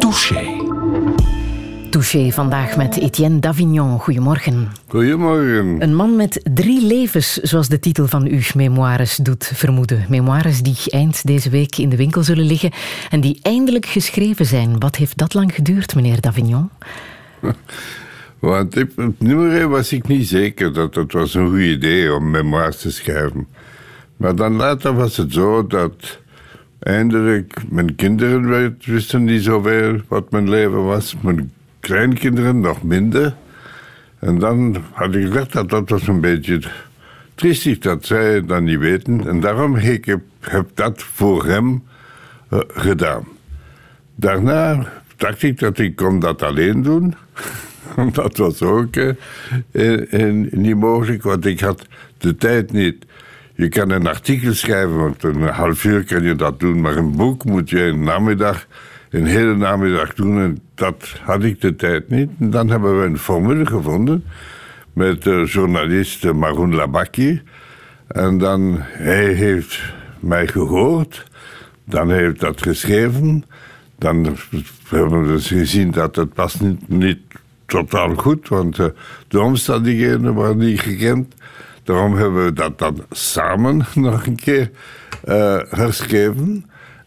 Touché. 0.00 0.56
Touché 1.90 2.30
vandaag 2.30 2.76
met 2.76 2.96
Etienne 3.00 3.38
Davignon. 3.38 3.98
Goedemorgen. 3.98 4.68
Goedemorgen. 4.88 5.82
Een 5.82 5.94
man 5.94 6.16
met 6.16 6.40
drie 6.54 6.86
levens, 6.86 7.36
zoals 7.36 7.68
de 7.68 7.78
titel 7.78 8.06
van 8.06 8.26
uw 8.26 8.40
memoires 8.54 9.16
doet 9.16 9.50
vermoeden. 9.54 10.04
Memoires 10.08 10.62
die 10.62 10.76
eind 10.86 11.26
deze 11.26 11.50
week 11.50 11.76
in 11.76 11.88
de 11.88 11.96
winkel 11.96 12.22
zullen 12.22 12.44
liggen 12.44 12.70
en 13.10 13.20
die 13.20 13.38
eindelijk 13.42 13.86
geschreven 13.86 14.46
zijn. 14.46 14.78
Wat 14.78 14.96
heeft 14.96 15.18
dat 15.18 15.34
lang 15.34 15.54
geduurd, 15.54 15.94
meneer 15.94 16.20
Davignon? 16.20 16.70
Want 18.38 18.76
ik, 18.76 18.90
nummer 19.18 19.56
één 19.56 19.70
was 19.70 19.92
ik 19.92 20.08
niet 20.08 20.28
zeker 20.28 20.72
dat 20.72 20.94
het 20.94 21.12
was 21.12 21.34
een 21.34 21.48
goed 21.48 21.60
idee 21.60 22.14
om 22.14 22.30
memoires 22.30 22.80
te 22.80 22.90
schrijven. 22.90 23.46
Maar 24.16 24.34
dan 24.36 24.52
later 24.52 24.94
was 24.94 25.16
het 25.16 25.32
zo 25.32 25.66
dat 25.66 26.18
eindelijk 26.80 27.54
mijn 27.68 27.94
kinderen 27.94 28.76
wisten 28.84 29.24
niet 29.24 29.42
zoveel 29.42 30.00
wat 30.08 30.30
mijn 30.30 30.48
leven 30.48 30.84
was. 30.84 31.16
Mijn 31.20 31.52
kleinkinderen 31.80 32.60
nog 32.60 32.82
minder. 32.82 33.34
En 34.18 34.38
dan 34.38 34.76
had 34.92 35.14
ik 35.14 35.26
gedacht 35.26 35.52
dat 35.52 35.70
dat 35.70 35.88
was 35.88 36.06
een 36.06 36.20
beetje 36.20 36.60
triestig 37.34 37.78
dat 37.78 38.06
zij 38.06 38.44
dat 38.44 38.62
niet 38.62 38.78
weten. 38.78 39.28
En 39.28 39.40
daarom 39.40 39.76
ik 39.76 40.04
heb 40.04 40.20
ik 40.40 40.76
dat 40.76 41.02
voor 41.02 41.46
hem 41.46 41.82
uh, 42.50 42.60
gedaan. 42.68 43.24
Daarna 44.14 44.92
dacht 45.16 45.42
ik 45.42 45.58
dat 45.58 45.78
ik 45.78 45.96
kon 45.96 46.18
dat 46.18 46.42
alleen 46.42 46.82
doen. 46.82 47.14
dat 48.12 48.36
was 48.36 48.62
ook 48.62 48.96
uh, 48.96 49.14
niet 50.50 50.76
mogelijk, 50.76 51.22
want 51.22 51.46
ik 51.46 51.60
had 51.60 51.86
de 52.18 52.36
tijd 52.36 52.72
niet. 52.72 53.04
Je 53.60 53.68
kan 53.68 53.90
een 53.90 54.06
artikel 54.06 54.54
schrijven, 54.54 54.96
want 54.96 55.22
een 55.22 55.42
half 55.42 55.84
uur 55.84 56.04
kan 56.04 56.22
je 56.22 56.34
dat 56.34 56.60
doen, 56.60 56.80
maar 56.80 56.96
een 56.96 57.16
boek 57.16 57.44
moet 57.44 57.70
je 57.70 57.80
een 57.80 58.02
namiddag, 58.02 58.66
een 59.10 59.26
hele 59.26 59.56
namiddag 59.56 60.14
doen. 60.14 60.38
En 60.38 60.58
dat 60.74 61.14
had 61.22 61.42
ik 61.42 61.60
de 61.60 61.76
tijd 61.76 62.08
niet. 62.08 62.30
En 62.38 62.50
dan 62.50 62.68
hebben 62.70 63.00
we 63.00 63.06
een 63.06 63.18
formule 63.18 63.66
gevonden 63.66 64.24
met 64.92 65.22
de 65.22 65.44
journalist 65.46 66.32
Maroon 66.32 66.74
Labaki. 66.74 67.42
En 68.06 68.38
dan, 68.38 68.76
hij 68.80 69.32
heeft 69.32 69.92
mij 70.20 70.46
gehoord, 70.46 71.24
dan 71.84 72.10
heeft 72.10 72.40
dat 72.40 72.62
geschreven. 72.62 73.44
Dan 73.98 74.36
hebben 74.88 75.22
we 75.22 75.26
dus 75.26 75.48
gezien 75.48 75.90
dat 75.90 76.16
het 76.16 76.30
was 76.34 76.60
niet, 76.60 76.88
niet 76.88 77.20
totaal 77.66 78.14
goed, 78.14 78.48
want 78.48 78.76
de 79.28 79.40
omstandigheden 79.40 80.34
waren 80.34 80.58
niet 80.58 80.80
gekend. 80.80 81.34
Daarom 81.90 82.16
hebben 82.16 82.44
we 82.44 82.52
dat 82.52 82.78
dan 82.78 83.04
samen 83.10 83.86
nog 83.94 84.26
een 84.26 84.36
keer 84.36 84.70
uh, 85.28 85.58
herschreven. 85.70 86.64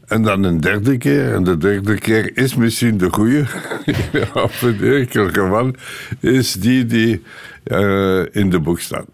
En 0.07 0.21
dan 0.21 0.43
een 0.43 0.61
derde 0.61 0.97
keer. 0.97 1.33
En 1.33 1.43
de 1.43 1.57
derde 1.57 1.97
keer 1.97 2.37
is 2.37 2.55
misschien 2.55 2.97
de 2.97 3.09
goede. 3.11 3.45
Op 4.33 4.51
een 4.61 4.81
enkel 4.81 5.27
geval 5.27 5.71
is 6.19 6.53
die 6.53 6.85
die 6.85 7.21
uh, 7.65 8.25
in 8.31 8.49
de 8.49 8.59
boek 8.59 8.79
staat. 8.79 9.05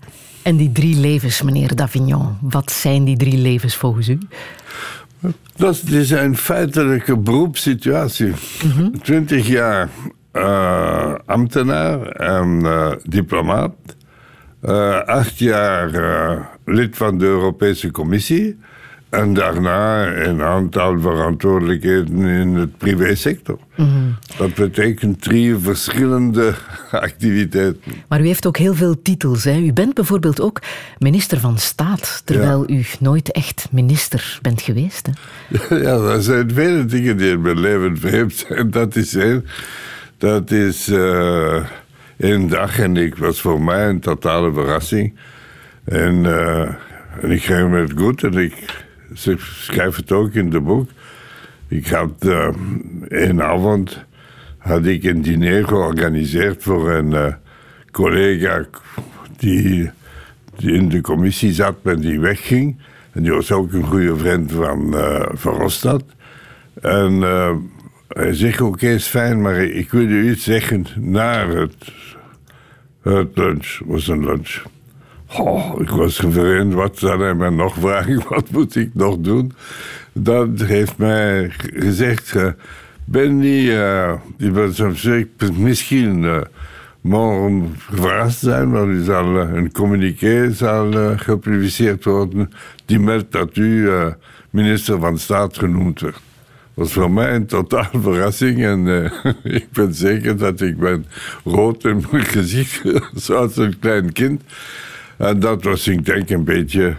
En 0.41 0.57
die 0.57 0.71
drie 0.71 0.95
levens, 0.95 1.41
meneer 1.41 1.75
Davignon. 1.75 2.37
Wat 2.41 2.71
zijn 2.71 3.03
die 3.03 3.17
drie 3.17 3.37
levens 3.37 3.75
volgens 3.75 4.07
u? 4.07 4.17
Dat 5.55 5.81
is 5.87 6.09
een 6.09 6.37
feitelijke 6.37 7.17
beroepssituatie. 7.17 8.33
Twintig 9.01 9.37
mm 9.37 9.43
-hmm. 9.43 9.53
jaar 9.53 9.89
uh, 10.33 11.13
ambtenaar 11.25 12.01
en 12.07 12.63
diplomaat. 13.03 13.73
Uh, 14.65 14.99
acht 14.99 15.37
jaar 15.37 15.93
uh, 15.93 16.39
lid 16.65 16.97
van 16.97 17.17
de 17.17 17.25
Europese 17.25 17.91
Commissie. 17.91 18.57
En 19.09 19.33
daarna 19.33 20.15
een 20.15 20.41
aantal 20.41 20.99
verantwoordelijkheden 20.99 22.19
in 22.19 22.55
het 22.55 22.77
privésector. 22.77 23.57
Mm 23.75 23.85
-hmm. 23.85 24.17
Dat 24.37 24.53
betekent 24.53 25.21
drie 25.21 25.57
verschillende 25.57 26.53
activiteiten. 26.91 27.93
Maar 28.07 28.21
u 28.21 28.25
heeft 28.25 28.45
ook 28.45 28.57
heel 28.57 28.73
veel 28.73 29.01
titels. 29.01 29.43
Hè? 29.43 29.57
U 29.57 29.73
bent 29.73 29.93
bijvoorbeeld 29.93 30.41
ook 30.41 30.61
minister 30.97 31.39
van 31.39 31.57
Staat, 31.57 32.21
terwijl 32.25 32.63
ja. 32.67 32.75
u 32.75 32.85
nooit 32.99 33.31
echt 33.31 33.67
minister 33.71 34.39
bent 34.41 34.61
geweest. 34.61 35.07
Hè? 35.07 35.77
Ja, 35.83 35.95
er 35.95 36.21
zijn 36.21 36.51
vele 36.53 36.85
dingen 36.85 37.17
die 37.17 37.31
in 37.31 37.41
mijn 37.41 37.59
leven 37.59 37.97
vreemd 37.97 38.45
zijn. 38.47 38.71
Dat 38.71 38.95
is 38.95 39.15
één. 39.15 39.45
Dat 40.17 40.51
is. 40.51 40.89
Uh, 40.89 41.63
één 42.19 42.47
dag 42.47 42.79
en 42.79 42.97
ik 42.97 43.15
was 43.15 43.41
voor 43.41 43.61
mij 43.61 43.89
een 43.89 43.99
totale 43.99 44.53
verrassing. 44.53 45.13
En, 45.83 46.15
uh, 46.15 46.61
en 47.21 47.31
ik 47.31 47.43
ging 47.43 47.73
het 47.73 47.91
goed 47.95 48.23
en 48.23 48.33
ik 48.33 48.85
schrijf 49.37 49.95
het 49.95 50.11
ook 50.11 50.33
in 50.33 50.49
de 50.49 50.59
boek. 50.59 50.89
Ik 51.67 51.87
had 51.87 52.25
uh, 52.25 52.49
een 53.07 53.41
avond 53.41 54.05
had 54.57 54.85
ik 54.85 55.03
een 55.03 55.21
diner 55.21 55.67
georganiseerd 55.67 56.63
voor 56.63 56.89
een 56.91 57.11
uh, 57.11 57.33
collega 57.91 58.65
die, 59.37 59.89
die 60.55 60.71
in 60.73 60.89
de 60.89 61.01
commissie 61.01 61.53
zat 61.53 61.75
en 61.83 61.99
die 61.99 62.19
wegging. 62.19 62.77
En 63.11 63.23
die 63.23 63.31
was 63.31 63.51
ook 63.51 63.73
een 63.73 63.83
goede 63.83 64.17
vriend 64.17 64.51
van 64.51 64.95
uh, 64.95 65.25
Verhofstadt. 65.33 66.15
En 66.81 67.23
hij 68.09 68.33
zegt, 68.33 68.61
okay, 68.61 68.93
is 68.93 69.05
fijn, 69.05 69.41
maar 69.41 69.61
ik 69.61 69.91
wil 69.91 70.07
u 70.07 70.31
iets 70.31 70.43
zeggen 70.43 70.85
na 70.95 71.47
het, 71.47 71.91
het 73.01 73.29
lunch. 73.33 73.79
was 73.85 74.07
een 74.07 74.25
lunch. 74.25 74.61
Oh, 75.37 75.81
ik 75.81 75.89
was 75.89 76.19
gevreemd, 76.19 76.73
wat 76.73 76.97
zou 76.97 77.23
hij 77.23 77.33
mij 77.33 77.49
nog 77.49 77.75
vragen? 77.79 78.23
Wat 78.29 78.49
moet 78.49 78.75
ik 78.75 78.89
nog 78.93 79.17
doen? 79.17 79.51
Dat 80.13 80.61
heeft 80.61 80.97
mij 80.97 81.51
gezegd, 81.59 82.33
uh, 82.35 82.47
ben 83.05 83.41
ik 85.17 85.37
ben 85.37 85.61
misschien 85.61 86.23
uh, 86.23 86.41
morgen 87.01 87.73
verrast 87.75 88.39
zijn, 88.39 88.71
want 88.71 88.89
u 88.89 89.03
zal, 89.03 89.35
een 89.35 89.71
communiqué 89.71 90.51
zal 90.53 90.91
gepubliceerd 91.17 92.03
worden 92.03 92.51
die 92.85 92.99
meldt 92.99 93.31
dat 93.31 93.57
u 93.57 93.89
minister 94.49 94.99
van 94.99 95.17
Staat 95.17 95.57
genoemd 95.57 95.99
werd 95.99 96.19
was 96.79 96.93
voor 96.93 97.11
mij 97.11 97.35
een 97.35 97.45
totaal 97.45 97.89
verrassing. 98.01 98.63
En 98.63 98.85
uh, 98.85 99.11
ik 99.61 99.71
ben 99.71 99.93
zeker 99.93 100.37
dat 100.37 100.61
ik 100.61 100.77
ben 100.77 101.05
rood 101.43 101.83
in 101.83 102.05
mijn 102.11 102.25
gezicht, 102.37 102.81
zoals 103.13 103.57
een 103.57 103.79
klein 103.79 104.13
kind. 104.13 104.43
En 105.17 105.39
dat 105.39 105.63
was, 105.63 105.87
ik 105.87 106.05
denk, 106.05 106.29
een 106.29 106.43
beetje 106.43 106.95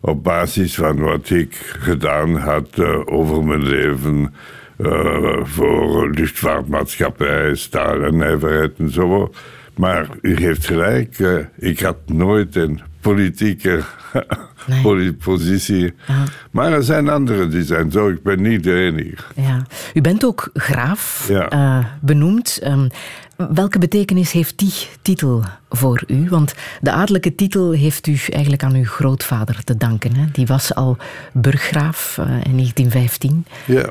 op 0.00 0.24
basis 0.24 0.74
van 0.74 1.00
wat 1.00 1.30
ik 1.30 1.54
gedaan 1.78 2.36
had 2.36 2.68
uh, 2.78 3.00
over 3.04 3.44
mijn 3.44 3.68
leven. 3.68 4.34
Uh, 4.78 5.44
voor 5.44 6.10
luchtvaartmaatschappij, 6.10 7.54
staal 7.54 8.02
en 8.02 8.16
nijverheid 8.16 8.72
en 8.78 8.90
zo. 8.90 9.32
Maar 9.76 10.08
u 10.20 10.36
heeft 10.36 10.66
gelijk, 10.66 11.18
ik 11.58 11.80
had 11.80 11.96
nooit 12.06 12.56
een 12.56 12.80
politieke 13.04 13.82
nee. 14.82 15.12
positie. 15.12 15.94
Ja. 16.06 16.24
Maar 16.50 16.72
er 16.72 16.82
zijn 16.82 17.08
anderen 17.08 17.50
die 17.50 17.62
zijn 17.62 17.90
zo. 17.90 18.08
Ik 18.08 18.22
ben 18.22 18.42
niet 18.42 18.62
de 18.62 18.74
enige. 18.74 19.24
Ja. 19.34 19.66
U 19.94 20.00
bent 20.00 20.24
ook 20.24 20.50
graaf 20.54 21.26
ja. 21.28 21.52
uh, 21.52 21.84
benoemd. 22.00 22.60
Um, 22.66 22.88
welke 23.36 23.78
betekenis 23.78 24.32
heeft 24.32 24.58
die 24.58 24.72
titel 25.02 25.44
voor 25.68 26.02
u? 26.06 26.28
Want 26.28 26.54
de 26.80 26.90
adellijke 26.90 27.34
titel 27.34 27.70
heeft 27.70 28.06
u 28.06 28.18
eigenlijk 28.28 28.62
aan 28.62 28.74
uw 28.74 28.84
grootvader 28.84 29.64
te 29.64 29.76
danken. 29.76 30.16
Hè? 30.16 30.24
Die 30.32 30.46
was 30.46 30.74
al 30.74 30.96
burggraaf 31.32 32.16
uh, 32.20 32.24
in 32.26 32.56
1915. 32.56 33.46
Ja, 33.66 33.90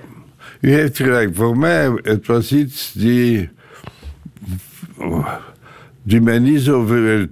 u 0.59 0.73
heeft 0.73 0.97
gelijk. 0.97 1.35
Voor 1.35 1.57
mij, 1.57 1.99
het 2.01 2.27
was 2.27 2.51
iets 2.51 2.91
die... 2.93 3.49
die 6.03 6.21
mij 6.21 6.39
niet 6.39 6.61
zoveel 6.61 7.27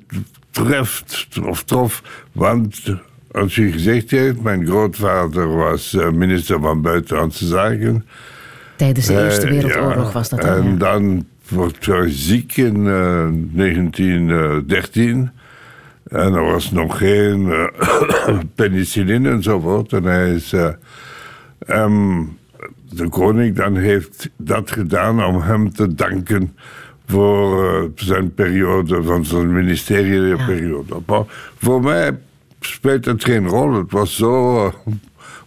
treft 0.52 1.30
of 1.44 1.64
trof. 1.64 2.26
Want 2.32 2.96
als 3.32 3.58
u 3.58 3.72
gezegd 3.72 4.12
heeft, 4.12 4.42
mijn 4.42 4.66
grootvader 4.66 5.56
was 5.56 5.94
uh, 5.94 6.10
minister 6.10 6.60
van 6.60 6.82
Buitenlandse 6.82 7.46
Zaken. 7.46 8.06
Tijdens 8.76 9.06
de 9.06 9.24
Eerste 9.24 9.50
Wereldoorlog 9.50 10.08
uh, 10.08 10.14
was 10.14 10.30
dat 10.30 10.40
En 10.40 10.64
ja. 10.64 10.76
dan 10.78 11.26
wordt 11.48 11.86
hij 11.86 12.10
ziek 12.10 12.58
in 12.58 12.78
uh, 12.78 13.28
1913. 13.54 15.32
En 16.08 16.34
er 16.34 16.44
was 16.44 16.72
nog 16.72 16.98
geen 16.98 17.70
penicilline 18.56 19.30
enzovoort. 19.30 19.94
En 19.94 20.04
hij 20.04 20.34
is... 20.34 20.54
Um, 21.68 22.40
de 22.94 23.10
koning 23.10 23.56
dan 23.56 23.76
heeft 23.76 24.30
dat 24.38 24.72
gedaan 24.72 25.24
om 25.24 25.42
hem 25.42 25.74
te 25.74 25.96
danken 25.96 26.56
voor 27.08 27.64
uh, 27.64 27.90
zijn 27.96 28.34
periode, 28.34 29.04
van 29.04 29.26
zijn 29.26 29.54
ministeriële 29.54 30.38
ja. 30.38 30.46
periode. 30.46 30.96
Maar 31.06 31.24
voor 31.58 31.82
mij 31.82 32.18
speelt 32.60 33.06
het 33.06 33.24
geen 33.24 33.48
rol. 33.48 33.74
Het 33.74 33.92
was 33.92 34.16
zo. 34.16 34.74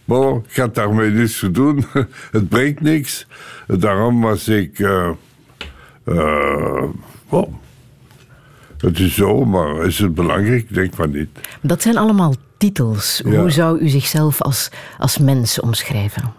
Bon, 0.05 0.45
ik 0.49 0.55
had 0.55 0.75
daarmee 0.75 1.09
niets 1.09 1.39
te 1.39 1.51
doen. 1.51 1.85
het 2.31 2.49
brengt 2.49 2.81
niks. 2.81 3.27
Daarom 3.67 4.21
was 4.21 4.47
ik. 4.47 4.79
Uh. 4.79 5.09
Het 8.77 8.99
is 8.99 9.15
zo, 9.15 9.45
maar 9.45 9.85
is 9.85 9.99
het 9.99 10.13
belangrijk? 10.13 10.61
Ik 10.61 10.73
denk 10.73 10.93
van 10.93 11.11
niet. 11.11 11.29
Dat 11.61 11.81
zijn 11.81 11.97
allemaal 11.97 12.33
titels. 12.57 13.21
Ja. 13.25 13.39
Hoe 13.39 13.49
zou 13.49 13.79
u 13.79 13.89
zichzelf 13.89 14.41
als, 14.41 14.69
als 14.97 15.17
mens 15.17 15.59
omschrijven? 15.59 16.33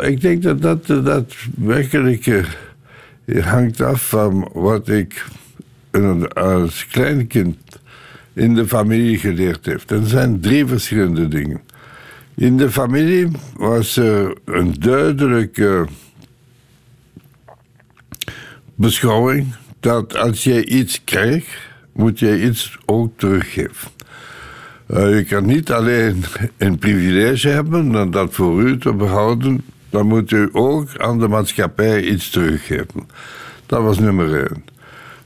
Ik 0.00 0.20
denk 0.20 0.42
dat 0.42 0.62
dat, 0.62 0.86
dat 0.86 1.34
werkelijk 1.56 2.44
uh, 3.34 3.46
hangt 3.46 3.80
af 3.80 4.08
van 4.08 4.48
wat 4.52 4.88
ik 4.88 5.24
als 6.34 6.86
klein 6.86 7.26
kind 7.26 7.56
in 8.32 8.54
de 8.54 8.68
familie 8.68 9.18
geleerd 9.18 9.66
heb. 9.66 9.90
Er 9.90 10.06
zijn 10.06 10.40
drie 10.40 10.66
verschillende 10.66 11.28
dingen. 11.28 11.60
In 12.34 12.56
de 12.56 12.70
familie 12.70 13.28
was 13.56 13.96
er 13.96 14.36
een 14.44 14.74
duidelijke 14.78 15.86
beschouwing 18.74 19.54
dat 19.80 20.16
als 20.16 20.44
je 20.44 20.66
iets 20.66 21.04
krijgt, 21.04 21.48
moet 21.92 22.18
je 22.18 22.42
iets 22.42 22.78
ook 22.86 23.18
teruggeven. 23.18 23.90
Uh, 24.90 25.16
je 25.16 25.24
kan 25.24 25.46
niet 25.46 25.70
alleen 25.72 26.24
een 26.56 26.78
privilege 26.78 27.48
hebben 27.48 27.94
en 27.94 28.10
dat 28.10 28.34
voor 28.34 28.62
u 28.62 28.78
te 28.78 28.92
behouden, 28.92 29.64
dan 29.90 30.06
moet 30.06 30.30
u 30.30 30.48
ook 30.52 30.88
aan 30.96 31.18
de 31.18 31.28
maatschappij 31.28 32.02
iets 32.02 32.30
teruggeven. 32.30 33.08
Dat 33.66 33.82
was 33.82 33.98
nummer 33.98 34.36
één. 34.36 34.64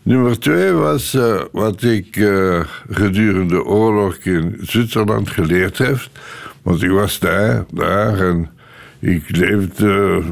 Nummer 0.02 0.38
twee 0.38 0.72
was 0.72 1.14
uh, 1.14 1.40
wat 1.52 1.82
ik 1.82 2.16
uh, 2.16 2.60
gedurende 2.90 3.54
de 3.54 3.64
oorlog 3.64 4.14
in 4.16 4.58
Zwitserland 4.60 5.30
geleerd 5.30 5.78
heb. 5.78 5.98
Want 6.62 6.82
ik 6.82 6.90
was 6.90 7.18
daar, 7.18 7.64
daar 7.70 8.20
en 8.20 8.50
ik 8.98 9.36
leefde 9.36 10.22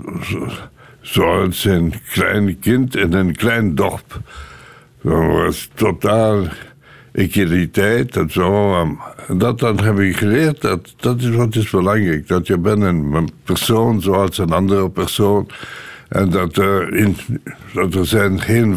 zoals 1.00 1.64
een 1.64 1.94
klein 2.12 2.58
kind 2.58 2.96
in 2.96 3.12
een 3.12 3.37
klein 3.37 3.75
dorp. 3.75 4.20
Dat 5.02 5.26
was 5.26 5.69
totaal 5.75 6.46
equaliteit 7.12 8.17
en 8.17 8.31
zo. 8.31 8.87
Dat 9.37 9.59
dan 9.59 9.81
heb 9.81 9.99
ik 9.99 10.17
geleerd, 10.17 10.61
dat, 10.61 10.94
dat 10.97 11.20
is 11.20 11.29
wat 11.29 11.55
is 11.55 11.70
belangrijk. 11.70 12.29
Dat 12.29 12.47
je 12.47 12.59
bent 12.59 12.82
een, 12.82 13.31
persoon 13.44 14.00
zoals 14.00 14.38
een 14.38 14.53
andere 14.53 14.91
persoon. 14.91 15.49
En 16.09 16.31
dat 16.31 16.56
er, 16.56 16.94
in, 16.94 17.17
dat 17.75 17.94
er 17.94 18.06
zijn 18.06 18.41
geen 18.41 18.76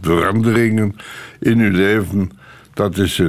veranderingen 0.00 0.96
in 1.40 1.58
je 1.58 1.70
leven. 1.70 2.30
Dat 2.74 2.98
is. 2.98 3.22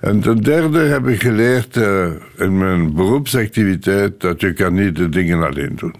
En 0.00 0.20
ten 0.20 0.42
derde 0.42 0.78
heb 0.78 1.08
ik 1.08 1.22
geleerd 1.22 1.76
uh, 1.76 2.06
in 2.36 2.58
mijn 2.58 2.94
beroepsactiviteit 2.94 4.20
dat 4.20 4.40
je 4.40 4.52
kan 4.52 4.74
niet 4.74 4.96
de 4.96 5.08
dingen 5.08 5.42
alleen 5.42 5.72
doen. 5.76 5.94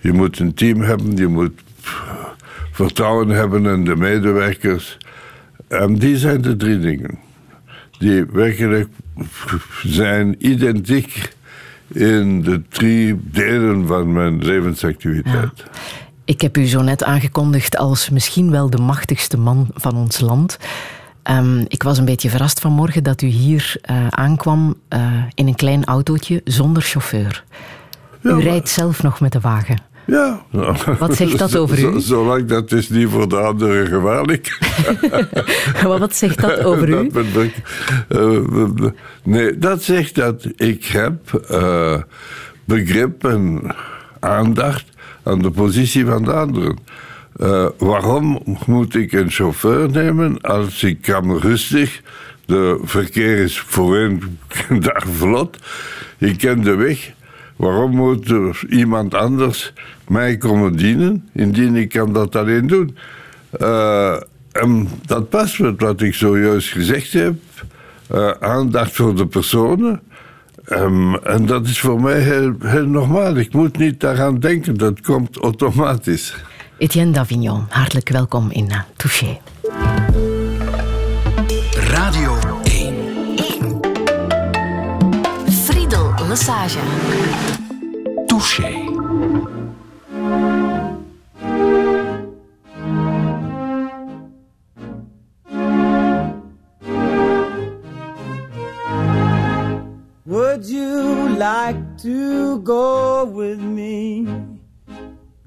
Je 0.00 0.12
moet 0.12 0.38
een 0.38 0.54
team 0.54 0.80
hebben, 0.80 1.16
je 1.16 1.26
moet 1.26 1.60
vertrouwen 2.70 3.28
hebben 3.28 3.66
in 3.66 3.84
de 3.84 3.96
medewerkers. 3.96 4.98
En 5.68 5.94
die 5.94 6.18
zijn 6.18 6.42
de 6.42 6.56
drie 6.56 6.78
dingen 6.78 7.18
die 7.98 8.24
werkelijk 8.24 8.88
zijn 9.82 10.34
identiek 10.38 11.34
in 11.88 12.42
de 12.42 12.62
drie 12.68 13.20
delen 13.22 13.86
van 13.86 14.12
mijn 14.12 14.44
levensactiviteit. 14.44 15.64
Ik 16.24 16.40
heb 16.40 16.56
u 16.56 16.66
zo 16.66 16.82
net 16.82 17.04
aangekondigd 17.04 17.76
als 17.76 18.10
misschien 18.10 18.50
wel 18.50 18.70
de 18.70 18.82
machtigste 18.82 19.38
man 19.38 19.68
van 19.74 19.96
ons 19.96 20.20
land. 20.20 20.58
Um, 21.30 21.64
ik 21.68 21.82
was 21.82 21.98
een 21.98 22.04
beetje 22.04 22.30
verrast 22.30 22.60
vanmorgen 22.60 23.02
dat 23.02 23.22
u 23.22 23.26
hier 23.26 23.76
uh, 23.90 24.06
aankwam 24.08 24.74
uh, 24.88 25.22
in 25.34 25.46
een 25.46 25.54
klein 25.54 25.84
autootje 25.84 26.40
zonder 26.44 26.82
chauffeur. 26.82 27.44
Ja, 28.20 28.30
u 28.30 28.40
rijdt 28.40 28.68
zelf 28.68 29.02
nog 29.02 29.20
met 29.20 29.32
de 29.32 29.40
wagen. 29.40 29.78
Ja. 30.06 30.42
Wat 30.98 31.16
zegt 31.16 31.38
dat 31.38 31.56
over 31.56 31.94
u? 31.94 32.00
Zolang 32.00 32.44
dat 32.44 32.72
is 32.72 32.88
niet 32.88 33.08
voor 33.08 33.28
de 33.28 33.36
anderen 33.36 33.86
gevaarlijk. 33.86 34.58
maar 35.82 35.98
wat 36.06 36.16
zegt 36.16 36.40
dat 36.40 36.64
over 36.64 36.88
u? 36.88 37.10
Dat 37.10 37.24
uh, 38.08 38.90
nee, 39.22 39.58
dat 39.58 39.82
zegt 39.82 40.14
dat 40.14 40.48
ik 40.56 40.84
heb 40.84 41.46
uh, 41.50 41.96
begrip 42.64 43.24
en 43.24 43.74
aandacht 44.20 44.84
aan 45.22 45.42
de 45.42 45.50
positie 45.50 46.06
van 46.06 46.24
de 46.24 46.32
anderen. 46.32 46.78
Uh, 47.36 47.66
waarom 47.78 48.42
moet 48.66 48.94
ik 48.94 49.12
een 49.12 49.30
chauffeur 49.30 49.90
nemen 49.90 50.40
als 50.40 50.82
ik 50.82 51.02
kan 51.02 51.38
rustig... 51.38 52.02
De 52.46 52.80
verkeer 52.82 53.38
is 53.38 53.58
voor 53.58 53.96
een 53.96 54.38
dag 54.80 55.04
vlot. 55.16 55.58
Ik 56.18 56.38
ken 56.38 56.60
de 56.62 56.74
weg. 56.74 57.12
Waarom 57.56 57.94
moet 57.94 58.30
er 58.30 58.62
iemand 58.68 59.14
anders 59.14 59.72
mij 60.08 60.36
komen 60.36 60.76
dienen, 60.76 61.28
indien 61.32 61.76
ik 61.76 61.88
kan 61.88 62.12
dat 62.12 62.36
alleen 62.36 62.66
doen? 62.66 62.96
Uh, 63.60 64.16
en 64.52 64.88
dat 65.06 65.28
past 65.28 65.58
met 65.58 65.80
wat 65.80 66.00
ik 66.00 66.14
zojuist 66.14 66.68
gezegd 66.68 67.12
heb. 67.12 67.34
Uh, 68.14 68.30
aandacht 68.40 68.92
voor 68.92 69.16
de 69.16 69.26
personen. 69.26 70.00
Um, 70.68 71.14
en 71.14 71.46
dat 71.46 71.66
is 71.66 71.80
voor 71.80 72.00
mij 72.00 72.20
heel, 72.20 72.54
heel 72.58 72.86
normaal. 72.86 73.36
Ik 73.36 73.52
moet 73.52 73.78
niet 73.78 74.00
daaraan 74.00 74.38
denken, 74.38 74.76
dat 74.76 75.00
komt 75.00 75.36
automatisch. 75.36 76.34
Etienne 76.78 77.12
Davignon, 77.12 77.66
hartelijk 77.68 78.08
welkom 78.08 78.50
in 78.50 78.68
uh, 78.70 78.80
Touché. 78.96 79.38
Radio 81.72 82.38
1. 82.62 82.94
1. 83.36 83.80
Friedel 85.64 86.12
Massage. 86.28 86.78
Touché. 88.26 88.85
Would 100.56 100.64
you 100.64 101.28
like 101.36 101.98
to 101.98 102.60
go 102.60 103.26
with 103.26 103.60
me 103.60 104.26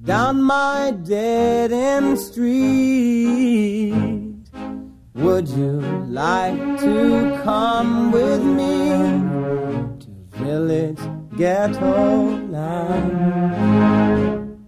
down 0.04 0.44
my 0.44 0.94
dead 1.04 1.72
end 1.72 2.20
street? 2.20 3.96
Would 5.16 5.50
you 5.50 5.82
like 6.10 6.80
to 6.82 7.42
come 7.44 8.12
with 8.12 8.44
me 8.44 8.90
to 10.00 10.08
village 10.44 11.00
ghetto 11.36 12.46
land? 12.46 14.60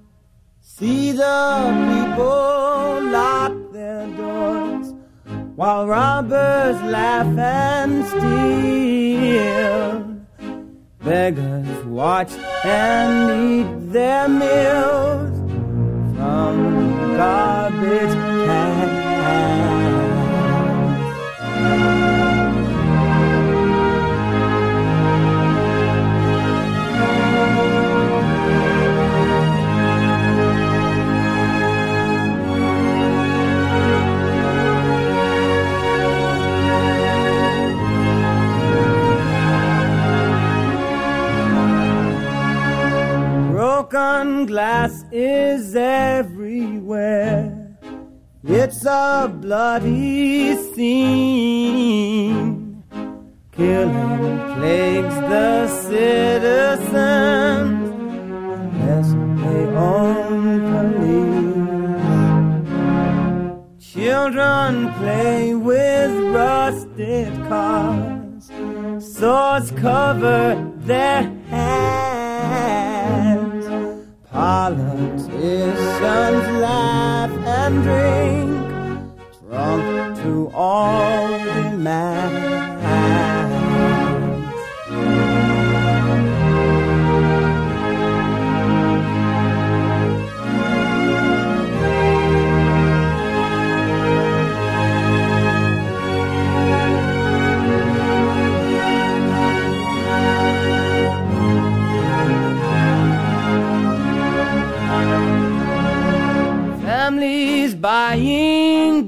See 0.60 1.12
the 1.12 1.70
people 1.92 3.04
lock 3.12 3.54
their 3.72 4.08
doors 4.18 4.96
while 5.56 5.86
robbers 5.86 6.82
laugh 6.82 7.38
and 7.38 8.04
steal. 8.08 10.11
Beggars 11.03 11.83
watch 11.86 12.31
and 12.63 13.51
eat 13.51 13.92
their 13.92 14.30
meals 14.30 15.36
from 16.15 17.15
garbage 17.17 18.13
cans. 18.46 20.00
Broken 43.90 44.46
glass 44.46 45.04
is 45.12 45.76
everywhere. 45.76 47.58
It's 48.44 48.86
a 48.86 49.28
bloody 49.42 50.56
scene. 50.74 52.14
Killing 53.52 54.40
plagues 54.56 55.16
the 55.34 55.68
citizens 55.90 57.00
unless 58.56 59.10
they 59.42 59.66
own 59.76 60.42
police. 60.74 61.54
Children 63.94 64.94
play 64.94 65.56
with 65.56 66.12
rusted 66.36 67.34
cars. 67.48 68.52
Swords 69.00 69.72
cover 69.72 70.56
their 70.86 71.24
hands. 71.50 72.81
Politicians 74.32 75.30
laugh 76.62 77.32
and 77.32 77.84
drink, 77.84 78.52
drunk 79.50 80.18
to 80.24 80.50
all 80.54 81.28
demands. 81.28 82.71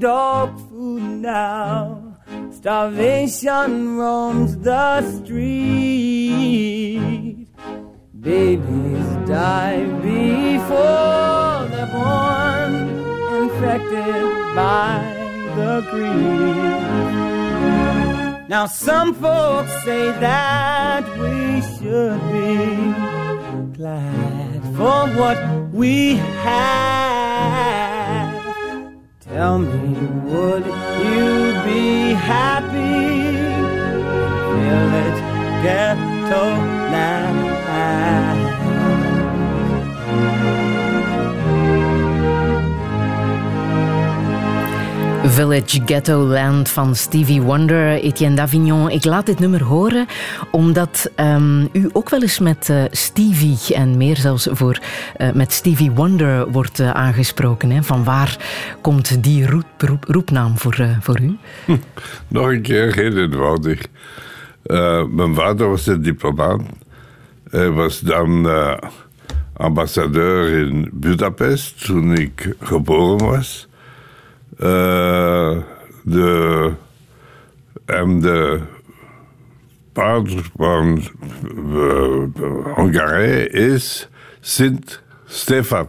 Dog 0.04 0.50
food 0.68 1.02
now. 1.02 2.14
Starvation 2.52 3.96
roams 3.96 4.58
the 4.58 5.00
street. 5.16 6.28
Babies 8.20 9.08
die 9.26 9.84
before 10.02 11.68
they're 11.70 11.92
born, 11.98 12.74
infected 13.44 14.24
by 14.54 14.92
the 15.56 15.74
greed. 15.90 16.84
Now, 18.50 18.66
some 18.66 19.14
folks 19.14 19.72
say 19.84 20.04
that 20.28 21.02
we 21.22 21.62
should 21.72 22.20
be 22.36 22.52
glad 23.78 24.60
for 24.76 24.98
what 25.18 25.38
we 25.72 26.16
have. 26.44 27.93
Tell 29.34 29.58
me, 29.58 29.96
would 30.30 30.64
you 30.64 31.54
be 31.66 32.12
happy? 32.14 33.34
Village 34.54 35.20
ghetto 35.64 36.44
land. 36.92 38.43
Village 45.34 45.80
Ghetto 45.84 46.18
Land 46.18 46.68
van 46.68 46.94
Stevie 46.94 47.42
Wonder, 47.42 47.88
Etienne 47.88 48.36
Davignon. 48.36 48.90
Ik 48.90 49.04
laat 49.04 49.26
dit 49.26 49.38
nummer 49.38 49.62
horen 49.62 50.06
omdat 50.50 51.10
um, 51.20 51.68
u 51.72 51.90
ook 51.92 52.10
wel 52.10 52.22
eens 52.22 52.38
met 52.38 52.68
uh, 52.68 52.84
Stevie 52.90 53.74
en 53.74 53.96
meer 53.96 54.16
zelfs 54.16 54.48
voor, 54.50 54.78
uh, 55.18 55.32
met 55.32 55.52
Stevie 55.52 55.90
Wonder 55.90 56.50
wordt 56.50 56.80
uh, 56.80 56.90
aangesproken. 56.90 57.70
Hè? 57.70 57.82
Van 57.82 58.04
waar 58.04 58.36
komt 58.80 59.22
die 59.22 59.46
roep, 59.46 59.98
roepnaam 60.00 60.58
voor, 60.58 60.76
voor 61.00 61.20
u? 61.20 61.36
Hm, 61.64 61.76
nog 62.28 62.46
een 62.46 62.62
keer 62.62 62.94
heel 62.94 63.16
eenvoudig. 63.16 63.80
mijn 65.10 65.34
vader 65.34 65.68
was 65.68 65.86
een 65.86 66.02
diplomaat. 66.02 66.60
Hij 67.50 67.70
was 67.70 68.00
dan 68.00 68.48
ambassadeur 69.52 70.66
in 70.66 70.90
Budapest 70.92 71.84
toen 71.84 72.14
ik 72.14 72.54
geboren 72.60 73.26
was. 73.26 73.68
Uh, 74.58 75.58
de, 76.02 76.72
en 77.84 78.20
de 78.20 78.60
pater 79.92 80.50
van 80.56 81.02
uh, 81.72 82.74
Hongarije 82.74 83.48
is 83.48 84.08
Sint 84.40 85.02
Stefan. 85.26 85.88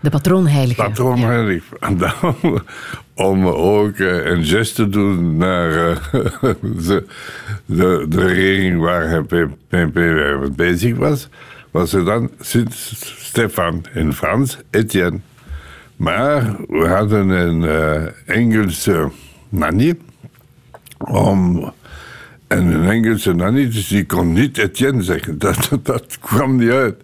De 0.00 0.10
patroonheilige. 0.10 0.82
Patroonheilige. 0.82 1.76
Ja. 1.80 1.86
En 1.88 1.96
dan, 1.96 2.62
om 3.14 3.46
ook 3.46 3.98
uh, 3.98 4.26
een 4.26 4.44
gest 4.44 4.74
te 4.74 4.88
doen 4.88 5.36
naar 5.36 5.70
de, 6.86 7.06
de, 7.66 8.06
de, 8.08 8.26
regering 8.26 8.80
waar 8.80 9.08
hij 9.08 9.48
mee 9.68 10.50
bezig 10.50 10.96
was, 10.96 11.28
was 11.70 11.92
er 11.92 12.04
dan 12.04 12.30
Sint 12.40 12.74
Stefan 13.18 13.84
in 13.94 14.12
Frans, 14.12 14.58
Etienne. 14.70 15.20
Maar 16.02 16.56
we 16.68 16.86
hadden 16.86 17.28
een 17.28 17.62
uh, 17.62 18.36
Engelse 18.36 19.10
nanny. 19.48 19.98
Om, 20.98 21.72
en 22.46 22.66
een 22.66 22.88
Engelse 22.88 23.32
nanny, 23.32 23.64
dus 23.70 23.88
die 23.88 24.06
kon 24.06 24.32
niet 24.32 24.58
Etienne 24.58 25.02
zeggen. 25.02 25.38
Dat, 25.48 25.68
dat 25.82 26.18
kwam 26.20 26.56
niet 26.56 26.70
uit. 26.70 27.02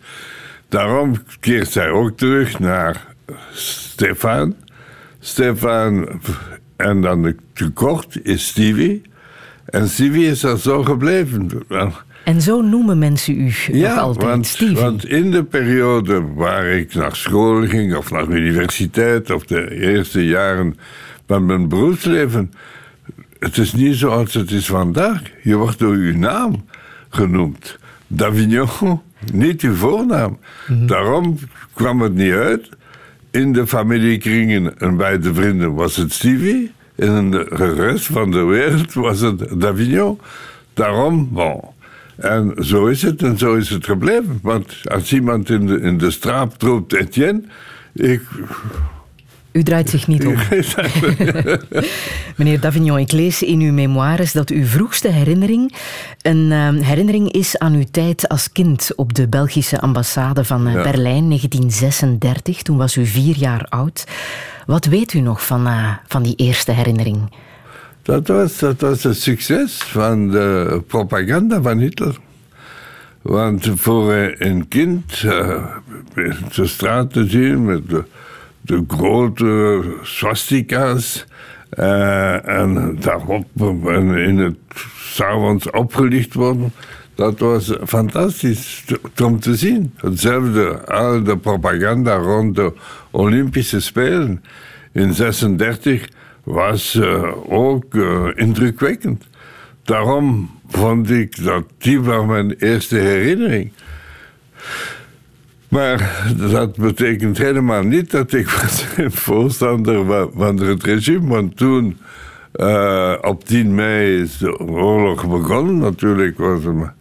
Daarom 0.68 1.14
keert 1.40 1.70
zij 1.70 1.90
ook 1.90 2.16
terug 2.16 2.58
naar 2.58 3.06
Stefan. 3.52 4.54
Stefan, 5.18 6.20
en 6.76 7.00
dan 7.00 7.22
de 7.22 7.36
tekort 7.52 8.18
is 8.22 8.46
Stevie. 8.46 9.02
En 9.64 9.88
Stevie 9.88 10.26
is 10.26 10.42
er 10.42 10.58
zo 10.58 10.82
gebleven. 10.82 11.50
En 12.28 12.42
zo 12.42 12.60
noemen 12.60 12.98
mensen 12.98 13.40
u 13.40 13.54
ja, 13.72 13.94
nog 13.94 13.98
altijd 13.98 14.26
want, 14.26 14.46
Stevie. 14.46 14.76
want 14.76 15.06
in 15.06 15.30
de 15.30 15.44
periode 15.44 16.22
waar 16.34 16.66
ik 16.66 16.94
naar 16.94 17.16
school 17.16 17.66
ging 17.66 17.96
of 17.96 18.10
naar 18.10 18.28
de 18.28 18.36
universiteit 18.36 19.30
of 19.30 19.44
de 19.44 19.80
eerste 19.80 20.26
jaren 20.26 20.76
van 21.26 21.46
mijn 21.46 21.68
beroepsleven, 21.68 22.52
het 23.38 23.58
is 23.58 23.72
niet 23.72 23.96
zoals 23.96 24.34
het 24.34 24.50
is 24.50 24.66
vandaag. 24.66 25.22
Je 25.42 25.56
wordt 25.56 25.78
door 25.78 25.94
uw 25.94 26.16
naam 26.16 26.64
genoemd. 27.08 27.78
Davignon, 28.06 29.00
niet 29.32 29.62
uw 29.62 29.74
voornaam. 29.74 30.38
Mhm. 30.68 30.86
Daarom 30.86 31.38
kwam 31.74 32.00
het 32.00 32.14
niet 32.14 32.32
uit. 32.32 32.68
In 33.30 33.52
de 33.52 33.66
familiekringen 33.66 34.78
en 34.78 34.96
bij 34.96 35.18
de 35.18 35.34
vrienden 35.34 35.74
was 35.74 35.96
het 35.96 36.12
Stevie. 36.12 36.72
In 36.94 37.30
de 37.30 37.74
rest 37.76 38.06
van 38.06 38.30
de 38.30 38.44
wereld 38.44 38.92
was 38.92 39.20
het 39.20 39.60
Davignon. 39.60 40.20
Daarom, 40.74 41.28
bon. 41.32 41.76
En 42.18 42.54
zo 42.58 42.86
is 42.86 43.02
het 43.02 43.22
en 43.22 43.38
zo 43.38 43.54
is 43.54 43.68
het 43.68 43.84
gebleven. 43.84 44.38
Want 44.42 44.74
als 44.84 45.12
iemand 45.12 45.50
in 45.50 45.66
de, 45.66 45.80
in 45.80 45.98
de 45.98 46.10
straat 46.10 46.62
roept 46.62 46.92
Etienne, 46.92 47.42
ik... 47.94 48.22
U 49.52 49.62
draait 49.62 49.90
zich 49.90 50.06
niet 50.06 50.26
om. 50.26 50.34
Meneer 52.36 52.60
Davignon, 52.60 52.98
ik 52.98 53.12
lees 53.12 53.42
in 53.42 53.60
uw 53.60 53.72
memoires 53.72 54.32
dat 54.32 54.50
uw 54.50 54.64
vroegste 54.64 55.08
herinnering 55.08 55.74
een 56.22 56.50
uh, 56.50 56.68
herinnering 56.86 57.32
is 57.32 57.58
aan 57.58 57.74
uw 57.74 57.86
tijd 57.90 58.28
als 58.28 58.52
kind 58.52 58.90
op 58.96 59.14
de 59.14 59.28
Belgische 59.28 59.80
ambassade 59.80 60.44
van 60.44 60.66
uh, 60.66 60.72
ja. 60.72 60.82
Berlijn 60.82 61.26
1936. 61.28 62.62
Toen 62.62 62.76
was 62.76 62.96
u 62.96 63.06
vier 63.06 63.36
jaar 63.36 63.66
oud. 63.68 64.04
Wat 64.66 64.84
weet 64.84 65.12
u 65.12 65.20
nog 65.20 65.46
van, 65.46 65.66
uh, 65.66 65.90
van 66.06 66.22
die 66.22 66.34
eerste 66.34 66.72
herinnering? 66.72 67.30
Dat 68.08 68.28
was, 68.28 68.58
dat 68.58 68.80
was 68.80 69.04
een 69.04 69.14
succes 69.14 69.82
van 69.82 70.30
de 70.30 70.82
propaganda 70.86 71.62
van 71.62 71.78
Hitler. 71.78 72.18
Want 73.22 73.70
voor 73.74 74.34
een 74.38 74.68
kind 74.68 75.22
uh, 75.24 75.66
de 76.54 76.66
straat 76.66 77.12
te 77.12 77.28
zien 77.28 77.64
met 77.64 77.82
de, 78.60 78.84
grote 78.88 79.82
swastika's. 80.02 81.26
Uh, 81.78 82.48
en 82.48 82.96
daarop 83.00 83.46
in 84.16 84.38
het 84.38 84.56
s'avonds 84.96 85.70
opgelicht 85.70 86.34
worden. 86.34 86.72
Dat 87.14 87.38
was 87.38 87.72
fantastisch 87.86 88.84
om 89.22 89.40
te 89.40 89.56
zien. 89.56 89.92
Hetzelfde, 89.96 90.86
al 90.86 91.22
de 91.22 91.36
propaganda 91.36 92.16
rond 92.16 92.56
de 92.56 92.72
Olympische 93.10 93.80
Spelen 93.80 94.42
in 94.92 95.14
36 95.14 96.08
was 96.48 96.94
uh, 96.94 97.52
ook 97.52 97.94
uh, 97.94 98.28
indrukwekkend. 98.34 99.28
Daarom 99.82 100.50
vond 100.68 101.10
ik 101.10 101.44
dat 101.44 101.64
die 101.78 102.00
was 102.00 102.26
mijn 102.26 102.52
eerste 102.52 102.96
herinnering. 102.96 103.72
Maar 105.68 106.26
dat 106.50 106.76
betekent 106.76 107.38
helemaal 107.38 107.82
niet 107.82 108.10
dat 108.10 108.32
ik 108.32 108.50
was 108.60 108.86
een 108.96 109.12
voorstander 109.12 110.28
van 110.34 110.56
het 110.56 110.84
regime. 110.84 111.28
Want 111.28 111.56
toen, 111.56 111.98
uh, 112.54 113.14
op 113.20 113.44
10 113.44 113.74
mei, 113.74 114.20
is 114.20 114.38
de 114.38 114.58
oorlog 114.58 115.28
begonnen. 115.28 115.78
Natuurlijk 115.78 116.38
was 116.38 116.64
het 116.64 116.97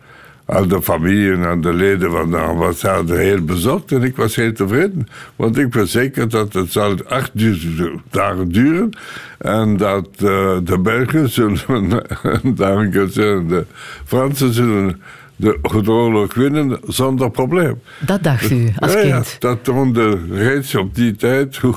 al 0.48 0.68
de 0.68 0.82
familie 0.82 1.32
en 1.32 1.62
de 1.62 1.74
leden 1.74 2.12
van 2.12 2.32
de 2.32 2.38
ambassade 2.38 3.18
heel 3.18 3.42
bezorgd. 3.42 3.92
En 3.92 4.04
ik 4.04 4.16
was 4.16 4.36
heel 4.36 4.54
tevreden. 4.54 5.08
Want 5.36 5.58
ik 5.58 5.74
was 5.74 5.92
zeker 5.92 6.30
dat 6.30 6.54
het 6.54 6.72
zal 6.72 6.96
acht 7.08 7.32
dagen 8.12 8.52
duren. 8.52 8.90
En 9.38 9.78
dat 9.78 10.08
uh, 10.24 10.58
de 10.64 10.80
Belgen 10.80 11.30
zullen, 11.30 11.62
en 12.44 12.56
de 12.56 13.66
Fransen 14.06 14.54
zullen 14.54 15.02
de 15.36 15.58
oorlog 15.88 16.34
winnen 16.34 16.80
zonder 16.88 17.32
probleem. 17.32 17.82
Dat 18.00 18.24
dacht 18.24 18.52
u 18.52 18.74
als 18.80 18.94
ja, 18.94 19.02
kind? 19.02 19.28
Ja, 19.32 19.40
dat 19.40 19.64
toonde 19.64 20.20
reeds 20.32 20.76
op 20.76 20.96
die 20.96 21.16
tijd 21.16 21.58
hoe, 21.58 21.76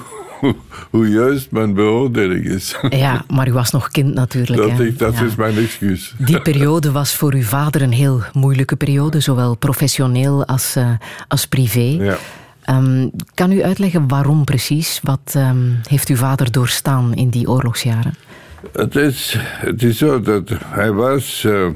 hoe 0.90 1.09
juist 1.09 1.50
mijn 1.50 1.75
beoordeling 1.75 2.44
is. 2.44 2.76
Ja, 2.88 3.25
maar 3.28 3.49
u 3.49 3.52
was 3.52 3.70
nog 3.70 3.88
kind 3.88 4.14
natuurlijk. 4.14 4.68
Dat, 4.68 4.78
hè? 4.78 4.85
ik, 4.85 4.99
dat 4.99 5.18
ja. 5.18 5.25
is 5.25 5.35
mijn 5.35 5.56
excuus. 5.56 6.14
Die 6.18 6.40
periode 6.40 6.92
was 6.92 7.16
voor 7.16 7.35
uw 7.35 7.42
vader 7.42 7.82
een 7.82 7.92
heel 7.92 8.20
moeilijke 8.32 8.76
periode, 8.76 9.20
zowel 9.20 9.56
professioneel 9.56 10.47
als, 10.47 10.76
uh, 10.76 10.90
als 11.28 11.47
privé. 11.47 11.97
Ja. 12.00 12.16
Um, 12.70 13.11
kan 13.35 13.52
u 13.52 13.62
uitleggen 13.62 14.09
waarom 14.09 14.44
precies? 14.44 15.00
Wat 15.02 15.35
um, 15.37 15.80
heeft 15.88 16.09
uw 16.09 16.16
vader 16.16 16.52
doorstaan 16.52 17.14
in 17.14 17.28
die 17.28 17.49
oorlogsjaren? 17.49 18.14
Het 18.73 18.97
is, 18.97 19.37
het 19.40 19.82
is 19.82 19.99
zo 19.99 20.20
dat 20.20 20.50
hij 20.64 20.92
was 20.92 21.44
uh, 21.47 21.68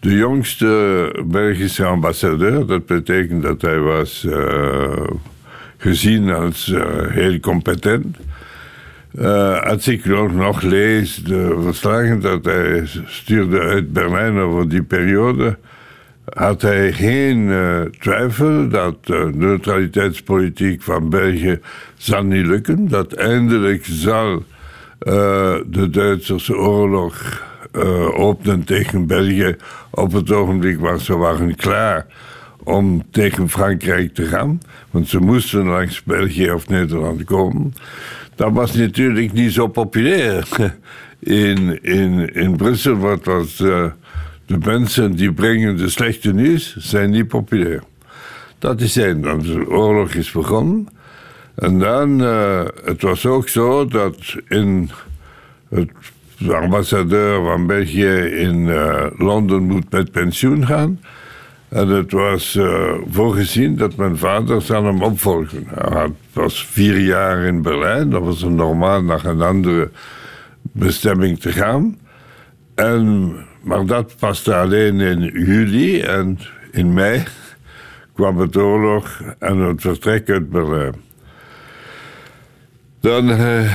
de 0.00 0.16
jongste 0.16 1.24
Belgische 1.26 1.84
ambassadeur. 1.84 2.66
Dat 2.66 2.86
betekent 2.86 3.42
dat 3.42 3.62
hij 3.62 3.78
was 3.78 4.24
uh, 4.26 5.06
gezien 5.82 6.30
als 6.30 6.68
uh, 6.68 6.82
heel 7.08 7.40
competent. 7.40 8.16
Uh, 9.18 9.62
als 9.62 9.88
ik 9.88 10.04
nog, 10.04 10.62
lees 10.62 11.14
de 11.14 11.58
verslagen 11.62 12.20
dat 12.20 12.44
hij 12.44 12.82
stuurde 13.06 13.60
uit 13.60 13.92
Berlijn 13.92 14.38
over 14.38 14.68
die 14.68 14.82
periode, 14.82 15.56
had 16.24 16.62
hij 16.62 16.92
geen 16.92 17.38
uh, 17.38 17.80
twijfel 17.80 18.68
dat 18.68 19.06
de 19.06 19.30
neutraliteitspolitiek 19.34 20.82
van 20.82 21.08
België 21.08 21.60
zal 21.96 22.22
niet 22.22 22.46
lukken. 22.46 22.88
Dat 22.88 23.12
eindelijk 23.12 23.84
zal 23.84 24.44
de 25.66 25.88
Duitsers 25.90 26.50
oorlog 26.50 27.42
openen 28.14 28.64
tegen 28.64 29.06
België. 29.06 29.56
Op 29.90 30.12
het 30.12 30.30
ogenblik 30.30 30.78
waar 30.78 31.00
ze 31.00 31.16
waren 31.16 31.56
klaar 31.56 32.06
om 32.64 33.02
tegen 33.10 33.48
Frankrijk 33.48 34.14
te 34.14 34.24
gaan. 34.24 34.60
Want 34.90 35.08
ze 35.08 35.18
moesten 35.18 35.66
langs 35.66 36.02
België 36.02 36.50
of 36.50 36.68
Nederland 36.68 37.24
komen. 37.24 37.74
Dat 38.34 38.52
was 38.52 38.74
natuurlijk 38.74 39.32
niet 39.32 39.52
zo 39.52 39.66
populair 39.66 40.48
in, 41.18 41.82
in, 41.82 42.34
in 42.34 42.56
Brussel. 42.56 42.96
Wat 42.96 43.26
uh, 43.26 43.84
de 44.46 44.58
mensen 44.64 45.16
die 45.16 45.32
brengen 45.32 45.76
de 45.76 45.88
slechte 45.88 46.32
nieuws 46.32 46.76
zijn 46.76 47.10
niet 47.10 47.28
populair. 47.28 47.82
Dat 48.58 48.80
is 48.80 48.96
één. 48.96 49.20
Dan 49.20 49.38
de 49.38 49.68
oorlog 49.68 50.14
is 50.14 50.30
begonnen. 50.30 50.88
En 51.54 51.78
dan, 51.78 52.22
uh, 52.22 52.64
het 52.84 53.02
was 53.02 53.26
ook 53.26 53.48
zo 53.48 53.86
dat 53.86 54.36
in 54.48 54.90
het 55.68 55.90
de 56.46 56.56
ambassadeur 56.56 57.44
van 57.44 57.66
België 57.66 58.14
in 58.16 58.66
uh, 58.66 59.06
Londen 59.16 59.62
moet 59.62 59.90
met 59.90 60.10
pensioen 60.10 60.66
gaan. 60.66 61.00
En 61.72 61.88
het 61.88 62.12
was 62.12 62.54
uh, 62.54 62.94
voorgezien 63.10 63.76
dat 63.76 63.96
mijn 63.96 64.18
vader 64.18 64.62
zou 64.62 64.86
hem 64.86 65.02
opvolgen. 65.02 65.66
Hij 65.74 66.12
was 66.32 66.66
vier 66.66 66.98
jaar 66.98 67.44
in 67.44 67.62
Berlijn. 67.62 68.10
Dat 68.10 68.22
was 68.22 68.42
een 68.42 68.54
normaal 68.54 69.02
naar 69.02 69.24
een 69.24 69.42
andere 69.42 69.90
bestemming 70.62 71.40
te 71.40 71.52
gaan. 71.52 71.98
En, 72.74 73.34
maar 73.62 73.86
dat 73.86 74.16
paste 74.18 74.54
alleen 74.54 75.00
in 75.00 75.20
juli. 75.22 76.00
En 76.00 76.38
in 76.70 76.92
mei 76.92 77.22
kwam 78.14 78.38
het 78.38 78.56
oorlog 78.56 79.22
en 79.38 79.58
het 79.58 79.80
vertrek 79.80 80.30
uit 80.30 80.50
Berlijn. 80.50 80.94
Dan 83.00 83.30
uh, 83.30 83.74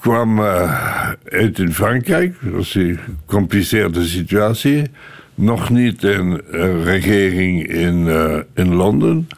kwam 0.00 0.38
uh, 0.38 1.10
uit 1.24 1.58
in 1.58 1.72
Frankrijk. 1.72 2.36
Dat 2.40 2.52
was 2.52 2.74
een 2.74 2.98
gecompliceerde 3.26 4.04
situatie. 4.04 4.90
Nog 5.34 5.70
niet 5.70 6.02
een 6.02 6.40
regering 6.84 7.66
in, 7.66 8.06
uh, 8.06 8.38
in 8.54 8.74
Londen. 8.74 9.28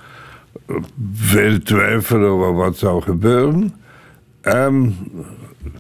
Veel 1.12 1.58
twijfel 1.62 2.24
over 2.24 2.54
wat 2.54 2.76
zou 2.76 3.02
gebeuren. 3.02 3.74
En 4.40 4.96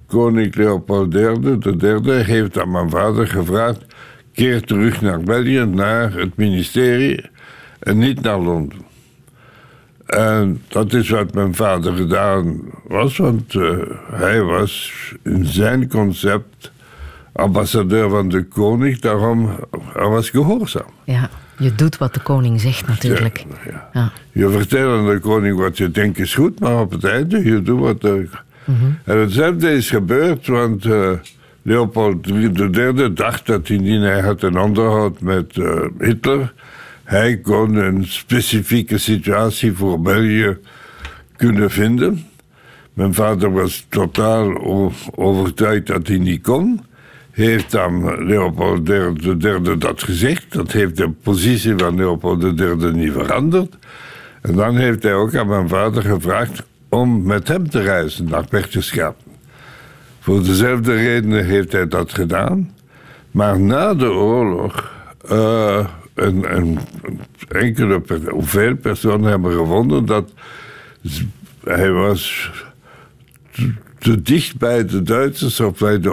koning 0.06 0.54
Leopold 0.54 1.14
III, 1.14 1.58
de 1.58 1.76
derde, 1.76 2.12
heeft 2.12 2.58
aan 2.58 2.70
mijn 2.70 2.90
vader 2.90 3.26
gevraagd... 3.26 3.86
keer 4.32 4.62
terug 4.62 5.00
naar 5.00 5.20
België, 5.20 5.64
naar 5.64 6.12
het 6.12 6.36
ministerie... 6.36 7.30
en 7.78 7.98
niet 7.98 8.20
naar 8.20 8.38
Londen. 8.38 8.84
En 10.06 10.62
dat 10.68 10.92
is 10.92 11.10
wat 11.10 11.34
mijn 11.34 11.54
vader 11.54 11.96
gedaan 11.96 12.60
was, 12.88 13.16
want 13.16 13.54
uh, 13.54 13.78
hij 14.10 14.42
was 14.42 14.92
in 15.22 15.44
zijn 15.44 15.88
concept 15.88 16.72
ambassadeur 17.36 18.10
van 18.10 18.28
de 18.28 18.44
koning, 18.44 18.98
daarom 18.98 19.50
hij 19.92 20.08
was 20.08 20.30
gehoorzaam. 20.30 20.90
Ja, 21.04 21.30
je 21.58 21.74
doet 21.74 21.98
wat 21.98 22.14
de 22.14 22.20
koning 22.20 22.60
zegt 22.60 22.86
natuurlijk. 22.86 23.38
Ja, 23.38 23.70
ja. 23.70 23.88
Ja. 23.92 24.12
Je 24.32 24.48
vertelt 24.48 24.98
aan 24.98 25.14
de 25.14 25.18
koning 25.18 25.58
wat 25.58 25.78
je 25.78 25.90
denkt 25.90 26.18
is 26.18 26.34
goed, 26.34 26.60
maar 26.60 26.80
op 26.80 26.90
het 26.90 27.04
einde 27.04 27.44
je 27.44 27.62
doet 27.62 27.80
wat... 27.80 28.00
De... 28.00 28.28
Mm 28.64 28.76
-hmm. 28.78 28.98
En 29.04 29.18
hetzelfde 29.18 29.72
is 29.72 29.90
gebeurd, 29.90 30.46
want 30.46 30.84
uh, 30.84 31.10
Leopold 31.62 32.26
III 32.26 33.12
dacht 33.12 33.46
dat 33.46 33.68
indien 33.68 34.00
hij 34.00 34.20
had 34.20 34.42
een 34.42 34.58
onderhoud 34.58 35.20
met 35.20 35.56
uh, 35.56 35.80
Hitler 35.98 36.52
hij 37.06 37.36
kon 37.36 37.74
een 37.74 38.04
specifieke 38.04 38.98
situatie 38.98 39.72
voor 39.72 40.00
België 40.00 40.56
kunnen 41.36 41.70
vinden. 41.70 42.26
Mijn 42.94 43.14
vader 43.14 43.52
was 43.52 43.86
totaal 43.88 44.64
overtuigd 45.14 45.86
dat 45.86 46.06
hij 46.06 46.18
niet 46.18 46.42
kon. 46.42 46.80
Heeft 47.36 47.70
dan 47.70 48.24
Leopold 48.26 48.88
III 48.88 49.78
dat 49.78 50.02
gezegd. 50.02 50.52
Dat 50.52 50.72
heeft 50.72 50.96
de 50.96 51.10
positie 51.10 51.74
van 51.76 51.96
Leopold 51.96 52.60
III 52.60 52.92
niet 52.92 53.12
veranderd. 53.12 53.76
En 54.42 54.54
dan 54.54 54.76
heeft 54.76 55.02
hij 55.02 55.14
ook 55.14 55.34
aan 55.34 55.46
mijn 55.46 55.68
vader 55.68 56.02
gevraagd 56.02 56.62
om 56.88 57.22
met 57.22 57.48
hem 57.48 57.70
te 57.70 57.80
reizen 57.80 58.24
naar 58.24 58.44
Berchtesgaden. 58.50 59.20
Voor 60.20 60.42
dezelfde 60.42 60.94
redenen 60.94 61.44
heeft 61.44 61.72
hij 61.72 61.88
dat 61.88 62.14
gedaan. 62.14 62.74
Maar 63.30 63.60
na 63.60 63.94
de 63.94 64.10
oorlog 64.10 64.92
en, 66.14 66.44
en 66.48 66.78
enkele, 67.48 68.02
veel 68.38 68.76
personen 68.76 69.30
hebben 69.30 69.52
gevonden 69.52 70.06
dat 70.06 70.32
hij 71.64 71.90
was 71.90 72.50
te 74.06 74.22
dicht 74.22 74.58
bij 74.58 74.84
de 74.84 75.02
Duitsers 75.02 75.60
of 75.60 75.78
bij 75.78 76.00
de 76.00 76.12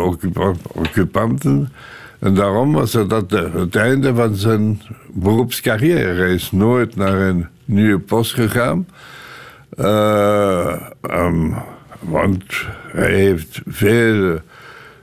occupanten. 0.74 1.72
En 2.20 2.34
daarom 2.34 2.74
was 2.74 2.92
dat 2.92 3.32
het 3.32 3.76
einde 3.76 4.16
van 4.16 4.36
zijn 4.36 4.82
beroepscarrière. 5.14 6.22
Hij 6.22 6.34
is 6.34 6.52
nooit 6.52 6.96
naar 6.96 7.22
een 7.22 7.48
nieuwe 7.66 8.00
post 8.00 8.34
gegaan. 8.34 8.88
Uh, 9.80 10.82
um, 11.02 11.56
want 12.00 12.44
hij 12.92 13.14
heeft 13.14 13.62
veel 13.66 14.40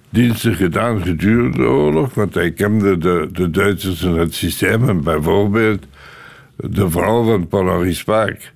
diensten 0.09 0.55
gedaan 0.55 1.03
gedurende 1.03 1.57
de 1.57 1.65
oorlog, 1.65 2.15
want 2.15 2.35
hij 2.35 2.51
kende 2.51 2.99
de, 2.99 3.29
de 3.33 3.51
Duitsers 3.51 4.03
en 4.03 4.15
het 4.15 4.35
systeem. 4.35 4.89
En 4.89 5.03
bijvoorbeeld 5.03 5.85
de 6.57 6.91
vrouw 6.91 7.25
van 7.25 7.49
Polaris 7.49 7.99
Spaak, 7.99 8.53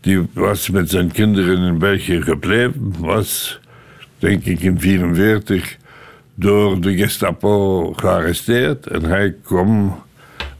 die 0.00 0.28
was 0.32 0.70
met 0.70 0.90
zijn 0.90 1.12
kinderen 1.12 1.58
in 1.58 1.78
België 1.78 2.22
gebleven, 2.22 2.94
was, 2.98 3.60
denk 4.18 4.44
ik, 4.44 4.60
in 4.60 4.78
1944 4.78 5.76
door 6.34 6.80
de 6.80 6.96
Gestapo 6.96 7.92
gearresteerd. 7.92 8.86
En 8.86 9.04
hij 9.04 9.34
kon 9.44 9.92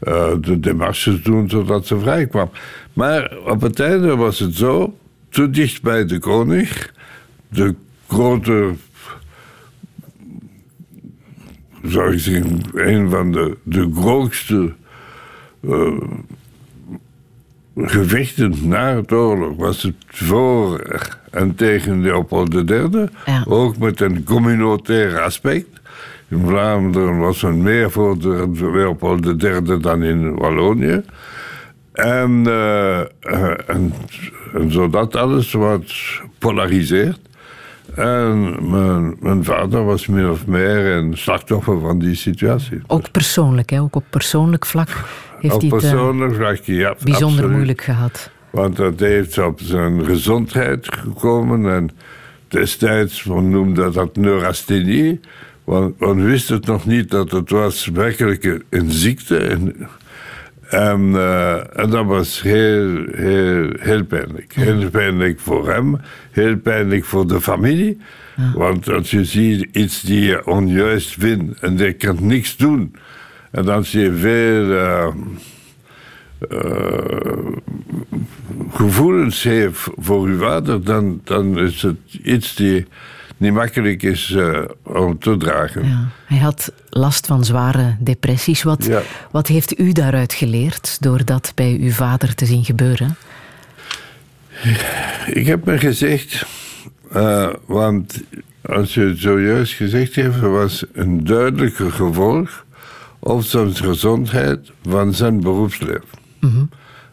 uh, 0.07 0.31
de 0.41 0.59
demarches 0.59 1.21
doen 1.21 1.49
zodat 1.49 1.87
ze 1.87 1.99
vrij 1.99 2.27
kwam. 2.27 2.49
Maar 2.93 3.37
op 3.45 3.61
het 3.61 3.79
einde 3.79 4.15
was 4.15 4.39
het 4.39 4.55
zo, 4.55 4.97
te 5.29 5.49
dicht 5.49 5.81
bij 5.81 6.05
de 6.05 6.19
koning, 6.19 6.69
de 7.47 7.75
grote 8.07 8.73
zou 11.83 12.13
ik 12.13 12.19
zeggen, 12.19 12.61
een 12.73 13.09
van 13.09 13.31
de, 13.31 13.57
de 13.63 13.91
grootste 13.95 14.73
uh, 15.61 16.01
gevechten 17.75 18.67
na 18.67 18.95
het 18.95 19.11
oorlog 19.11 19.55
was 19.55 19.83
het 19.83 19.95
voor 20.07 20.79
en 21.31 21.55
tegen 21.55 22.01
Leopold 22.01 22.53
III. 22.53 23.07
Ja. 23.25 23.43
Ook 23.47 23.77
met 23.77 24.01
een 24.01 24.23
communautair 24.23 25.21
aspect. 25.21 25.67
In 26.27 26.45
Vlaanderen 26.45 27.17
was 27.17 27.43
er 27.43 27.53
meer 27.53 27.91
voor 27.91 28.19
de 28.19 28.69
Leopold 28.73 29.43
III 29.43 29.79
dan 29.79 30.03
in 30.03 30.35
Wallonië. 30.35 31.01
En, 31.93 32.43
uh, 32.47 32.99
en, 33.69 33.93
en 34.53 34.71
zodat 34.71 35.15
alles 35.15 35.51
wat 35.51 35.93
polariseert. 36.37 37.19
En 37.95 38.57
mijn, 38.69 39.15
mijn, 39.19 39.43
vader 39.43 39.85
was 39.85 40.07
min 40.07 40.29
of 40.29 40.45
meer 40.45 40.85
een 40.85 41.17
slachtoffer 41.17 41.79
van 41.79 41.99
die 41.99 42.15
situatie. 42.15 42.81
Ook 42.87 43.11
persoonlijk, 43.11 43.69
hè? 43.69 43.81
ook 43.81 43.95
op 43.95 44.03
persoonlijk 44.09 44.65
vlak 44.65 44.89
heeft 45.39 45.53
op 45.53 45.61
hij 45.61 45.69
het 45.69 46.35
vlak, 46.35 46.57
ja, 46.65 46.95
bijzonder 47.03 47.29
absoluut. 47.29 47.51
moeilijk 47.51 47.81
gehad. 47.81 48.31
Want 48.51 48.75
dat 48.75 48.99
heeft 48.99 49.37
op 49.37 49.59
zijn 49.63 50.05
gezondheid 50.05 50.87
gekomen. 50.95 51.73
En 51.73 51.89
destijds, 52.47 53.23
men 53.23 53.49
noemde 53.49 53.89
dat 53.89 54.15
neurasthenie. 54.15 55.19
Want 55.63 55.99
men 55.99 56.25
wist 56.25 56.49
het 56.49 56.65
nog 56.65 56.85
niet 56.85 57.09
dat 57.09 57.31
het 57.31 57.49
was 57.49 57.87
werkelijk 57.87 58.61
een 58.69 58.91
ziekte. 58.91 59.37
En, 59.37 59.75
en, 60.69 61.01
uh, 61.01 61.79
en, 61.79 61.89
dat 61.89 62.05
was 62.05 62.41
heel, 62.41 63.03
heel, 63.11 63.69
heel 63.79 64.03
pijnlijk. 64.03 64.53
Heel 64.53 64.89
pijnlijk 64.89 65.39
voor 65.39 65.69
hem, 65.69 65.97
heel 66.31 66.57
pijnlijk 66.57 67.05
voor 67.05 67.27
de 67.27 67.41
familie. 67.41 67.97
Ja. 68.35 68.51
Want 68.53 68.89
als 68.89 69.11
je 69.11 69.25
ziet 69.25 69.67
iets 69.71 70.01
die 70.01 70.21
je 70.21 70.45
onjuist 70.45 71.15
vindt 71.19 71.59
en 71.59 71.77
je 71.77 71.93
kan 71.93 72.17
niks 72.21 72.57
doen. 72.57 72.95
En 73.51 73.69
als 73.69 73.91
je 73.91 74.13
veel 74.13 74.63
uh, 74.63 75.07
uh, 75.07 75.07
gevoelens 78.71 79.43
heeft 79.43 79.87
voor 79.97 80.29
je 80.29 80.37
vader, 80.37 80.83
dan, 80.83 81.21
dan 81.23 81.59
is 81.59 81.81
het 81.81 81.97
iets 82.23 82.55
die 82.55 82.87
niet 83.37 83.53
makkelijk 83.53 84.03
is 84.03 84.29
uh, 84.29 84.61
om 84.83 85.19
te 85.19 85.37
dragen. 85.37 85.87
Ja. 85.87 86.07
Hij 86.25 86.37
had 86.37 86.71
last 86.89 87.25
van 87.25 87.43
zware 87.43 87.95
depressies. 87.99 88.63
Wat, 88.63 88.85
ja. 88.85 89.01
wat 89.31 89.47
heeft 89.47 89.79
u 89.79 89.91
daaruit 89.91 90.33
geleerd 90.33 90.97
door 90.99 91.25
dat 91.25 91.51
bij 91.55 91.77
uw 91.81 91.91
vader 91.91 92.35
te 92.35 92.45
zien 92.45 92.65
gebeuren? 92.65 93.15
Ik 95.25 95.45
heb 95.45 95.65
me 95.65 95.77
gezegd, 95.77 96.45
uh, 97.15 97.49
want 97.65 98.23
als 98.61 98.93
je 98.93 99.01
het 99.01 99.19
zojuist 99.19 99.73
gezegd 99.73 100.15
hebt, 100.15 100.39
was 100.39 100.83
een 100.93 101.23
duidelijke 101.23 101.91
gevolg 101.91 102.65
of 103.19 103.45
zijn 103.45 103.75
gezondheid 103.75 104.71
van 104.83 105.13
zijn 105.13 105.39
beroepsleven. 105.39 106.17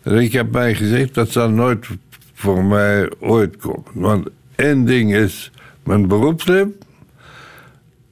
En 0.02 0.16
ik 0.16 0.32
heb 0.32 0.52
mij 0.52 0.74
gezegd, 0.74 1.14
dat 1.14 1.30
zal 1.30 1.50
nooit 1.50 1.86
voor 2.32 2.64
mij 2.64 3.10
ooit 3.18 3.56
komen. 3.56 3.90
Want 3.92 4.28
één 4.54 4.84
ding 4.84 5.14
is 5.14 5.50
mijn 5.82 6.08
beroepsleven, 6.08 6.74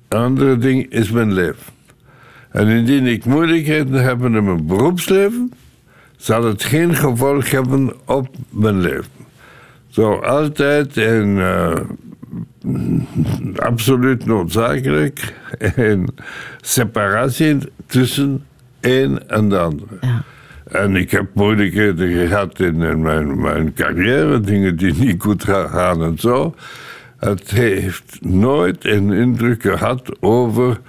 een 0.08 0.18
andere 0.18 0.58
ding 0.58 0.90
is 0.92 1.10
mijn 1.10 1.32
leven. 1.32 1.72
En 2.50 2.68
indien 2.68 3.06
ik 3.06 3.24
moeilijkheden 3.24 4.02
heb 4.02 4.24
in 4.24 4.44
mijn 4.44 4.66
beroepsleven, 4.66 5.52
zal 6.16 6.44
het 6.44 6.64
geen 6.64 6.94
gevolg 6.94 7.50
hebben 7.50 7.92
op 8.04 8.28
mijn 8.50 8.80
leven. 8.80 9.12
Zo 9.88 10.14
altijd 10.14 10.96
en 10.96 11.36
uh, 11.36 11.74
absoluut 13.56 14.26
noodzakelijk 14.26 15.34
een 15.76 16.08
separatie 16.60 17.58
tussen 17.86 18.44
een 18.80 19.28
en 19.28 19.48
de 19.48 19.58
andere. 19.58 19.96
Ja. 20.00 20.24
En 20.74 20.96
ik 20.96 21.10
heb 21.10 21.34
moeilijkheden 21.34 22.28
gehad 22.28 22.60
in, 22.60 22.82
in 22.82 23.02
mijn, 23.02 23.40
mijn 23.40 23.74
carrière, 23.74 24.40
dingen 24.40 24.76
die 24.76 24.94
niet 24.94 25.22
goed 25.22 25.44
gaan 25.44 26.02
en 26.02 26.18
zo. 26.18 26.54
Het 27.18 27.50
heeft 27.50 28.18
nooit 28.20 28.84
een 28.84 29.12
indruk 29.12 29.62
gehad 29.62 30.16
over 30.20 30.80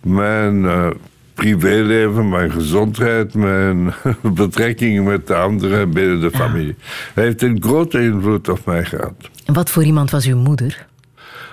mijn 0.00 0.62
uh, 0.62 0.90
privéleven, 1.34 2.28
mijn 2.28 2.50
gezondheid, 2.50 3.34
mijn 3.34 3.94
betrekkingen 4.34 5.04
met 5.04 5.26
de 5.26 5.34
anderen 5.34 5.90
binnen 5.90 6.20
de 6.20 6.30
familie. 6.30 6.76
Hij 7.14 7.24
heeft 7.24 7.42
een 7.42 7.62
grote 7.62 8.02
invloed 8.02 8.48
op 8.48 8.64
mij 8.64 8.84
gehad. 8.84 9.30
En 9.44 9.54
wat 9.54 9.70
voor 9.70 9.84
iemand 9.84 10.10
was 10.10 10.26
uw 10.26 10.36
moeder? 10.36 10.86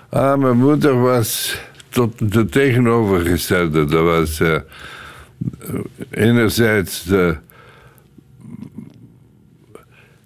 Ah, 0.09 0.39
mijn 0.39 0.57
moeder 0.57 1.01
was 1.01 1.61
tot 1.89 2.33
de 2.33 2.45
tegenovergestelde. 2.45 3.85
Dat 3.85 4.03
was 4.03 4.39
uh, 4.39 4.57
enerzijds 6.09 7.03
de. 7.03 7.37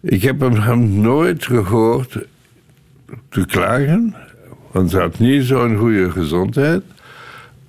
Ik 0.06 0.22
heb 0.22 0.40
hem 0.40 1.02
nooit 1.02 1.46
gehoord 1.46 2.18
te 3.30 3.46
klagen, 3.46 4.16
want 4.72 4.92
ze 4.92 5.00
had 5.00 5.20
niet 5.20 5.46
zo'n 5.46 5.78
goede 5.78 6.12
gezondheid. 6.12 6.84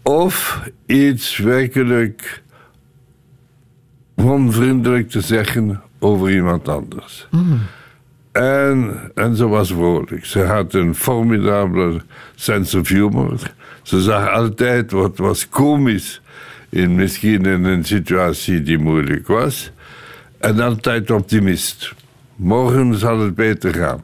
Of 0.03 0.63
iets 0.87 1.37
werkelijk 1.37 2.43
onvriendelijk 4.15 5.11
te 5.11 5.21
zeggen 5.21 5.83
over 5.99 6.31
iemand 6.31 6.69
anders. 6.69 7.27
Mm. 7.31 7.61
En, 8.33 9.11
en 9.15 9.37
ze 9.37 9.49
was 9.49 9.69
vrolijk. 9.69 10.25
Ze 10.25 10.41
had 10.41 10.75
een 10.75 10.95
formidabele 10.95 12.01
sense 12.35 12.79
of 12.79 12.89
humor. 12.89 13.53
Ze 13.83 14.01
zag 14.01 14.29
altijd 14.29 14.91
wat 14.91 15.17
was 15.17 15.49
komisch 15.49 16.21
in 16.69 16.95
misschien 16.95 17.45
in 17.45 17.65
een 17.65 17.85
situatie 17.85 18.63
die 18.63 18.79
moeilijk 18.79 19.27
was. 19.27 19.71
En 20.39 20.61
altijd 20.61 21.11
optimist. 21.11 21.95
Morgen 22.37 22.99
zal 22.99 23.21
het 23.21 23.35
beter 23.35 23.75
gaan. 23.75 24.03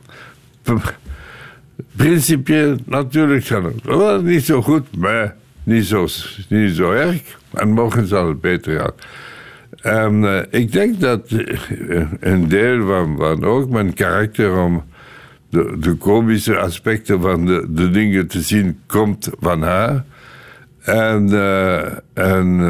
Principieel, 1.97 2.77
natuurlijk 2.85 3.47
zal 3.47 3.63
het 3.63 3.83
wel 3.83 4.23
niet 4.23 4.45
zo 4.45 4.63
goed, 4.63 4.97
maar 4.97 5.35
niet 5.63 5.85
zo, 5.85 6.07
niet 6.49 6.75
zo 6.75 6.93
erg. 6.93 7.39
En 7.53 7.71
morgen 7.71 8.07
zal 8.07 8.29
het 8.29 8.41
beter 8.41 8.81
gaan. 8.81 8.93
En 9.81 10.23
uh, 10.23 10.41
ik 10.51 10.73
denk 10.73 11.01
dat 11.01 11.31
uh, 11.31 12.07
een 12.21 12.49
deel 12.49 12.87
van, 12.87 13.17
van 13.17 13.45
ook 13.45 13.71
mijn 13.71 13.95
karakter 13.95 14.57
om 14.57 14.85
de, 15.49 15.77
de 15.79 15.95
komische 15.95 16.59
aspecten 16.59 17.21
van 17.21 17.47
de, 17.47 17.67
de 17.69 17.91
dingen 17.91 18.27
te 18.27 18.41
zien 18.41 18.79
komt 18.87 19.31
van 19.41 19.63
haar. 19.63 20.05
En, 20.81 21.33
en, 22.15 22.61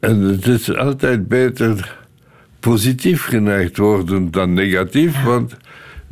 en 0.00 0.20
het 0.20 0.46
is 0.46 0.76
altijd 0.76 1.28
beter 1.28 1.97
positief 2.68 3.24
geneigd 3.24 3.76
worden 3.76 4.30
dan 4.30 4.52
negatief, 4.52 5.22
want 5.22 5.56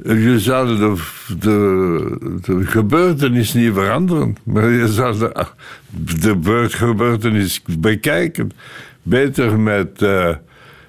je 0.03 0.41
zal 0.41 0.67
de, 0.67 0.97
de, 1.39 2.39
de, 2.43 2.67
gebeurtenis 2.67 3.55
niet 3.55 3.73
veranderen, 3.73 4.37
maar 4.45 4.71
je 4.71 4.89
zal 4.89 5.19
de, 5.19 5.47
de 6.41 6.67
gebeurtenis 6.69 7.63
bekijken. 7.79 8.51
Beter 9.03 9.61
met 9.61 10.03
uh, 10.03 10.35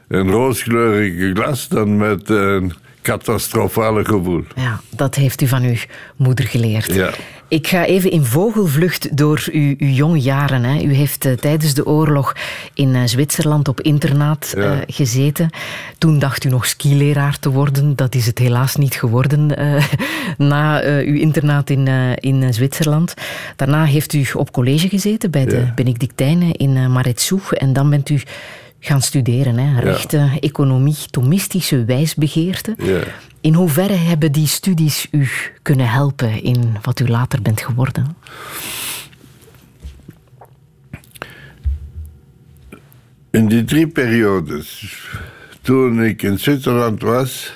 een 0.07 0.31
rooskleurige 0.31 1.31
glas 1.33 1.67
dan 1.67 1.97
met 1.97 2.29
een 2.29 2.73
catastrofale 3.07 4.05
gevoel. 4.05 4.43
Ja, 4.55 4.81
dat 4.89 5.15
heeft 5.15 5.41
u 5.41 5.47
van 5.47 5.63
uw 5.63 5.75
moeder 6.15 6.45
geleerd. 6.45 6.93
Ja. 6.93 7.09
Ik 7.47 7.67
ga 7.67 7.85
even 7.85 8.11
in 8.11 8.23
vogelvlucht 8.23 9.17
door 9.17 9.43
uw, 9.51 9.75
uw 9.77 9.87
jonge 9.87 10.19
jaren. 10.19 10.63
Hè. 10.63 10.81
U 10.81 10.93
heeft 10.93 11.25
uh, 11.25 11.33
tijdens 11.33 11.73
de 11.73 11.85
oorlog 11.85 12.35
in 12.73 12.95
uh, 12.95 13.01
Zwitserland 13.05 13.67
op 13.67 13.81
internaat 13.81 14.53
ja. 14.55 14.73
uh, 14.73 14.77
gezeten. 14.87 15.49
Toen 15.97 16.19
dacht 16.19 16.43
u 16.43 16.49
nog 16.49 16.65
skileraar 16.65 17.39
te 17.39 17.49
worden. 17.49 17.95
Dat 17.95 18.15
is 18.15 18.25
het 18.25 18.39
helaas 18.39 18.75
niet 18.75 18.95
geworden 18.95 19.47
na 20.37 20.81
uw 20.83 21.15
internaat 21.15 21.69
in, 21.69 21.87
in 22.19 22.53
Zwitserland. 22.53 23.13
Daarna 23.55 23.85
heeft 23.85 24.13
u 24.13 24.25
op 24.33 24.51
college 24.51 24.89
gezeten 24.89 25.31
bij 25.31 25.45
de 25.45 25.57
ja. 25.57 25.71
Benedictijnen 25.75 26.51
in 26.51 26.91
Maretsoeg. 26.91 27.53
En 27.53 27.73
dan 27.73 27.89
bent 27.89 28.09
u 28.09 28.21
gaan 28.87 29.01
studeren. 29.01 29.57
Hè? 29.57 29.79
Rechten, 29.79 30.25
ja. 30.25 30.39
economie, 30.39 30.95
Thomistische 31.09 31.85
wijsbegeerte. 31.85 32.75
Ja. 32.77 32.99
In 33.41 33.53
hoeverre 33.53 33.93
hebben 33.93 34.31
die 34.31 34.47
studies 34.47 35.07
u 35.11 35.27
kunnen 35.61 35.89
helpen 35.89 36.43
in 36.43 36.77
wat 36.81 36.99
u 36.99 37.07
later 37.07 37.41
bent 37.41 37.61
geworden? 37.61 38.15
In 43.31 43.47
die 43.47 43.63
drie 43.63 43.87
periodes, 43.87 44.97
toen 45.61 46.03
ik 46.03 46.21
in 46.21 46.39
Zwitserland 46.39 47.01
was, 47.01 47.53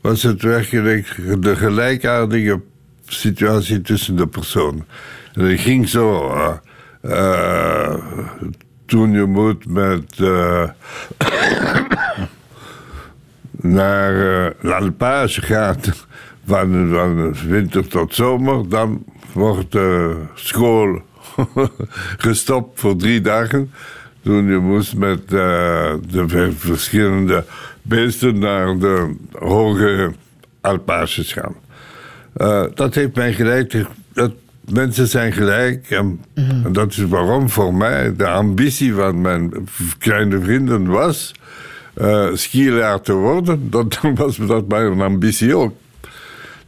was 0.00 0.22
het 0.22 0.42
werkelijk 0.42 1.14
de 1.40 1.56
gelijkaardige 1.56 2.60
situatie 3.06 3.80
tussen 3.80 4.16
de 4.16 4.26
personen. 4.26 4.86
En 5.32 5.44
het 5.44 5.60
ging 5.60 5.88
zo. 5.88 6.34
Uh, 6.34 6.54
uh, 7.02 7.94
toen 8.88 9.12
je 9.12 9.24
moet 9.24 9.68
met 9.68 10.18
uh, 10.18 10.68
naar 13.50 14.14
uh, 14.14 14.50
l'alpage 14.60 15.42
gaat 15.42 16.06
van, 16.46 16.88
van 16.92 17.34
winter 17.48 17.88
tot 17.88 18.14
zomer, 18.14 18.68
dan 18.68 19.04
wordt 19.32 19.72
de 19.72 20.16
school 20.34 21.02
gestopt 22.26 22.80
voor 22.80 22.96
drie 22.96 23.20
dagen. 23.20 23.72
Toen 24.22 24.46
je 24.46 24.58
moest 24.58 24.96
met 24.96 25.20
uh, 25.22 25.94
de 26.10 26.52
verschillende 26.56 27.44
beesten 27.82 28.38
naar 28.38 28.78
de 28.78 29.14
hoge 29.32 30.12
alpages 30.60 31.32
gaan. 31.32 31.54
dat 32.74 32.94
heeft 32.94 33.14
mij 33.14 33.32
geleid 33.32 33.84
dat 34.12 34.32
mensen 34.70 35.08
zijn 35.08 35.32
gelijk. 35.32 35.90
En, 35.90 36.20
dat 36.72 36.90
is 36.90 36.96
waarom 36.96 37.48
voor 37.48 37.74
mij 37.74 38.16
de 38.16 38.28
ambitie 38.28 38.94
van 38.94 39.20
mijn 39.20 39.68
kleine 39.98 40.40
vrienden 40.40 40.86
was 40.86 41.34
uh, 42.00 42.94
te 42.94 43.12
worden. 43.12 43.70
Dat 43.70 43.98
was 44.14 44.36
dat 44.36 44.68
mijn 44.68 45.00
ambitie 45.00 45.56
ook. 45.56 45.74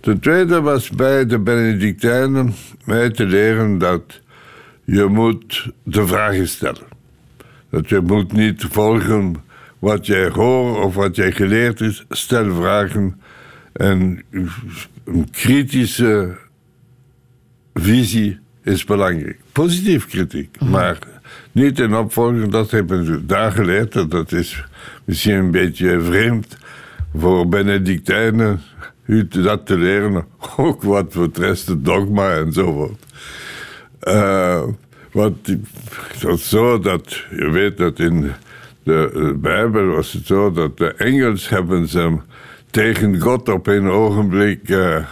Ten 0.00 0.20
tweede 0.20 0.60
was 0.60 0.90
bij 0.90 1.26
de 1.26 1.38
Benedictijnen 1.38 2.54
mij 2.84 3.10
te 3.10 3.24
leren 3.24 3.78
dat 3.78 4.20
je 4.84 5.04
moet 5.04 5.72
de 5.82 6.06
vragen 6.06 6.48
stellen. 6.48 6.86
Dat 7.70 7.88
je 7.88 8.00
moet 8.00 8.32
niet 8.32 8.66
volgen 8.70 9.34
wat 9.78 10.06
jij 10.06 10.28
hoort 10.28 10.84
of 10.84 10.94
wat 10.94 11.16
jij 11.16 11.32
geleerd 11.32 11.80
is. 11.80 12.04
Stel 12.08 12.54
vragen 12.54 13.20
en 13.72 14.22
een 15.04 15.30
kritische 15.30 16.36
visie 17.74 18.38
is 18.62 18.84
belangrijk. 18.84 19.38
Positief 19.52 20.06
kritiek, 20.06 20.56
mm. 20.60 20.70
maar 20.70 20.98
niet 21.52 21.78
in 21.78 21.94
opvolging. 21.94 22.50
Dat 22.50 22.70
hebben 22.70 23.04
we 23.04 23.26
daar 23.26 23.52
geleerd. 23.52 24.10
Dat 24.10 24.32
is 24.32 24.64
misschien 25.04 25.34
een 25.34 25.50
beetje 25.50 26.00
vreemd 26.00 26.56
voor 27.14 27.48
Benedictijnen 27.48 28.60
u 29.06 29.28
dat 29.28 29.66
te 29.66 29.78
leren. 29.78 30.26
Ook 30.56 30.82
wat 30.82 31.12
betreft 31.12 31.66
het 31.66 31.84
dogma 31.84 32.34
enzovoort. 32.34 33.06
Uh, 34.02 34.62
want 35.12 35.46
het 35.46 36.22
was 36.22 36.48
zo 36.48 36.78
dat, 36.78 37.24
je 37.30 37.50
weet 37.50 37.76
dat 37.76 37.98
in 37.98 38.20
de, 38.20 38.32
de 38.82 39.34
Bijbel 39.40 39.86
was 39.86 40.12
het 40.12 40.26
zo 40.26 40.52
dat 40.52 40.78
de 40.78 40.94
engels 40.94 41.48
hebben 41.48 41.88
ze 41.88 42.16
tegen 42.70 43.20
God 43.20 43.48
op 43.48 43.66
een 43.66 43.88
ogenblik... 43.88 44.68
Uh, 44.68 45.04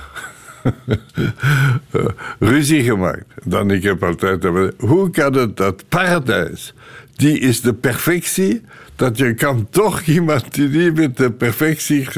ruzie 2.38 2.82
gemaakt. 2.82 3.24
Dan 3.44 3.70
ik 3.70 3.82
heb 3.82 4.02
altijd, 4.02 4.44
hoe 4.78 5.10
kan 5.10 5.34
het 5.34 5.56
dat 5.56 5.84
paradijs, 5.88 6.74
die 7.16 7.38
is 7.38 7.60
de 7.60 7.74
perfectie, 7.74 8.62
dat 8.96 9.18
je 9.18 9.34
kan 9.34 9.66
toch 9.70 10.00
iemand 10.00 10.54
die 10.54 10.68
niet 10.68 10.94
met 10.94 11.16
de 11.16 11.30
perfectie, 11.30 12.08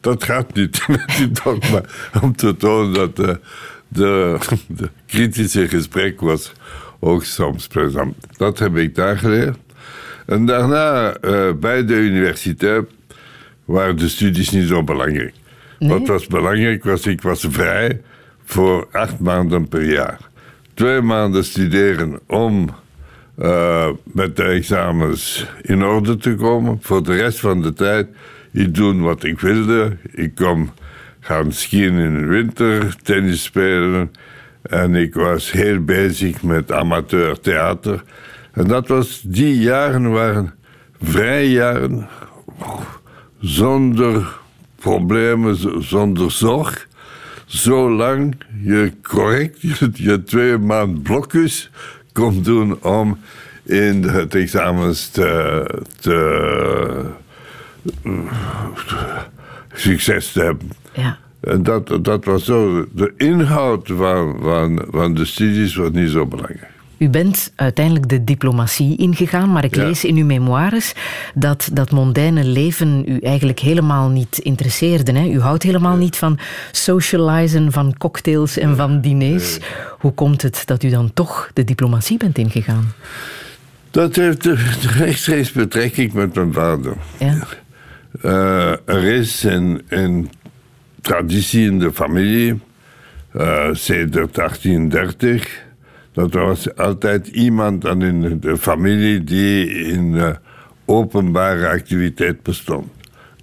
dat 0.00 0.24
gaat 0.24 0.54
niet 0.54 0.84
met 0.88 1.14
die 1.16 1.30
dogma, 1.44 1.82
om 2.22 2.36
te 2.36 2.56
tonen 2.56 2.92
dat 2.92 3.38
de, 3.88 4.38
kritische 5.06 5.68
gesprek 5.68 6.20
was 6.20 6.52
ook 7.00 7.24
soms 7.24 7.66
plezant. 7.66 8.14
Dat 8.36 8.58
heb 8.58 8.76
ik 8.76 8.94
daar 8.94 9.18
geleerd. 9.18 9.58
En 10.26 10.46
daarna, 10.46 11.16
uh, 11.20 11.52
bij 11.52 11.84
de 11.84 11.94
universiteit, 11.94 12.84
waren 13.64 13.96
de 13.96 14.08
studies 14.08 14.50
niet 14.50 14.68
zo 14.68 14.82
belangrijk. 14.82 15.34
Wat 15.78 16.08
was 16.08 16.26
belangrijk 16.26 16.84
was, 16.84 17.06
ik 17.06 17.22
was 17.22 17.46
vrij 17.50 18.00
voor 18.44 18.88
acht 18.92 19.18
maanden 19.18 19.68
per 19.68 19.84
jaar. 19.84 20.18
Twee 20.74 21.00
maanden 21.00 21.44
studeren 21.44 22.20
om 22.26 22.68
uh, 23.38 23.88
met 24.02 24.36
de 24.36 24.42
examens 24.42 25.46
in 25.62 25.84
orde 25.84 26.16
te 26.16 26.34
komen. 26.34 26.78
Voor 26.80 27.02
de 27.02 27.16
rest 27.16 27.40
van 27.40 27.62
de 27.62 27.72
tijd 27.72 28.06
ik 28.54 28.74
doen 28.74 29.00
wat 29.00 29.24
ik 29.24 29.40
wilde. 29.40 29.96
Ik 30.10 30.34
kon 30.34 30.70
gaan 31.20 31.52
skiën 31.52 31.98
in 31.98 32.20
de 32.20 32.26
winter, 32.26 32.96
tennis 33.02 33.42
spelen. 33.42 34.12
En 34.62 34.94
ik 34.94 35.14
was 35.14 35.52
heel 35.52 35.84
bezig 35.84 36.42
met 36.42 36.72
amateur 36.72 37.40
theater. 37.40 38.04
En 38.52 38.66
dat 38.66 38.88
was, 38.88 39.22
die 39.26 39.58
jaren 39.58 40.10
waren 40.10 40.54
vrije 41.02 41.50
jaren. 41.50 42.08
Zonder 43.40 44.38
problemen, 44.84 45.82
zonder 45.82 46.30
zorg. 46.30 46.88
Zolang 47.46 48.34
je 48.62 48.92
correct 49.02 49.60
je, 49.78 49.90
je 49.92 50.22
twee 50.22 50.58
maand 50.58 51.02
blokjes 51.02 51.70
kon 52.12 52.42
doen 52.42 52.82
om 52.82 53.18
in 53.62 54.02
het 54.02 54.34
examens 54.34 55.08
te, 55.08 55.82
te 56.00 57.04
succes 59.72 60.32
te 60.32 60.42
hebben. 60.42 60.70
Ja. 60.92 61.18
En 61.40 61.62
dat, 61.62 62.04
dat 62.04 62.24
was 62.24 62.44
zo. 62.44 62.86
De 62.92 63.12
inhoud 63.16 63.86
van, 63.86 64.36
van, 64.40 64.84
van 64.90 65.14
de 65.14 65.24
studies 65.24 65.74
was 65.74 65.90
niet 65.90 66.10
zo 66.10 66.26
belangrijk. 66.26 66.73
U 66.98 67.08
bent 67.08 67.52
uiteindelijk 67.54 68.08
de 68.08 68.24
diplomatie 68.24 68.96
ingegaan, 68.96 69.52
maar 69.52 69.64
ik 69.64 69.76
lees 69.76 70.04
in 70.04 70.16
uw 70.16 70.24
memoires 70.24 70.92
dat 71.34 71.68
dat 71.72 71.90
mondaine 71.90 72.44
leven 72.44 73.04
u 73.08 73.18
eigenlijk 73.18 73.58
helemaal 73.60 74.08
niet 74.08 74.38
interesseerde. 74.38 75.12
Hè? 75.12 75.26
U 75.28 75.40
houdt 75.40 75.62
helemaal 75.62 75.96
niet 75.96 76.16
van 76.16 76.38
socializen, 76.70 77.72
van 77.72 77.94
cocktails 77.98 78.58
en 78.58 78.76
van 78.76 79.00
diners. 79.00 79.58
Hoe 79.98 80.12
komt 80.12 80.42
het 80.42 80.62
dat 80.64 80.82
u 80.82 80.88
dan 80.88 81.10
toch 81.14 81.50
de 81.52 81.64
diplomatie 81.64 82.16
bent 82.16 82.38
ingegaan? 82.38 82.92
Dat 83.90 84.16
heeft 84.16 84.44
rechtstreeks 84.96 85.52
betrekking 85.52 86.12
met 86.12 86.34
mijn 86.34 86.52
vader. 86.52 86.96
Ja. 87.18 87.46
Uh, 88.22 88.88
er 88.88 89.04
is 89.04 89.42
een, 89.42 89.82
een, 89.88 90.30
traditie 91.00 91.66
in 91.66 91.78
de 91.78 91.92
familie, 91.92 92.60
uh, 93.32 93.68
sinds 93.72 94.16
1830. 94.32 95.63
Dat 96.14 96.32
was 96.32 96.76
altijd 96.76 97.26
iemand 97.26 97.84
in 97.84 98.40
de 98.40 98.56
familie 98.56 99.24
die 99.24 99.68
in 99.68 100.12
uh, 100.12 100.30
openbare 100.84 101.68
activiteit 101.68 102.42
bestond. 102.42 102.86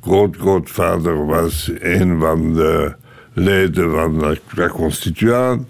Groot-grootvader 0.01 1.25
was 1.25 1.71
een 1.79 2.19
van 2.19 2.53
de 2.53 2.95
leden 3.34 3.91
van 3.91 4.38
de 4.55 4.69
constituant. 4.69 5.67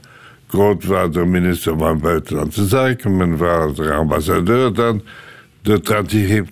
Grootvader 0.47 1.27
minister 1.27 1.77
van 1.77 1.99
Buitenlandse 1.99 2.65
Zaken, 2.65 3.17
mijn 3.17 3.37
vader 3.37 3.93
ambassadeur 3.93 4.73
dan. 4.73 5.01
De 5.61 5.81
traditie 5.81 6.43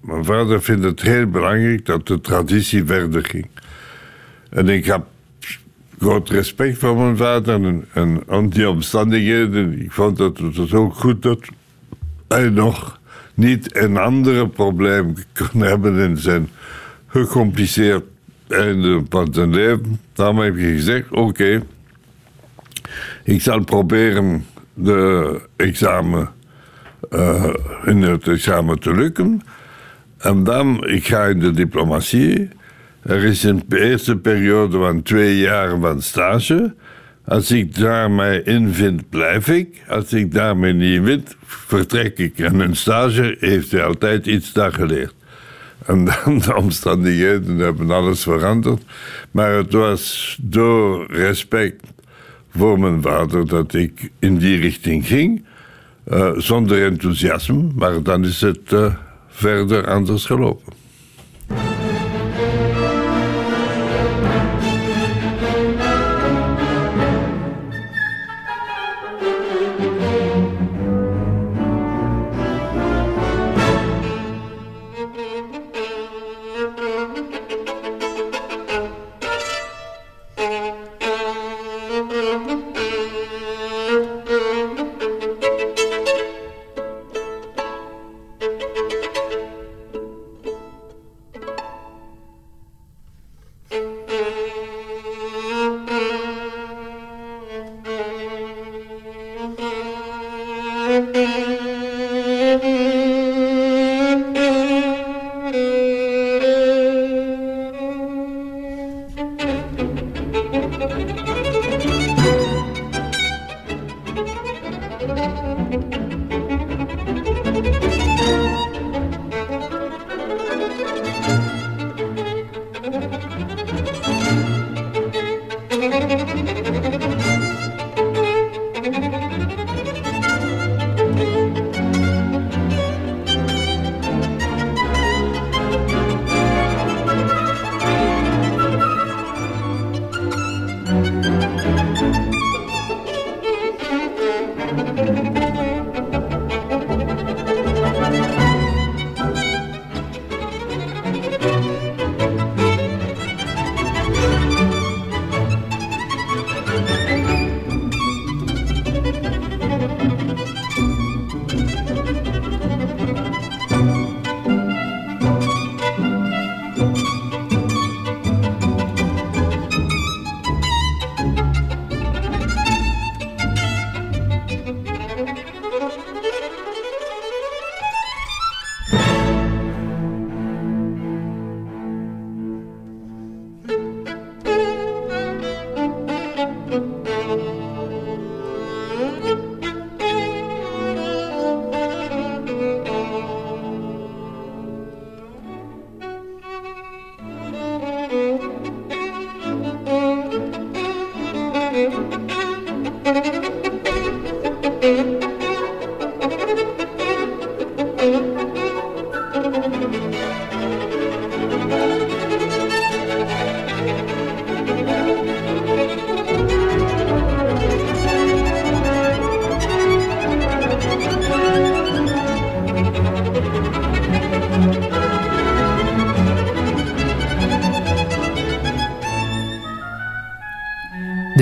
mijn 0.00 0.24
vader 0.24 0.62
vindt 0.62 0.84
het 0.84 1.02
heel 1.02 1.26
belangrijk 1.26 1.86
dat 1.86 2.06
de 2.06 2.20
traditie 2.20 2.84
verder 2.84 3.24
ging. 3.24 3.48
En 4.50 4.68
ik 4.68 4.84
heb 4.84 5.04
groot 6.00 6.28
respect 6.28 6.78
voor 6.78 6.96
mijn 6.96 7.16
vader 7.16 7.64
en, 7.64 7.84
en 7.92 8.22
aan 8.28 8.48
die 8.48 8.68
omstandigheden. 8.68 9.80
Ik 9.80 9.92
vond 9.92 10.16
dat 10.16 10.38
het 10.38 10.72
ook 10.72 10.94
goed 10.94 11.22
dat 11.22 11.40
hij 12.28 12.48
nog 12.48 13.00
niet 13.34 13.76
een 13.76 13.96
andere 13.96 14.48
probleem 14.48 15.14
kon 15.32 15.60
hebben 15.60 15.98
in 15.98 16.16
zijn 16.16 16.48
gecompliceerd 17.06 18.04
einde 18.48 19.02
van 19.08 19.28
zijn 19.32 19.54
leven. 19.54 20.00
Daarom 20.12 20.38
heb 20.38 20.56
ik 20.56 20.76
gezegd: 20.76 21.10
oké, 21.10 21.62
ik 23.24 23.40
zal 23.40 23.64
proberen 23.64 24.46
de 24.74 25.40
examen, 25.56 26.30
uh, 27.10 27.54
in 27.84 28.02
het 28.02 28.28
examen 28.28 28.78
te 28.78 28.94
lukken. 28.94 29.42
En 30.18 30.44
dan, 30.44 30.86
ik 30.86 31.06
ga 31.06 31.24
in 31.24 31.40
de 31.40 31.50
diplomatie. 31.50 32.48
Er 33.02 33.24
is 33.24 33.42
een 33.42 33.62
eerste 33.68 34.16
periode 34.16 34.78
van 34.78 35.02
twee 35.02 35.38
jaar 35.38 35.80
van 35.80 36.02
stage. 36.02 36.74
Als 37.24 37.50
ik 37.50 37.78
daarmee 37.78 38.42
in 38.42 38.72
vind, 38.72 39.08
blijf 39.08 39.48
ik. 39.48 39.82
Als 39.88 40.12
ik 40.12 40.32
daarmee 40.32 40.72
niet 40.72 41.00
vind, 41.04 41.36
vertrek 41.44 42.18
ik. 42.18 42.38
En 42.38 42.60
een 42.60 42.76
stage 42.76 43.36
heeft 43.38 43.72
hij 43.72 43.84
altijd 43.84 44.26
iets 44.26 44.52
daar 44.52 44.72
geleerd. 44.72 45.14
En 45.86 46.04
dan 46.04 46.38
de 46.38 46.56
omstandigheden 46.56 47.56
hebben 47.58 47.90
alles 47.90 48.22
veranderd. 48.22 48.82
Maar 49.30 49.52
het 49.52 49.72
was 49.72 50.36
door 50.42 51.06
respect 51.12 51.84
voor 52.56 52.80
mijn 52.80 53.02
vader 53.02 53.46
dat 53.46 53.74
ik 53.74 54.10
in 54.18 54.38
die 54.38 54.60
richting 54.60 55.06
ging. 55.06 55.44
Uh, 56.12 56.30
zonder 56.36 56.84
enthousiasme, 56.84 57.66
maar 57.74 58.02
dan 58.02 58.24
is 58.24 58.40
het 58.40 58.72
uh, 58.72 58.94
verder 59.28 59.86
anders 59.86 60.24
gelopen. 60.24 60.79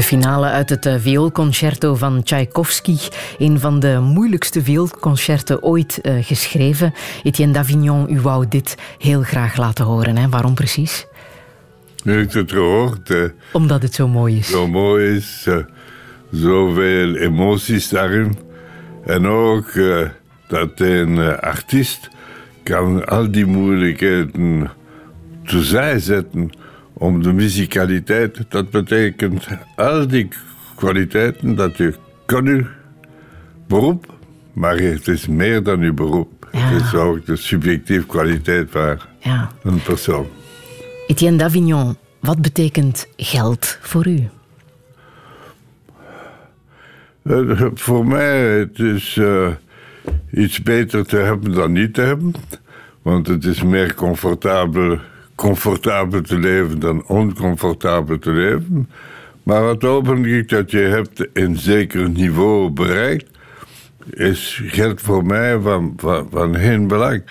Finale 0.09 0.47
uit 0.47 0.71
het 0.71 0.87
eh, 0.87 0.95
vioolconcerto 0.99 1.95
van 1.95 2.23
Tchaikovsky. 2.23 2.97
Een 3.39 3.61
van 3.61 3.81
de 3.81 3.99
moeilijkste 4.03 4.63
vioolconcerten 4.63 5.63
ooit 5.63 5.99
uh, 6.03 6.25
geschreven. 6.25 6.95
Etienne 7.23 7.55
Davignon, 7.55 8.13
u 8.13 8.21
wou 8.21 8.49
dit 8.49 8.77
heel 8.99 9.23
graag 9.23 9.57
laten 9.57 9.85
horen. 9.85 10.17
Hè? 10.17 10.29
Waarom 10.29 10.55
precies? 10.55 11.07
Nu 12.05 12.21
ik 12.21 12.33
het 12.33 12.53
gehoord. 12.53 13.11
Uh, 13.11 13.25
Omdat 13.53 13.83
het 13.83 13.95
zo 13.95 14.09
mooi 14.09 14.39
is. 14.39 14.51
Zo 14.51 14.69
mooi 14.69 15.17
is. 15.17 15.45
Uh, 15.49 15.57
zoveel 16.31 17.15
emoties 17.15 17.89
daarin. 17.89 18.39
En 19.05 19.27
ook 19.27 19.73
dat 20.49 20.71
een 20.81 21.41
artiest 21.41 22.09
kan 22.63 23.07
al 23.07 23.31
die 23.31 23.47
moeilijkheden 23.47 24.71
terzij 25.45 25.99
zetten 25.99 26.51
om 26.99 27.23
de 27.23 27.33
muzikaliteit. 27.33 28.45
Dat 28.49 28.71
betekent 28.71 29.47
al 29.77 30.07
die 30.07 30.29
kwaliteiten 30.75 31.55
dat 31.55 31.77
je 31.77 31.95
kan 32.27 32.47
uw 32.47 32.67
beroep, 33.67 34.15
maar 34.53 34.77
het 34.77 35.09
is 35.09 35.27
meer 35.27 35.63
dan 35.63 35.81
uw 35.81 35.95
beroep. 35.95 36.49
Ja. 36.53 36.59
Het 36.59 36.83
is 36.83 36.95
ook 36.95 37.27
de 37.27 37.37
subjectieve 37.37 38.07
kwaliteit 38.07 38.71
van 38.71 38.99
ja. 39.21 39.51
een 39.63 39.83
persoon. 39.83 40.27
Etienne 41.07 41.39
Davignon, 41.39 41.97
wat 42.21 42.43
betekent 42.43 43.09
geld 43.17 43.79
voor 43.81 44.07
u? 44.07 44.29
Uh, 47.23 47.67
voor 47.75 48.07
mij 48.07 48.59
het 48.59 48.79
is 48.79 49.17
uh, 49.17 49.49
iets 50.33 50.63
beter 50.63 51.07
te 51.07 51.17
hebben 51.17 51.53
dan 51.53 51.73
niet 51.73 51.95
te 51.95 52.01
hebben. 52.01 52.33
Want 53.03 53.27
het 53.27 53.45
is 53.45 53.63
meer 53.63 53.95
comfortabel 53.95 54.99
comfortabel 55.39 56.21
te 56.21 56.39
leven 56.39 56.79
dan 56.79 57.07
oncomfortabel 57.07 58.19
te 58.19 58.31
leven. 58.31 58.91
Maar 59.43 59.63
het 59.63 59.85
ogenblik 59.85 60.49
dat 60.49 60.71
je 60.71 60.79
hebt 60.79 61.29
een 61.33 61.57
zeker 61.57 62.09
niveau 62.09 62.71
bereikt, 62.71 63.31
is 64.11 64.63
geld 64.65 65.01
voor 65.01 65.25
mij 65.25 65.59
van, 65.59 65.93
van, 65.97 66.29
van 66.31 66.57
geen 66.57 66.87
belang. 66.87 67.23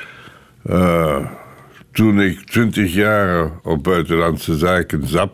Uh, 0.69 1.25
toen 1.91 2.21
ik 2.21 2.39
twintig 2.39 2.93
jaar 2.93 3.51
op 3.63 3.83
buitenlandse 3.83 4.57
zaken 4.57 5.07
zat 5.07 5.31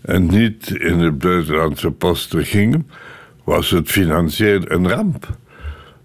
en 0.00 0.26
niet 0.26 0.70
in 0.70 0.98
de 0.98 1.12
buitenlandse 1.12 1.90
posten 1.90 2.44
ging, 2.44 2.86
was 3.44 3.70
het 3.70 3.90
financieel 3.90 4.60
een 4.64 4.88
ramp. 4.88 5.28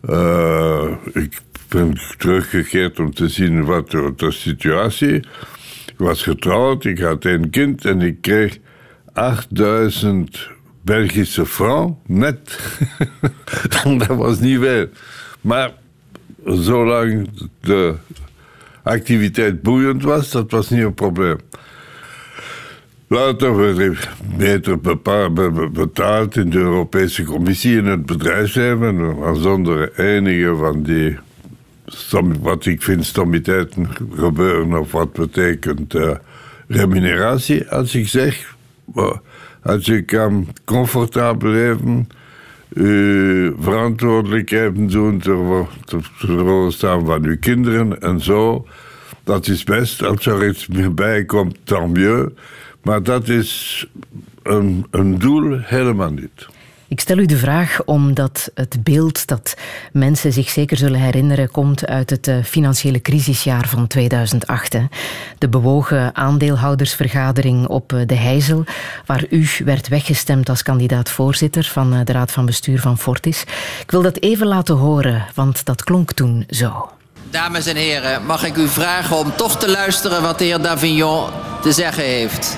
Uh, 0.09 0.91
ik 1.13 1.41
ben 1.67 1.97
teruggekeerd 2.17 2.99
om 2.99 3.13
te 3.13 3.27
zien 3.27 3.65
wat 3.65 3.91
de, 3.91 4.31
situatie 4.31 5.15
ik 5.15 5.27
was 5.99 6.23
getrouwd, 6.23 6.85
ik 6.85 6.99
had 6.99 7.25
een 7.25 7.49
kind 7.49 7.85
en 7.85 8.01
ik 8.01 8.21
kreeg 8.21 8.57
8000 9.13 10.49
Belgische 10.81 11.45
francs 11.45 11.93
net. 12.05 12.59
dat 14.07 14.07
was 14.07 14.39
niet 14.39 14.59
veel. 14.59 14.87
Maar 15.41 15.71
zolang 16.45 17.29
de 17.61 17.95
activiteit 18.83 19.61
boeiend 19.61 20.03
was, 20.03 20.31
dat 20.31 20.51
was 20.51 20.69
niet 20.69 20.83
een 20.83 20.93
probleem. 20.93 21.37
Later 23.07 23.55
werd 24.37 24.67
ik 24.67 24.81
betaald 25.73 26.35
in 26.35 26.49
de 26.49 26.57
Europese 26.57 27.23
Commissie 27.23 27.77
in 27.77 27.85
het 27.85 28.05
bedrijfsleven, 28.05 29.15
zonder 29.41 29.99
enige 29.99 30.55
van 30.55 30.83
die 30.83 31.17
wat 32.41 32.65
ik 32.65 32.81
vind 32.81 33.05
stommiteiten 33.05 33.87
gebeuren 34.15 34.79
of 34.79 34.91
wat 34.91 35.13
betekent 35.13 35.95
uh, 35.95 36.11
remuneratie. 36.67 37.69
Als 37.69 37.95
ik 37.95 38.07
zeg, 38.07 38.55
als 39.61 39.85
je 39.85 40.01
kan 40.01 40.47
comfortabel 40.65 41.49
leven, 41.49 42.07
verantwoordelijkheden 43.59 44.87
doen 44.87 45.19
te 45.19 46.69
staan 46.69 47.05
van 47.05 47.23
uw 47.23 47.37
kinderen 47.39 48.01
en 48.01 48.21
zo, 48.21 48.67
dat 49.23 49.47
is 49.47 49.63
best. 49.63 50.03
Als 50.03 50.25
er 50.25 50.47
iets 50.47 50.67
meer 50.67 50.93
bij 50.93 51.25
komt, 51.25 51.57
dan 51.63 51.91
mieux. 51.91 52.31
Maar 52.81 53.03
dat 53.03 53.27
is 53.27 53.85
een 54.91 55.17
doel 55.17 55.57
helemaal 55.59 56.11
niet. 56.11 56.47
Ik 56.89 56.99
stel 56.99 57.17
u 57.17 57.25
de 57.25 57.37
vraag 57.37 57.81
omdat 57.85 58.51
het 58.53 58.83
beeld 58.83 59.27
dat 59.27 59.55
mensen 59.91 60.33
zich 60.33 60.49
zeker 60.49 60.77
zullen 60.77 60.99
herinneren 60.99 61.51
komt 61.51 61.87
uit 61.87 62.09
het 62.09 62.27
eh, 62.27 62.35
financiële 62.43 63.01
crisisjaar 63.01 63.67
van 63.67 63.87
2008. 63.87 64.75
De 65.37 65.49
bewogen 65.49 66.15
aandeelhoudersvergadering 66.15 67.67
op 67.67 67.93
eh, 67.93 67.99
de 68.05 68.15
Heizel, 68.15 68.63
waar 69.05 69.25
u 69.29 69.47
werd 69.65 69.87
weggestemd 69.87 70.49
als 70.49 70.63
kandidaat-voorzitter 70.63 71.63
van 71.63 71.93
eh, 71.93 71.99
de 72.03 72.11
Raad 72.11 72.31
van 72.31 72.45
Bestuur 72.45 72.79
van 72.79 72.97
Fortis. 72.97 73.41
Ik 73.81 73.91
wil 73.91 74.01
dat 74.01 74.19
even 74.19 74.47
laten 74.47 74.75
horen, 74.75 75.25
want 75.35 75.65
dat 75.65 75.83
klonk 75.83 76.11
toen 76.11 76.43
zo. 76.49 76.89
Dames 77.29 77.65
en 77.65 77.75
heren, 77.75 78.25
mag 78.25 78.45
ik 78.45 78.55
u 78.55 78.67
vragen 78.67 79.17
om 79.17 79.35
toch 79.35 79.57
te 79.57 79.69
luisteren 79.69 80.21
wat 80.21 80.37
de 80.37 80.43
heer 80.43 80.61
Davignon 80.61 81.29
te 81.61 81.71
zeggen 81.71 82.03
heeft? 82.03 82.57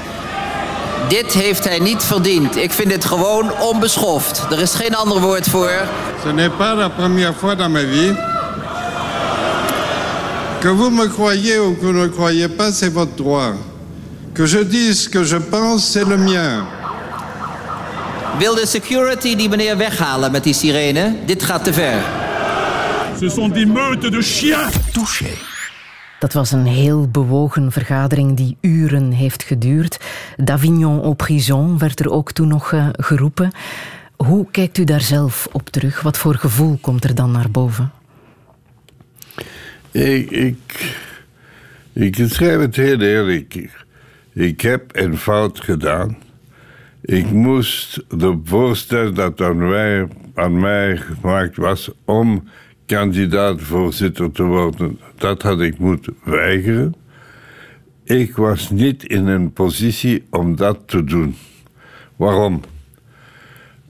Dit 1.08 1.34
heeft 1.34 1.64
hij 1.64 1.80
niet 1.80 2.04
verdiend. 2.04 2.56
Ik 2.56 2.72
vind 2.72 2.90
dit 2.90 3.06
gewoon 3.06 3.52
onbeschoft. 3.60 4.46
Er 4.52 4.60
is 4.60 4.74
geen 4.74 4.96
ander 4.96 5.20
woord 5.20 5.48
voor. 5.50 5.72
Ce 6.24 6.32
n'est 6.34 6.58
pas 6.58 6.78
la 6.78 6.90
première 6.90 7.34
fois 7.40 7.58
dans 7.58 7.72
ma 7.72 7.80
vie. 7.80 8.14
Que 10.60 10.76
vous 10.76 10.92
me 10.92 11.08
croyez 11.08 11.58
ou 11.60 11.74
que 11.74 11.86
vous 11.86 11.96
ne 11.96 12.10
croyez 12.10 12.48
pas, 12.48 12.72
c'est 12.72 12.94
votre 12.94 13.16
droit. 13.16 13.54
Que 14.34 14.46
je 14.46 14.68
dise 14.68 15.04
ce 15.04 15.10
que 15.10 15.24
je 15.24 15.38
pense, 15.38 15.92
c'est 15.92 16.08
le 16.08 16.18
mien. 16.18 16.66
Wil 18.38 18.56
de 18.56 18.66
security 18.66 19.36
die 19.36 19.50
meneer 19.50 19.78
weghalen 19.78 20.32
met 20.32 20.44
die 20.44 20.54
sirene? 20.54 21.16
Dit 21.26 21.44
gaat 21.44 21.64
te 21.64 21.74
ver. 21.74 22.02
Ce 23.20 23.30
sont 23.30 23.54
des 23.54 23.66
meutes 23.66 24.12
de 24.12 24.22
chiens. 24.22 24.70
Touché. 24.94 25.51
Dat 26.22 26.34
was 26.34 26.52
een 26.52 26.66
heel 26.66 27.08
bewogen 27.08 27.72
vergadering 27.72 28.38
die 28.38 28.58
uren 28.60 29.12
heeft 29.12 29.44
geduurd. 29.44 30.00
Davignon 30.38 31.02
au 31.02 31.14
prison 31.14 31.78
werd 31.78 32.00
er 32.00 32.12
ook 32.12 32.32
toen 32.32 32.48
nog 32.48 32.72
uh, 32.72 32.90
geroepen. 32.92 33.52
Hoe 34.16 34.48
kijkt 34.52 34.78
u 34.78 34.84
daar 34.84 35.02
zelf 35.02 35.48
op 35.52 35.70
terug? 35.70 36.02
Wat 36.02 36.18
voor 36.18 36.36
gevoel 36.36 36.78
komt 36.82 37.04
er 37.04 37.16
dan 37.16 37.32
naar 37.32 37.52
boven? 37.52 37.92
Ik, 39.92 40.32
ik, 40.32 40.96
ik 41.94 42.16
schrijf 42.28 42.60
het 42.60 42.76
heel 42.76 43.00
eerlijk. 43.00 43.70
Ik 44.34 44.62
heb 44.62 44.84
een 44.92 45.18
fout 45.18 45.60
gedaan. 45.60 46.18
Ik 47.02 47.32
moest 47.32 48.04
de 48.10 48.40
voorstel 48.44 49.14
dat 49.14 49.42
aan 49.42 49.70
mij, 49.70 50.08
aan 50.34 50.60
mij 50.60 50.98
gemaakt 50.98 51.58
was 51.58 51.92
om 52.06 52.44
kandidaat-voorzitter 52.96 54.32
te 54.32 54.44
worden, 54.44 55.00
dat 55.18 55.42
had 55.42 55.62
ik 55.62 55.78
moeten 55.78 56.16
weigeren. 56.24 56.96
Ik 58.04 58.36
was 58.36 58.70
niet 58.70 59.04
in 59.04 59.28
een 59.28 59.54
positie 59.54 60.24
om 60.30 60.56
dat 60.56 60.80
te 60.86 61.04
doen. 61.04 61.36
Waarom? 62.16 62.62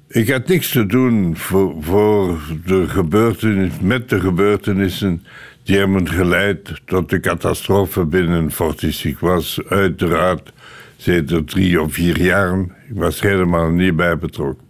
Ik 0.07 0.29
had 0.29 0.47
niks 0.47 0.71
te 0.71 0.85
doen 0.85 1.37
voor, 1.37 2.39
de 2.65 2.87
gebeurtenis, 2.87 3.71
met 3.81 4.09
de 4.09 4.19
gebeurtenissen 4.19 5.23
die 5.63 5.77
hebben 5.77 6.09
geleid 6.09 6.81
tot 6.85 7.09
de 7.09 7.19
catastrofe 7.19 8.05
binnen 8.05 8.51
Fortis. 8.51 9.05
Ik 9.05 9.19
was 9.19 9.59
uiteraard 9.69 10.53
sinds 10.97 11.33
drie 11.45 11.81
of 11.81 11.93
vier 11.93 12.21
jaar, 12.21 12.59
ik 12.89 12.95
was 12.95 13.21
helemaal 13.21 13.69
niet 13.69 13.95
bij 13.95 14.17
betrokken. 14.17 14.67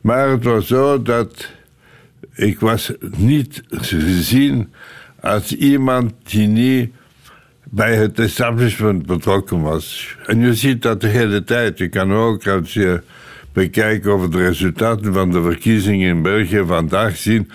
Maar 0.00 0.28
het 0.28 0.44
was 0.44 0.66
zo 0.66 1.02
dat 1.02 1.54
ik 2.36 2.60
was 2.60 2.92
niet 3.16 3.62
gezien 3.70 4.72
als 5.20 5.56
iemand 5.56 6.12
die 6.22 6.46
niet 6.46 6.90
bij 7.64 7.96
het 7.96 8.18
establishment 8.18 9.06
betrokken 9.06 9.60
was. 9.60 10.16
En 10.26 10.40
je 10.40 10.54
ziet 10.54 10.82
dat 10.82 11.00
de 11.00 11.06
hele 11.06 11.44
tijd. 11.44 11.78
Je 11.78 11.88
kan 11.88 12.12
ook, 12.12 12.46
als 12.46 12.72
je 12.72 13.02
bekijkt 13.52 14.06
over 14.06 14.30
de 14.30 14.38
resultaten 14.38 15.12
van 15.12 15.30
de 15.30 15.42
verkiezingen 15.42 16.08
in 16.08 16.22
België 16.22 16.62
vandaag 16.66 17.16
zien 17.16 17.50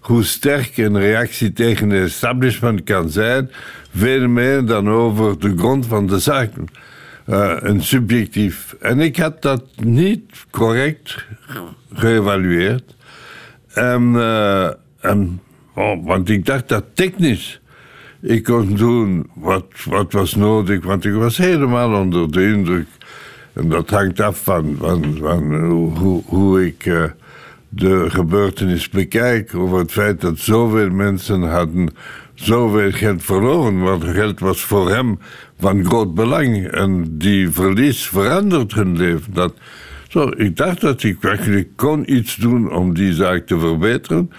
hoe 0.00 0.22
sterk 0.22 0.76
een 0.76 0.98
reactie 0.98 1.52
tegen 1.52 1.90
het 1.90 2.08
establishment 2.08 2.82
kan 2.82 3.10
zijn, 3.10 3.50
veel 3.96 4.28
meer 4.28 4.64
dan 4.64 4.88
over 4.90 5.38
de 5.38 5.54
grond 5.56 5.86
van 5.86 6.06
de 6.06 6.18
zaken. 6.18 6.66
uh, 7.26 7.56
een 7.58 7.82
subjectief. 7.82 8.76
En 8.80 9.00
ik 9.00 9.16
had 9.16 9.42
dat 9.42 9.64
niet 9.76 10.46
correct 10.50 11.24
geëvalueerd. 11.94 12.94
En, 13.74 14.12
uh, 14.14 14.70
en 15.00 15.40
oh, 15.74 16.06
want 16.06 16.28
ik 16.28 16.46
dacht 16.46 16.68
dat 16.68 16.84
technisch 16.94 17.62
ik 18.22 18.44
kon 18.44 18.74
doen 18.74 19.30
wat, 19.34 19.66
wat 19.84 20.12
was 20.12 20.34
nodig, 20.34 20.84
want 20.84 21.04
ik 21.04 21.12
was 21.12 21.36
helemaal 21.36 22.00
onder 22.00 22.30
de 22.30 22.42
indruk. 22.42 22.86
En 23.52 23.68
dat 23.68 23.90
hangt 23.90 24.20
af 24.20 24.42
van, 24.44 24.76
van, 25.18 25.54
hoe, 25.54 26.22
hoe 26.26 26.66
ik 26.66 26.86
uh, 26.86 27.04
de 27.68 28.10
gebeurtenis 28.10 28.88
bekijk. 28.88 29.54
Over 29.54 29.78
het 29.78 29.92
feit 29.92 30.20
dat 30.20 30.38
zoveel 30.38 30.90
mensen 30.90 31.42
hadden 31.42 31.88
zoveel 32.34 32.92
geld 32.92 33.22
verloren. 33.22 33.80
Want 33.80 34.04
geld 34.04 34.40
was 34.40 34.60
voor 34.60 34.90
hem 34.90 35.18
van 35.58 35.84
groot 35.84 36.14
belang. 36.14 36.66
En 36.66 37.18
die 37.18 37.50
verlies 37.50 38.08
verandert 38.08 38.74
hun 38.74 38.96
leven. 38.96 39.34
Dat, 39.34 39.54
zo, 40.12 40.30
ik 40.36 40.56
dacht 40.56 40.80
dat 40.80 41.02
ik 41.02 41.24
eigenlijk 41.24 41.68
kon 41.76 42.14
iets 42.14 42.36
doen 42.36 42.72
om 42.72 42.94
die 42.94 43.12
zaak 43.12 43.46
te 43.46 43.58
verbeteren. 43.58 44.30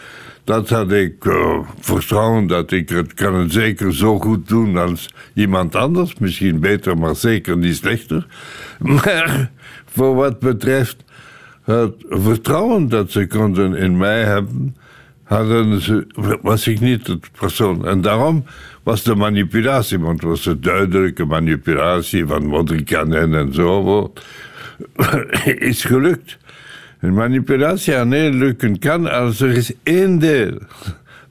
Dat 0.43 0.69
had 0.69 0.91
ik 0.91 1.25
uh, 1.25 1.59
vertrouwen 1.79 2.47
dat 2.47 2.71
ik 2.71 2.89
het 2.89 3.13
kan 3.13 3.35
het 3.35 3.51
zeker 3.51 3.93
zo 3.93 4.19
goed 4.19 4.47
doen 4.47 4.77
als 4.77 5.13
iemand 5.33 5.75
anders. 5.75 6.15
Misschien 6.19 6.59
beter, 6.59 6.97
maar 6.97 7.15
zeker 7.15 7.57
niet 7.57 7.75
slechter. 7.75 8.27
Maar 8.79 9.51
voor 9.85 10.15
wat 10.15 10.39
betreft 10.39 11.03
het 11.63 11.93
vertrouwen 12.09 12.89
dat 12.89 13.11
ze 13.11 13.27
konden 13.27 13.75
in 13.75 13.97
mij 13.97 14.23
hebben, 14.23 14.75
hadden 15.23 15.81
was 16.41 16.67
ik 16.67 16.79
niet 16.79 17.07
het 17.07 17.29
persoon. 17.39 17.87
En 17.87 18.01
daarom 18.01 18.45
was 18.83 19.03
de 19.03 19.15
manipulatie, 19.15 19.99
want 19.99 20.19
het 20.19 20.29
was 20.29 20.43
de 20.43 20.59
duidelijke 20.59 21.25
manipulatie 21.25 22.25
van 22.25 22.45
Modrikanen 22.45 23.33
en 23.33 23.53
zo, 23.53 24.11
is 25.69 25.83
gelukt. 25.83 26.37
Een 26.99 27.13
manipulatie 27.13 27.97
alleen 27.97 28.37
lukken 28.37 28.79
kan 28.79 29.11
als 29.11 29.41
er 29.41 29.49
is 29.49 29.71
één 29.83 30.19
deel 30.19 30.57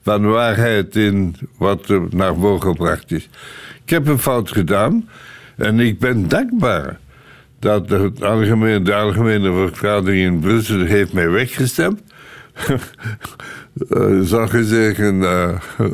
van 0.01 0.25
waarheid 0.25 0.95
in 0.95 1.35
wat 1.57 1.89
er 1.89 2.01
naar 2.09 2.35
voren 2.35 2.61
gebracht 2.61 3.11
is. 3.11 3.29
Ik 3.83 3.89
heb 3.89 4.07
een 4.07 4.19
fout 4.19 4.51
gedaan 4.51 5.09
en 5.55 5.79
ik 5.79 5.99
ben 5.99 6.27
dankbaar 6.27 6.99
dat 7.59 7.87
de 7.87 8.11
algemene 8.91 9.53
vergadering 9.67 10.25
in 10.25 10.39
Brussel 10.39 10.79
heeft 10.79 11.13
mij 11.13 11.29
weggestemd. 11.29 12.01
uh, 13.89 14.21
zou 14.31 14.57
je 14.57 14.63
zeggen, 14.65 15.15
uh, 15.15 15.59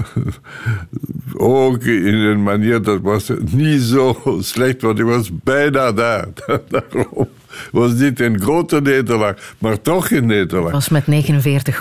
ook 1.34 1.84
in 1.84 2.16
een 2.16 2.44
manier 2.44 2.82
dat 2.82 3.02
was 3.02 3.32
niet 3.52 3.82
zo 3.82 4.38
slecht, 4.40 4.82
want 4.82 5.00
ik 5.00 5.06
was 5.06 5.32
bijna 5.44 5.92
daar. 5.92 6.28
Daarom 6.70 7.28
was 7.72 7.98
dit 7.98 8.20
een 8.20 8.42
grote 8.42 8.82
nederlaag, 8.82 9.54
maar 9.58 9.82
toch 9.82 10.12
een 10.12 10.26
nederlaag. 10.26 10.72
was 10.72 10.90
met 10.90 11.04
49,7 11.04 11.10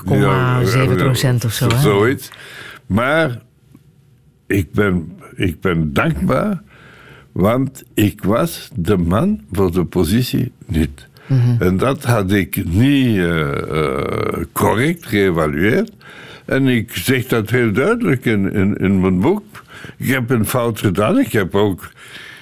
ja, 0.05 0.62
procent 0.97 1.45
of 1.45 1.53
zo. 1.53 1.69
Zoiets. 1.69 2.31
Maar 2.87 3.39
ik 4.47 4.73
ben, 4.73 5.19
ik 5.35 5.61
ben 5.61 5.93
dankbaar, 5.93 6.62
want 7.33 7.83
ik 7.95 8.23
was 8.23 8.71
de 8.75 8.97
man 8.97 9.41
voor 9.53 9.73
de 9.73 9.85
positie 9.85 10.53
niet. 10.66 11.07
Mm 11.27 11.57
En 11.59 11.77
dat 11.77 12.05
had 12.05 12.33
ik 12.33 12.64
niet 12.64 13.16
uh, 13.16 13.39
uh, 13.73 14.45
correct 14.53 15.07
geëvalueerd. 15.07 15.93
En 16.45 16.66
ik 16.66 16.97
zeg 16.97 17.27
dat 17.27 17.51
heel 17.51 17.73
duidelijk 17.73 18.25
in, 18.25 18.53
in, 18.53 18.77
in 18.77 19.01
mijn 19.01 19.21
boek. 19.21 19.45
Ik 19.97 20.09
heb 20.09 20.31
een 20.31 20.47
fout 20.47 20.79
gedaan. 20.79 21.19
Ik 21.19 21.33
heb 21.33 21.55
ook 21.55 21.91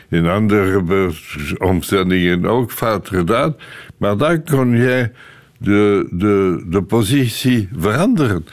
in 0.09 0.27
andere 0.27 1.11
omstandigheden 1.59 2.47
ook 2.47 2.73
fout 2.73 3.09
gedaan. 3.09 3.57
Maar 3.97 4.17
dan 4.17 4.45
kon 4.45 4.77
jij 4.77 5.13
de, 5.59 6.09
de, 6.11 6.65
de 6.67 6.83
positie 6.83 7.69
veranderen. 7.79 8.47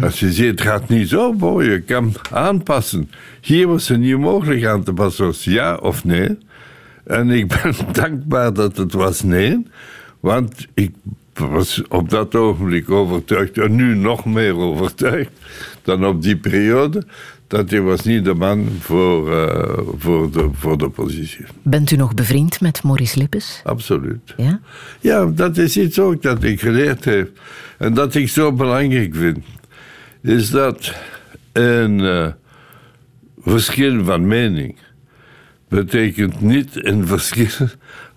Als 0.00 0.20
je 0.20 0.32
ziet, 0.32 0.50
het 0.50 0.60
gaat 0.60 0.88
niet 0.88 1.08
zo, 1.08 1.34
boy, 1.34 1.64
je 1.64 1.80
kan 1.80 2.12
aanpassen. 2.30 3.10
Hier 3.40 3.66
was 3.66 3.88
het 3.88 3.98
niet 3.98 4.18
mogelijk 4.18 4.64
aan 4.64 4.82
te 4.82 4.92
passen, 4.92 5.24
was 5.24 5.44
ja 5.44 5.74
of 5.74 6.04
nee. 6.04 6.38
En 7.04 7.30
ik 7.30 7.48
ben 7.48 7.74
dankbaar 7.92 8.52
dat 8.52 8.76
het 8.76 8.92
was 8.92 9.22
nee, 9.22 9.66
want 10.20 10.66
ik 10.74 10.94
was 11.34 11.82
op 11.88 12.10
dat 12.10 12.34
ogenblik 12.34 12.90
overtuigd, 12.90 13.58
en 13.58 13.74
nu 13.74 13.94
nog 13.94 14.24
meer 14.24 14.56
overtuigd 14.56 15.30
dan 15.82 16.06
op 16.06 16.22
die 16.22 16.36
periode, 16.36 17.02
dat 17.52 17.70
hij 17.70 17.80
was 17.80 18.02
niet 18.02 18.24
de 18.24 18.34
man 18.34 18.68
voor, 18.80 19.32
uh, 19.32 19.78
voor, 19.98 20.30
de, 20.30 20.48
voor 20.52 20.78
de 20.78 20.88
positie. 20.88 21.44
Bent 21.62 21.90
u 21.90 21.96
nog 21.96 22.14
bevriend 22.14 22.60
met 22.60 22.82
Maurice 22.82 23.18
Lippes? 23.18 23.60
Absoluut. 23.64 24.34
Ja? 24.36 24.60
Ja, 25.00 25.26
dat 25.26 25.56
is 25.56 25.76
iets 25.76 25.98
ook 25.98 26.22
dat 26.22 26.42
ik 26.42 26.60
geleerd 26.60 27.04
heb. 27.04 27.30
En 27.78 27.94
dat 27.94 28.14
ik 28.14 28.28
zo 28.28 28.52
belangrijk 28.52 29.14
vind. 29.14 29.38
Is 30.22 30.50
dat 30.50 30.94
een 31.52 31.98
uh, 31.98 32.26
verschil 33.42 34.04
van 34.04 34.26
mening 34.26 34.76
betekent 35.68 36.40
niet 36.40 36.86
een 36.86 37.06
verschil 37.06 37.68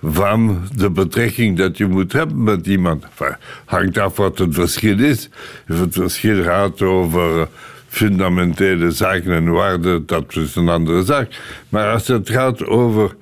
van 0.01 0.67
de 0.75 0.91
betrekking 0.91 1.57
dat 1.57 1.77
je 1.77 1.88
moet 1.88 2.13
hebben 2.13 2.43
met 2.43 2.67
iemand. 2.67 3.03
Enfin, 3.03 3.36
hangt 3.65 3.97
af 3.97 4.17
wat 4.17 4.38
het 4.38 4.53
verschil 4.53 4.99
is. 4.99 5.29
Of 5.69 5.79
het 5.79 5.93
verschil 5.93 6.43
gaat 6.43 6.81
over 6.81 7.47
fundamentele 7.95 8.91
zaken 8.91 9.31
en 9.31 9.51
waarden, 9.51 10.05
dat 10.05 10.35
is 10.35 10.55
een 10.55 10.69
andere 10.69 11.03
zaak. 11.03 11.39
Maar 11.69 11.91
als 11.91 12.07
het 12.07 12.29
gaat 12.29 12.65
over 12.65 13.15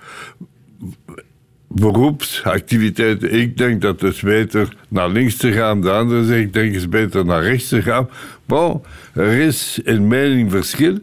beroepsactiviteiten, 1.68 3.34
ik 3.34 3.58
denk 3.58 3.82
dat 3.82 4.02
het 4.02 4.14
is 4.14 4.22
beter 4.22 4.76
naar 4.88 5.10
links 5.10 5.36
te 5.36 5.52
gaan. 5.52 5.82
De 5.82 5.92
andere 5.92 6.26
zegt, 6.26 6.42
ik 6.42 6.54
denk 6.54 6.68
het 6.68 6.76
is 6.76 6.90
beter 6.90 7.26
naar 7.26 7.44
rechts 7.44 7.68
te 7.68 7.82
gaan. 7.82 8.10
Bon, 8.46 8.82
er 9.14 9.32
is 9.32 9.80
een 9.84 10.08
meningverschil. 10.08 11.00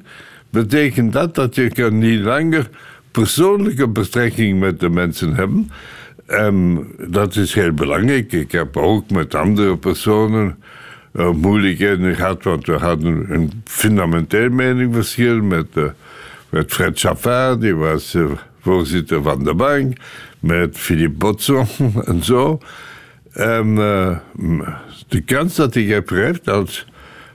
Betekent 0.50 1.12
dat 1.12 1.34
dat 1.34 1.54
je 1.54 1.68
kan 1.68 1.98
niet 1.98 2.20
langer 2.20 2.68
persoonlijke 3.10 3.88
betrekking 3.88 4.60
met 4.60 4.80
de 4.80 4.88
mensen 4.88 5.34
hebben. 5.34 5.70
En 6.26 6.86
dat 7.08 7.36
is 7.36 7.54
heel 7.54 7.72
belangrijk. 7.72 8.32
Ik 8.32 8.52
heb 8.52 8.76
ook 8.76 9.10
met 9.10 9.34
andere 9.34 9.76
personen 9.76 10.56
moeilijkheden 11.12 12.14
gehad, 12.14 12.44
want 12.44 12.66
we 12.66 12.72
hadden 12.72 13.32
een 13.32 13.62
fundamenteel 13.64 14.50
meningverschil 14.50 15.42
met, 15.42 15.66
uh, 15.74 15.84
met 16.48 16.72
Fred 16.72 17.00
Chaffard, 17.00 17.60
die 17.60 17.74
was 17.74 18.14
uh, 18.14 18.30
voorzitter 18.60 19.22
van 19.22 19.44
de 19.44 19.54
bank, 19.54 19.96
met 20.40 20.78
Philippe 20.78 21.18
Botson 21.18 21.66
en 22.04 22.24
zo. 22.24 22.60
En 23.32 23.74
de 25.08 25.20
kans 25.24 25.54
dat 25.54 25.74
ik 25.74 25.88
heb 25.88 26.08
gehad, 26.08 26.48
als 26.48 26.86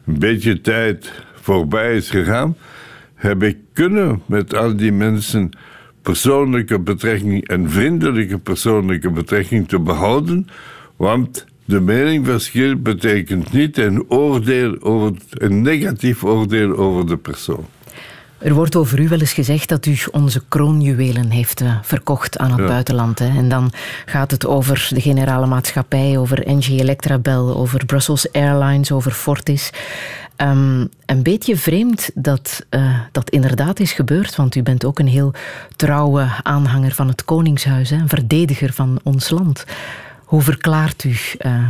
een 0.05 0.19
beetje 0.19 0.61
tijd 0.61 1.11
voorbij 1.41 1.95
is 1.95 2.09
gegaan, 2.09 2.57
heb 3.15 3.43
ik 3.43 3.57
kunnen 3.73 4.21
met 4.26 4.55
al 4.55 4.76
die 4.76 4.91
mensen 4.91 5.49
persoonlijke 6.01 6.80
betrekking 6.80 7.47
en 7.47 7.69
vriendelijke 7.69 8.38
persoonlijke 8.38 9.11
betrekking 9.11 9.67
te 9.67 9.80
behouden, 9.80 10.47
want 10.95 11.45
de 11.66 11.80
meningverschil 11.80 12.76
betekent 12.76 13.53
niet 13.53 13.78
een 13.78 14.05
oordeel 14.09 14.82
over, 14.82 15.11
een 15.30 15.61
negatief 15.61 16.24
oordeel 16.24 16.78
over 16.78 17.07
de 17.07 17.18
persoon. 17.18 17.66
Er 18.38 18.53
wordt 18.53 18.76
over 18.76 18.99
u 18.99 19.07
wel 19.07 19.20
eens 19.20 19.34
gezegd 19.34 19.70
dat 19.70 19.86
u 19.86 19.97
onze 20.11 20.41
kroonjuwelen 20.49 21.30
heeft 21.30 21.61
uh, 21.61 21.78
verkocht 21.82 22.38
aan 22.38 22.51
het 22.51 22.59
ja. 22.59 22.68
buitenland. 22.68 23.20
Hè? 23.20 23.38
En 23.38 23.49
dan 23.49 23.72
gaat 24.05 24.32
het 24.32 24.45
over 24.45 24.88
de 24.89 25.01
generale 25.01 25.45
maatschappij, 25.45 26.18
over 26.18 26.43
NG 26.45 26.68
Electrabel, 26.68 27.55
over 27.55 27.86
Brussels 27.86 28.32
Airlines, 28.32 28.91
over 28.91 29.11
Fortis. 29.11 29.72
Um, 30.38 30.89
een 31.05 31.24
beetje 31.24 31.57
vreemd 31.57 32.09
dat 32.13 32.66
uh, 32.70 32.99
dat 33.11 33.30
inderdaad 33.30 33.80
is 33.80 33.91
gebeurd, 33.91 34.36
want 34.36 34.55
u 34.55 34.63
bent 34.63 34.86
ook 34.86 34.99
een 34.99 35.07
heel 35.07 35.34
trouwe 35.76 36.28
aanhanger 36.43 36.91
van 36.91 37.07
het 37.07 37.26
Koningshuis, 37.26 37.89
hè? 37.89 37.95
een 37.95 38.09
verdediger 38.09 38.74
van 38.74 38.99
ons 39.03 39.30
land. 39.30 39.66
Hoe 40.26 40.41
verklaart 40.41 41.03
u 41.03 41.15
uh, 41.45 41.67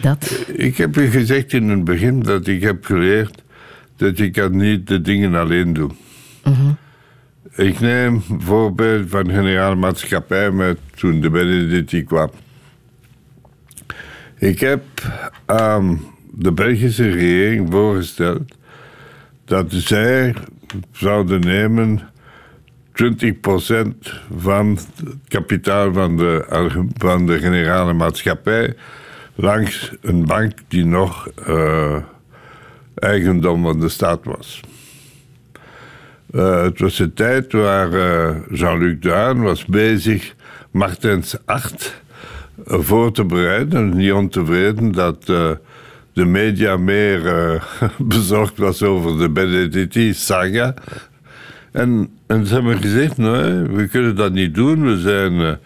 dat? 0.00 0.44
Ik 0.46 0.76
heb 0.76 0.96
u 0.96 1.10
gezegd 1.10 1.52
in 1.52 1.68
het 1.68 1.84
begin 1.84 2.20
dat 2.20 2.46
ik 2.46 2.62
heb 2.62 2.84
geleerd 2.84 3.42
dat 3.96 4.18
je 4.18 4.30
kan 4.30 4.56
niet 4.56 4.86
de 4.86 5.00
dingen 5.00 5.34
alleen 5.34 5.72
doen. 5.72 5.96
Mm 6.44 6.52
-hmm. 6.52 6.76
Ik 7.54 7.80
neem 7.80 8.22
een 8.28 8.40
voorbeeld 8.40 9.10
van 9.10 9.30
generale 9.30 9.74
maatschappij 9.74 10.50
met 10.50 10.78
toen 10.94 11.20
de 11.20 11.30
Benedictie 11.30 12.02
kwam. 12.02 12.30
Ik 14.38 14.60
heb 14.60 14.82
aan 15.46 15.84
um, 15.84 16.00
de 16.32 16.52
Belgische 16.52 17.10
regering 17.10 17.70
voorgesteld 17.70 18.56
dat 19.44 19.72
zij 19.72 20.34
zouden 20.92 21.40
nemen 21.40 22.00
20% 22.98 23.04
van 24.38 24.68
het 24.68 24.88
kapitaal 25.28 25.92
van 25.92 26.16
de, 26.16 26.44
van 26.96 27.26
de 27.26 27.38
generale 27.38 27.92
maatschappij 27.92 28.74
langs 29.34 29.92
een 30.00 30.24
bank 30.24 30.52
die 30.68 30.84
nog 30.84 31.28
uh, 31.48 31.96
eigendom 32.94 33.62
van 33.62 33.80
de 33.80 33.88
staat 33.88 34.24
was. 34.24 34.60
Uh, 36.30 36.62
het 36.62 36.78
was 36.78 36.96
de 36.96 37.12
tijd 37.12 37.52
waar 37.52 37.92
uh, 37.92 38.36
Jean-Luc 38.50 39.00
Dehaan 39.00 39.42
was 39.42 39.64
bezig 39.64 40.34
Martens 40.70 41.36
8 41.44 42.02
voor 42.64 43.12
te 43.12 43.24
bereiden. 43.24 43.96
Niet 43.96 44.12
ontevreden 44.12 44.92
dat 44.92 45.26
de 46.12 46.24
media 46.24 46.76
meer 46.76 47.22
bezorgd 47.98 48.58
was 48.58 48.82
over 48.82 49.18
de 49.18 49.30
Benedetti-saga. 49.30 50.74
En, 51.72 52.10
ze 52.26 52.54
hebben 52.54 52.78
gezegd, 52.78 53.16
nee, 53.16 53.62
we 53.62 53.88
kunnen 53.90 54.16
dat 54.16 54.32
niet 54.32 54.54
doen. 54.54 54.84
We 54.84 54.98
zijn 54.98 55.58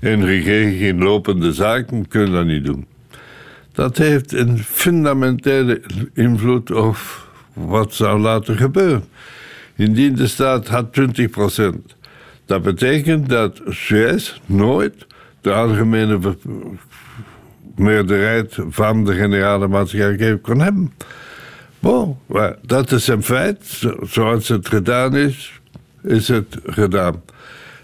in 0.00 0.24
regering 0.24 0.80
in 0.80 0.98
lopende 0.98 1.52
zaken, 1.52 2.00
we 2.00 2.08
kunnen 2.08 2.32
dat 2.32 2.46
niet 2.46 2.64
doen. 2.64 2.86
Dat 3.72 3.96
heeft 3.96 4.32
een 4.32 4.58
fundamentele 4.58 5.80
invloed 6.12 6.70
op 6.70 6.96
wat 7.52 7.94
zou 7.94 8.20
laten 8.20 8.56
gebeuren. 8.56 9.04
Indien 9.76 10.14
de 10.14 10.26
staat 10.26 10.68
had 10.68 10.92
20 10.92 11.30
procent. 11.30 11.96
Dat 12.46 12.62
betekent 12.62 13.28
dat 13.28 13.60
Suez 13.68 14.40
nooit 14.46 15.06
de 15.40 15.52
algemene 15.52 16.18
meerderheid 17.76 18.56
van 18.68 19.04
de 19.04 19.14
generale 19.14 19.68
maatschappij 19.68 20.38
kon 20.38 20.60
hebben. 20.60 20.92
Dat 22.66 22.92
is 22.92 23.06
een 23.06 23.22
feit. 23.22 23.82
Zoals 24.02 24.48
het 24.48 24.68
gedaan 24.68 25.16
is, 25.16 25.60
is 26.02 26.28
het 26.28 26.58
gedaan. 26.66 27.22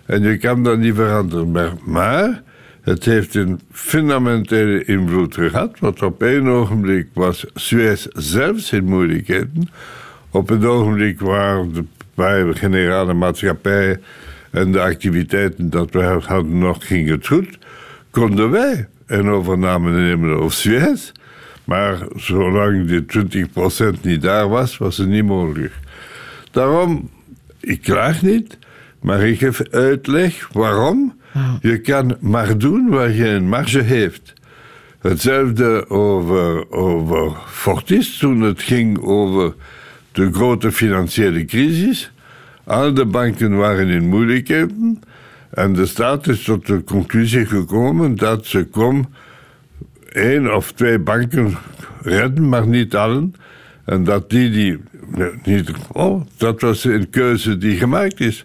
En 0.07 0.23
je 0.23 0.37
kan 0.39 0.65
dat 0.65 0.79
niet 0.79 0.95
veranderen. 0.95 1.79
Maar 1.85 2.43
het 2.81 3.05
heeft 3.05 3.35
een 3.35 3.61
fundamentele 3.73 4.85
invloed 4.85 5.35
gehad, 5.35 5.79
want 5.79 6.03
op 6.03 6.23
één 6.23 6.47
ogenblik 6.47 7.09
was 7.13 7.47
Suez 7.55 8.07
zelfs 8.13 8.73
in 8.73 8.85
moeilijkheden. 8.85 9.69
Op 10.31 10.49
het 10.49 10.65
ogenblik 10.65 11.21
waar 11.21 11.65
de 12.15 12.55
generale 12.55 13.15
maatschappij 13.15 14.01
en 14.51 14.73
de 14.73 14.81
activiteiten 14.81 15.71
dat 15.71 15.91
we 15.91 16.03
hadden 16.03 16.59
nog 16.59 16.87
ging 16.87 17.09
het 17.09 17.27
goed, 17.27 17.59
konden 18.11 18.51
wij 18.51 18.89
een 19.07 19.29
overname 19.29 19.91
nemen 19.91 20.37
over 20.37 20.53
Suez. 20.53 21.13
Maar 21.71 21.99
zolang 22.17 22.87
die 22.87 23.05
20% 23.97 24.01
niet 24.03 24.23
daar 24.23 24.49
was, 24.49 24.79
was 24.79 24.97
het 24.97 25.09
niet 25.09 25.25
mogelijk. 25.25 25.73
Daarom, 26.51 27.11
ik 27.61 27.83
klaag 27.83 28.23
niet, 28.23 28.59
maar 29.01 29.21
ik 29.23 29.39
geef 29.39 29.63
uitleg 29.71 30.49
waarom. 30.53 31.15
Je 31.61 31.81
kan 31.81 32.17
maar 32.21 32.59
doen 32.59 32.89
waar 32.89 33.11
je 33.11 33.29
een 33.29 33.49
marge 33.49 33.81
heeft. 33.81 34.33
Hetzelfde 35.01 35.91
over, 35.91 36.71
over 36.71 37.37
Fortis 37.47 38.19
toen 38.19 38.41
het 38.41 38.63
ging 38.63 39.01
over 39.03 39.55
de 40.13 40.33
grote 40.33 40.73
financiële 40.73 41.45
crisis. 41.45 42.13
Al 42.65 42.95
de 42.95 43.07
banken 43.07 43.57
waren 43.57 43.89
in 43.89 44.09
moeilijkheden. 44.09 45.03
En 45.51 45.73
de 45.73 45.87
staat 45.87 46.27
is 46.27 46.43
tot 46.43 46.67
de 46.67 46.85
conclusie 46.85 47.47
gekomen 47.47 48.17
dat 48.17 48.47
ze 48.47 48.65
kon 48.65 49.07
één 50.13 50.55
of 50.55 50.73
twee 50.73 50.99
banken 50.99 51.57
redden, 52.03 52.49
maar 52.49 52.67
niet 52.67 52.95
allen. 52.97 53.35
En 53.85 54.05
dat 54.05 54.31
die 54.31 54.51
die 54.51 54.79
niet. 55.43 55.71
Oh, 55.93 56.23
dat 56.37 56.61
was 56.61 56.85
een 56.85 57.11
keuze 57.11 57.59
die 57.59 57.77
gemaakt 57.77 58.21
is. 58.21 58.45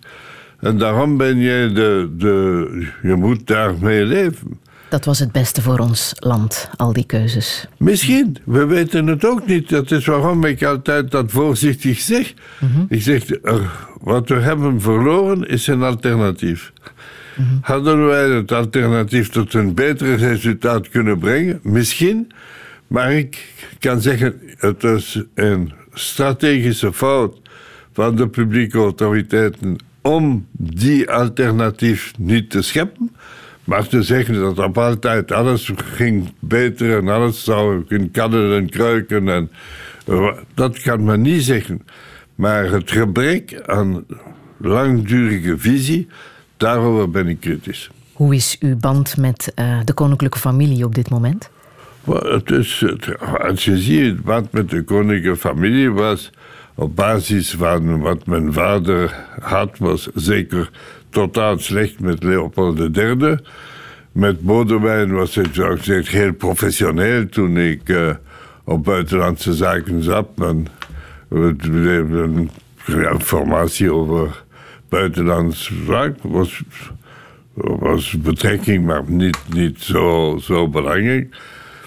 En 0.59 0.77
daarom 0.77 1.17
ben 1.17 1.37
je 1.37 1.71
de, 1.73 2.09
de. 2.17 2.87
Je 3.01 3.15
moet 3.15 3.47
daarmee 3.47 4.05
leven. 4.05 4.59
Dat 4.89 5.05
was 5.05 5.19
het 5.19 5.31
beste 5.31 5.61
voor 5.61 5.79
ons 5.79 6.13
land, 6.15 6.69
al 6.75 6.93
die 6.93 7.05
keuzes. 7.05 7.67
Misschien, 7.77 8.37
we 8.43 8.65
weten 8.65 9.07
het 9.07 9.25
ook 9.25 9.47
niet. 9.47 9.69
Dat 9.69 9.91
is 9.91 10.05
waarom 10.05 10.45
ik 10.45 10.63
altijd 10.63 11.11
dat 11.11 11.31
voorzichtig 11.31 11.99
zeg. 11.99 12.33
Mhm. 12.59 12.85
Ik 12.89 13.01
zeg, 13.01 13.23
wat 14.01 14.29
we 14.29 14.35
hebben 14.35 14.81
verloren 14.81 15.47
is 15.47 15.67
een 15.67 15.83
alternatief. 15.83 16.71
Hadden 17.61 18.05
wij 18.05 18.29
het 18.29 18.51
alternatief 18.51 19.29
tot 19.29 19.53
een 19.53 19.73
beter 19.73 20.17
resultaat 20.17 20.89
kunnen 20.89 21.19
brengen? 21.19 21.59
Misschien. 21.63 22.31
Maar 22.87 23.13
ik 23.13 23.53
kan 23.79 24.01
zeggen, 24.01 24.41
het 24.57 24.83
is 24.83 25.23
een 25.33 25.73
strategische 25.93 26.93
fout 26.93 27.41
van 27.93 28.15
de 28.15 28.27
publieke 28.27 28.77
autoriteiten 28.77 29.77
om 30.01 30.47
die 30.57 31.11
alternatief 31.11 32.13
niet 32.17 32.49
te 32.49 32.61
scheppen. 32.61 33.11
Maar 33.63 33.87
te 33.87 34.03
zeggen 34.03 34.33
dat 34.33 34.59
op 34.59 34.77
altijd 34.77 35.31
alles 35.31 35.71
ging 35.75 36.33
beter 36.39 36.97
en 36.97 37.07
alles 37.07 37.43
zou 37.43 37.83
in 37.87 38.11
kannen 38.11 38.57
en 38.57 38.69
kruiken, 38.69 39.29
en, 39.29 39.49
dat 40.53 40.81
kan 40.81 41.03
men 41.03 41.21
niet 41.21 41.43
zeggen. 41.43 41.81
Maar 42.35 42.71
het 42.71 42.91
gebrek 42.91 43.61
aan 43.65 44.05
langdurige 44.57 45.57
visie, 45.57 46.07
daarover 46.57 47.09
ben 47.09 47.27
ik 47.27 47.39
kritisch. 47.39 47.89
Hoe 48.13 48.35
is 48.35 48.57
uw 48.59 48.77
band 48.77 49.17
met 49.17 49.51
uh, 49.55 49.79
de 49.83 49.93
koninklijke 49.93 50.39
familie 50.39 50.85
op 50.85 50.95
dit 50.95 51.09
moment? 51.09 51.49
het 52.05 52.51
is, 52.51 52.79
het, 52.85 53.19
als 53.39 53.65
je 53.65 53.77
ziet, 53.77 54.05
het 54.05 54.23
band 54.23 54.51
met 54.51 54.69
de 54.69 54.83
koninklijke 54.83 55.39
familie 55.39 55.91
was 55.91 56.31
op 56.75 56.95
basis 56.95 57.51
van 57.51 57.99
wat 57.99 58.25
mijn 58.25 58.53
vader 58.53 59.25
had, 59.41 59.77
was 59.77 60.09
zeker 60.13 60.69
totaal 61.09 61.59
slecht 61.59 61.99
met 61.99 62.23
Leopold 62.23 62.97
III. 62.97 63.37
Met 64.11 64.41
Bodewijn 64.41 65.13
was 65.13 65.35
het, 65.35 65.49
zoals 65.51 65.79
gezegd, 65.79 66.07
heel 66.07 66.33
professioneel 66.33 67.29
toen 67.29 67.57
ik 67.57 67.89
uh, 67.89 68.09
op 68.63 68.83
buitenlandse 68.83 69.53
zaken 69.53 70.03
zat. 70.03 70.27
En 70.37 70.67
een 71.29 72.49
informatie 72.87 73.93
over 73.93 74.44
buitenlandse 74.89 75.73
zaken 75.85 76.29
was, 76.29 76.61
was 77.53 78.11
betrekking, 78.11 78.85
maar 78.85 79.03
niet, 79.07 79.37
niet 79.53 79.81
zo, 79.81 80.37
zo 80.41 80.69
belangrijk. 80.69 81.37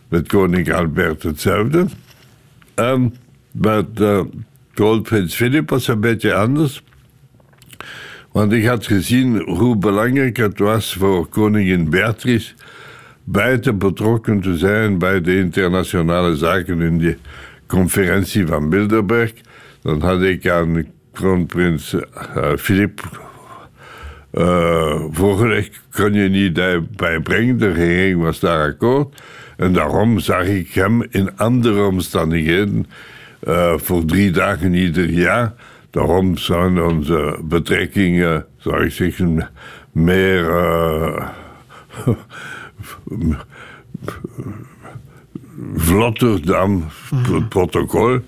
Met 0.09 0.29
koning 0.29 0.73
Albert 0.73 1.23
hetzelfde. 1.23 1.87
Um, 2.75 3.13
met 3.53 4.01
uh, 4.01 5.27
Philip 5.29 5.71
was 5.71 5.89
een 5.89 6.01
beetje 6.01 6.35
anders. 6.35 6.83
Want 8.33 8.53
ik 8.53 8.65
had 8.65 8.87
gezien 8.87 9.43
hoe 9.49 9.77
belangrijk 9.77 10.37
het 10.37 10.59
was 10.59 10.95
voor 10.95 11.27
koningin 11.27 11.91
Beatrice 11.91 12.55
buiten 13.25 13.79
betrokken 13.79 14.41
te 14.41 14.57
zijn 14.57 14.99
bij 14.99 15.21
de 15.21 15.37
internationale 15.37 16.37
zaken 16.37 16.81
in 16.81 16.99
die 16.99 17.17
conferentie 17.67 18.47
van 18.47 18.69
Bilderberg. 18.69 19.33
Dan 19.83 20.01
had 20.01 20.23
ik 20.23 20.49
aan 20.49 20.87
kroonprins 21.13 21.93
uh, 21.93 22.57
Philip 22.57 23.27
uh, 24.33 25.05
voorgelegd, 25.11 25.81
kon 25.91 26.13
je 26.13 26.29
niet 26.29 26.55
daarbij 26.55 27.21
brengen. 27.21 27.59
De 27.59 27.73
regering 27.73 28.23
was 28.23 28.41
daar 28.41 28.69
akkoord. 28.69 29.23
En 29.57 29.73
daarom 29.73 30.19
zag 30.19 30.45
ik 30.45 30.73
hem 30.73 31.07
in 31.11 31.37
andere 31.37 31.83
omstandigheden 31.83 32.87
uh, 33.49 33.73
voor 33.77 34.05
drie 34.05 34.31
dagen 34.31 34.75
ieder 34.75 35.11
jaar 35.11 35.55
Daarom 35.91 36.37
zijn 36.37 36.83
onze 36.83 37.39
betrekkingen, 37.45 38.47
zou 38.57 38.85
ik 38.85 38.93
zeggen, 38.93 39.51
meer 39.93 40.45
uh, 40.45 41.29
vlotter 45.87 46.47
dan 46.47 46.85
het 47.11 47.49
protocol. 47.49 48.19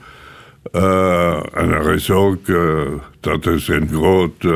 Uh, 0.73 1.57
en 1.57 1.71
er 1.71 1.93
is 1.95 2.11
ook, 2.11 2.47
uh, 2.47 2.81
dat 3.21 3.47
is 3.47 3.69
een 3.69 3.89
groot 3.89 4.47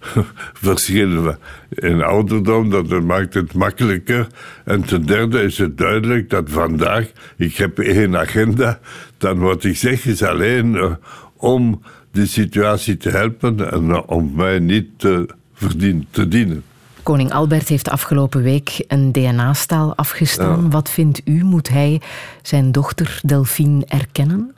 verschil 0.66 1.36
in 1.68 2.02
ouderdom, 2.02 2.70
dat 2.70 3.02
maakt 3.02 3.34
het 3.34 3.52
makkelijker. 3.52 4.26
En 4.64 4.84
ten 4.84 5.06
derde 5.06 5.42
is 5.42 5.58
het 5.58 5.78
duidelijk 5.78 6.30
dat 6.30 6.44
vandaag, 6.50 7.10
ik 7.36 7.56
heb 7.56 7.78
één 7.78 8.16
agenda, 8.16 8.78
dan 9.18 9.38
wat 9.38 9.64
ik 9.64 9.76
zeg 9.76 10.06
is 10.06 10.22
alleen 10.22 10.96
om 11.36 11.82
de 12.10 12.26
situatie 12.26 12.96
te 12.96 13.10
helpen 13.10 13.70
en 13.72 14.06
om 14.08 14.32
mij 14.34 14.58
niet 14.58 14.86
te, 14.96 15.26
verdien, 15.54 16.06
te 16.10 16.28
dienen. 16.28 16.62
Koning 17.02 17.32
Albert 17.32 17.68
heeft 17.68 17.90
afgelopen 17.90 18.42
week 18.42 18.84
een 18.88 19.12
DNA-staal 19.12 19.96
afgestaan. 19.96 20.70
Wat 20.70 20.90
vindt 20.90 21.20
u? 21.24 21.44
Moet 21.44 21.68
hij 21.68 22.00
zijn 22.42 22.72
dochter 22.72 23.20
Delphine 23.22 23.84
erkennen? 23.86 24.54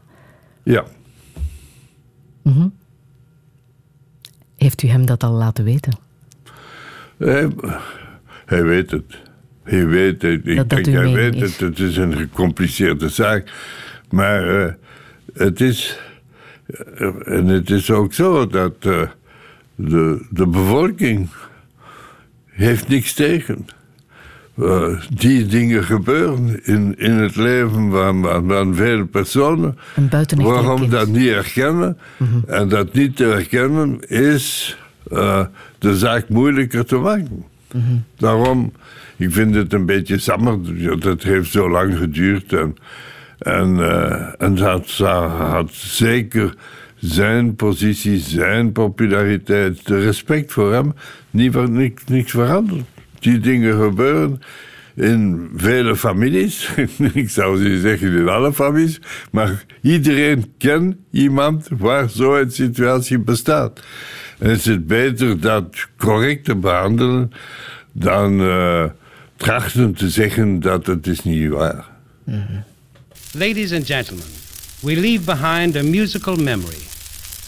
Ja. 0.64 0.84
Mm 2.42 2.74
Heeft 4.56 4.82
u 4.82 4.88
hem 4.88 5.06
dat 5.06 5.22
al 5.22 5.32
laten 5.32 5.64
weten? 5.64 5.98
Hij, 7.16 7.50
hij 8.44 8.64
weet 8.64 8.90
het. 8.90 9.18
Hij 9.62 9.86
weet 9.86 10.22
het. 10.22 10.46
Ik 10.46 10.68
denk, 10.68 10.86
hij 10.86 11.12
weet 11.12 11.40
het. 11.40 11.60
Het 11.60 11.78
is 11.78 11.96
een 11.96 12.16
gecompliceerde 12.16 13.08
zaak. 13.08 13.52
Maar 14.10 14.64
uh, 14.64 14.72
het 15.34 15.60
is 15.60 15.98
en 17.24 17.46
het 17.46 17.70
is 17.70 17.90
ook 17.90 18.12
zo 18.12 18.46
dat 18.46 18.74
uh, 18.86 19.08
de, 19.74 20.26
de 20.30 20.46
bevolking 20.46 21.28
heeft 22.46 22.88
niks 22.88 23.14
tegen. 23.14 23.66
Eh, 24.58 25.00
die 25.08 25.46
dingen 25.46 25.84
gebeuren 25.84 26.64
in, 26.64 26.94
in 26.98 27.12
het 27.12 27.36
leven 27.36 27.90
van, 27.90 28.22
van, 28.22 28.48
van 28.48 28.74
vele 28.74 29.04
personen. 29.04 29.78
Waarom 30.36 30.90
dat 30.90 31.08
niet 31.08 31.28
herkennen? 31.30 31.98
En 32.46 32.68
dat 32.68 32.92
niet 32.92 33.16
te 33.16 33.24
herkennen 33.24 34.08
is 34.08 34.76
eh, 35.10 35.46
de 35.78 35.96
zaak 35.96 36.28
moeilijker 36.28 36.84
te 36.84 36.96
maken. 36.96 37.44
Daarom, 38.16 38.72
ik 39.16 39.32
vind 39.32 39.54
het 39.54 39.72
een 39.72 39.86
beetje 39.86 40.16
jammer. 40.16 40.58
ja, 40.74 40.96
Dat 40.96 41.22
heeft 41.22 41.50
zo 41.50 41.70
lang 41.70 41.96
geduurd. 41.98 42.52
En, 42.52 42.76
en, 43.38 43.78
eh, 43.78 44.32
en 44.38 44.54
dat 44.54 44.90
had 45.38 45.72
zeker 45.72 46.54
zijn 46.96 47.56
positie, 47.56 48.18
zijn 48.18 48.72
populariteit, 48.72 49.86
de 49.86 50.00
respect 50.00 50.52
voor 50.52 50.72
hem, 50.72 50.94
niet, 51.30 51.68
niks, 51.68 52.04
niks 52.04 52.30
veranderd. 52.30 52.84
Die 53.24 53.40
dingen 53.40 53.80
gebeuren 53.80 54.40
in 54.94 55.50
vele 55.56 55.96
families. 55.96 56.68
ik 57.12 57.30
zou 57.30 57.78
zeggen 57.78 58.12
in 58.12 58.28
alle 58.28 58.52
families, 58.52 59.00
maar 59.30 59.64
iedereen 59.82 60.52
kent 60.58 60.96
iemand 61.10 61.68
waar 61.78 62.08
zo'n 62.08 62.50
situatie 62.50 63.18
bestaat. 63.18 63.80
En 64.38 64.50
is 64.50 64.64
het 64.64 64.86
beter 64.86 65.40
dat 65.40 65.88
correct 65.96 66.44
te 66.44 66.54
behandelen 66.54 67.30
dan 67.92 68.40
eh, 68.40 68.84
trachten 69.36 69.94
te 69.94 70.10
zeggen 70.10 70.60
dat 70.60 70.86
het 70.86 71.06
is 71.06 71.24
niet 71.24 71.48
waar. 71.48 71.84
Ladies 73.32 73.72
and 73.72 73.86
gentlemen, 73.86 74.26
we 74.80 75.00
leave 75.00 75.24
behind 75.24 75.76
a 75.76 75.82
musical 75.82 76.36
memory, 76.36 76.82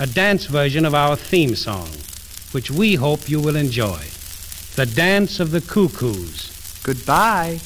a 0.00 0.06
dance 0.12 0.50
version 0.50 0.86
of 0.86 0.92
our 0.92 1.18
theme 1.28 1.54
song, 1.54 1.88
which 2.50 2.68
we 2.68 2.96
hope 2.96 3.28
you 3.30 3.42
will 3.42 3.56
enjoy. 3.56 4.15
The 4.76 4.84
Dance 4.84 5.40
of 5.40 5.52
the 5.52 5.62
Cuckoos. 5.62 6.82
Goodbye. 6.84 7.60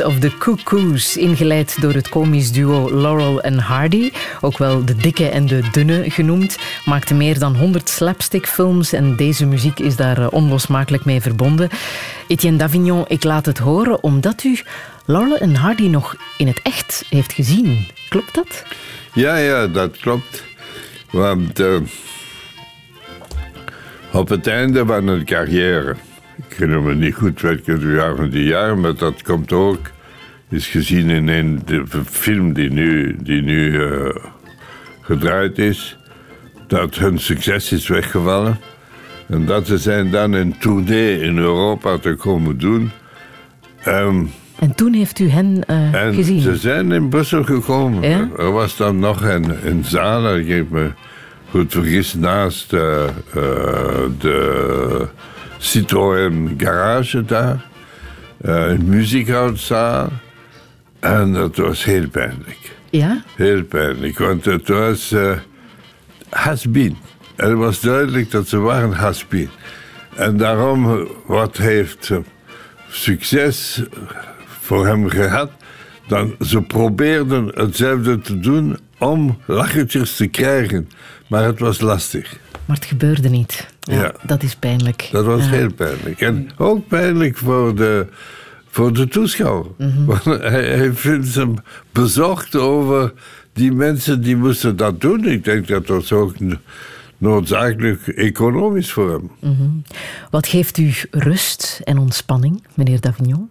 Of 0.00 0.18
the 0.18 0.36
Cuckoos, 0.38 1.16
ingeleid 1.16 1.80
door 1.80 1.92
het 1.92 2.08
komisch 2.08 2.52
duo 2.52 3.00
Laurel 3.00 3.40
en 3.40 3.58
Hardy, 3.58 4.10
ook 4.40 4.58
wel 4.58 4.84
de 4.84 4.96
dikke 4.96 5.28
en 5.28 5.46
de 5.46 5.68
dunne 5.72 6.10
genoemd, 6.10 6.56
maakte 6.84 7.14
meer 7.14 7.38
dan 7.38 7.56
100 7.56 7.88
slapstickfilms 7.88 8.92
en 8.92 9.16
deze 9.16 9.46
muziek 9.46 9.78
is 9.78 9.96
daar 9.96 10.18
eh, 10.18 10.26
onlosmakelijk 10.30 11.04
mee 11.04 11.20
verbonden. 11.20 11.68
Etienne 12.28 12.58
Davignon, 12.58 13.04
ik 13.08 13.24
laat 13.24 13.46
het 13.46 13.58
horen 13.58 14.02
omdat 14.02 14.44
u 14.44 14.58
Laurel 15.04 15.38
en 15.38 15.54
Hardy 15.54 15.88
nog 15.88 16.16
in 16.38 16.46
het 16.46 16.60
echt 16.62 17.04
heeft 17.08 17.32
gezien. 17.32 17.86
Klopt 18.08 18.34
dat? 18.34 18.64
Ja, 19.12 19.36
ja, 19.36 19.66
dat 19.66 19.96
klopt. 19.96 20.44
Want 21.10 21.60
eh, 21.60 21.76
op 24.12 24.28
het 24.28 24.46
einde 24.46 24.86
van 24.86 25.06
een 25.06 25.24
carrière, 25.24 25.96
ik 26.48 26.56
herinner 26.56 26.82
me 26.82 26.94
niet 26.94 27.14
goed 27.14 27.40
welke 27.40 27.78
jaren 27.78 28.30
die 28.30 28.44
jaren, 28.44 28.80
maar 28.80 28.94
dat 28.96 29.22
komt 29.22 29.52
ook, 29.52 29.78
is 30.50 30.66
gezien 30.66 31.10
in 31.10 31.28
een 31.28 31.62
de 31.64 31.84
film 32.10 32.52
die 32.52 32.70
nu, 32.70 33.16
die 33.22 33.42
nu 33.42 33.82
eh, 33.84 34.14
gedraaid 35.00 35.58
is, 35.58 35.98
dat 36.66 36.94
hun 36.94 37.18
succes 37.18 37.72
is 37.72 37.88
weggevallen. 37.88 38.58
En 39.28 39.46
dat 39.46 39.66
ze 39.66 39.78
zijn 39.78 40.10
dan 40.10 40.32
een 40.32 40.58
tournee 40.58 41.20
in 41.20 41.38
Europa 41.38 41.98
te 41.98 42.14
komen 42.14 42.58
doen. 42.58 42.90
Ehm, 43.82 44.24
En 44.58 44.74
toen 44.74 44.92
heeft 44.92 45.18
u 45.18 45.28
hen 45.28 45.64
eh, 45.66 45.94
en 45.94 46.14
gezien. 46.14 46.40
ze 46.40 46.56
zijn 46.56 46.92
in 46.92 47.08
Brussel 47.08 47.44
gekomen. 47.44 48.08
Ja? 48.10 48.28
Er 48.38 48.52
was 48.52 48.76
dan 48.76 48.98
nog 48.98 49.22
een, 49.22 49.66
een 49.66 49.84
zaal, 49.84 50.36
ik 50.36 50.48
heb 50.48 50.70
me 50.70 50.90
goed 51.50 51.72
vergis, 51.72 52.14
naast 52.14 52.72
eh, 52.72 53.08
de 54.18 55.06
Citroën 55.62 56.54
Garage 56.56 57.24
daar. 57.24 57.64
Eh, 58.40 58.68
een 58.68 58.88
muziekhoudzaal. 58.88 60.08
En 61.00 61.32
dat 61.32 61.56
was 61.56 61.84
heel 61.84 62.08
pijnlijk. 62.08 62.76
Ja? 62.90 63.22
Heel 63.36 63.62
pijnlijk, 63.62 64.18
want 64.18 64.44
het 64.44 64.68
was 64.68 65.12
eh 65.12 65.36
has-been. 66.28 66.96
Het 67.36 67.52
was 67.52 67.80
duidelijk 67.80 68.30
dat 68.30 68.48
ze 68.48 68.58
waren 68.58 68.92
has-been. 68.92 69.50
En 70.16 70.36
daarom, 70.36 71.08
wat 71.26 71.56
heeft 71.56 72.10
eh, 72.10 72.18
succes 72.88 73.82
voor 74.46 74.86
hem 74.86 75.08
gehad? 75.08 75.50
Dan, 76.06 76.34
ze 76.40 76.62
probeerden 76.62 77.50
hetzelfde 77.54 78.20
te 78.20 78.40
doen 78.40 78.78
om 78.98 79.38
lachertjes 79.46 80.16
te 80.16 80.26
krijgen. 80.26 80.88
Maar 81.26 81.44
het 81.44 81.58
was 81.58 81.80
lastig. 81.80 82.36
Maar 82.64 82.76
het 82.76 82.86
gebeurde 82.86 83.28
niet. 83.28 83.71
Ja. 83.90 84.12
Dat 84.22 84.42
is 84.42 84.54
pijnlijk. 84.56 85.08
Dat 85.12 85.24
was 85.24 85.44
Ja. 85.44 85.50
heel 85.50 85.72
pijnlijk. 85.72 86.20
En 86.20 86.50
ook 86.56 86.88
pijnlijk 86.88 87.36
voor 87.36 87.74
de, 87.74 88.06
voor 88.70 88.92
de 88.92 89.08
toeschouwer. 89.08 89.66
Want 90.06 90.24
hij, 90.24 90.64
hij 90.76 90.92
vindt 90.92 91.34
hem 91.34 91.54
bezorgd 91.92 92.56
over 92.56 93.12
die 93.52 93.72
mensen 93.72 94.22
die 94.22 94.36
moesten 94.36 94.76
dat 94.76 95.00
doen. 95.00 95.24
Ik 95.24 95.44
denk 95.44 95.68
dat 95.68 95.86
dat 95.86 96.12
ook 96.12 96.34
noodzakelijk 97.18 98.06
economisch 98.08 98.92
voor 98.92 99.10
hem. 99.40 99.82
Wat 100.30 100.46
geeft 100.46 100.78
u 100.78 100.92
rust 101.10 101.80
en 101.84 101.98
ontspanning, 101.98 102.62
meneer 102.74 103.00
Davignon? 103.00 103.50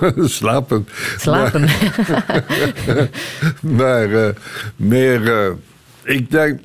Slapen. 0.16 0.88
Slapen. 1.18 1.68
Maar 3.60 4.12
eh, 4.26 4.34
meer, 4.76 5.32
eh, 5.44 5.50
ik 6.02 6.30
denk. 6.30 6.60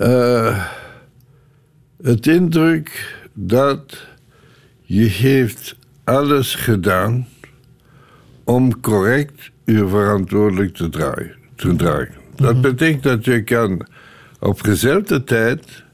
Eh, 0.00 0.64
het 2.02 2.26
indruk 2.26 3.16
dat 3.32 4.06
je 4.82 5.04
heeft 5.04 5.76
alles 6.04 6.54
gedaan 6.54 7.28
om 8.44 8.80
correct 8.80 9.50
je 9.64 9.88
verantwoordelijk 9.88 10.74
te 10.74 10.88
dragen. 10.88 11.34
Te 11.54 11.76
dragen. 11.76 12.14
Dat 12.36 12.60
betekent 12.60 13.02
dat 13.02 13.24
je 13.24 13.42
kan 13.42 13.86
op 14.38 14.62
dezelfde 14.62 15.24
tijd 15.24 15.84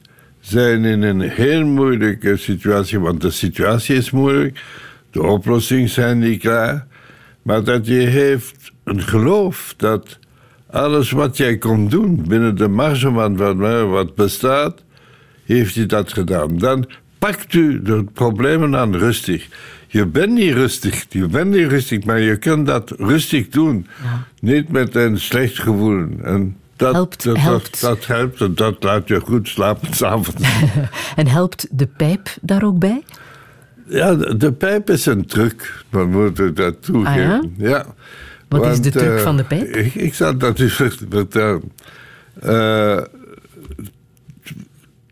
zijn 0.40 0.84
in 0.84 1.02
een 1.02 1.20
heel 1.20 1.64
moeilijke 1.64 2.36
situatie, 2.36 3.00
want 3.00 3.20
de 3.20 3.30
situatie 3.30 3.96
is 3.96 4.10
moeilijk, 4.10 4.64
de 5.10 5.22
oplossingen 5.22 5.88
zijn 5.88 6.18
niet 6.18 6.40
klaar, 6.40 6.86
maar 7.42 7.64
dat 7.64 7.86
je 7.86 7.94
heeft 7.94 8.72
een 8.84 9.02
geloof 9.02 9.74
dat 9.76 10.18
alles 10.76 11.10
wat 11.10 11.36
jij 11.36 11.58
kon 11.58 11.88
doen 11.88 12.24
binnen 12.28 12.56
de 12.56 12.68
marge 12.68 13.10
van 13.12 13.36
wat- 13.36 13.88
wat 13.88 14.14
bestaat, 14.14 14.82
heeft 15.44 15.74
hij 15.74 15.86
dat 15.86 16.12
gedaan. 16.12 16.58
Dan 16.58 16.88
pakt 17.18 17.54
u 17.54 17.82
de 17.82 18.04
problemen 18.12 18.76
aan 18.76 18.94
rustig. 18.96 19.48
Je 19.88 20.06
bent 20.06 20.32
niet 20.32 20.52
rustig, 20.52 21.04
je 21.08 21.26
bent 21.26 21.50
niet 21.50 21.68
rustig, 21.68 22.04
maar 22.04 22.20
je 22.20 22.36
kunt 22.36 22.66
dat 22.66 22.90
rustig 22.96 23.48
doen. 23.48 23.86
Niet 24.40 24.68
met 24.68 24.94
een 24.94 25.18
slecht 25.20 25.58
gevoel. 25.58 26.06
En 26.22 26.56
Dat 26.76 26.92
helpt, 26.94 27.24
dat, 27.24 27.36
helpt. 27.36 27.80
Dat, 27.80 27.96
dat 27.96 28.06
helpt 28.06 28.40
en 28.40 28.54
dat 28.54 28.82
laat 28.82 29.08
je 29.08 29.20
goed 29.20 29.48
slapen 29.48 29.94
s'avonds. 29.94 30.42
En 31.16 31.26
helpt 31.26 31.66
de 31.70 31.86
pijp 31.96 32.28
daar 32.40 32.62
ook 32.64 32.78
bij? 32.78 33.02
ja, 33.88 34.14
de, 34.14 34.36
de 34.36 34.52
pijp 34.52 34.90
is 34.90 35.06
een 35.06 35.26
truc, 35.26 35.84
we 35.90 36.04
moeten 36.04 36.54
dat 36.54 36.82
toegeven. 36.82 37.54
ja? 37.58 37.84
Wat 38.48 38.66
is 38.66 38.80
de 38.80 38.90
truc 38.90 39.16
eh, 39.16 39.22
van 39.22 39.36
de 39.36 39.44
pijp? 39.44 39.76
Ik, 39.76 39.94
ik 39.94 40.14
zal 40.14 40.36
dat 40.36 40.58
eens 40.60 40.82
vertellen. 41.10 41.72
Eh, 42.40 43.00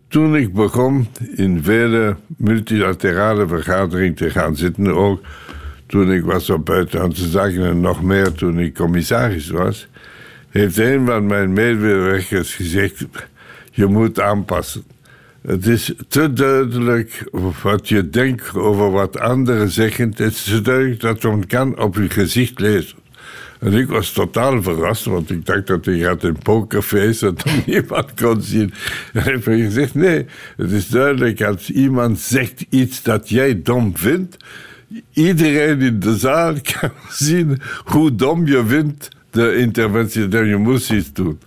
toen 0.08 0.36
ik 0.36 0.52
begon 0.52 1.08
in 1.34 1.62
vele 1.62 2.16
multilaterale 2.36 3.46
vergaderingen 3.46 4.14
te 4.14 4.30
gaan 4.30 4.56
zitten, 4.56 4.94
ook 4.94 5.20
toen 5.86 6.12
ik 6.12 6.24
was 6.24 6.50
op 6.50 6.64
buitenlandse 6.64 7.28
zaken 7.28 7.64
en 7.64 7.80
nog 7.80 8.02
meer 8.02 8.32
toen 8.32 8.58
ik 8.58 8.74
commissaris 8.74 9.48
was, 9.48 9.88
heeft 10.48 10.78
een 10.78 11.06
van 11.06 11.26
mijn 11.26 11.52
medewerkers 11.52 12.54
gezegd: 12.54 13.06
je 13.70 13.86
moet 13.86 14.20
aanpassen. 14.20 14.84
Het 15.46 15.66
is 15.66 15.94
te 16.08 16.32
duidelijk 16.32 17.24
wat 17.62 17.88
je 17.88 18.10
denkt 18.10 18.54
over 18.54 18.90
wat 18.90 19.18
anderen 19.18 19.70
zeggen. 19.70 20.08
Het 20.08 20.20
is 20.20 20.42
te 20.42 20.60
duidelijk 20.60 21.00
dat 21.00 21.22
men 21.22 21.46
kan 21.46 21.78
op 21.78 21.94
je 21.94 22.10
gezicht 22.10 22.60
lezen. 22.60 22.98
En 23.60 23.72
ik 23.72 23.88
was 23.88 24.12
totaal 24.12 24.62
verrast, 24.62 25.04
want 25.04 25.30
ik 25.30 25.46
dacht 25.46 25.66
dat 25.66 25.84
hij 25.84 25.98
had 25.98 26.22
een 26.22 26.38
pokerface 26.42 27.24
dat 27.24 27.44
niemand 27.66 28.14
kon 28.14 28.42
zien. 28.42 28.72
En 29.12 29.22
hij 29.22 29.32
heeft 29.32 29.44
gezegd, 29.44 29.94
nee, 29.94 30.26
het 30.56 30.70
is 30.70 30.88
duidelijk 30.88 31.42
als 31.42 31.70
iemand 31.70 32.18
zegt 32.18 32.66
iets 32.68 33.02
dat 33.02 33.28
jij 33.28 33.62
dom 33.62 33.96
vindt, 33.96 34.36
iedereen 35.12 35.80
in 35.80 36.00
de 36.00 36.16
zaal 36.16 36.54
kan 36.80 36.92
zien 37.08 37.60
hoe 37.84 38.14
dom 38.14 38.46
je 38.46 38.64
vindt 38.66 39.08
de 39.30 39.56
interventie, 39.56 40.28
dat 40.28 40.46
je 40.46 40.56
moest 40.56 40.92
iets 40.92 41.12
doen. 41.12 41.38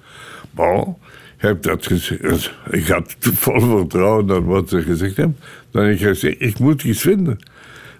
Bon, 0.51 0.95
ik 1.35 1.41
heb 1.41 1.61
dat 1.61 1.85
gezegd. 1.85 2.53
Ik 2.69 2.87
had 2.87 3.15
vol 3.19 3.59
vertrouwen 3.59 4.31
aan 4.31 4.45
wat 4.45 4.69
ze 4.69 4.81
gezegd 4.81 5.17
hebben. 5.17 5.37
Dan 5.71 5.83
heb 5.83 5.93
ik 5.93 6.01
gezegd, 6.01 6.41
ik 6.41 6.59
moet 6.59 6.83
iets 6.83 7.01
vinden. 7.01 7.39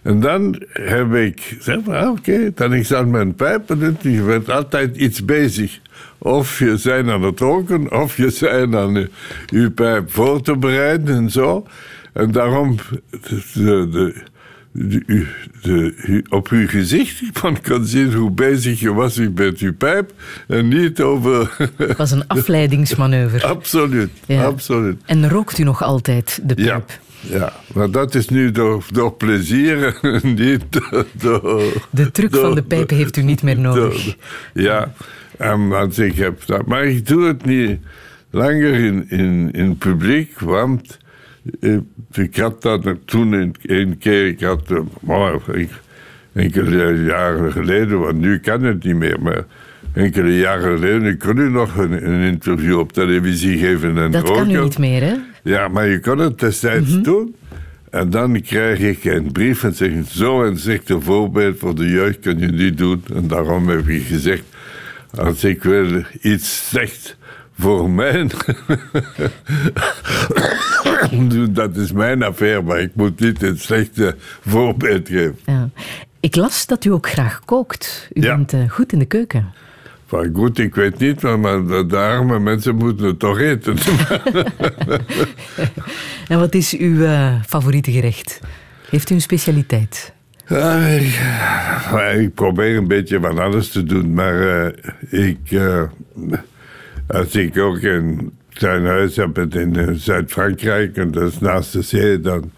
En 0.08 0.20
dan 0.20 0.62
heb 0.74 1.14
ik 1.14 1.40
gezegd, 1.58 1.88
ah, 1.88 2.10
oké, 2.12 2.52
dan 2.56 2.74
ik 2.74 2.86
zal 2.86 3.06
mijn 3.06 3.36
pijp 3.36 3.62
benutten. 3.68 4.12
Je 4.12 4.22
bent 4.22 4.50
altijd 4.50 4.98
iets 4.98 5.26
bezig. 5.26 5.80
Of 6.18 6.60
je 6.60 6.80
bent 6.84 7.10
aan 7.10 7.22
het 7.24 7.40
roken, 7.40 7.92
of 8.02 8.18
je 8.18 8.38
bent 8.40 8.76
aan 8.76 8.94
je, 8.94 9.10
je 9.46 9.72
pijp 9.72 10.12
voor 10.12 10.42
te 10.42 10.58
bereiden 10.58 11.16
en 11.16 11.30
zo. 11.32 11.66
En 12.14 12.32
daarom, 12.32 12.76
de, 13.54 13.88
de, 13.92 14.14
de, 14.72 15.04
u- 15.06 15.28
de, 15.62 15.94
u- 16.08 16.24
op 16.30 16.48
uw 16.48 16.68
gezicht, 16.68 17.22
man 17.44 17.62
kan 17.62 17.86
zien 17.86 18.14
hoe 18.14 18.32
bezig 18.32 18.80
je 18.80 18.94
was 18.94 19.18
met 19.36 19.58
uw 19.60 19.74
pijp. 19.76 20.12
En 20.48 20.68
niet 20.68 21.02
over... 21.02 21.56
Het 21.78 21.98
was 21.98 22.12
een 22.12 22.28
afleidingsmanoeuvre. 22.28 23.48
absoluut, 23.58 24.10
Ja. 24.26 24.44
absoluut. 24.44 25.02
En 25.06 25.30
rookt 25.30 25.58
u 25.58 25.64
nog 25.64 25.84
altijd 25.84 26.40
de 26.44 26.56
pijp? 26.56 26.66
ja, 26.68 26.84
maar 27.74 27.92
dat 27.92 28.16
is 28.16 28.30
nu 28.30 28.52
door, 28.52 28.84
door 28.92 29.14
plezier 29.14 30.00
niet 30.24 30.64
door... 31.22 31.74
De 31.90 32.12
truc 32.12 32.32
door- 32.32 32.42
van 32.42 32.56
de 32.56 32.64
pijp 32.64 32.90
heeft 32.90 33.18
u 33.18 33.22
niet 33.22 33.44
meer 33.44 33.60
nodig. 33.60 34.04
door- 34.04 34.16
ja, 34.64 34.94
en, 35.38 35.68
want 35.68 35.98
ik 36.00 36.16
heb 36.16 36.46
dat, 36.46 36.66
maar 36.66 36.86
ik 36.86 37.08
doe 37.08 37.26
het 37.28 37.46
niet 37.46 37.80
langer 38.30 38.74
in, 38.74 39.06
in, 39.10 39.50
in 39.52 39.78
publiek, 39.78 40.40
want 40.40 40.98
eh, 41.60 41.78
ik 42.12 42.38
had 42.38 42.62
dat 42.62 42.86
toen 43.06 43.32
een, 43.62 43.98
keer, 44.00 44.28
ik 44.28 44.42
had, 44.42 44.72
eh, 44.72 44.80
maar 45.02 45.34
ik, 45.56 45.70
enkele 46.34 47.04
jaren 47.04 47.52
geleden, 47.52 48.00
want 48.00 48.18
nu 48.20 48.40
kan 48.40 48.64
het 48.64 48.84
niet 48.84 48.96
meer, 48.96 49.22
maar 49.22 49.44
enkele 49.94 50.38
jaren 50.38 50.78
geleden, 50.78 51.04
ik 51.06 51.20
kon 51.20 51.38
u 51.38 51.50
nog 51.50 51.76
een, 51.78 52.08
een 52.12 52.22
interview 52.22 52.80
op 52.80 52.94
televisie 52.94 53.58
geven 53.58 53.98
en 53.98 54.12
Dat 54.12 54.24
kan 54.24 54.34
u 54.50 54.54
roken. 54.54 54.64
niet 54.64 54.78
meer, 54.78 55.02
hè? 55.02 55.14
Ja, 55.48 55.68
maar 55.68 55.88
je 55.88 56.00
kon 56.00 56.18
het 56.18 56.40
destijds 56.40 57.02
doen. 57.02 57.36
En 57.90 58.10
dan 58.10 58.42
krijg 58.42 58.80
ik 58.80 59.04
een 59.06 59.32
brief 59.32 59.64
en 59.64 59.74
zeggen: 59.76 60.06
Zo 60.06 60.44
een 60.44 60.58
slechte 60.58 61.02
voorbeeld 61.02 61.60
voor 61.60 61.76
de 61.76 61.88
jeugd 61.90 62.20
kan 62.20 62.38
je 62.40 62.48
niet 62.48 62.78
doen. 62.78 63.04
En 63.14 63.28
daarom 63.28 63.68
heb 63.70 63.88
ik 63.88 64.06
gezegd: 64.06 64.44
Als 65.16 65.44
ik 65.44 65.64
wil 65.64 66.04
iets 66.22 66.68
slecht 66.70 67.18
voor 67.60 67.90
mij 67.90 68.28
doen, 71.12 71.54
dat 71.54 71.76
is 71.76 71.92
mijn 71.92 72.24
affaire, 72.24 72.62
maar 72.62 72.80
ik 72.82 72.96
moet 72.96 73.20
niet 73.20 73.44
een 73.44 73.58
slechte 73.60 74.16
voorbeeld 74.48 75.08
geven. 75.08 75.38
Ja. 75.46 75.70
Ik 76.20 76.36
las 76.36 76.66
dat 76.66 76.86
u 76.86 76.90
ook 76.92 77.10
graag 77.10 77.42
kookt. 77.46 78.10
U 78.14 78.22
Ja. 78.22 78.36
bent 78.36 78.54
eh, 78.54 78.70
goed 78.70 78.92
in 78.94 79.00
de 79.00 79.06
keuken. 79.06 79.54
Van 80.08 80.30
goed, 80.34 80.60
ik 80.60 80.76
weet 80.76 81.00
niet, 81.00 81.22
maar, 81.22 81.40
maar 81.40 81.88
de, 81.88 81.98
arme 81.98 82.40
mensen 82.40 82.76
moeten 82.76 83.06
het 83.06 83.20
toch 83.20 83.40
eten. 83.40 83.78
En 86.28 86.40
wat 86.40 86.54
is 86.54 86.78
uw 86.78 87.04
eh, 87.04 87.42
favoriete 87.48 87.92
gerecht? 87.92 88.40
Heeft 88.90 89.10
u 89.10 89.16
een 89.16 89.22
specialiteit? 89.22 90.14
Ik, 90.48 91.20
maar 91.92 92.16
ik 92.16 92.34
probeer 92.34 92.78
een 92.78 92.88
beetje 92.88 93.20
van 93.20 93.40
alles 93.40 93.70
te 93.70 93.84
doen, 93.84 94.14
maar 94.14 94.66
eh, 94.66 95.28
ik, 95.28 95.52
eh, 95.52 95.84
als 97.08 97.36
ik 97.36 97.58
ook 97.58 97.82
een 97.82 98.32
klein 98.54 98.86
huis 98.86 99.16
heb 99.16 99.38
in 99.38 99.76
eh, 99.76 99.88
Zuid-Frankrijk, 99.94 100.98
en 100.98 101.12
dat 101.12 101.32
is 101.32 101.40
naast 101.40 101.74
de 101.74 101.82
zee, 101.82 102.20
dan 102.20 102.52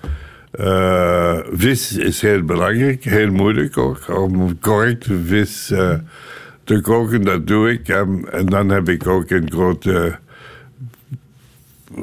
eh, 0.52 1.38
vis 1.52 1.97
is 1.97 2.22
heel 2.22 2.43
belangrijk, 2.43 3.04
heel 3.04 3.32
moeilijk 3.32 3.78
ook, 3.78 4.18
om 4.18 4.60
correct 4.60 5.08
vis 5.26 5.72
eh, 5.72 5.93
te 6.70 6.82
koken, 6.82 7.22
dat 7.22 7.47
doe 7.47 7.72
ik. 7.72 7.88
En, 7.88 8.26
en 8.32 8.45
dan 8.45 8.70
heb 8.70 8.89
ik 8.89 9.07
ook 9.07 9.30
een 9.30 9.51
grote 9.51 10.17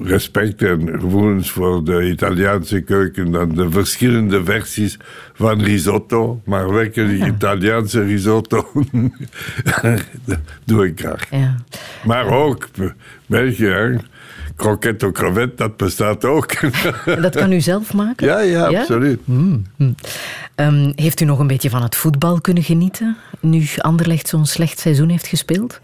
respect 0.02 0.62
en 0.62 1.00
gevoelens 1.00 1.50
voor 1.50 1.84
de 1.84 2.08
Italiaanse 2.10 2.80
keuken. 2.80 3.30
Dan 3.30 3.54
de 3.54 3.70
verschillende 3.70 4.44
versies 4.44 4.98
van 5.34 5.62
risotto. 5.62 6.40
Maar 6.44 6.72
werkelijk 6.72 7.24
Italiaanse 7.34 8.02
risotto 8.02 8.68
dat 10.24 10.38
doe 10.64 10.86
ik 10.86 11.00
graag. 11.00 11.30
Ja. 11.30 11.56
Maar 12.04 12.26
ook 12.26 12.68
België, 13.26 13.98
croquette 14.56 15.12
au 15.22 15.50
dat 15.56 15.76
bestaat 15.76 16.24
ook. 16.24 16.52
En 17.04 17.22
dat 17.22 17.36
kan 17.36 17.52
u 17.52 17.60
zelf 17.60 17.92
maken? 17.92 18.26
ja, 18.26 18.40
ja, 18.40 18.78
absoluut. 18.78 19.20
Ehm, 20.56 20.92
heeft 20.94 21.20
u 21.20 21.24
nog 21.24 21.38
een 21.38 21.46
beetje 21.46 21.70
van 21.70 21.82
het 21.82 21.96
voetbal 21.96 22.40
kunnen 22.40 22.62
genieten? 22.62 23.16
Nu 23.40 23.64
Anderlecht 23.76 24.28
zo'n 24.28 24.46
slecht 24.46 24.78
seizoen 24.78 25.08
heeft 25.08 25.26
gespeeld? 25.26 25.80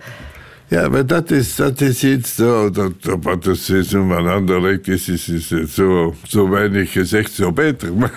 Ja, 0.67 0.89
maar 0.89 1.07
dat 1.07 1.31
is, 1.31 1.57
dat 1.57 1.81
is 1.81 2.05
iets 2.05 2.35
zo, 2.35 2.71
dat, 2.71 2.93
wat 3.23 3.45
het 3.45 3.59
seizoen 3.59 4.09
van 4.09 4.29
Anderlecht 4.29 4.89
is, 4.89 5.09
is, 5.09 5.53
zo, 5.75 6.15
zo 6.23 6.49
weinig 6.49 6.93
gezegd, 6.93 7.33
zo 7.33 7.53
beter. 7.53 7.91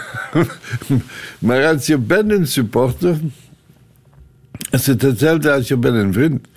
Maar, 1.39 1.65
als 1.65 1.85
je 1.85 1.97
bent 1.97 2.31
een 2.31 2.47
supporter, 2.47 3.15
is 4.69 4.87
het 4.87 5.01
hetzelfde 5.01 5.51
als 5.51 5.67
je 5.67 5.77
bent 5.77 5.95
een 5.95 6.13
vriend. 6.13 6.47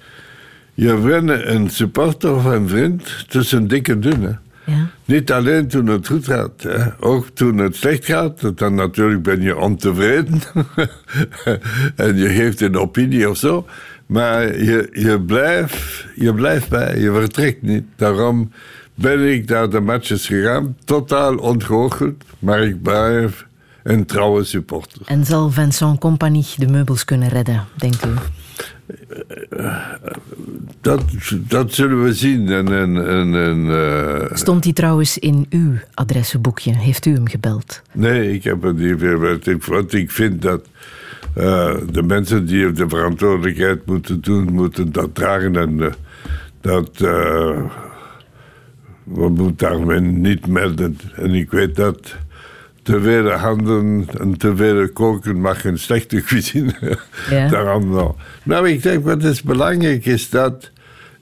Je 0.74 0.94
bent 0.96 1.30
een 1.30 1.70
supporter 1.70 2.34
of 2.34 2.44
een 2.44 2.68
vriend 2.68 3.24
tussen 3.28 3.68
dik 3.68 3.88
en 3.88 4.00
dun. 4.00 4.38
Ja. 4.68 4.90
Niet 5.04 5.32
alleen 5.32 5.68
toen 5.68 5.86
het 5.86 6.06
goed 6.06 6.24
gaat, 6.24 6.62
hè. 6.62 6.84
ook 7.00 7.26
toen 7.34 7.58
het 7.58 7.76
slecht 7.76 8.04
gaat. 8.04 8.58
Dan 8.58 8.74
natuurlijk 8.74 9.22
ben 9.22 9.42
je 9.42 9.56
ontevreden 9.56 10.40
en 11.96 12.16
je 12.16 12.28
geeft 12.28 12.60
een 12.60 12.76
opinie 12.76 13.30
of 13.30 13.36
zo. 13.36 13.66
Maar 14.06 14.62
je, 14.62 14.88
je, 14.92 15.20
blijft, 15.20 16.06
je 16.14 16.34
blijft 16.34 16.68
bij, 16.68 16.98
je 17.00 17.12
vertrekt 17.12 17.62
niet. 17.62 17.84
Daarom 17.96 18.52
ben 18.94 19.32
ik 19.32 19.48
naar 19.48 19.70
de 19.70 19.80
matches 19.80 20.26
gegaan, 20.26 20.76
totaal 20.84 21.36
ontgoocheld, 21.36 22.24
maar 22.38 22.62
ik 22.62 22.82
blijf 22.82 23.46
een 23.82 24.06
trouwe 24.06 24.44
supporter. 24.44 25.00
En 25.04 25.24
zal 25.24 25.50
Vincent 25.50 25.98
Compagnie 25.98 26.46
de 26.56 26.66
meubels 26.66 27.04
kunnen 27.04 27.28
redden, 27.28 27.64
denkt 27.76 28.06
u? 28.06 28.10
Dat, 30.80 31.02
dat 31.48 31.74
zullen 31.74 32.02
we 32.02 32.12
zien. 32.12 32.48
En, 32.48 32.72
en, 32.72 33.08
en, 33.08 33.34
en, 33.34 33.70
eh, 33.70 34.36
Stond 34.36 34.64
hij 34.64 34.72
trouwens 34.72 35.18
in 35.18 35.46
uw 35.50 35.72
adressenboekje? 35.94 36.76
Heeft 36.76 37.06
u 37.06 37.12
hem 37.12 37.28
gebeld? 37.28 37.82
Nee, 37.92 38.32
ik 38.32 38.44
heb 38.44 38.62
het 38.62 38.76
niet 38.76 39.00
meer. 39.00 39.18
Want 39.18 39.46
ik, 39.46 39.64
want 39.64 39.92
ik 39.92 40.10
vind 40.10 40.42
dat 40.42 40.66
eh, 41.34 41.74
de 41.90 42.02
mensen 42.02 42.46
die 42.46 42.72
de 42.72 42.88
verantwoordelijkheid 42.88 43.86
moeten 43.86 44.20
doen, 44.20 44.52
moeten 44.52 44.92
dat 44.92 45.14
dragen. 45.14 45.56
En 45.56 45.82
eh, 45.82 45.92
dat. 46.60 46.98
we 49.04 49.28
moeten 49.28 49.56
daarmee 49.56 50.00
niet 50.00 50.46
melden. 50.46 50.98
En 51.14 51.34
ik 51.34 51.50
weet 51.50 51.76
dat 51.76 52.16
te 52.88 53.00
veel 53.00 53.30
handen 53.30 54.08
en 54.18 54.36
te 54.36 54.56
veel 54.56 54.88
koken 54.88 55.40
mag 55.40 55.64
een 55.64 55.78
slechte 55.78 56.22
cuisine. 56.28 56.98
Ja. 57.30 57.48
Daarom 57.48 57.90
nou. 57.90 58.12
Nou, 58.42 58.68
ik 58.68 58.82
denk 58.82 59.04
wat 59.04 59.22
is 59.24 59.42
belangrijk 59.42 60.06
is 60.06 60.30
dat 60.30 60.70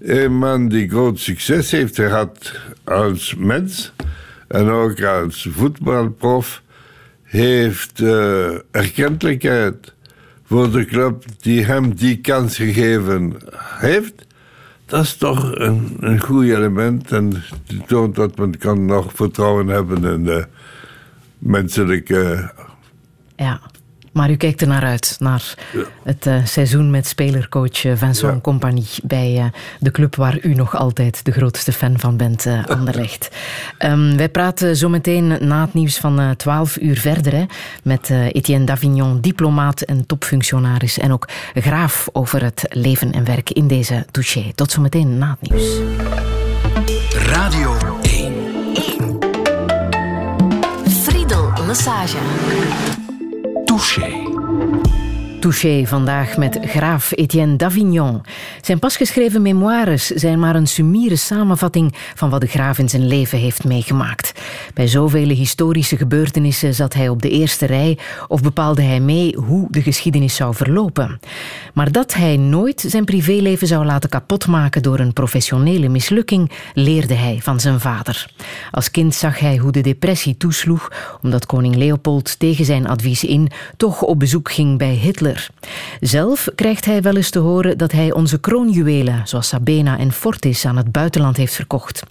een 0.00 0.38
man 0.38 0.68
die 0.68 0.88
groot 0.88 1.18
succes 1.18 1.70
heeft 1.70 1.94
gehad 1.94 2.60
als 2.84 3.34
mens 3.34 3.92
en 4.48 4.68
ook 4.68 5.02
als 5.02 5.48
voetbalprof, 5.50 6.62
heeft 7.22 8.00
eh, 8.00 8.54
erkentelijkheid 8.70 9.94
voor 10.44 10.70
de 10.70 10.84
club 10.84 11.24
die 11.40 11.64
hem 11.64 11.94
die 11.94 12.20
kans 12.20 12.56
gegeven 12.56 13.36
heeft. 13.58 14.26
dat 14.86 15.02
is 15.02 15.16
toch 15.16 15.54
een, 15.54 15.96
een 16.00 16.20
goed 16.20 16.44
element. 16.44 17.12
En 17.12 17.42
toont 17.86 18.14
dat 18.14 18.38
men 18.38 18.58
kan 18.58 18.84
nog 18.84 19.12
vertrouwen 19.14 19.66
hebben 19.66 20.04
in 20.04 20.24
de 20.24 20.46
menselijke... 21.38 22.52
Ja. 23.36 23.60
Maar 24.16 24.30
u 24.30 24.36
kijkt 24.36 24.60
er 24.60 24.68
naar 24.68 24.82
uit, 24.82 25.16
naar 25.18 25.54
het 26.02 26.26
uh, 26.26 26.44
seizoen 26.44 26.90
met 26.90 27.06
spelercoach 27.06 27.84
eh, 27.84 27.92
Vincent 27.96 28.34
ja. 28.34 28.40
Compagnie 28.40 28.88
bij 29.02 29.36
uh, 29.38 29.44
de 29.80 29.90
club 29.90 30.14
waar 30.14 30.38
u 30.42 30.54
nog 30.54 30.76
altijd 30.76 31.24
de 31.24 31.32
grootste 31.32 31.72
fan 31.72 31.98
van 31.98 32.16
bent, 32.16 32.46
uh, 32.46 32.64
Anderlecht. 32.66 33.30
um, 33.78 34.16
wij 34.22 34.28
praten 34.28 34.76
zometeen 34.76 35.26
na 35.40 35.60
het 35.60 35.74
nieuws 35.74 35.98
van 35.98 36.34
12 36.36 36.76
uur 36.80 36.98
verder 36.98 37.32
hè, 37.32 37.44
met 37.82 38.10
Etienne 38.10 38.64
Davignon, 38.64 39.20
diplomaat 39.20 39.80
en 39.80 40.06
topfunctionaris 40.06 40.98
en 40.98 41.12
ook 41.12 41.28
graaf 41.54 42.08
over 42.12 42.42
het 42.42 42.64
leven 42.68 43.12
en 43.12 43.24
werk 43.24 43.50
in 43.50 43.66
deze 43.66 44.06
touché. 44.10 44.52
Tot 44.54 44.70
zometeen 44.70 45.18
na 45.18 45.36
het 45.40 45.50
nieuws. 45.50 45.80
Radio 47.12 47.85
Friedel 51.76 52.16
Lassage. 53.66 54.85
Touché. 55.40 55.86
Vandaag 55.86 56.36
met 56.36 56.58
graaf 56.62 57.12
Etienne 57.14 57.56
Davignon. 57.56 58.20
Zijn 58.60 58.78
pasgeschreven 58.78 59.42
memoires 59.42 60.06
zijn 60.06 60.38
maar 60.38 60.54
een 60.54 60.66
sumiere 60.66 61.16
samenvatting 61.16 61.94
van 62.14 62.30
wat 62.30 62.40
de 62.40 62.46
graaf 62.46 62.78
in 62.78 62.88
zijn 62.88 63.06
leven 63.06 63.38
heeft 63.38 63.64
meegemaakt. 63.64 64.32
Bij 64.74 64.86
zoveel 64.86 65.28
historische 65.28 65.96
gebeurtenissen 65.96 66.74
zat 66.74 66.94
hij 66.94 67.08
op 67.08 67.22
de 67.22 67.30
eerste 67.30 67.66
rij 67.66 67.98
of 68.28 68.42
bepaalde 68.42 68.82
hij 68.82 69.00
mee 69.00 69.36
hoe 69.36 69.66
de 69.70 69.82
geschiedenis 69.82 70.34
zou 70.34 70.54
verlopen. 70.54 71.20
Maar 71.74 71.92
dat 71.92 72.14
hij 72.14 72.36
nooit 72.36 72.84
zijn 72.86 73.04
privéleven 73.04 73.66
zou 73.66 73.84
laten 73.84 74.10
kapotmaken 74.10 74.82
door 74.82 74.98
een 74.98 75.12
professionele 75.12 75.88
mislukking, 75.88 76.50
leerde 76.74 77.14
hij 77.14 77.38
van 77.42 77.60
zijn 77.60 77.80
vader. 77.80 78.30
Als 78.70 78.90
kind 78.90 79.14
zag 79.14 79.38
hij 79.38 79.56
hoe 79.56 79.72
de 79.72 79.80
depressie 79.80 80.36
toesloeg, 80.36 80.92
omdat 81.22 81.46
koning 81.46 81.76
Leopold 81.76 82.38
tegen 82.38 82.64
zijn 82.64 82.86
advies 82.86 83.24
in 83.24 83.50
toch 83.76 84.02
op 84.02 84.18
bezoek 84.18 84.50
ging 84.50 84.78
bij 84.78 84.94
Hitler. 84.94 85.25
Zelf 86.00 86.48
krijgt 86.54 86.84
hij 86.84 87.02
wel 87.02 87.16
eens 87.16 87.30
te 87.30 87.38
horen 87.38 87.78
dat 87.78 87.92
hij 87.92 88.12
onze 88.12 88.40
kroonjuwelen, 88.40 89.20
zoals 89.24 89.48
Sabena 89.48 89.98
en 89.98 90.12
Fortis, 90.12 90.66
aan 90.66 90.76
het 90.76 90.92
buitenland 90.92 91.36
heeft 91.36 91.54
verkocht. 91.54 92.02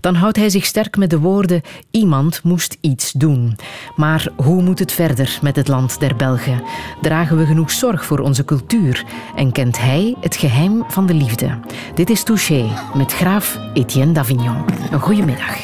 Dan 0.00 0.14
houdt 0.14 0.36
hij 0.36 0.50
zich 0.50 0.64
sterk 0.64 0.96
met 0.96 1.10
de 1.10 1.18
woorden: 1.18 1.62
iemand 1.90 2.42
moest 2.42 2.76
iets 2.80 3.12
doen. 3.12 3.56
Maar 3.96 4.28
hoe 4.36 4.62
moet 4.62 4.78
het 4.78 4.92
verder 4.92 5.38
met 5.42 5.56
het 5.56 5.68
land 5.68 6.00
der 6.00 6.16
Belgen? 6.16 6.62
Dragen 7.00 7.36
we 7.36 7.46
genoeg 7.46 7.70
zorg 7.70 8.04
voor 8.04 8.18
onze 8.18 8.44
cultuur? 8.44 9.04
En 9.36 9.52
kent 9.52 9.78
hij 9.78 10.16
het 10.20 10.36
geheim 10.36 10.84
van 10.88 11.06
de 11.06 11.14
liefde? 11.14 11.58
Dit 11.94 12.10
is 12.10 12.22
Touché 12.22 12.68
met 12.94 13.12
graaf 13.12 13.58
Etienne 13.74 14.12
d'Avignon. 14.12 14.64
Een 14.90 15.00
goede 15.00 15.24
middag. 15.24 15.56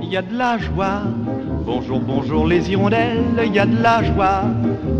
Il 0.00 0.08
y 0.08 0.16
a 0.16 0.22
de 0.22 0.34
la 0.34 0.58
joie. 0.58 1.49
Bonjour, 1.72 2.00
bonjour 2.00 2.46
les 2.48 2.68
hirondelles, 2.68 3.44
il 3.46 3.54
y 3.54 3.60
a 3.60 3.64
de 3.64 3.80
la 3.80 4.02
joie. 4.02 4.42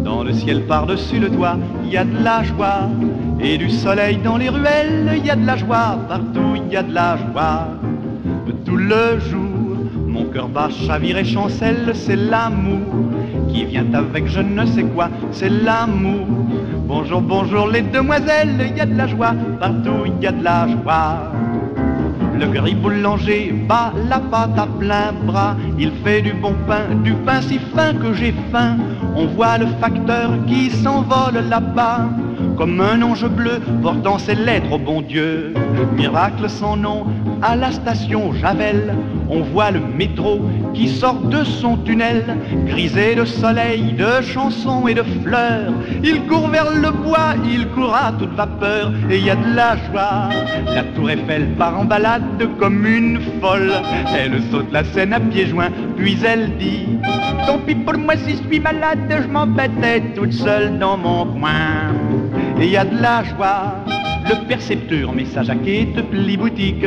Dans 0.05 0.23
le 0.23 0.33
ciel 0.33 0.67
par-dessus 0.67 1.19
le 1.19 1.29
toit, 1.29 1.57
il 1.83 1.91
y 1.91 1.97
a 1.97 2.05
de 2.05 2.23
la 2.23 2.45
joie. 2.45 2.89
Et 3.41 3.59
du 3.59 3.69
soleil 3.69 4.19
dans 4.19 4.37
les 4.37 4.51
ruelles, 4.51 5.15
il 5.17 5.27
y 5.27 5.31
a 5.31 5.35
de 5.35 5.45
la 5.45 5.57
joie. 5.57 5.99
Partout, 6.09 6.55
il 6.55 6.73
y 6.73 6.77
a 6.77 6.85
de 6.85 6.95
la 6.95 7.17
joie. 7.17 7.67
Tout 8.65 8.77
le 8.77 9.19
jour, 9.19 9.79
mon 10.07 10.27
cœur 10.27 10.49
bat, 10.49 10.69
chavire 10.71 11.19
et 11.19 11.25
chancelle, 11.25 11.91
c'est 11.93 12.15
l'amour 12.15 12.87
qui 13.49 13.65
vient 13.65 13.93
avec 13.93 14.29
je 14.29 14.41
ne 14.41 14.65
sais 14.65 14.85
quoi, 14.85 15.09
c'est 15.33 15.51
l'amour. 15.51 16.25
Bonjour, 16.87 17.21
bonjour 17.21 17.67
les 17.67 17.83
demoiselles, 17.83 18.71
il 18.71 18.77
y 18.77 18.81
a 18.81 18.87
de 18.87 18.97
la 18.97 19.09
joie. 19.09 19.35
Partout, 19.59 20.07
il 20.07 20.23
y 20.23 20.27
a 20.29 20.33
de 20.33 20.45
la 20.45 20.69
joie. 20.69 21.33
Le 22.41 22.47
gris 22.47 22.75
boulanger 22.75 23.53
bat 23.69 23.93
la 24.09 24.19
pâte 24.19 24.59
à 24.59 24.67
plein 24.67 25.13
bras. 25.27 25.57
Il 25.79 25.93
fait 26.03 26.23
du 26.23 26.33
bon 26.33 26.55
pain, 26.67 26.95
du 27.05 27.13
pain 27.27 27.43
si 27.43 27.59
fin 27.75 27.93
que 27.93 28.15
j'ai 28.15 28.33
faim. 28.51 28.79
On 29.15 29.27
voit 29.27 29.59
le 29.59 29.67
facteur 29.79 30.31
qui 30.47 30.71
s'envole 30.71 31.45
là-bas. 31.51 32.09
Comme 32.61 32.79
un 32.79 33.01
ange 33.01 33.27
bleu 33.27 33.59
portant 33.81 34.19
ses 34.19 34.35
lettres 34.35 34.71
au 34.73 34.79
bon 34.79 35.01
Dieu. 35.01 35.55
Miracle 35.97 36.47
sans 36.47 36.77
nom 36.77 37.07
à 37.41 37.57
la 37.57 37.73
station 37.73 38.35
Javel. 38.35 38.95
On 39.31 39.41
voit 39.41 39.71
le 39.71 39.81
métro 39.81 40.43
qui 40.75 40.89
sort 40.89 41.23
de 41.23 41.43
son 41.43 41.79
tunnel. 41.79 42.23
Grisé 42.67 43.15
de 43.15 43.25
soleil, 43.25 43.95
de 43.95 44.21
chansons 44.21 44.87
et 44.87 44.93
de 44.93 45.03
fleurs. 45.25 45.73
Il 46.05 46.27
court 46.27 46.49
vers 46.49 46.71
le 46.71 46.91
bois, 46.91 47.33
il 47.51 47.67
court 47.69 47.95
à 47.95 48.13
toute 48.13 48.35
vapeur. 48.35 48.93
Et 49.09 49.17
il 49.17 49.25
y 49.25 49.31
a 49.31 49.37
de 49.37 49.57
la 49.57 49.77
joie. 49.77 50.29
La 50.67 50.83
tour 50.83 51.09
Eiffel 51.09 51.55
part 51.57 51.81
en 51.81 51.87
balade 51.87 52.47
comme 52.59 52.85
une 52.85 53.23
folle. 53.41 53.73
Elle 54.15 54.39
saute 54.51 54.71
la 54.71 54.85
scène 54.85 55.15
à 55.15 55.21
pieds 55.21 55.47
joints, 55.47 55.71
puis 55.97 56.19
elle 56.23 56.59
dit 56.59 56.89
Tant 57.47 57.59
pis 57.61 57.75
pour 57.75 57.97
moi 57.97 58.17
si 58.19 58.33
je 58.33 58.49
suis 58.49 58.61
malade, 58.61 58.99
je 59.09 59.27
m'embêtais 59.29 60.03
toute 60.15 60.35
seule 60.35 60.79
dans 60.79 60.99
mon 60.99 61.25
coin. 61.25 62.20
Et 62.61 62.69
y 62.69 62.77
a 62.77 62.85
de 62.85 63.01
la 63.01 63.25
joie. 63.25 63.77
Le 64.29 64.47
percepteur 64.47 65.15
met 65.15 65.25
sa 65.25 65.43
jaquette, 65.43 65.99
plie 66.11 66.37
boutique 66.37 66.85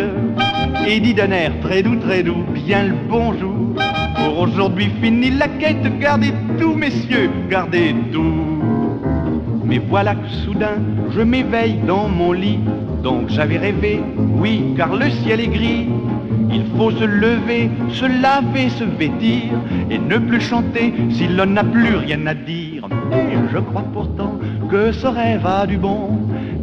et 0.87 0.99
dit 0.99 1.15
d'un 1.15 1.31
air 1.31 1.51
très 1.61 1.81
doux, 1.81 1.95
très 1.95 2.21
doux, 2.21 2.45
bien 2.53 2.83
le 2.83 2.95
bonjour. 3.09 3.73
Pour 4.15 4.39
aujourd'hui 4.39 4.91
fini 5.01 5.31
la 5.31 5.47
quête, 5.47 5.99
gardez 5.99 6.31
tout, 6.59 6.75
messieurs, 6.75 7.31
gardez 7.49 7.95
tout. 8.11 8.61
Mais 9.65 9.79
voilà 9.79 10.13
que 10.13 10.29
soudain, 10.45 10.77
je 11.09 11.21
m'éveille 11.21 11.79
dans 11.87 12.07
mon 12.07 12.33
lit. 12.33 12.59
Donc 13.01 13.29
j'avais 13.29 13.57
rêvé, 13.57 13.99
oui, 14.17 14.75
car 14.77 14.95
le 14.95 15.09
ciel 15.09 15.39
est 15.39 15.47
gris. 15.47 15.87
Il 16.51 16.65
faut 16.77 16.91
se 16.91 17.03
lever, 17.03 17.71
se 17.89 18.05
laver, 18.05 18.69
se 18.69 18.83
vêtir 18.83 19.53
et 19.89 19.97
ne 19.97 20.19
plus 20.19 20.39
chanter 20.39 20.93
si 21.09 21.27
l'on 21.27 21.47
n'a 21.47 21.63
plus 21.63 21.95
rien 21.95 22.27
à 22.27 22.35
dire. 22.35 22.87
Je 23.51 23.59
crois 23.59 23.83
pourtant 23.93 24.39
que 24.69 24.91
ce 24.91 25.07
rêve 25.07 25.45
a 25.45 25.65
du 25.65 25.77
bon, 25.77 26.17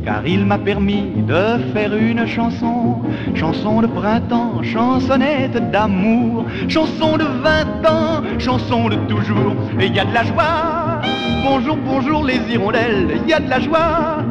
car 0.05 0.27
il 0.27 0.45
m'a 0.45 0.59
permis 0.59 1.23
de 1.27 1.73
faire 1.73 1.95
une 1.95 2.27
chanson. 2.27 3.03
Chanson 3.35 3.83
de 3.83 3.87
printemps, 3.87 4.63
chansonnette 4.63 5.71
d'amour, 5.71 6.45
chanson 6.69 7.17
de 7.17 7.25
20 7.25 7.89
ans, 7.89 8.23
chanson 8.39 8.89
de 8.89 8.97
toujours. 9.09 9.55
Et 9.79 9.87
il 9.87 9.95
y 9.95 10.01
a 10.01 10.05
de 10.05 10.15
la 10.15 10.25
joie. 10.25 11.01
Bonjour, 11.45 11.77
bonjour 11.77 12.25
les 12.25 12.41
hirondelles, 12.51 13.21
il 13.23 13.31
y 13.31 13.33
a 13.33 13.41
de 13.41 13.51
la 13.51 13.61
joie. 13.61 14.25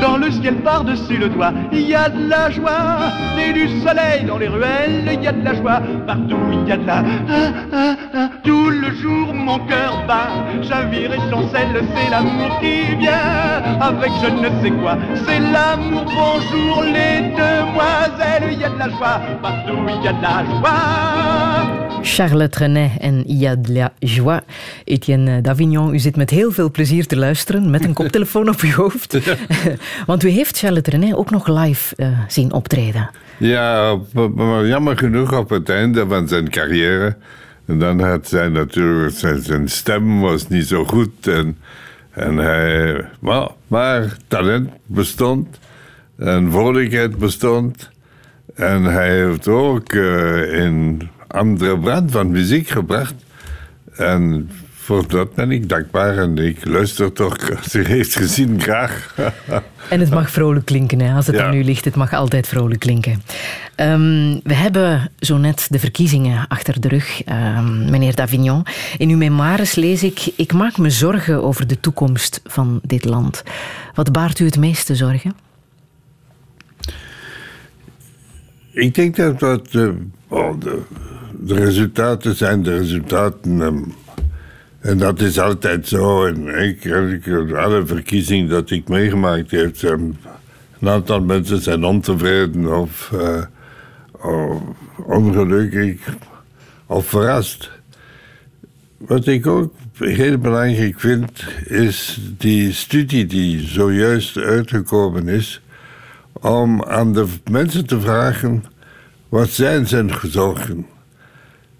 Dans 0.00 0.16
le 0.16 0.30
ciel 0.30 0.56
par-dessus 0.56 1.16
le 1.16 1.30
toit, 1.30 1.52
il 1.72 1.88
y 1.88 1.94
a 1.94 2.08
de 2.08 2.28
la 2.28 2.50
joie. 2.50 2.98
Et 3.38 3.52
du 3.52 3.68
soleil 3.80 4.24
dans 4.26 4.38
les 4.38 4.48
ruelles, 4.48 5.08
il 5.12 5.22
y 5.22 5.26
a 5.26 5.32
de 5.32 5.44
la 5.44 5.54
joie. 5.54 5.80
Partout, 6.06 6.38
il 6.52 6.68
y 6.68 6.72
a 6.72 6.76
de 6.76 6.86
la... 6.86 6.96
Ah, 6.96 7.34
ah, 7.72 7.96
ah. 8.14 8.28
Tout 8.42 8.70
le 8.70 8.90
jour, 8.94 9.32
mon 9.34 9.58
cœur 9.60 10.04
bat. 10.06 10.28
Chavire 10.62 11.12
et 11.12 11.30
chancelle, 11.30 11.82
c'est 11.94 12.10
l'amour 12.10 12.58
qui 12.60 12.94
vient. 12.96 13.78
Avec 13.80 14.10
je 14.22 14.30
ne 14.30 14.62
sais 14.62 14.70
quoi, 14.70 14.96
c'est 15.26 15.40
l'amour. 15.40 16.04
Bonjour 16.04 16.82
les 16.84 17.30
demoiselles, 17.30 18.52
il 18.52 18.60
y 18.60 18.64
a 18.64 18.70
de 18.70 18.78
la 18.78 18.88
joie. 18.90 19.20
Partout, 19.42 19.78
il 19.88 20.04
y 20.04 20.08
a 20.08 20.12
de 20.12 20.22
la 20.22 20.44
joie. 20.44 21.85
Charles 22.02 22.50
Trenet 22.50 22.90
en 23.00 23.24
Il 23.26 23.42
y 23.42 23.46
a 23.46 23.56
de 23.56 23.72
la 23.72 23.92
joie. 23.98 24.42
Etienne 24.84 25.40
Davignon, 25.40 25.94
u 25.94 25.98
zit 25.98 26.16
met 26.16 26.30
heel 26.30 26.52
veel 26.52 26.70
plezier 26.70 27.06
te 27.06 27.16
luisteren, 27.16 27.70
met 27.70 27.84
een 27.84 27.92
koptelefoon 27.92 28.48
op 28.48 28.60
uw 28.60 28.70
hoofd. 28.70 29.18
Want 30.06 30.24
u 30.24 30.28
heeft 30.28 30.58
Charles 30.58 30.82
Trenet 30.82 31.14
ook 31.14 31.30
nog 31.30 31.48
live 31.48 31.94
uh, 31.96 32.18
zien 32.28 32.52
optreden. 32.52 33.10
Ja, 33.38 33.98
maar 34.34 34.66
jammer 34.66 34.98
genoeg 34.98 35.38
op 35.38 35.50
het 35.50 35.68
einde 35.68 36.06
van 36.08 36.28
zijn 36.28 36.50
carrière. 36.50 37.16
En 37.66 37.78
dan 37.78 38.00
had 38.00 38.30
hij 38.30 38.48
natuurlijk, 38.48 39.14
zijn, 39.14 39.42
zijn 39.42 39.68
stem 39.68 40.20
was 40.20 40.48
niet 40.48 40.66
zo 40.66 40.84
goed. 40.84 41.26
En, 41.26 41.58
en 42.10 42.36
hij, 42.36 43.04
maar, 43.20 43.48
maar 43.66 44.16
talent 44.28 44.70
bestond. 44.86 45.58
En 46.18 46.50
vrolijkheid 46.50 47.18
bestond. 47.18 47.90
En 48.54 48.82
hij 48.82 49.24
heeft 49.24 49.48
ook 49.48 49.92
uh, 49.92 50.64
in 50.64 51.10
andere 51.36 51.78
brand 51.78 52.10
van 52.10 52.30
muziek 52.30 52.68
gebracht. 52.68 53.14
En 53.96 54.50
voor 54.86 55.08
dat 55.08 55.34
ben 55.34 55.50
ik 55.50 55.68
dankbaar 55.68 56.18
en 56.18 56.38
ik 56.38 56.64
luister 56.64 57.12
toch, 57.12 57.50
als 57.62 57.74
u 57.74 57.84
heeft 57.84 58.16
gezien, 58.16 58.60
graag. 58.60 59.14
en 59.90 60.00
het 60.00 60.10
mag 60.10 60.30
vrolijk 60.30 60.64
klinken, 60.64 61.00
hè? 61.00 61.14
als 61.14 61.26
het 61.26 61.36
ja. 61.36 61.46
aan 61.46 61.54
u 61.54 61.64
ligt. 61.64 61.84
Het 61.84 61.96
mag 61.96 62.12
altijd 62.12 62.48
vrolijk 62.48 62.80
klinken. 62.80 63.22
Um, 63.76 64.40
we 64.42 64.54
hebben 64.54 65.10
zo 65.18 65.36
net 65.36 65.66
de 65.70 65.78
verkiezingen 65.78 66.48
achter 66.48 66.80
de 66.80 66.88
rug, 66.88 67.22
um, 67.28 67.90
meneer 67.90 68.14
Davignon. 68.14 68.62
In 68.98 69.10
uw 69.10 69.16
memoires 69.16 69.74
lees 69.74 70.02
ik, 70.02 70.32
ik 70.36 70.52
maak 70.52 70.78
me 70.78 70.90
zorgen 70.90 71.42
over 71.42 71.66
de 71.66 71.80
toekomst 71.80 72.40
van 72.44 72.80
dit 72.82 73.04
land. 73.04 73.42
Wat 73.94 74.12
baart 74.12 74.38
u 74.38 74.44
het 74.44 74.58
meeste 74.58 74.94
zorgen? 74.94 75.34
Ik 78.72 78.94
denk 78.94 79.16
dat, 79.16 79.38
dat 79.38 79.74
uh, 79.74 79.88
oh, 80.28 80.60
de, 80.60 80.82
de, 81.38 81.54
resultaten 81.54 82.36
zijn 82.36 82.62
de 82.62 82.76
resultaten. 82.76 83.94
En 84.80 84.98
dat 84.98 85.20
is 85.20 85.38
altijd 85.38 85.88
zo. 85.88 86.26
En 86.26 86.62
ik, 86.68 86.84
ik, 86.84 87.52
alle 87.52 87.86
verkiezingen 87.86 88.48
dat 88.48 88.70
ik 88.70 88.88
meegemaakt 88.88 89.50
heb, 89.50 89.82
Een 89.82 90.18
aantal 90.80 91.20
mensen 91.20 91.60
zijn 91.60 91.84
ontevreden 91.84 92.78
of, 92.78 93.10
uh, 93.14 93.42
of 94.12 94.62
ongelukkig 95.06 96.16
of 96.86 97.06
verrast. 97.06 97.70
Wat 98.96 99.26
ik 99.26 99.46
ook 99.46 99.74
heel 99.98 100.38
belangrijk 100.38 101.00
vind, 101.00 101.44
is 101.64 102.20
die 102.38 102.72
studie 102.72 103.26
die 103.26 103.60
zojuist 103.60 104.36
uitgekomen 104.36 105.28
is, 105.28 105.62
om 106.32 106.84
aan 106.84 107.12
de 107.12 107.26
mensen 107.50 107.86
te 107.86 108.00
vragen 108.00 108.64
wat 109.28 109.48
zijn 109.48 109.86
zijn 109.86 110.10
zorgen. 110.22 110.86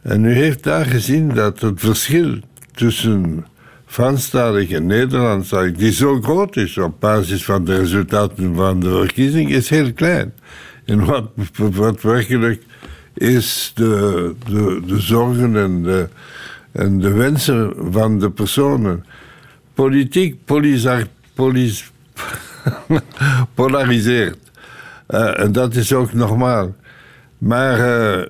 En 0.06 0.24
u 0.24 0.32
heeft 0.32 0.62
daar 0.62 0.84
gezien 0.84 1.28
dat 1.28 1.60
het 1.60 1.80
verschil 1.80 2.38
tussen 2.74 3.46
Franstalig 3.86 4.70
en 4.70 4.86
Nederlandstalig, 4.86 5.72
die 5.72 5.92
zo 5.92 6.20
groot 6.20 6.56
is 6.56 6.78
op 6.78 7.00
basis 7.00 7.44
van 7.44 7.64
de 7.64 7.76
resultaten 7.76 8.54
van 8.54 8.80
de 8.80 8.90
verkiezing, 8.90 9.50
is 9.50 9.68
heel 9.68 9.92
klein. 9.92 10.32
En 10.84 11.04
wat, 11.04 11.30
wat 11.56 12.02
werkelijk 12.02 12.62
is 13.14 13.72
de, 13.74 14.34
de, 14.48 14.82
de 14.86 15.00
zorgen 15.00 15.56
en 15.56 15.82
de, 15.82 16.08
en 16.72 16.98
de 16.98 17.12
wensen 17.12 17.74
van 17.90 18.18
de 18.18 18.30
personen. 18.30 19.04
Politiek 19.74 20.44
polisar, 20.44 21.02
polis, 21.34 21.90
polariseert. 23.54 24.38
Uh, 25.08 25.40
en 25.40 25.52
dat 25.52 25.74
is 25.74 25.92
ook 25.92 26.12
normaal. 26.12 26.74
Maar 27.38 27.78
uh, 27.78 28.22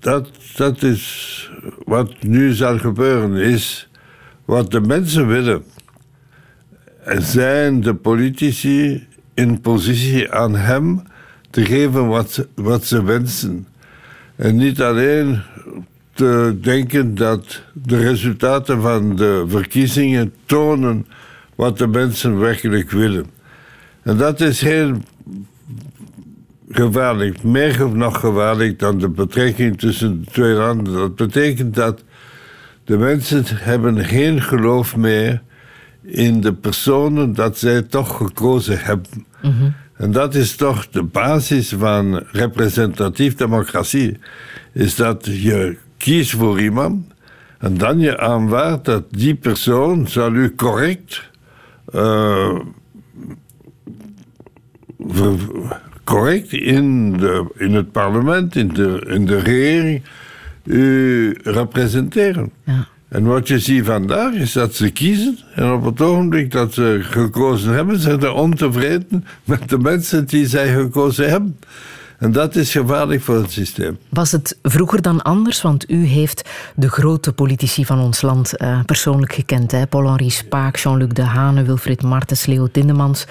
dat, 0.00 0.28
dat 0.56 0.82
is 0.82 1.50
wat 1.84 2.22
nu 2.22 2.52
zal 2.52 2.78
gebeuren, 2.78 3.36
is 3.36 3.88
wat 4.44 4.70
de 4.70 4.80
mensen 4.80 5.26
willen. 5.26 5.62
Zijn 7.18 7.80
de 7.80 7.94
politici 7.94 9.06
in 9.34 9.60
positie 9.60 10.32
aan 10.32 10.56
hem 10.56 11.02
te 11.50 11.64
geven 11.64 12.06
wat, 12.06 12.46
wat 12.54 12.84
ze 12.84 13.04
wensen. 13.04 13.66
En 14.36 14.56
niet 14.56 14.82
alleen 14.82 15.42
te 16.12 16.58
denken 16.60 17.14
dat 17.14 17.62
de 17.72 17.98
resultaten 17.98 18.80
van 18.80 19.16
de 19.16 19.44
verkiezingen 19.48 20.32
tonen 20.44 21.06
wat 21.54 21.78
de 21.78 21.86
mensen 21.86 22.38
werkelijk 22.38 22.90
willen. 22.90 23.26
En 24.02 24.16
dat 24.16 24.40
is 24.40 24.60
heel 24.60 24.96
gevaarlijk, 26.70 27.42
meer 27.42 27.88
nog 27.92 28.20
gevaarlijk 28.20 28.78
dan 28.78 28.98
de 28.98 29.08
betrekking 29.08 29.78
tussen 29.78 30.20
de 30.24 30.30
twee 30.30 30.52
landen. 30.52 30.92
Dat 30.92 31.16
betekent 31.16 31.74
dat 31.74 32.02
de 32.84 32.96
mensen 32.96 33.44
hebben 33.46 34.04
geen 34.04 34.42
geloof 34.42 34.96
meer 34.96 35.42
in 36.02 36.40
de 36.40 36.52
personen 36.52 37.34
dat 37.34 37.58
zij 37.58 37.82
toch 37.82 38.16
gekozen 38.16 38.78
hebben. 38.80 39.26
Mm 39.42 39.74
En 39.96 40.12
dat 40.12 40.34
is 40.34 40.56
toch 40.56 40.88
de 40.88 41.02
basis 41.02 41.68
van 41.78 42.24
representatief 42.32 43.34
democratie. 43.34 44.18
Is 44.72 44.94
dat 44.94 45.26
je 45.26 45.76
kiest 45.96 46.30
voor 46.30 46.60
iemand 46.60 47.06
en 47.58 47.78
dan 47.78 47.98
je 47.98 48.18
aanvaardt 48.18 48.84
dat 48.84 49.04
die 49.10 49.34
persoon 49.34 50.08
zal 50.08 50.32
u 50.32 50.54
correct 50.54 51.30
uh, 51.94 52.58
correct 56.04 56.52
in, 56.52 57.12
de, 57.16 57.52
in 57.56 57.74
het 57.74 57.92
parlement, 57.92 58.56
in 58.56 58.68
de, 58.68 59.06
in 59.08 59.26
de 59.26 59.38
regering, 59.38 60.02
u 60.64 61.36
representeren. 61.42 62.50
Ja. 62.64 62.86
En 63.10 63.24
wat 63.24 63.48
je 63.48 63.58
ziet 63.58 63.84
vandaag 63.84 64.32
is 64.32 64.52
dat 64.52 64.74
ze 64.74 64.90
kiezen. 64.90 65.38
En 65.54 65.72
op 65.72 65.84
het 65.84 66.00
ogenblik 66.00 66.50
dat 66.50 66.74
ze 66.74 66.98
gekozen 67.02 67.72
hebben, 67.72 67.98
zijn 67.98 68.20
ze 68.20 68.32
ontevreden 68.32 69.24
met 69.44 69.68
de 69.68 69.78
mensen 69.78 70.26
die 70.26 70.46
zij 70.46 70.72
gekozen 70.72 71.30
hebben. 71.30 71.58
En 72.20 72.32
dat 72.32 72.56
is 72.56 72.72
gevaarlijk 72.72 73.22
voor 73.22 73.36
het 73.36 73.50
systeem. 73.50 73.98
Was 74.08 74.32
het 74.32 74.58
vroeger 74.62 75.02
dan 75.02 75.22
anders? 75.22 75.62
Want 75.62 75.90
u 75.90 76.04
heeft 76.04 76.48
de 76.76 76.88
grote 76.88 77.32
politici 77.32 77.84
van 77.84 77.98
ons 77.98 78.22
land 78.22 78.52
uh, 78.62 78.80
persoonlijk 78.84 79.32
gekend. 79.32 79.88
Paul-Henri 79.88 80.30
Spaak, 80.30 80.76
Jean-Luc 80.76 81.08
Dehane, 81.08 81.62
Wilfried 81.62 82.02
Martens, 82.02 82.46
Leo 82.46 82.68
Tindemans. 82.72 83.26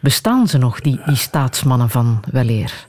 Bestaan 0.00 0.48
ze 0.48 0.58
nog, 0.58 0.80
die, 0.80 1.00
die 1.06 1.16
staatsmannen 1.16 1.90
van 1.90 2.20
weleer? 2.30 2.86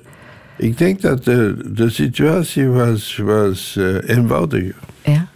Ik 0.58 0.78
denk 0.78 1.02
dat 1.02 1.24
de, 1.24 1.70
de 1.74 1.89
situatie 1.89 2.68
was, 2.68 3.18
was 3.18 3.76
uh, 3.78 4.10
eenvoudiger. 4.10 4.76
Ja? 5.04 5.28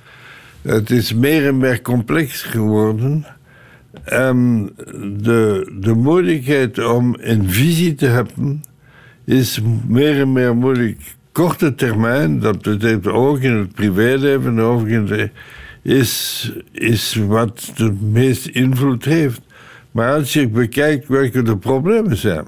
Het 0.61 0.89
is 0.89 1.13
meer 1.13 1.47
en 1.47 1.57
meer 1.57 1.81
complex 1.81 2.41
geworden. 2.41 3.25
En 4.03 4.69
de, 5.17 5.71
de 5.79 5.93
moeilijkheid 5.93 6.85
om 6.85 7.15
een 7.19 7.49
visie 7.49 7.95
te 7.95 8.05
hebben 8.05 8.63
is 9.25 9.59
meer 9.87 10.19
en 10.19 10.31
meer 10.31 10.55
moeilijk. 10.55 11.15
Korte 11.31 11.75
termijn, 11.75 12.39
dat 12.39 12.61
betekent 12.61 13.07
ook 13.07 13.39
in 13.39 13.53
het 13.53 13.73
privéleven, 13.73 14.59
ook 14.59 14.87
in 14.87 15.05
de, 15.05 15.29
is, 15.81 16.51
is 16.71 17.15
wat 17.15 17.71
de 17.75 17.91
meeste 18.01 18.51
invloed 18.51 19.05
heeft. 19.05 19.41
Maar 19.91 20.13
als 20.13 20.33
je 20.33 20.47
bekijkt 20.47 21.07
welke 21.07 21.41
de 21.41 21.57
problemen 21.57 22.17
zijn. 22.17 22.45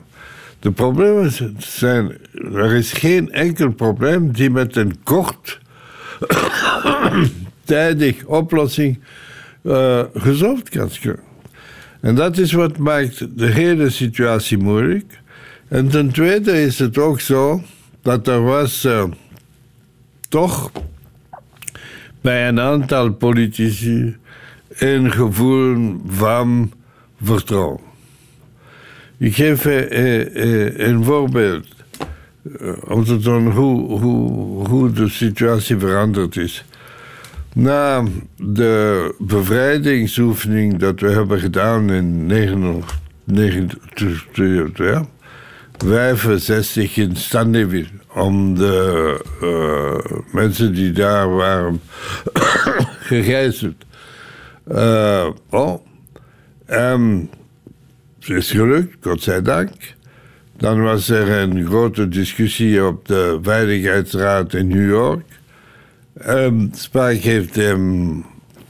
De 0.60 0.72
problemen 0.72 1.32
zijn, 1.58 2.18
er 2.54 2.74
is 2.74 2.92
geen 2.92 3.32
enkel 3.32 3.72
probleem 3.72 4.32
die 4.32 4.50
met 4.50 4.76
een 4.76 4.96
kort, 5.04 5.60
tijdig 7.64 8.26
oplossing 8.26 9.00
uh, 9.64 10.04
kan 10.14 10.90
worden. 11.04 11.20
En 12.02 12.16
dat 12.16 12.38
is 12.38 12.52
wat 12.52 12.78
maakt 12.78 13.40
de 13.40 13.46
hele 13.46 13.90
situatie 13.90 14.58
moeilijk. 14.58 15.24
En 15.68 15.90
ten 15.90 16.12
tweede 16.12 16.62
is 16.62 16.80
het 16.80 16.98
ook 16.98 17.20
zo 17.20 17.62
dat 18.02 18.28
er 18.28 18.42
was 18.42 18.86
uh, 18.86 19.04
toch 20.30 20.72
bij 22.22 22.48
een 22.48 22.60
aantal 22.60 23.14
politici 23.14 24.16
een 24.70 25.12
gevoel 25.12 26.02
van 26.08 26.72
vertrouwen. 27.22 27.80
Ik 29.18 29.36
geef 29.36 29.66
uh, 29.66 30.88
een 30.88 31.04
voorbeeld 31.04 31.68
om 32.88 33.04
te 33.04 33.18
tonen 33.18 33.52
hoe, 33.52 34.00
hoe, 34.00 34.68
hoe 34.68 34.92
de 34.92 35.10
situatie 35.10 35.78
veranderd 35.78 36.38
is. 36.38 36.66
Na 37.54 38.04
de 38.38 39.14
bevrijdingsoefening 39.20 40.78
dat 40.78 41.00
we 41.00 41.10
hebben 41.10 41.40
gedaan 41.40 41.92
in 41.92 42.28
1990, 42.28 45.06
65 45.78 46.98
in 46.98 47.16
Stanleyville 47.16 47.88
om 48.14 48.56
de 48.56 49.20
uh, 49.44 50.22
mensen 50.32 50.74
die 50.74 50.92
daar 50.92 51.30
waren 51.30 51.82
gegijzeld. 53.12 53.86
Uh, 54.72 55.28
oh. 55.50 55.86
En 56.66 57.30
het 58.20 58.30
is 58.30 58.52
gelukt, 58.52 58.96
godzijdank. 59.02 59.96
Dan 60.58 60.82
was 60.82 61.10
er 61.10 61.30
een 61.30 61.66
grote 61.66 62.08
discussie 62.08 62.86
op 62.86 63.08
de 63.08 63.40
Veiligheidsraad 63.42 64.54
in 64.54 64.68
New 64.68 64.90
York. 64.90 65.26
Um, 66.28 66.70
Spaak 66.74 67.16
heeft 67.16 67.58
een 67.58 68.26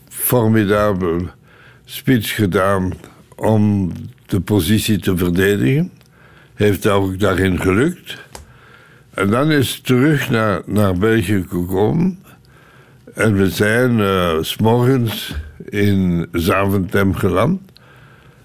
formidabel 0.10 1.22
speech 1.86 2.36
gedaan 2.36 2.93
om 3.36 3.91
de 4.26 4.39
positie 4.39 4.99
te 4.99 5.18
verdedigen 5.18 5.91
heeft 6.56 6.88
ook 6.88 7.20
daarin 7.20 7.62
gelukt. 7.62 8.18
En 9.14 9.30
dan 9.30 9.51
is 9.51 9.80
terug 9.80 10.30
naar, 10.30 10.62
naar 10.66 10.97
België 10.97 11.45
gekomen. 11.49 12.20
En 13.14 13.36
we 13.36 13.49
zijn 13.49 13.97
uh, 13.99 14.38
s 14.41 14.58
morgens 14.58 15.36
in 15.70 16.28
Zaventem 16.32 17.14
geland. 17.14 17.62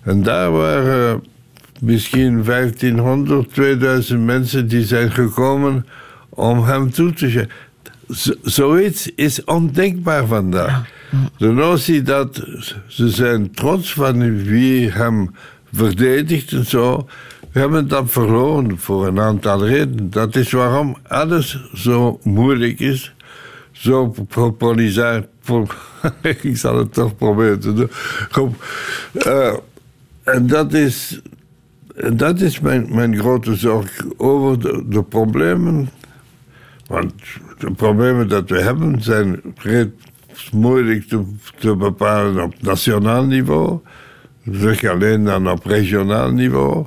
En 0.03 0.23
daar 0.23 0.51
waren 0.51 1.25
misschien 1.81 2.45
1500, 2.45 3.53
2000 3.53 4.25
mensen 4.25 4.69
die 4.69 4.85
zijn 4.85 5.11
gekomen 5.11 5.87
om 6.29 6.65
hem 6.65 6.91
toe 6.91 7.13
te 7.13 7.29
zeggen. 7.29 7.51
zoiets 8.43 9.11
is 9.15 9.45
ondenkbaar 9.45 10.27
vandaag. 10.27 10.89
De 11.39 11.51
notie 11.51 12.03
dat 12.03 12.45
ze 12.87 13.09
zijn 13.09 13.51
trots 13.51 13.93
van 13.93 14.43
wie 14.43 14.91
hem 14.91 15.31
verdedigt 15.73 16.53
en 16.53 16.67
zo. 16.67 17.09
We 17.53 17.59
hebben 17.61 17.89
dat 17.89 18.11
verloren 18.11 18.79
voor 18.79 19.07
een 19.07 19.21
aantal 19.21 19.67
redenen. 19.67 20.11
Dat 20.11 20.37
is 20.37 20.53
waarom 20.53 20.97
alles 21.09 21.71
zo 21.75 22.19
moeilijk 22.23 22.81
is. 22.81 23.15
Zo 23.73 24.15
populair. 24.29 25.29
Ik 26.43 26.57
zal 26.57 26.79
het 26.79 26.93
toch 26.93 27.17
proberen 27.17 27.61
te 27.61 27.73
doen. 27.73 27.91
Uh, 29.27 29.55
en 30.23 30.47
dat 30.47 32.41
is, 32.41 32.61
mijn, 32.61 33.19
grote 33.19 33.55
zorg 33.55 34.05
over 34.17 34.61
de, 34.91 35.03
problemen. 35.03 35.89
Want 36.87 37.13
de 37.59 37.71
problemen 37.71 38.29
dat 38.29 38.51
we 38.51 38.61
hebben 38.61 39.03
zijn 39.03 39.43
moeilijk 40.53 41.09
te, 41.09 41.25
te 41.59 41.77
bepalen 41.77 42.43
op 42.43 42.55
nationaal 42.61 43.25
niveau. 43.25 43.79
Zeg 44.51 44.85
alleen 44.85 45.25
dan 45.25 45.51
op 45.51 45.65
regionaal 45.65 46.31
niveau. 46.33 46.87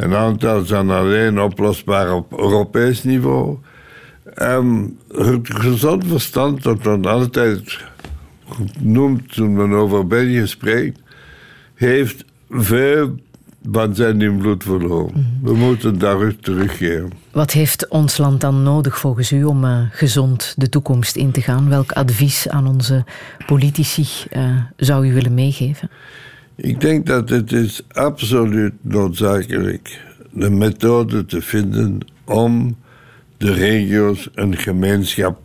Een 0.00 0.14
aantal 0.14 0.64
zijn 0.64 0.90
alleen 0.90 1.40
oplosbaar 1.40 2.14
op 2.14 2.38
Europees 2.38 3.04
niveau. 3.04 3.58
En 4.34 4.98
het 5.08 5.48
gezond 5.54 6.06
verstand 6.06 6.62
dat 6.62 6.84
men 6.84 7.04
altijd 7.04 7.84
noemt 8.78 9.32
toen 9.34 9.52
men 9.52 9.72
over 9.72 10.06
België 10.06 10.46
spreekt, 10.46 11.00
heeft 11.74 12.24
veel 12.50 13.14
van 13.70 13.94
zijn 13.94 14.22
invloed 14.22 14.64
verloren. 14.64 15.38
We 15.42 15.54
moeten 15.54 15.98
daar 15.98 16.36
terugkeren. 16.36 17.12
Wat 17.32 17.50
heeft 17.50 17.88
ons 17.88 18.18
land 18.18 18.40
dan 18.40 18.62
nodig 18.62 18.98
volgens 18.98 19.32
u 19.32 19.44
om 19.44 19.64
uh, 19.64 19.78
gezond 19.90 20.54
de 20.56 20.68
toekomst 20.68 21.16
in 21.16 21.30
te 21.30 21.40
gaan? 21.40 21.68
Welk 21.68 21.92
advies 21.92 22.48
aan 22.48 22.66
onze 22.66 23.04
politici 23.46 24.06
uh, 24.32 24.56
zou 24.76 25.08
u 25.08 25.12
willen 25.12 25.34
meegeven? 25.34 25.90
Ik 26.62 26.80
denk 26.80 27.06
dat 27.06 27.28
het 27.28 27.52
is 27.52 27.82
absoluut 27.92 28.72
noodzakelijk 28.80 30.00
een 30.34 30.58
methode 30.58 31.24
te 31.26 31.42
vinden 31.42 31.98
om 32.24 32.76
de 33.36 33.52
regio's 33.52 34.28
een 34.34 34.56
gemeenschap 34.56 35.40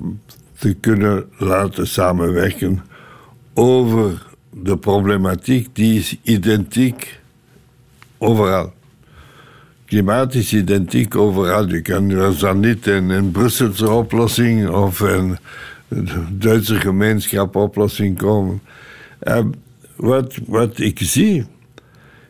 te 0.58 0.74
kunnen 0.74 1.26
laten 1.38 1.88
samenwerken 1.88 2.84
over 3.54 4.26
de 4.50 4.78
problematiek 4.78 5.76
die 5.76 6.00
is 6.00 6.18
identiek 6.22 7.20
overal. 8.18 8.74
Klimaat 9.86 10.34
is 10.34 10.54
identiek 10.54 11.16
overal. 11.16 11.68
Je 11.68 11.82
kan 11.82 12.36
dan 12.40 12.60
niet 12.60 12.88
een, 12.88 13.10
een 13.10 13.32
Brusselse 13.32 13.90
oplossing 13.90 14.70
of 14.70 15.00
een 15.00 15.38
Duitse 16.32 16.76
gemeenschap 16.76 17.56
oplossing 17.56 18.18
komen. 18.18 18.62
En 19.20 19.65
wat, 19.96 20.38
wat 20.46 20.80
ik 20.80 21.00
zie, 21.02 21.46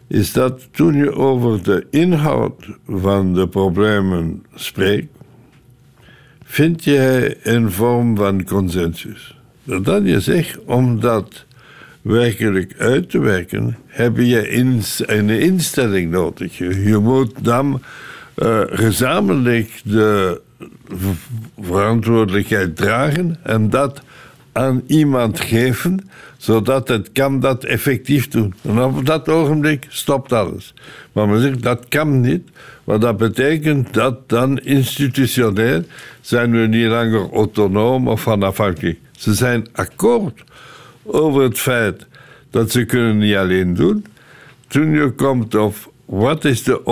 is 0.08 0.34
dat 0.34 0.68
toen 0.72 0.96
je 0.96 1.14
over 1.14 1.64
de 1.64 1.88
inhoud 1.90 2.66
van 2.88 3.34
de 3.34 3.48
problemen 3.48 4.44
spreekt, 4.54 5.08
vind 6.44 6.84
je 6.84 7.38
een 7.44 7.72
vorm 7.72 8.16
van 8.16 8.44
consensus. 8.44 9.38
Dat 9.64 10.06
je 10.06 10.20
zegt, 10.20 10.60
om 10.66 11.00
dat 11.00 11.46
werkelijk 12.02 12.76
uit 12.78 13.10
te 13.10 13.20
werken, 13.20 13.78
heb 13.88 14.18
je 14.18 14.58
een 15.08 15.30
instelling 15.30 16.12
nodig. 16.12 16.58
Je 16.58 16.98
moet 17.02 17.44
dan 17.44 17.82
uh, 18.36 18.62
gezamenlijk 18.66 19.82
de 19.84 20.42
verantwoordelijkheid 21.60 22.76
dragen 22.76 23.38
en 23.44 23.70
dat 23.70 24.02
aan 24.52 24.82
iemand 24.88 25.40
geven, 25.40 26.10
zodat 26.46 26.88
het 26.88 27.12
kan 27.12 27.40
dat 27.40 27.64
effectief 27.64 28.28
doen. 28.28 28.54
En 28.62 28.84
op 28.84 29.06
dat 29.06 29.30
ogenblik 29.30 29.86
stopt 29.90 30.32
alles. 30.32 30.74
Maar 31.12 31.28
men 31.28 31.42
zegt, 31.42 31.64
dat 31.64 31.88
kan 31.88 32.22
niet, 32.22 32.50
want 32.84 33.02
dat 33.02 33.18
betekent 33.18 33.94
dat 33.94 34.30
dan 34.30 34.58
institutioneel 34.58 35.84
zijn 36.22 36.52
we 36.52 36.68
niet 36.68 36.88
langer 36.88 37.32
autonoom 37.32 38.08
of 38.08 38.28
onafhankelijk. 38.28 39.00
Ze 39.12 39.34
zijn 39.34 39.68
akkoord 39.74 40.44
over 41.04 41.42
het 41.42 41.60
feit 41.60 42.06
dat 42.50 42.72
ze 42.72 42.86
kunnen 42.86 43.18
niet 43.18 43.36
alleen 43.36 43.74
doen. 43.74 44.06
Toen 44.68 44.92
je 44.92 45.12
komt 45.12 45.56
op 45.56 45.76
wat 46.06 46.46
is 46.46 46.64
de 46.64 46.84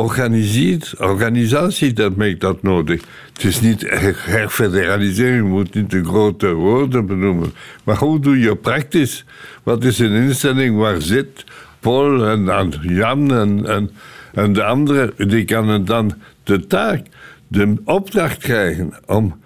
organisatie 0.97 1.93
dat 1.93 2.15
maakt 2.15 2.39
dat 2.39 2.61
nodig? 2.61 3.01
Het 3.33 3.43
is 3.43 3.61
niet 3.61 3.81
herfederalisering, 4.17 5.45
je 5.45 5.49
moet 5.49 5.73
niet 5.73 5.91
de 5.91 6.03
grote 6.03 6.53
woorden 6.53 7.05
benoemen. 7.05 7.53
Maar 7.83 7.97
hoe 7.97 8.19
doe 8.19 8.39
je 8.39 8.55
praktisch? 8.55 9.25
Wat 9.63 9.83
is 9.83 9.99
een 9.99 10.11
instelling 10.11 10.77
waar 10.77 11.01
zit 11.01 11.45
Paul 11.79 12.27
en, 12.27 12.71
Jan 12.81 13.33
en, 13.33 14.53
de 14.53 14.63
anderen? 14.63 15.13
Die 15.29 15.45
kunnen 15.45 15.85
dan 15.85 16.13
de 16.43 16.67
taak, 16.67 17.05
de 17.47 17.75
opdracht 17.85 18.37
krijgen 18.37 18.93
om 19.05 19.41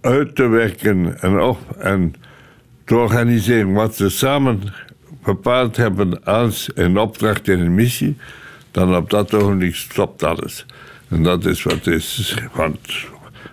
uit 0.00 0.34
te 0.34 0.48
werken 0.48 1.20
en, 1.20 1.40
op, 1.40 1.58
en 1.78 2.14
te 2.84 2.96
organiseren 2.96 3.72
wat 3.72 3.96
ze 3.96 4.08
samen 4.08 4.60
bepaald 5.24 5.76
hebben 5.76 6.24
als 6.24 6.70
een 6.74 6.98
opdracht 6.98 7.48
en 7.48 7.60
een 7.60 7.74
missie, 7.74 8.16
dan 8.70 8.96
op 8.96 9.10
dat 9.10 9.34
ogenblik 9.34 9.74
stopt 9.74 10.22
alles. 10.22 10.66
En 11.08 11.22
dat 11.22 11.44
is 11.44 11.62
wat 11.62 11.86
is. 11.86 12.34
Want, 12.54 12.78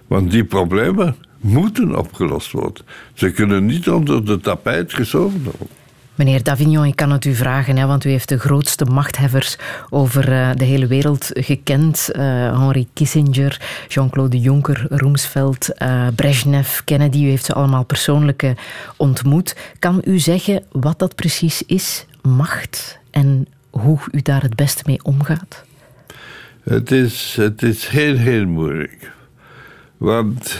want 0.07 0.32
die 0.32 0.43
problemen 0.43 1.16
moeten 1.39 1.97
opgelost 1.97 2.51
worden. 2.51 2.86
Ze 3.13 3.32
kunnen 3.32 3.66
niet 3.66 3.89
onder 3.89 4.26
de 4.26 4.39
tapijt 4.39 4.93
geschoven 4.93 5.43
worden. 5.43 5.68
Meneer 6.16 6.43
Davignon, 6.43 6.86
ik 6.86 6.95
kan 6.95 7.11
het 7.11 7.26
u 7.26 7.36
vragen, 7.36 7.78
hè, 7.78 7.86
want 7.86 8.05
u 8.05 8.09
heeft 8.09 8.30
de 8.30 8.39
grootste 8.39 8.86
machthebbers 8.86 9.57
over 9.89 10.32
uh, 10.32 10.49
de 10.55 10.63
hele 10.63 10.88
wereld 10.88 11.30
gekend. 11.34 12.09
Uh, 12.11 12.22
Henry 12.59 12.88
Kissinger, 12.93 13.61
Jean-Claude 13.88 14.39
Juncker, 14.39 14.86
Roosevelt, 14.89 15.70
uh, 15.82 16.07
Brezhnev, 16.16 16.80
Kennedy. 16.86 17.18
U 17.18 17.30
heeft 17.30 17.45
ze 17.45 17.53
allemaal 17.53 17.84
persoonlijk 17.84 18.53
ontmoet. 18.97 19.55
Kan 19.80 20.01
u 20.05 20.20
zeggen 20.20 20.63
wat 20.72 20.99
dat 20.99 21.16
precies 21.16 21.63
is, 21.66 22.05
macht, 22.22 22.99
en 23.11 23.47
hoe 23.80 23.99
u 24.11 24.21
daar 24.21 24.41
het 24.41 24.55
beste 24.55 24.84
mee 24.86 25.03
omgaat? 25.03 25.63
Het 26.63 26.91
is, 26.91 27.36
het 27.36 27.61
is 27.61 27.88
heel, 27.88 28.15
heel 28.15 28.45
moeilijk. 28.45 29.11
Want 29.97 30.57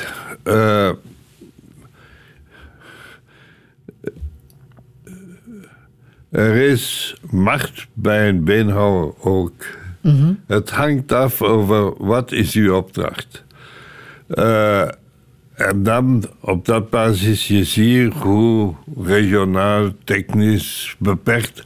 Er 6.36 6.56
is 6.56 7.16
macht 7.30 7.88
bij 7.94 8.30
een 8.30 8.44
beenhouwer 8.44 9.14
ook. 9.20 9.66
Mm 10.02 10.40
Het 10.48 10.70
hangt 10.70 11.12
af 11.12 11.42
over 11.42 12.06
wat 12.06 12.32
is 12.32 12.54
uw 12.54 12.76
opdracht. 12.76 13.44
Uh, 14.30 14.82
en 15.54 15.84
dan 15.84 16.24
op 16.40 16.66
dat 16.66 16.90
basis 16.90 17.48
je 17.48 17.64
ziet 17.64 18.14
hoe 18.14 18.74
regionaal, 19.04 19.92
technisch 20.04 20.96
beperkt 21.00 21.64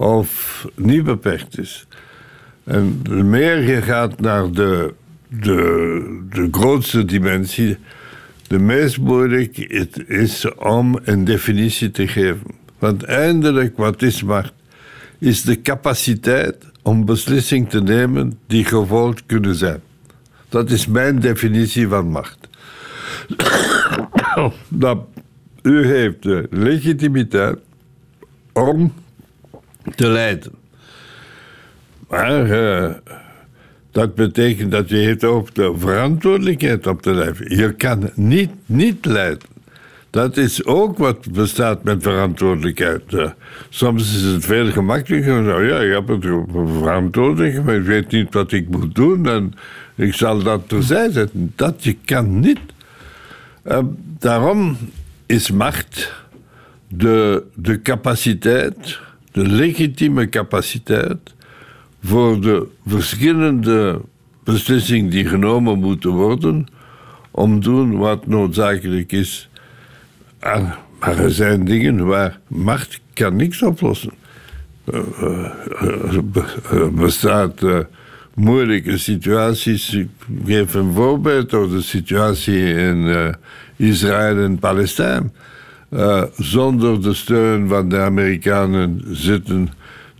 of 0.00 0.66
niet 0.74 1.04
beperkt 1.04 1.58
is. 1.58 1.86
En 2.64 3.02
meer 3.30 3.62
je 3.62 3.82
gaat 3.82 4.20
naar 4.20 4.50
de, 4.50 4.94
de, 5.28 6.26
de 6.30 6.48
grootste 6.50 7.04
dimensie, 7.04 7.76
de 8.46 8.58
meest 8.58 8.98
moeilijk 8.98 9.56
het 9.56 10.08
is 10.08 10.54
om 10.54 10.98
een 11.04 11.24
definitie 11.24 11.90
te 11.90 12.08
geven. 12.08 12.46
Want 12.78 13.02
eindelijk, 13.02 13.76
wat 13.76 14.02
is 14.02 14.22
macht? 14.22 14.52
Is 15.18 15.42
de 15.42 15.62
capaciteit 15.62 16.56
om 16.82 17.04
beslissingen 17.04 17.68
te 17.68 17.82
nemen 17.82 18.38
die 18.46 18.64
gevolgd 18.64 19.22
kunnen 19.26 19.54
zijn. 19.54 19.80
Dat 20.48 20.70
is 20.70 20.86
mijn 20.86 21.20
definitie 21.20 21.88
van 21.88 22.08
macht. 22.08 22.48
dat 24.68 24.98
u 25.62 25.86
heeft 25.86 26.22
de 26.22 26.46
legitimiteit 26.50 27.58
om 28.52 28.92
te 29.94 30.08
leiden. 30.08 30.52
Maar 32.08 32.46
uh, 32.46 32.90
dat 33.90 34.14
betekent 34.14 34.70
dat 34.70 34.88
je 34.88 35.18
ook 35.20 35.54
de 35.54 35.74
verantwoordelijkheid 35.78 36.86
op 36.86 37.02
te 37.02 37.14
leiden. 37.14 37.56
Je 37.56 37.74
kan 37.74 38.10
niet 38.14 38.50
niet 38.66 39.04
leiden. 39.04 39.48
Dat 40.10 40.36
is 40.36 40.64
ook 40.64 40.98
wat 40.98 41.32
bestaat 41.32 41.82
met 41.82 42.02
verantwoordelijkheid. 42.02 43.14
Eh, 43.14 43.30
soms 43.68 44.14
is 44.14 44.22
het 44.22 44.44
veel 44.44 44.70
gemakkelijker. 44.70 45.42
Nou 45.42 45.66
ja, 45.66 45.78
ik 45.78 45.92
heb 45.92 46.08
het 46.08 46.24
verantwoordelijk, 46.78 47.64
maar 47.64 47.74
ik 47.74 47.84
weet 47.84 48.10
niet 48.10 48.34
wat 48.34 48.52
ik 48.52 48.68
moet 48.68 48.94
doen. 48.94 49.28
En 49.28 49.52
ik 49.94 50.14
zal 50.14 50.42
dat 50.42 50.68
terzijde 50.68 51.12
zetten. 51.12 51.52
Dat 51.56 51.84
je 51.84 51.96
kan 52.04 52.40
niet. 52.40 52.58
Uh, 53.64 53.78
daarom 54.18 54.76
is 55.26 55.50
macht 55.50 56.12
de, 56.88 57.42
de 57.54 57.82
capaciteit, 57.82 59.00
de 59.32 59.46
legitieme 59.46 60.28
capaciteit 60.28 61.34
voor 62.02 62.40
de 62.40 62.66
verschillende 62.86 64.00
beslissingen 64.44 65.10
die 65.10 65.26
genomen 65.26 65.78
moeten 65.78 66.10
worden 66.10 66.66
om 67.30 67.60
te 67.60 67.68
doen 67.68 67.96
wat 67.96 68.26
noodzakelijk 68.26 69.12
is 69.12 69.48
maar 70.40 71.18
er 71.18 71.30
zijn 71.30 71.64
dingen 71.64 72.06
waar 72.06 72.38
macht 72.46 73.00
kan 73.12 73.36
niks 73.36 73.62
oplossen. 73.62 74.12
Er 74.84 75.04
uh, 75.22 76.24
uh, 76.72 76.88
bestaat 76.88 77.60
moeilijke 78.34 78.98
situaties. 78.98 79.94
Ik 79.94 80.08
geef 80.44 80.74
een 80.74 80.92
voorbeeld 80.92 81.54
over 81.54 81.76
de 81.76 81.82
situatie 81.82 82.74
in 82.74 83.34
Israël 83.76 84.44
en 84.44 84.58
Palestijn. 84.58 85.32
Zonder 86.36 87.02
de 87.02 87.14
steun 87.14 87.68
van 87.68 87.88
de 87.88 87.98
Amerikanen 87.98 89.02
zitten 89.06 89.68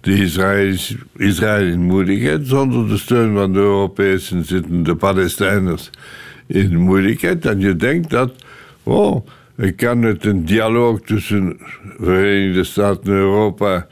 de 0.01 0.15
Israëli's, 0.15 0.95
Israël 1.17 1.67
in 1.67 1.83
moeilijkheid. 1.83 2.47
Zonder 2.47 2.89
de 2.89 2.97
steun 2.97 3.35
van 3.35 3.53
de 3.53 3.59
Europezen 3.59 4.45
zitten 4.45 4.83
de 4.83 4.95
Palestijners 4.95 5.91
in 6.47 6.77
moeilijkheid. 6.77 7.47
En 7.47 7.61
je 7.61 7.77
denkt 7.77 8.11
dat, 8.11 8.33
oh, 8.83 9.27
ik 9.57 9.77
kan 9.77 10.03
het 10.03 10.25
een 10.25 10.45
dialoog 10.45 11.01
tussen 11.01 11.59
Verenigde 11.99 12.65
Staten 12.65 13.13
en 13.13 13.19
Europa 13.19 13.87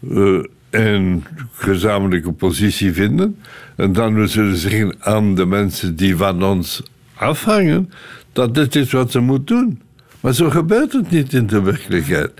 uh, 0.00 0.44
een 0.70 1.24
gezamenlijke 1.52 2.32
positie 2.32 2.92
vinden. 2.92 3.36
En 3.76 3.92
dan 3.92 4.14
we 4.14 4.26
zullen 4.26 4.56
zeggen 4.56 4.94
aan 4.98 5.34
de 5.34 5.46
mensen 5.46 5.96
die 5.96 6.16
van 6.16 6.42
ons 6.42 6.82
afhangen, 7.14 7.90
dat 8.32 8.54
dit 8.54 8.76
is 8.76 8.92
wat 8.92 9.10
ze 9.10 9.20
moeten 9.20 9.56
doen. 9.56 9.80
Maar 10.24 10.34
zo 10.34 10.50
gebeurt 10.50 10.92
het 10.92 11.10
niet 11.10 11.32
in 11.32 11.46
de 11.46 11.62
werkelijkheid. 11.62 12.32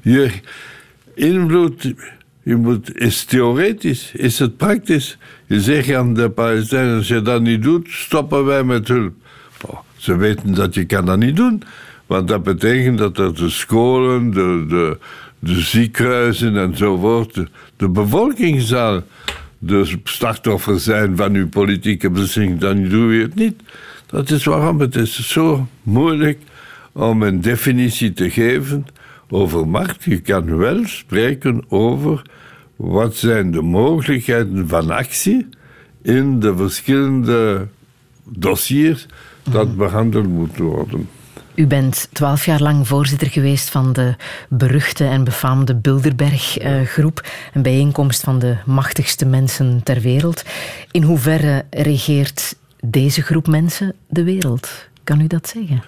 Je 0.00 0.30
invloed 1.14 1.94
je 2.42 2.56
moet, 2.56 2.96
is 2.96 3.24
theoretisch, 3.24 4.12
is 4.12 4.38
het 4.38 4.56
praktisch. 4.56 5.18
Je 5.46 5.60
zegt 5.60 5.94
aan 5.94 6.14
de 6.14 6.30
Palestijnen, 6.30 6.96
als 6.96 7.08
je 7.08 7.22
dat 7.22 7.42
niet 7.42 7.62
doet, 7.62 7.88
stoppen 7.90 8.44
wij 8.44 8.64
met 8.64 8.88
hulp. 8.88 9.12
Oh, 9.66 9.78
ze 9.96 10.16
weten 10.16 10.54
dat 10.54 10.74
je 10.74 10.84
kan 10.84 11.06
dat 11.06 11.18
niet 11.18 11.36
doen. 11.36 11.62
Want 12.06 12.28
dat 12.28 12.42
betekent 12.42 12.98
dat 12.98 13.16
de 13.16 13.48
scholen, 13.48 14.30
de, 14.30 14.64
de, 14.68 14.98
de 15.38 15.60
ziekenhuizen 15.60 16.56
enzovoort, 16.56 17.34
de, 17.34 17.48
de 17.76 17.88
bevolking 17.88 18.60
zal 18.60 19.02
de 19.58 19.96
slachtoffer 20.04 20.80
zijn 20.80 21.16
van 21.16 21.34
uw 21.34 21.48
politieke 21.48 22.10
beslissing. 22.10 22.58
Dan 22.60 22.88
doe 22.88 23.14
je 23.14 23.22
het 23.22 23.34
niet. 23.34 23.62
Dat 24.06 24.30
is 24.30 24.44
waarom 24.44 24.80
het 24.80 24.96
is 24.96 25.28
zo 25.28 25.68
moeilijk 25.82 26.38
om 26.94 27.22
een 27.22 27.40
definitie 27.40 28.12
te 28.12 28.30
geven 28.30 28.86
over 29.28 29.68
macht. 29.68 30.04
Je 30.04 30.20
kan 30.20 30.56
wel 30.56 30.86
spreken 30.86 31.64
over 31.68 32.22
wat 32.76 33.16
zijn 33.16 33.50
de 33.50 33.62
mogelijkheden 33.62 34.68
van 34.68 34.90
actie 34.90 35.48
in 36.02 36.40
de 36.40 36.56
verschillende 36.56 37.68
dossiers 38.24 39.06
dat 39.50 39.76
behandeld 39.76 40.28
moeten 40.28 40.64
worden. 40.64 41.08
U 41.54 41.66
bent 41.66 42.08
twaalf 42.12 42.44
jaar 42.44 42.60
lang 42.60 42.86
voorzitter 42.86 43.30
geweest 43.30 43.70
van 43.70 43.92
de 43.92 44.14
beruchte 44.48 45.04
en 45.04 45.24
befaamde 45.24 45.74
Bilderberg-groep, 45.74 47.28
een 47.52 47.62
bijeenkomst 47.62 48.22
van 48.22 48.38
de 48.38 48.56
machtigste 48.66 49.26
mensen 49.26 49.82
ter 49.82 50.00
wereld. 50.00 50.44
In 50.90 51.02
hoeverre 51.02 51.64
regeert 51.70 52.56
deze 52.80 53.22
groep 53.22 53.46
mensen 53.46 53.94
de 54.08 54.24
wereld? 54.24 54.88
Kan 55.04 55.20
u 55.20 55.26
dat 55.26 55.48
zeggen? 55.48 55.82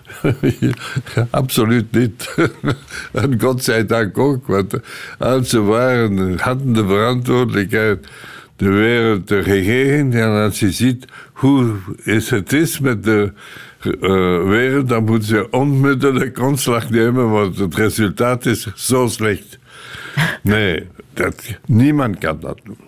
Absoluut 1.31 1.93
niet. 1.93 2.35
en 3.13 3.41
godzijdank 3.41 4.19
ook, 4.19 4.47
want 4.47 4.75
als 5.19 5.49
ze 5.49 5.61
waren, 5.61 6.39
hadden 6.39 6.73
de 6.73 6.87
verantwoordelijkheid 6.87 8.09
de 8.57 8.69
wereld 8.69 9.27
te 9.27 9.39
regeren. 9.39 10.13
En 10.13 10.43
als 10.43 10.61
je 10.61 10.73
ziet 10.73 11.05
hoe 11.33 11.75
is 12.03 12.31
het 12.31 12.53
is 12.53 12.81
met 12.81 13.05
de 13.05 13.33
uh, 13.83 14.49
wereld, 14.49 14.89
dan 14.89 15.05
moeten 15.05 15.29
ze 15.29 15.51
onmiddellijk 15.51 16.39
ontslag 16.39 16.91
nemen, 16.91 17.31
want 17.31 17.59
het 17.59 17.75
resultaat 17.75 18.47
is 18.47 18.67
zo 18.75 19.07
slecht. 19.07 19.59
Nee, 20.43 20.87
dat, 21.15 21.59
niemand 21.67 22.19
kan 22.19 22.41
dat 22.41 22.61
doen. 22.65 22.79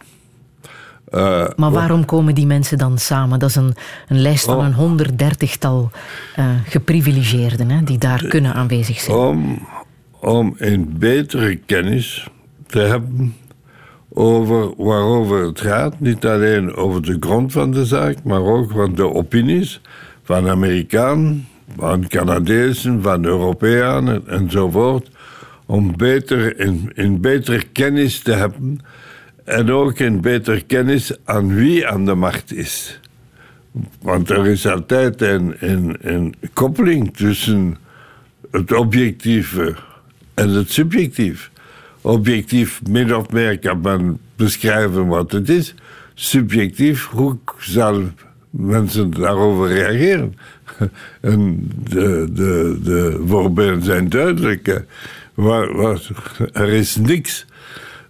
Uh, 1.10 1.46
maar 1.56 1.70
waarom 1.70 2.04
komen 2.04 2.34
die 2.34 2.46
mensen 2.46 2.78
dan 2.78 2.98
samen? 2.98 3.38
Dat 3.38 3.48
is 3.48 3.54
een, 3.56 3.74
een 4.08 4.20
lijst 4.20 4.44
van 4.44 4.56
Oh. 4.56 4.64
een 4.64 4.74
honderddertigtal 4.74 5.90
uh, 6.38 6.46
geprivilegeerden 6.64 7.70
hè, 7.70 7.84
die 7.84 7.98
daar 7.98 8.24
kunnen 8.26 8.54
aanwezig 8.54 9.00
zijn. 9.00 9.16
Om, 9.16 9.66
om 10.20 10.54
een 10.58 10.94
betere 10.98 11.56
kennis 11.56 12.28
te 12.66 12.78
hebben 12.78 13.34
over 14.12 14.74
waarover 14.76 15.46
het 15.46 15.60
gaat. 15.60 16.00
Niet 16.00 16.26
alleen 16.26 16.74
over 16.74 17.02
de 17.02 17.16
grond 17.20 17.52
van 17.52 17.70
de 17.70 17.84
zaak, 17.84 18.22
maar 18.24 18.42
ook 18.42 18.70
van 18.70 18.94
de 18.94 19.14
opinies 19.14 19.80
van 20.22 20.48
Amerikanen, 20.48 21.46
van 21.76 22.08
Canadezen, 22.08 23.02
van 23.02 23.24
Europeanen 23.24 24.28
enzovoort. 24.28 25.10
Om 25.66 25.96
beter, 25.96 26.60
in, 26.60 26.90
in 26.94 27.20
betere 27.20 27.62
kennis 27.72 28.20
te 28.20 28.32
hebben 28.32 28.80
en 29.48 29.70
ook 29.70 29.98
een 29.98 30.20
betere 30.20 30.60
kennis 30.60 31.16
aan 31.24 31.54
wie 31.54 31.86
aan 31.86 32.04
de 32.04 32.14
macht 32.14 32.54
is. 32.54 33.00
Want 34.02 34.30
er 34.30 34.46
is 34.46 34.66
altijd 34.66 35.22
een, 35.22 35.56
een, 35.58 35.96
een 36.00 36.34
koppeling 36.52 37.16
tussen 37.16 37.76
het 38.50 38.72
objectieve 38.72 39.74
en 40.34 40.48
het 40.48 40.72
subjectief. 40.72 41.50
Objectief, 42.00 42.80
min 42.88 43.14
of 43.14 43.30
meer, 43.30 43.58
kan 43.58 43.80
men 43.80 44.18
beschrijven 44.36 45.06
wat 45.06 45.32
het 45.32 45.48
is. 45.48 45.74
Subjectief, 46.14 47.06
hoe 47.06 47.36
zal 47.58 48.02
mensen 48.50 49.10
daarover 49.10 49.68
reageren? 49.68 50.34
En 51.20 51.70
de, 51.88 52.28
de, 52.32 52.78
de 52.82 53.22
voorbeelden 53.26 53.82
zijn 53.82 54.08
duidelijk. 54.08 54.82
Er 56.52 56.68
is 56.68 56.96
niks 56.96 57.46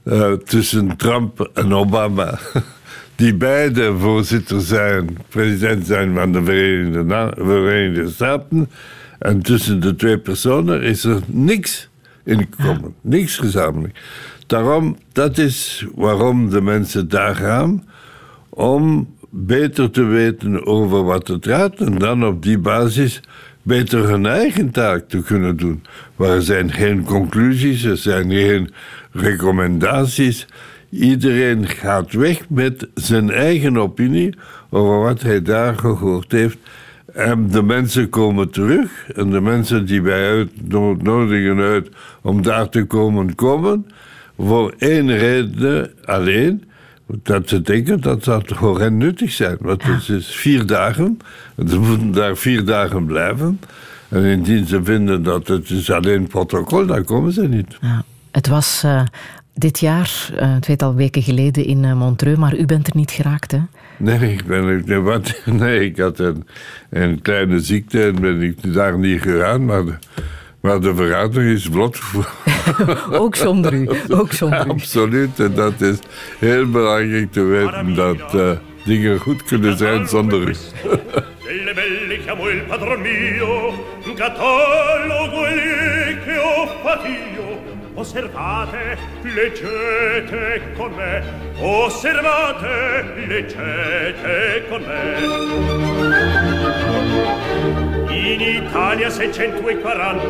uh, 0.09 0.33
tussen 0.33 0.97
Trump 0.97 1.51
en 1.55 1.73
Obama. 1.73 2.39
Die 3.17 3.35
beide 3.35 3.97
voorzitter 3.97 4.61
zijn, 4.61 5.19
president 5.29 5.87
zijn 5.87 6.15
van 6.15 6.33
de 6.33 6.45
Verenigde, 6.45 7.33
Verenigde 7.37 8.11
Staten. 8.11 8.71
En 9.19 9.43
tussen 9.43 9.81
de 9.81 9.95
twee 9.95 10.19
personen 10.19 10.83
is 10.83 11.05
er 11.05 11.21
niks 11.27 11.89
in 12.25 12.49
common, 12.63 12.95
niks 13.01 13.37
gezamenlijk. 13.37 14.01
Daarom, 14.47 14.97
dat 15.13 15.39
is 15.39 15.87
waarom 15.95 16.51
de 16.51 16.61
mensen 16.61 17.09
daar 17.09 17.35
gaan, 17.35 17.85
om 18.49 19.15
beter 19.31 19.91
te 19.91 20.03
weten 20.03 20.67
over 20.67 21.05
wat 21.05 21.29
het 21.29 21.47
gaat 21.47 21.75
en 21.75 21.99
dan 21.99 22.27
op 22.27 22.43
die 22.43 22.59
basis 22.59 23.21
beter 23.63 24.09
hun 24.09 24.27
eigen 24.27 24.71
taak 24.71 25.09
te 25.09 25.23
kunnen 25.23 25.57
doen. 25.57 25.83
Maar 26.17 26.29
er 26.29 26.43
zijn 26.43 26.73
geen 26.73 27.05
conclusies, 27.05 27.85
er 27.85 27.97
zijn 27.97 28.31
geen 28.31 28.71
recommendaties. 29.21 30.47
Iedereen 30.91 31.67
gaat 31.67 32.13
weg 32.13 32.49
met 32.49 32.89
zijn 32.95 33.31
eigen 33.31 33.77
opinie 33.77 34.35
over 34.71 35.01
wat 35.01 35.23
hij 35.23 35.43
daar 35.43 35.77
gehoord 35.77 36.33
heeft. 36.33 36.59
En 37.13 37.49
de 37.51 37.63
mensen 37.63 38.09
komen 38.09 38.51
terug. 38.51 39.11
En 39.15 39.31
de 39.31 39.41
mensen 39.41 39.87
die 39.87 40.03
wij 40.03 40.31
uitnodigen 40.31 41.59
uit 41.59 41.89
om 42.23 42.43
daar 42.43 42.69
te 42.69 42.85
komen, 42.85 43.35
komen. 43.35 43.87
Voor 44.39 44.75
één 44.79 45.17
reden 45.17 45.91
alleen. 46.05 46.63
Dat 47.23 47.49
ze 47.49 47.63
denken 47.63 48.01
dat 48.01 48.25
dat 48.25 48.45
voor 48.47 48.81
hen 48.81 48.97
nuttig 48.97 49.33
zijn. 49.33 49.57
Want 49.61 49.83
het 49.83 50.09
is 50.09 50.27
vier 50.27 50.67
dagen. 50.67 51.19
En 51.57 51.69
ze 51.69 51.79
moeten 51.79 52.13
daar 52.13 52.37
vier 52.37 52.65
dagen 52.65 53.07
blijven. 53.07 53.61
En 54.09 54.25
indien 54.25 54.67
ze 54.67 54.85
vinden 54.85 55.23
dat 55.23 55.49
het 55.49 55.71
is 55.71 55.91
alleen 55.91 56.27
protocol, 56.27 56.87
dan 56.87 57.05
komen 57.05 57.33
ze 57.33 57.49
niet. 57.49 57.77
Ja. 57.81 58.05
Het 58.31 58.47
was 58.47 58.83
uh, 58.85 59.03
dit 59.55 59.79
jaar, 59.79 60.31
uh, 60.33 60.41
een 60.41 60.61
tweetal 60.61 60.95
weken 60.95 61.23
geleden, 61.23 61.65
in 61.65 61.85
uh, 61.85 61.95
Montreux, 61.95 62.39
maar 62.39 62.57
u 62.57 62.67
bent 62.67 62.87
er 62.87 62.97
niet 62.97 63.11
geraakt, 63.11 63.51
hè? 63.51 63.61
Nee, 63.97 64.33
ik, 64.33 64.47
ben, 64.47 65.03
wat, 65.03 65.41
nee, 65.45 65.85
ik 65.85 65.99
had 65.99 66.19
een, 66.19 66.47
een 66.91 67.23
kleine 67.23 67.61
ziekte 67.61 68.03
en 68.03 68.21
ben 68.21 68.43
ik 68.43 68.73
daar 68.75 68.99
niet 68.99 69.23
gegaan, 69.23 69.65
maar 69.65 69.85
de, 69.85 69.95
maar 70.61 70.81
de 70.81 70.95
vergadering 70.95 71.57
is 71.57 71.69
vlot. 71.73 72.01
ook 73.23 73.37
zonder 73.37 73.73
u, 73.75 73.89
ook 74.09 74.33
zonder 74.33 74.67
u. 74.67 74.71
Absoluut, 74.71 75.41
en 75.41 75.55
dat 75.55 75.81
is 75.81 75.99
heel 76.39 76.71
belangrijk 76.71 77.33
te 77.33 77.43
weten 77.43 77.95
dat 77.95 78.35
uh, 78.35 78.51
dingen 78.85 79.19
goed 79.19 79.43
kunnen 79.43 79.77
zijn 79.77 80.09
zonder 80.09 80.49
u. 80.49 80.55
Osservate, 87.99 88.97
leggete 89.23 90.73
con 90.77 90.93
me, 90.93 91.21
osservate, 91.59 93.03
leggete 93.27 94.67
con 94.69 94.85
me. 94.87 95.19
In 98.15 98.41
Italia 98.41 99.11
640, 99.11 100.29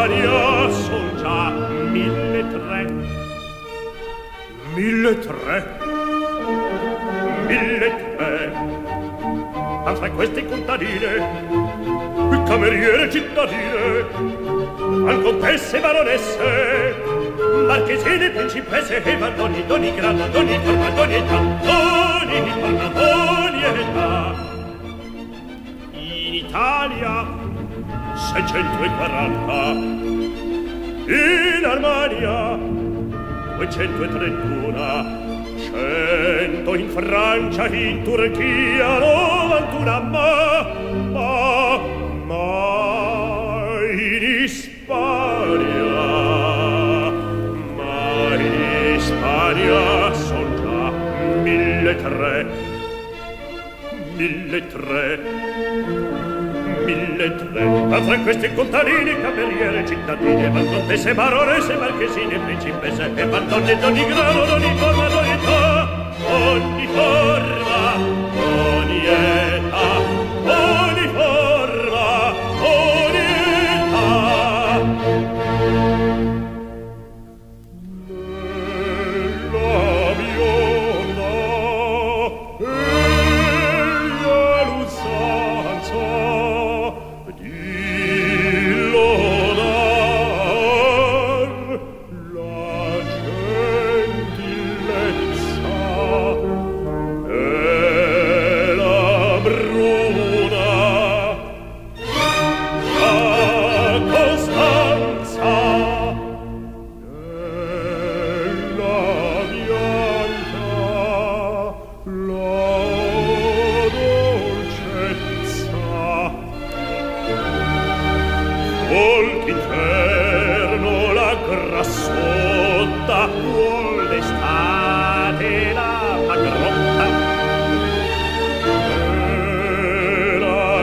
aria 0.00 0.70
son 0.70 1.06
già 1.20 1.50
mille 1.90 2.40
tre. 2.52 2.80
Mille 4.74 5.18
tre. 5.18 5.56
Mille 7.46 7.88
tre. 8.16 8.52
Ma 9.84 9.94
fra 9.94 10.10
queste 10.10 10.46
contadine 10.46 12.00
cameriere 12.46 13.10
cittadine 13.10 14.04
al 15.08 15.22
contesse 15.22 15.80
baronesse 15.80 16.94
marchesine 17.66 18.30
principesse 18.30 19.02
e 19.02 19.16
madoni, 19.16 19.64
doni 19.66 19.94
grana 19.94 20.26
doni 20.26 20.58
forma 20.62 20.90
doni 20.90 21.14
età 21.14 21.38
doni 21.62 22.42
di 22.42 22.50
forma 22.60 22.88
doni 22.88 23.64
età. 23.64 24.34
In 25.92 26.34
Italia 26.34 27.41
640 28.14 30.00
in 31.06 31.64
Armania 31.64 32.58
231 33.56 35.20
100 35.72 36.76
in 36.76 36.88
Francia 36.90 37.66
in 37.68 38.02
Turchia 38.02 38.98
91 38.98 40.00
ma 40.10 40.66
ma 41.12 41.78
ma 42.26 42.92
in 43.92 44.22
Ispania. 44.44 45.60
Ma 47.76 48.34
in 48.34 48.54
Ispania 48.96 50.12
son 50.14 50.48
già 50.60 50.90
mille 51.42 51.96
tre. 51.96 52.46
Mille 54.16 54.66
tre 54.68 56.11
mille 56.84 57.36
tre 57.36 58.04
tra 58.04 58.18
questi 58.18 58.54
contadini 58.54 59.20
cameriere 59.20 59.86
cittadine 59.86 60.50
van 60.50 60.66
contesse 60.66 61.14
baronesse 61.14 61.74
marchesine 61.76 62.38
principesse 62.38 63.10
e 63.14 63.26
van 63.26 63.46
donne 63.48 63.78
d'ogni 63.78 64.06
grado 64.06 64.44
d'ogni 64.44 64.76
forma 64.76 65.08
d'ogni 65.08 65.32
età 65.32 65.88
ogni 66.28 66.86
forma 66.86 67.94
ogni 68.34 69.06
età. 69.06 70.21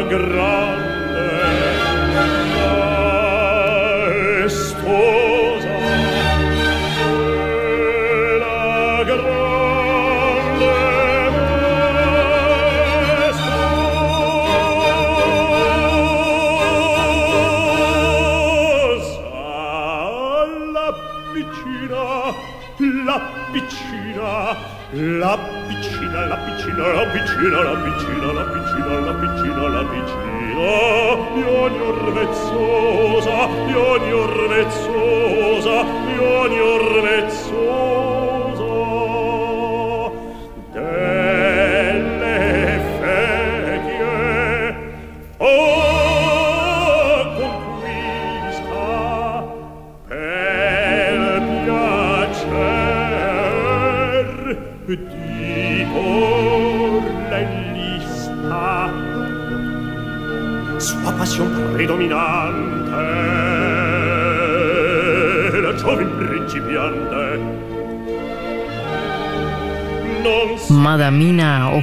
gran 0.10 0.69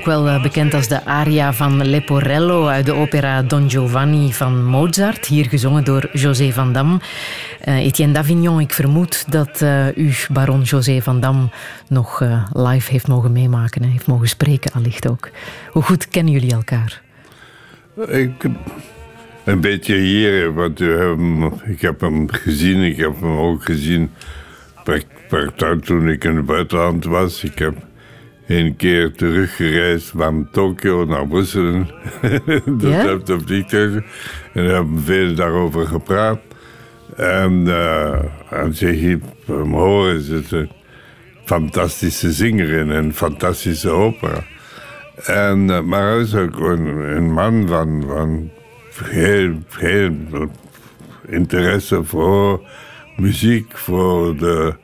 wel 0.07 0.29
eh, 0.29 0.43
bekend 0.43 0.75
als 0.75 0.89
de 0.89 1.05
aria 1.05 1.53
van 1.53 1.87
Leporello 1.87 2.67
uit 2.67 2.87
de 2.87 2.93
opera 2.93 3.43
Don 3.43 3.71
Giovanni 3.71 4.33
van 4.33 4.65
Mozart, 4.65 5.27
hier 5.27 5.45
gezongen 5.45 5.85
door 5.85 6.09
José 6.13 6.53
van 6.53 6.73
Dam. 6.73 7.01
Eh, 7.61 7.77
Etienne 7.77 8.15
Davignon, 8.15 8.61
ik 8.61 8.73
vermoed 8.73 9.33
dat 9.33 9.63
eh, 9.63 9.97
u 9.97 10.13
baron 10.33 10.63
José 10.63 11.01
van 11.03 11.21
Dam 11.21 11.51
nog 11.89 12.23
live 12.53 12.91
heeft 12.91 13.09
mogen 13.09 13.33
meemaken, 13.33 13.83
hè, 13.83 13.89
heeft 13.89 14.07
mogen 14.07 14.29
spreken 14.29 14.73
allicht 14.73 15.09
ook. 15.09 15.29
Hoe 15.71 15.83
goed 15.83 16.09
kennen 16.09 16.33
jullie 16.33 16.53
elkaar? 16.53 17.03
Ik, 18.09 18.45
een 19.45 19.61
beetje 19.61 19.97
hier, 19.97 20.55
want 20.55 20.79
hem- 20.79 21.53
ik 21.65 21.81
heb 21.81 22.01
hem 22.01 22.31
gezien. 22.31 22.83
Ik 22.83 22.97
heb 22.97 23.21
hem 23.21 23.37
ook 23.37 23.65
gezien 23.65 24.11
toen 25.81 26.09
ik 26.09 26.25
in 26.25 26.37
het 26.37 26.47
buitenland 26.47 27.05
was. 27.05 27.45
Ik 27.45 27.59
heb 27.59 27.75
een 28.47 28.77
keer 28.77 29.13
teruggereisd 29.13 30.13
van 30.17 30.49
Tokio 30.53 31.05
naar 31.05 31.27
Brussel. 31.27 31.85
dus 32.79 32.91
Ja? 32.91 33.13
op 33.13 33.27
de 33.27 33.41
vliegtuig. 33.41 33.95
En 34.53 34.67
we 34.67 34.73
hebben 34.73 35.01
veel 35.01 35.35
daarover 35.35 35.87
gepraat. 35.87 36.41
En 37.17 37.53
uh, 37.53 38.19
als 38.51 38.79
je 38.79 39.19
hem 39.47 39.73
horen, 39.73 40.15
is 40.15 40.51
een 40.51 40.71
fantastische 41.45 42.33
zinger 42.33 42.69
in 42.69 42.91
een 42.91 43.15
fantastische 43.15 43.91
opera. 43.91 44.45
En, 45.25 45.71
eh, 45.71 45.81
maar 45.81 46.11
hij 46.11 46.21
is 46.21 46.35
ook 46.35 46.61
een, 46.61 46.87
een 47.17 47.33
man 47.33 47.69
van, 47.69 48.05
van 48.07 48.51
heel, 49.05 49.55
heel 49.79 50.13
interesse 51.27 52.05
voor 52.05 52.61
muziek, 53.17 53.77
voor 53.77 54.37
de, 54.37 54.75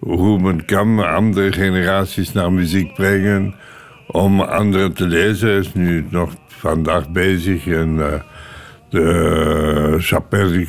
hoe 0.00 0.40
men 0.40 0.64
kan 0.64 1.14
andere 1.14 1.52
generaties 1.52 2.32
naar 2.32 2.52
muziek 2.52 2.94
brengen, 2.94 3.54
om 4.06 4.40
anderen 4.40 4.92
te 4.92 5.06
lezen. 5.06 5.48
Hij 5.48 5.58
is 5.58 5.74
nu 5.74 6.06
nog 6.10 6.32
vandaag 6.46 7.10
bezig 7.10 7.66
en 7.66 8.12
eh, 8.12 8.20
de 8.88 9.96
chapelle 9.98 10.66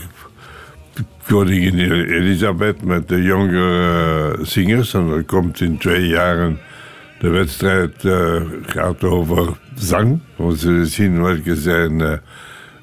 koningin 1.28 1.80
Elisabeth 1.80 2.84
met 2.84 3.08
de 3.08 3.22
jongere 3.22 4.34
eh, 4.38 4.44
zingers. 4.46 4.94
En 4.94 5.08
er 5.10 5.24
komt 5.24 5.62
in 5.62 5.78
twee 5.78 6.08
jaren 6.08 6.60
de 7.20 7.30
wedstrijd 7.30 8.06
eh, 8.06 8.42
gaat 8.66 9.04
over 9.04 9.58
zang. 9.76 10.20
We 10.36 10.56
zullen 10.56 10.88
zien 10.88 11.22
welke 11.22 11.56
zijn 11.56 12.02
eh, 12.02 12.14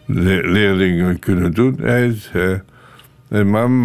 le- 0.07 0.51
leerlingen 0.51 1.19
kunnen 1.19 1.53
doen. 1.55 1.79
Hij 1.81 2.07
is 2.07 2.31
eh, 2.33 2.51
een 3.29 3.49
man 3.51 3.83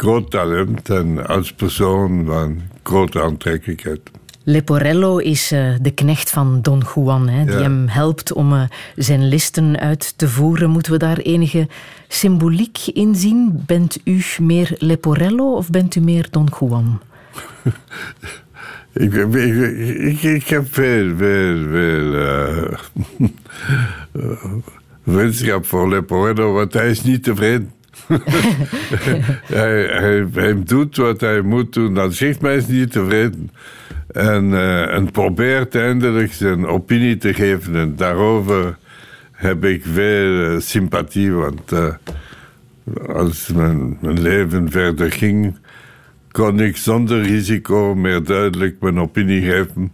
groot 0.00 0.30
talent 0.30 0.88
en 0.88 1.26
als 1.26 1.52
persoon 1.52 2.24
van 2.26 2.60
grote 2.82 3.22
aantrekkelijkheid. 3.22 4.00
Leporello 4.44 5.16
is 5.18 5.52
eh, 5.52 5.74
de 5.80 5.90
knecht 5.90 6.30
van 6.30 6.58
Don 6.62 6.82
Juan, 6.94 7.28
hè, 7.28 7.44
die 7.44 7.54
Ja. 7.54 7.60
hem 7.60 7.88
helpt 7.88 8.32
om 8.32 8.52
eh, 8.52 8.62
zijn 8.96 9.28
listen 9.28 9.78
uit 9.78 10.18
te 10.18 10.28
voeren. 10.28 10.70
Moeten 10.70 10.92
we 10.92 10.98
daar 10.98 11.18
enige 11.18 11.68
symboliek 12.08 12.78
in 12.92 13.14
zien? 13.14 13.62
Bent 13.66 13.98
u 14.04 14.22
meer 14.40 14.74
Leporello 14.78 15.54
of 15.56 15.70
bent 15.70 15.94
u 15.94 16.00
meer 16.00 16.26
Don 16.30 16.48
Juan? 16.60 17.00
Ik, 18.92 19.12
ik, 19.14 19.54
ik, 20.00 20.22
ik 20.22 20.46
heb 20.46 20.74
veel, 20.74 21.16
veel, 21.16 21.68
veel 21.70 22.14
eh, 22.14 22.78
vriendschap 25.06 25.66
voor 25.66 25.88
Leporello, 25.88 26.52
want 26.52 26.72
hij 26.72 26.90
is 26.90 27.02
niet 27.02 27.22
tevreden. 27.24 27.70
hij, 29.60 29.82
hij, 29.82 30.26
hij 30.32 30.62
doet 30.64 30.96
wat 30.96 31.20
hij 31.20 31.40
moet 31.40 31.72
doen, 31.72 31.94
dan 31.94 32.12
zegt 32.12 32.40
mij 32.40 32.64
niet 32.68 32.92
tevreden. 32.92 33.50
En, 34.12 34.54
eh, 34.54 34.94
en 34.94 35.10
probeert 35.10 35.74
eindelijk 35.74 36.32
zijn 36.32 36.66
opinie 36.66 37.16
te 37.16 37.34
geven. 37.34 37.74
En 37.74 37.96
daarover 37.96 38.76
heb 39.32 39.64
ik 39.64 39.84
veel 39.84 40.44
eh, 40.44 40.60
sympathie, 40.60 41.32
want 41.32 41.72
eh, 41.72 41.94
als 43.08 43.48
mijn, 43.48 43.98
mijn 44.00 44.20
leven 44.20 44.70
verder 44.70 45.12
ging, 45.12 45.56
kon 46.30 46.60
ik 46.60 46.76
zonder 46.76 47.20
risico 47.22 47.94
meer 47.94 48.24
duidelijk 48.24 48.80
mijn 48.80 49.00
opinie 49.00 49.42
geven. 49.42 49.92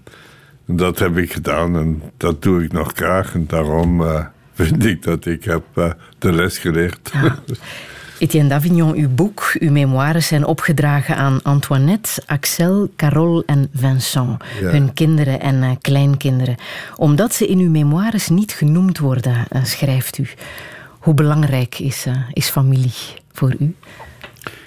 En 0.67 0.77
dat 0.77 0.99
heb 0.99 1.17
ik 1.17 1.33
gedaan 1.33 1.77
en 1.77 2.03
dat 2.17 2.43
doe 2.43 2.65
ik 2.65 2.73
nog 2.73 2.93
graag. 2.95 3.35
En 3.35 3.45
daarom 3.47 4.03
vind 4.53 4.85
ik 4.85 5.03
dat 5.03 5.27
ik 5.27 5.45
heb 5.45 5.97
de 6.19 6.33
les 6.33 6.59
geleerd. 6.59 7.11
Ja. 7.13 7.39
Etienne 8.19 8.49
Davignon, 8.49 8.95
uw 8.95 9.09
boek, 9.09 9.57
uw 9.59 9.71
memoires 9.71 10.27
zijn 10.27 10.45
opgedragen 10.45 11.17
aan 11.17 11.41
Antoinette, 11.43 12.23
Axel, 12.27 12.91
Carole 12.97 13.43
en 13.47 13.69
Vincent, 13.75 14.43
ja. 14.61 14.69
hun 14.71 14.93
kinderen 14.93 15.41
en 15.41 15.63
uh, 15.63 15.71
kleinkinderen. 15.81 16.57
Omdat 16.97 17.35
ze 17.35 17.47
in 17.47 17.59
uw 17.59 17.71
memoires 17.71 18.29
niet 18.29 18.53
genoemd 18.53 18.99
worden, 18.99 19.47
schrijft 19.63 20.19
u. 20.19 20.29
Hoe 20.99 21.15
belangrijk 21.15 21.79
is, 21.79 22.07
is 22.33 22.49
familie 22.49 22.93
voor 23.33 23.55
u? 23.59 23.75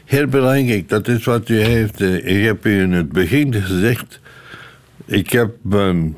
Heel 0.05 0.27
belangrijk, 0.27 0.89
dat 0.89 1.07
is 1.07 1.25
wat 1.25 1.49
u 1.49 1.61
heeft. 1.61 2.01
Ik 2.01 2.43
heb 2.43 2.65
u 2.65 2.81
in 2.81 2.91
het 2.91 3.11
begin 3.11 3.53
gezegd. 3.53 4.19
Ik 5.05 5.31
heb 5.31 5.51
mijn 5.61 6.17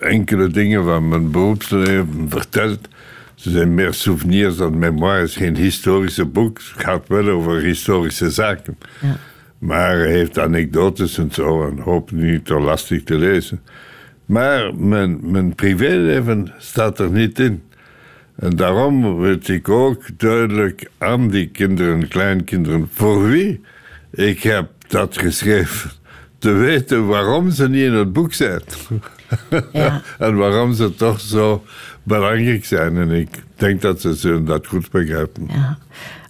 enkele 0.00 0.48
dingen 0.48 0.84
van 0.84 1.08
mijn 1.08 1.30
beroepsleven 1.30 2.26
verteld. 2.28 2.88
Ze 3.40 3.50
zijn 3.50 3.74
meer 3.74 3.94
souvenirs 3.94 4.56
dan 4.56 4.78
memoires, 4.78 5.36
geen 5.36 5.56
historische 5.56 6.24
boek. 6.24 6.58
Het 6.58 6.82
gaat 6.84 7.08
wel 7.08 7.28
over 7.28 7.60
historische 7.62 8.30
zaken. 8.30 8.78
Ja. 9.00 9.16
Maar 9.58 9.96
hij 9.96 10.10
heeft 10.10 10.38
anekdotes 10.38 11.18
en 11.18 11.30
zo 11.32 11.68
en 11.68 11.78
hoop 11.78 12.10
niet 12.10 12.44
te 12.44 12.54
lastig 12.54 13.02
te 13.02 13.14
lezen. 13.14 13.60
Maar 14.24 14.74
mijn, 14.74 15.30
mijn 15.30 15.54
privéleven 15.54 16.52
staat 16.58 16.98
er 16.98 17.10
niet 17.10 17.38
in. 17.38 17.62
En 18.36 18.56
daarom 18.56 19.20
wil 19.20 19.38
ik 19.42 19.68
ook 19.68 20.02
duidelijk 20.16 20.90
aan 20.98 21.28
die 21.28 21.48
kinderen 21.48 22.00
en 22.00 22.08
kleinkinderen 22.08 22.88
voor 22.92 23.28
wie 23.28 23.60
ik 24.10 24.42
heb 24.42 24.70
dat 24.88 25.18
geschreven. 25.18 25.90
Te 26.40 26.50
weten 26.52 27.06
waarom 27.06 27.50
ze 27.50 27.68
niet 27.68 27.84
in 27.84 27.92
het 27.92 28.12
boek 28.12 28.34
zijn. 28.34 28.62
Ja. 29.72 30.02
en 30.18 30.36
waarom 30.36 30.72
ze 30.72 30.94
toch 30.94 31.20
zo 31.20 31.64
belangrijk 32.02 32.64
zijn. 32.64 32.96
En 32.96 33.10
ik 33.10 33.28
denk 33.56 33.80
dat 33.80 34.00
ze 34.00 34.42
dat 34.44 34.66
goed 34.66 34.90
begrijpen. 34.90 35.48
Ja. 35.52 35.78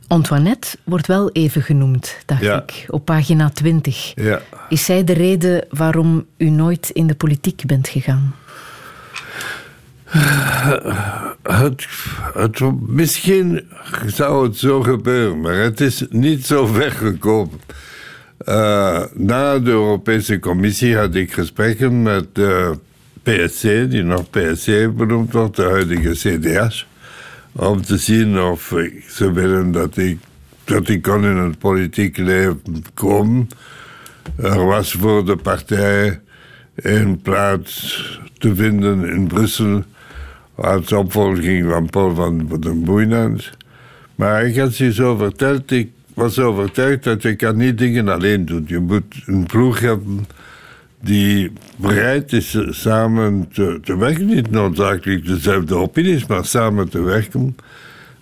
Antoinette 0.07 0.77
wordt 0.85 1.07
wel 1.07 1.31
even 1.31 1.63
genoemd, 1.63 2.17
dacht 2.27 2.43
ik, 2.43 2.85
op 2.89 3.05
pagina 3.05 3.51
20. 3.51 4.13
Ja. 4.15 4.41
Is 4.69 4.85
zij 4.85 5.05
de 5.05 5.13
reden 5.13 5.67
waarom 5.71 6.27
u 6.37 6.51
nooit 6.51 6.91
in 6.91 7.07
de 7.07 7.15
politiek 7.15 7.63
bent 7.67 7.89
gegaan? 7.89 8.35
Het, 11.43 11.87
het, 12.35 12.61
misschien 12.87 13.69
zou 14.07 14.47
het 14.47 14.57
zo 14.57 14.83
gebeuren, 14.83 15.41
maar 15.41 15.57
het 15.57 15.81
is 15.81 16.05
niet 16.09 16.47
zo 16.47 16.67
ver 16.67 16.91
gekomen. 16.91 17.61
Uh, 18.49 19.03
na 19.15 19.59
de 19.59 19.71
Europese 19.71 20.39
Commissie 20.39 20.97
had 20.97 21.15
ik 21.15 21.33
gesprekken 21.33 22.03
met 22.03 22.35
de 22.35 22.79
PSC, 23.23 23.63
die 23.63 24.03
nog 24.03 24.31
PSC 24.31 24.97
benoemd 24.97 25.33
wordt, 25.33 25.57
de 25.57 25.63
huidige 25.63 26.11
CDS, 26.11 26.87
om 27.53 27.83
te 27.83 27.97
zien 27.97 28.41
of 28.41 28.75
ze 29.09 29.33
willen 29.33 29.73
dat 29.73 29.97
ik, 29.97 30.19
dat 30.65 30.89
ik 30.89 31.03
kon 31.03 31.25
in 31.25 31.37
het 31.37 31.59
politiek 31.59 32.17
leven 32.17 32.63
komen. 32.95 33.49
Er 34.37 34.65
was 34.65 34.93
voor 34.93 35.27
de 35.27 35.37
partij 35.37 36.21
een 36.75 37.21
plaats 37.21 38.21
te 38.39 38.55
vinden 38.55 39.05
in 39.05 39.27
Brussel 39.27 39.85
als 40.55 40.93
opvolging 40.93 41.71
van 41.71 41.91
Paul 41.91 42.15
van 42.15 42.59
den 42.61 42.85
Boeinans. 42.85 43.53
Maar 44.15 44.47
ik 44.47 44.57
had 44.57 44.73
ze 44.73 44.93
zo 44.93 45.17
verteld, 45.17 45.71
ik 45.71 45.91
was 46.21 46.39
overtuigd 46.39 47.05
dat 47.05 47.23
je 47.23 47.37
kan 47.37 47.57
niet 47.57 47.79
dingen 47.79 48.09
alleen 48.09 48.45
doen. 48.45 48.65
Je 48.67 48.79
moet 48.79 49.23
een 49.27 49.47
ploeg 49.47 49.81
hebben 49.81 50.27
die 51.01 51.53
bereid 51.77 52.33
is 52.33 52.59
samen 52.69 53.49
te, 53.53 53.97
werken. 53.99 54.27
Niet 54.27 54.51
noodzakelijk 54.51 55.27
dezelfde 55.27 55.75
opinies, 55.75 56.27
maar 56.27 56.45
samen 56.45 56.89
te 56.89 57.01
werken. 57.03 57.57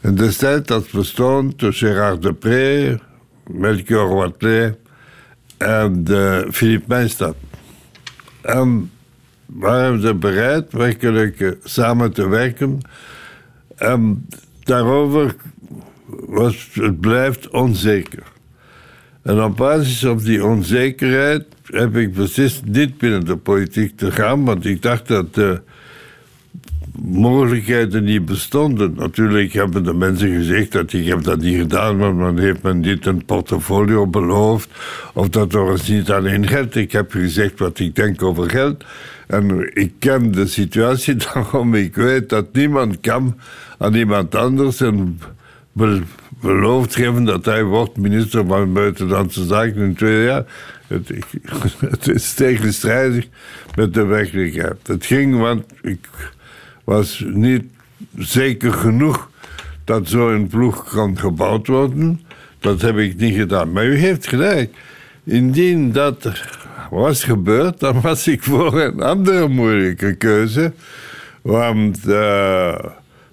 En 0.01 0.15
destijds 0.15 0.66
dat 0.66 0.91
bestond 0.91 1.59
tussen 1.59 1.89
Gérard 1.89 2.23
Depré, 2.23 2.99
Melchior 3.51 4.15
Watley 4.15 4.77
en 5.57 6.05
uh, 6.11 6.39
Philippe 6.51 6.85
Meijstad. 6.89 7.37
En 8.41 8.91
waren 9.47 10.01
ze 10.01 10.15
bereid 10.15 10.73
werkelijk 10.73 11.41
eh, 11.41 11.51
samen 11.65 12.12
te 12.12 12.29
werken. 12.29 12.81
En 13.77 14.27
daarover 14.62 15.35
was 16.27 16.69
het 16.73 17.01
blijft 17.01 17.51
onzeker. 17.51 18.23
En 19.23 19.43
op 19.43 19.57
basis 19.57 19.99
van 19.99 20.19
die 20.19 20.45
onzekerheid 20.45 21.45
heb 21.65 21.97
ik 21.97 22.15
beslist 22.15 22.65
niet 22.65 22.99
binnen 22.99 23.25
de 23.25 23.37
politiek 23.37 23.97
te 23.97 24.11
gaan, 24.11 24.45
want 24.45 24.65
ik 24.65 24.83
dacht 24.83 25.09
dat 25.09 25.35
de 25.35 25.61
mogelijkheden 27.03 28.05
niet 28.05 28.25
bestonden. 28.25 28.95
Natuurlijk 28.97 29.53
hebben 29.53 29.85
de 29.85 29.95
mensen 29.95 30.31
gezegd 30.31 30.73
dat 30.73 30.93
ik 30.93 31.07
heb 31.07 31.23
dat 31.23 31.41
niet 31.41 31.59
gedaan, 31.59 31.99
want 31.99 32.19
dan 32.19 32.39
heeft 32.39 32.63
men 32.63 32.81
niet 32.81 33.07
een 33.07 33.25
portfolio 33.25 34.07
beloofd, 34.07 34.71
of 35.15 35.29
dat 35.29 35.53
was 35.53 35.89
niet 35.89 36.11
alleen 36.11 36.47
geld. 36.47 36.75
Ik 36.75 36.93
heb 36.93 37.11
gezegd 37.11 37.59
wat 37.59 37.79
ik 37.79 37.95
denk 37.95 38.23
over 38.23 38.51
geld. 38.51 38.85
En 39.27 39.71
ik 39.75 39.93
ken 39.99 40.33
de 40.33 40.47
situatie 40.47 41.17
daarom. 41.33 41.75
Ik 41.75 41.95
weet 41.95 42.29
dat 42.29 42.47
niemand 42.53 43.01
kan 43.01 43.39
aan 43.79 43.95
iemand 43.95 44.35
anders 44.35 44.81
beloofd 46.41 46.95
geven 46.95 47.25
dat 47.25 47.45
hij 47.45 47.65
wordt 47.65 47.97
minister 47.97 48.47
van 48.47 48.73
Buitenlandse 48.73 49.45
Zaken 49.45 49.83
in 49.83 49.95
twee 49.95 50.25
jaar. 50.25 50.45
Het, 50.87 51.13
het 51.91 52.09
is 52.09 52.35
tegenstrijdig 52.35 53.27
met 53.75 53.95
de 53.95 54.05
werkelijkheid. 54.05 54.87
Het 54.87 55.07
ging, 55.07 55.39
want 55.39 55.65
ik 55.83 56.09
was 56.85 57.25
niet 57.27 57.65
zeker 58.17 58.73
genoeg 58.73 59.31
dat 59.85 60.09
zo'n 60.09 60.47
ploeg 60.47 60.91
kan 60.91 61.19
gebouwd 61.19 61.67
worden. 61.67 62.21
Dat 62.59 62.81
heb 62.81 62.97
ik 62.97 63.17
niet 63.17 63.35
gedaan. 63.35 63.73
Maar 63.73 63.87
u 63.87 63.97
heeft 63.97 64.27
gelijk. 64.27 64.75
Indien 65.25 65.93
dat 65.93 66.31
was 66.91 67.25
gebeurd, 67.25 67.81
dan 67.81 68.01
was 68.01 68.27
ik 68.27 68.43
voor 68.43 68.81
een 68.81 69.03
andere 69.03 69.49
moeilijke 69.49 70.15
keuze. 70.15 70.73
Want 71.43 72.07
uh, 72.07 72.79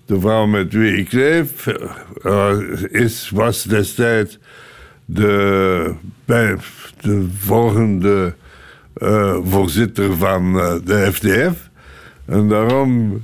de 0.06 0.20
vrouw 0.20 0.46
met 0.46 0.74
wie 0.74 0.98
ik 0.98 1.12
leef 1.12 1.68
uh, 2.24 2.58
is, 2.90 3.30
was 3.30 3.64
destijds 3.64 4.40
de, 5.06 5.94
de 7.02 7.28
volgende 7.38 8.34
uh, 8.98 9.38
voorzitter 9.44 10.18
van 10.18 10.54
de 10.84 11.10
FDF. 11.14 11.70
En 12.26 12.50
daarom 12.50 13.22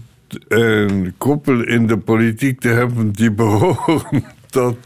een 0.47 1.13
koppel 1.17 1.63
in 1.63 1.87
de 1.87 1.97
politiek 1.97 2.59
te 2.59 2.67
hebben 2.67 3.11
die 3.11 3.31
behoren 3.41 4.23
tot 4.49 4.77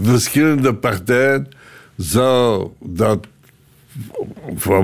verschillende 0.00 0.74
partijen, 0.74 1.48
zou 1.96 2.68
dat 2.80 3.26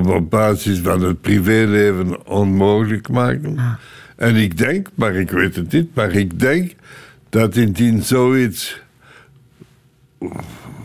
op 0.05 0.29
basis 0.29 0.79
van 0.79 1.01
het 1.01 1.21
privéleven 1.21 2.27
onmogelijk 2.27 3.09
maken. 3.09 3.77
En 4.21 4.35
ik 4.35 4.57
denk, 4.57 4.87
maar 4.95 5.15
ik 5.15 5.31
weet 5.31 5.55
het 5.55 5.71
niet, 5.71 5.95
maar 5.95 6.11
ik 6.11 6.39
denk 6.39 6.73
dat 7.29 7.55
indien 7.55 8.03
zoiets 8.03 8.81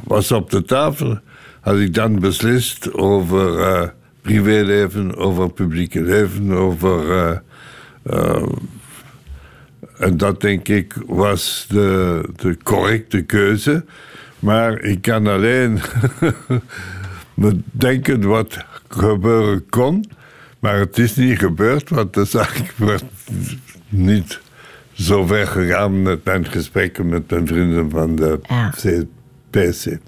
was 0.04 0.32
op 0.32 0.50
de 0.50 0.62
tafel, 0.62 1.18
had 1.60 1.78
ik 1.78 1.94
dan 1.94 2.18
beslist 2.18 2.92
over 2.92 3.58
uh, 3.58 3.88
privéleven, 4.20 5.16
over 5.16 5.52
publieke 5.52 6.02
leven, 6.02 6.52
over. 6.52 7.06
Uh, 7.06 7.38
uh, 8.12 8.46
en 9.98 10.16
dat 10.16 10.40
denk 10.40 10.68
ik 10.68 10.94
was 11.06 11.66
de, 11.68 12.20
de 12.36 12.56
correcte 12.62 13.22
keuze. 13.22 13.84
Maar 14.38 14.80
ik 14.80 15.02
kan 15.02 15.26
alleen 15.26 15.80
bedenken 17.34 18.28
wat 18.28 18.64
gebeuren 18.88 19.68
kon. 19.68 20.04
Maar 20.58 20.78
het 20.78 20.98
is 20.98 21.16
niet 21.16 21.38
gebeurd, 21.38 21.88
want 21.88 22.14
de 22.14 22.24
zaak 22.24 22.72
wordt 22.76 23.04
niet 23.88 24.40
zo 24.92 25.26
ver 25.26 25.46
gegaan 25.46 26.02
met 26.02 26.24
mijn 26.24 26.46
gesprekken 26.46 27.08
met 27.08 27.30
mijn 27.30 27.46
vrienden 27.46 27.90
van 27.90 28.16
de 28.16 28.40
ja. 28.48 28.72
PC. 29.50 29.98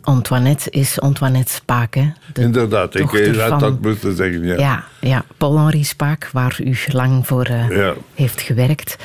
Antoinette 0.00 0.70
is 0.70 1.00
Antoinette 1.00 1.52
Spaak, 1.52 1.94
hè? 1.94 2.12
Inderdaad, 2.34 2.94
ik 2.94 3.36
had 3.36 3.60
dat 3.60 3.80
moeten 3.80 4.16
zeggen, 4.16 4.44
ja. 4.44 4.56
Ja, 4.58 4.84
ja. 5.00 5.24
Paul-Henri 5.36 5.84
Spaak, 5.84 6.28
waar 6.32 6.56
u 6.64 6.76
lang 6.86 7.26
voor 7.26 7.48
uh, 7.50 7.90
heeft 8.14 8.40
gewerkt. 8.40 8.96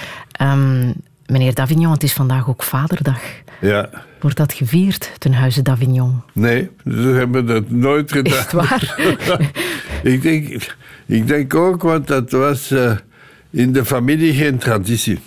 Um, 0.41 0.93
meneer 1.25 1.53
Davignon, 1.53 1.91
het 1.91 2.03
is 2.03 2.13
vandaag 2.13 2.49
ook 2.49 2.63
Vaderdag. 2.63 3.21
Ja. 3.61 3.89
Wordt 4.19 4.37
dat 4.37 4.53
gevierd 4.53 5.11
ten 5.17 5.33
huize 5.33 5.61
d'Avignon? 5.61 6.21
Nee, 6.33 6.69
ze 6.83 6.91
hebben 6.91 7.45
dat 7.45 7.69
nooit 7.69 8.11
gedaan. 8.11 8.37
Echt 8.37 8.51
waar? 8.51 8.95
ik, 10.03 10.21
denk, 10.21 10.73
ik 11.05 11.27
denk 11.27 11.55
ook, 11.55 11.81
want 11.81 12.07
dat 12.07 12.31
was 12.31 12.71
uh, 12.71 12.91
in 13.49 13.73
de 13.73 13.85
familie 13.85 14.33
geen 14.33 14.57
traditie. 14.57 15.19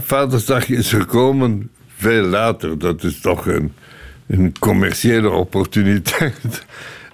Vadersdag 0.00 0.68
is 0.68 0.90
gekomen 0.90 1.70
veel 1.96 2.22
later. 2.22 2.78
Dat 2.78 3.02
is 3.02 3.20
toch 3.20 3.46
een, 3.46 3.72
commerciële 4.58 5.30
opportuniteit. 5.30 6.64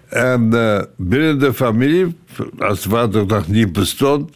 En 0.08 0.50
uh, 0.54 0.82
binnen 0.96 1.38
de 1.38 1.54
familie, 1.54 2.16
als 2.58 2.82
vader 2.82 3.26
nog 3.26 3.48
niet 3.48 3.72
bestond, 3.72 4.30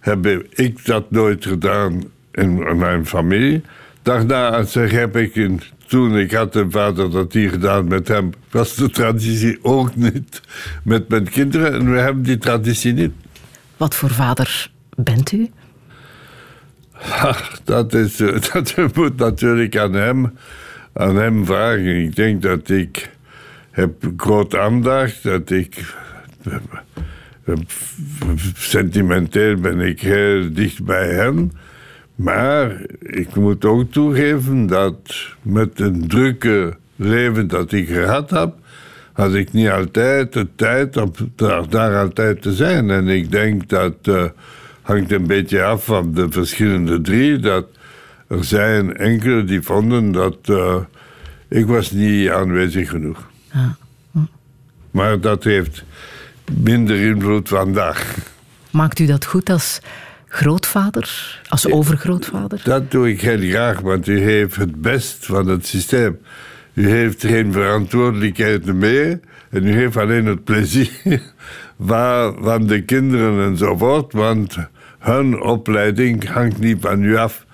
heb 0.00 0.26
ik 0.50 0.84
dat 0.84 1.10
nooit 1.10 1.46
gedaan 1.46 2.02
in 2.32 2.78
mijn 2.78 3.06
familie. 3.06 3.62
Daarna 4.02 4.62
zeg, 4.62 4.90
heb 4.90 5.16
ik 5.16 5.34
in, 5.34 5.60
toen 5.86 6.18
ik 6.18 6.32
had 6.32 6.54
een 6.54 6.70
vader 6.70 7.10
dat 7.10 7.32
die 7.32 7.48
gedaan 7.48 7.88
met 7.88 8.08
hem, 8.08 8.30
was 8.50 8.74
de 8.74 8.90
traditie 8.90 9.58
ook 9.62 9.96
niet 9.96 10.40
met 10.82 11.08
mijn 11.08 11.28
kinderen. 11.28 11.72
En 11.72 11.92
we 11.92 11.98
hebben 11.98 12.22
die 12.22 12.38
traditie 12.38 12.92
niet. 12.92 13.12
Wat 13.76 13.94
voor 13.94 14.10
vader 14.10 14.70
bent 14.96 15.32
u? 15.32 15.50
dat, 17.64 17.94
is, 17.94 18.16
dat 18.52 18.74
moet 18.94 19.16
natuurlijk 19.16 19.76
aan 19.76 19.92
hem, 19.92 20.32
aan 20.92 21.16
hem 21.16 21.46
vragen. 21.46 22.02
Ik 22.02 22.16
denk 22.16 22.42
dat 22.42 22.68
ik 22.68 23.10
heb 23.70 23.92
groot 24.16 24.56
aandacht, 24.56 25.22
dat 25.22 25.50
ik 25.50 25.94
sentimenteel 28.56 29.56
ben 29.56 29.80
ik 29.80 30.00
heel 30.00 30.52
dicht 30.52 30.84
bij 30.84 31.08
hem. 31.08 31.50
Maar 32.14 32.80
ik 33.00 33.34
moet 33.34 33.64
ook 33.64 33.92
toegeven 33.92 34.66
dat 34.66 35.26
met 35.42 35.80
een 35.80 36.08
drukke 36.08 36.76
leven 36.96 37.48
dat 37.48 37.72
ik 37.72 37.88
gehad 37.88 38.30
heb, 38.30 38.54
had 39.12 39.34
ik 39.34 39.52
niet 39.52 39.68
altijd 39.68 40.32
de 40.32 40.48
tijd 40.56 40.96
om 40.96 41.12
daar, 41.68 41.96
altijd 41.96 42.42
te 42.42 42.52
zijn. 42.52 42.90
En 42.90 43.08
ik 43.08 43.30
denk 43.30 43.68
dat 43.68 43.94
uh, 44.02 44.24
hangt 44.84 45.12
een 45.12 45.26
beetje 45.26 45.62
af 45.62 45.84
van 45.84 46.14
de 46.14 46.30
verschillende 46.30 47.00
drie. 47.00 47.38
Dat 47.38 47.66
er 48.28 48.44
zijn 48.44 48.96
enkele 48.96 49.44
die 49.44 49.62
vonden 49.62 50.12
dat 50.12 50.36
uh, 50.44 50.76
ik 51.48 51.66
was 51.66 51.90
niet 51.90 52.30
aanwezig 52.30 52.88
genoeg. 52.88 53.28
Ja. 53.52 53.76
Hm. 54.12 54.18
Maar 54.90 55.20
dat 55.20 55.44
heeft 55.44 55.84
minder 56.52 56.96
invloed 56.96 57.48
vandaag. 57.48 58.16
Maakt 58.70 58.98
u 58.98 59.06
dat 59.06 59.24
goed 59.24 59.50
als 59.50 59.80
grootvader, 60.26 61.40
als 61.48 61.70
overgrootvader? 61.70 62.60
Dat 62.64 62.90
doe 62.90 63.08
ik 63.08 63.20
heel 63.20 63.40
graag, 63.50 63.80
want 63.80 64.06
u 64.06 64.20
heeft 64.20 64.56
het 64.56 64.80
best 64.80 65.26
van 65.26 65.46
het 65.46 65.66
systeem. 65.66 66.18
U 66.72 66.88
heeft 66.88 67.26
geen 67.26 67.52
verantwoordelijkheid 67.52 68.64
meer 68.74 69.20
en 69.50 69.66
u 69.66 69.72
heeft 69.72 69.96
alleen 69.96 70.26
het 70.26 70.44
plezier 70.44 70.90
van 71.78 72.66
de 72.66 72.82
kinderen 72.86 73.50
enzovoort, 73.50 74.12
want 74.12 74.56
hun 75.04 75.40
opleiding 75.40 76.28
hangt 76.28 76.58
niet 76.58 76.76
van 76.80 77.02
u 77.02 77.16
af. 77.16 77.46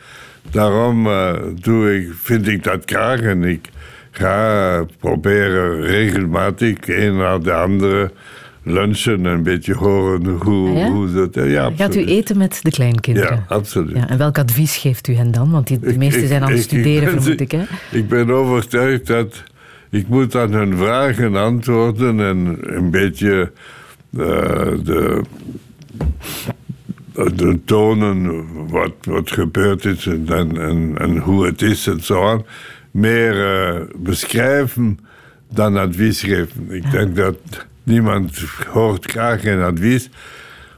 Daarom 0.51 1.06
uh, 1.06 1.32
doe 1.55 1.97
ik, 1.97 2.12
vind 2.14 2.48
ik 2.48 2.64
dat 2.64 2.82
graag 2.85 3.20
en 3.20 3.44
ik 3.44 3.68
ga 4.10 4.85
proberen 4.98 5.81
regelmatig 5.81 6.77
een 6.86 7.16
na 7.16 7.39
de 7.39 7.52
andere 7.52 8.12
lunchen 8.62 9.12
en 9.12 9.24
een 9.24 9.43
beetje 9.43 9.74
horen 9.74 10.27
hoe, 10.27 10.70
ja? 10.70 10.90
hoe 10.90 11.12
dat... 11.12 11.35
Ja, 11.35 11.72
Gaat 11.77 11.97
u 11.97 12.05
eten 12.05 12.39
met 12.39 12.59
de 12.62 12.70
kleinkinderen? 12.70 13.36
Ja, 13.36 13.55
absoluut. 13.55 13.97
Ja, 13.97 14.09
en 14.09 14.18
welk 14.18 14.39
advies 14.39 14.77
geeft 14.77 15.09
u 15.09 15.14
hen 15.14 15.31
dan? 15.31 15.51
Want 15.51 15.66
die, 15.66 15.78
de 15.78 15.98
meesten 15.98 16.28
zijn 16.28 16.43
aan 16.43 16.51
het 16.51 16.62
studeren, 16.62 17.02
ik, 17.02 17.20
vermoed 17.20 17.40
ik. 17.40 17.51
Hè? 17.51 17.62
Ik 17.90 18.09
ben 18.09 18.31
overtuigd 18.31 19.06
dat 19.06 19.43
ik 19.90 20.09
moet 20.09 20.36
aan 20.36 20.52
hun 20.52 20.77
vragen 20.77 21.36
antwoorden 21.36 22.20
en 22.20 22.59
een 22.60 22.90
beetje 22.90 23.52
uh, 24.10 24.20
de, 24.20 24.81
de 24.85 25.22
tonen 27.64 28.47
wat, 28.68 28.92
wat 29.02 29.30
gebeurd 29.30 29.84
is 29.84 30.06
en, 30.06 30.26
en, 30.60 30.98
en 30.98 31.16
hoe 31.18 31.47
het 31.47 31.62
is 31.62 31.86
en 31.86 32.02
zo 32.02 32.28
aan. 32.28 32.44
Meer 32.90 33.34
uh, 33.34 33.80
beschrijven 33.97 34.98
dan 35.52 35.76
advies 35.76 36.22
geven. 36.22 36.70
Ik 36.70 36.90
denk 36.90 37.16
dat 37.16 37.36
Niemand 37.90 38.38
hoort 38.72 39.10
graag 39.10 39.44
een 39.44 39.62
advies. 39.62 40.09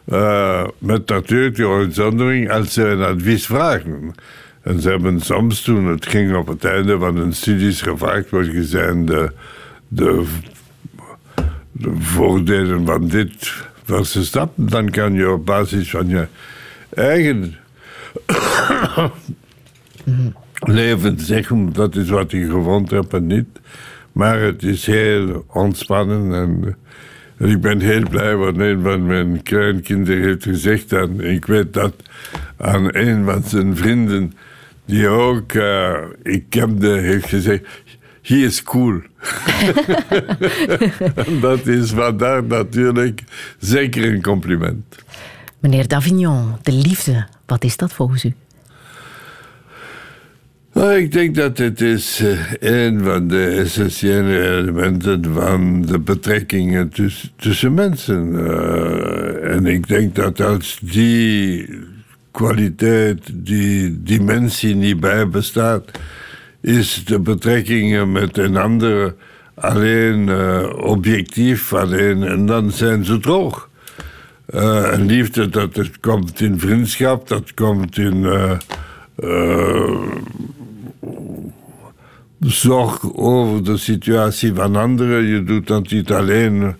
Uh, 0.06 0.66
met 0.78 1.08
natuurlijk 1.08 1.56
de 1.56 1.68
uitzondering 1.68 2.50
als 2.50 2.72
ze 2.72 2.84
een 2.84 3.02
advies 3.02 3.46
vragen. 3.46 4.14
En 4.62 4.80
ze 4.80 4.88
hebben 4.88 5.20
soms, 5.20 5.62
toen 5.62 5.86
het 5.86 6.06
ging 6.06 6.36
op 6.36 6.46
het 6.46 6.64
einde 6.64 6.98
van 6.98 7.16
hun 7.16 7.32
studies, 7.32 7.82
gevraagd: 7.82 8.30
wat 8.30 8.46
zijn 8.60 9.06
de, 9.06 9.32
de, 9.88 10.24
de 11.72 11.92
voordelen 11.98 12.86
van 12.86 13.08
dit 13.08 13.64
versus 13.82 14.30
dat. 14.30 14.50
Dan 14.54 14.90
kan 14.90 15.14
je 15.14 15.30
op 15.30 15.46
basis 15.46 15.90
van 15.90 16.08
je 16.08 16.26
eigen 16.94 17.54
leven 20.78 21.20
zeggen: 21.20 21.72
dat 21.72 21.96
is 21.96 22.08
wat 22.08 22.30
je 22.30 22.44
gevonden 22.44 22.96
hebt 22.96 23.14
en 23.14 23.26
niet. 23.26 23.60
Maar 24.12 24.40
het 24.40 24.62
is 24.62 24.86
heel 24.86 25.44
ontspannen 25.48 26.34
en 26.34 26.76
ik 27.42 27.60
ben 27.60 27.80
heel 27.80 28.08
blij, 28.08 28.36
want 28.36 28.58
een 28.58 28.82
van 28.82 29.06
mijn 29.06 29.42
kleinkinderen 29.42 30.22
heeft 30.22 30.42
gezegd... 30.42 30.92
en 30.92 31.20
ik 31.20 31.46
weet 31.46 31.72
dat 31.72 31.94
aan 32.56 32.88
een 32.96 33.24
van 33.24 33.42
zijn 33.42 33.76
vrienden... 33.76 34.32
die 34.84 35.08
ook 35.08 35.52
uh, 35.52 35.94
ik 36.22 36.44
kende, 36.48 36.88
heeft 36.88 37.28
gezegd... 37.28 37.81
He 38.22 38.34
is 38.34 38.62
cool. 38.62 39.00
dat 41.40 41.66
is 41.66 41.90
vandaar 41.90 42.44
natuurlijk 42.44 43.22
zeker 43.58 44.04
een 44.04 44.22
compliment. 44.22 45.04
Meneer 45.58 45.88
Davignon, 45.88 46.56
de 46.62 46.72
liefde, 46.72 47.26
wat 47.46 47.64
is 47.64 47.76
dat 47.76 47.92
volgens 47.92 48.24
u? 48.24 48.34
Nou, 50.72 50.94
ik 50.94 51.12
denk 51.12 51.34
dat 51.34 51.58
het 51.58 51.80
is 51.80 52.20
uh, 52.20 52.38
een 52.60 53.00
van 53.00 53.28
de 53.28 53.46
essentiële 53.46 54.56
elementen 54.56 55.24
van 55.24 55.82
de 55.82 55.98
betrekkingen 55.98 56.88
tuss 56.88 57.32
tussen 57.36 57.74
mensen. 57.74 58.32
Uh, 58.32 59.54
en 59.54 59.66
ik 59.66 59.88
denk 59.88 60.14
dat 60.14 60.40
als 60.40 60.78
die 60.82 61.68
kwaliteit, 62.30 63.30
die 63.32 64.02
dimensie 64.02 64.74
niet 64.74 65.00
bij 65.00 65.28
bestaat, 65.28 65.90
is 66.62 67.04
de 67.04 67.20
betrekkingen 67.20 68.12
met 68.12 68.38
een 68.38 68.56
ander 68.56 69.14
alleen 69.54 70.28
uh, 70.28 70.68
objectief, 70.76 71.72
alleen, 71.72 72.22
en 72.22 72.46
dan 72.46 72.70
zijn 72.70 73.04
ze 73.04 73.18
droog. 73.18 73.68
een 74.46 75.06
liefde, 75.06 75.48
dat 75.48 75.76
het 75.76 76.00
komt 76.00 76.40
in 76.40 76.58
vriendschap, 76.58 77.28
dat 77.28 77.54
komt 77.54 77.98
in 77.98 78.26
zorg 82.50 83.14
over 83.14 83.64
de 83.64 83.76
situatie 83.76 84.54
van 84.54 84.76
anderen. 84.76 85.26
Je 85.26 85.42
doet 85.42 85.66
dat 85.66 85.90
niet 85.90 86.12
alleen 86.12 86.74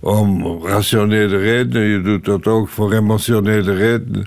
om 0.00 0.58
rationele 0.64 1.36
redenen, 1.36 1.86
je 1.86 2.02
doet 2.02 2.24
dat 2.24 2.46
ook 2.46 2.68
voor 2.68 2.92
emotionele 2.92 3.74
redenen. 3.74 4.26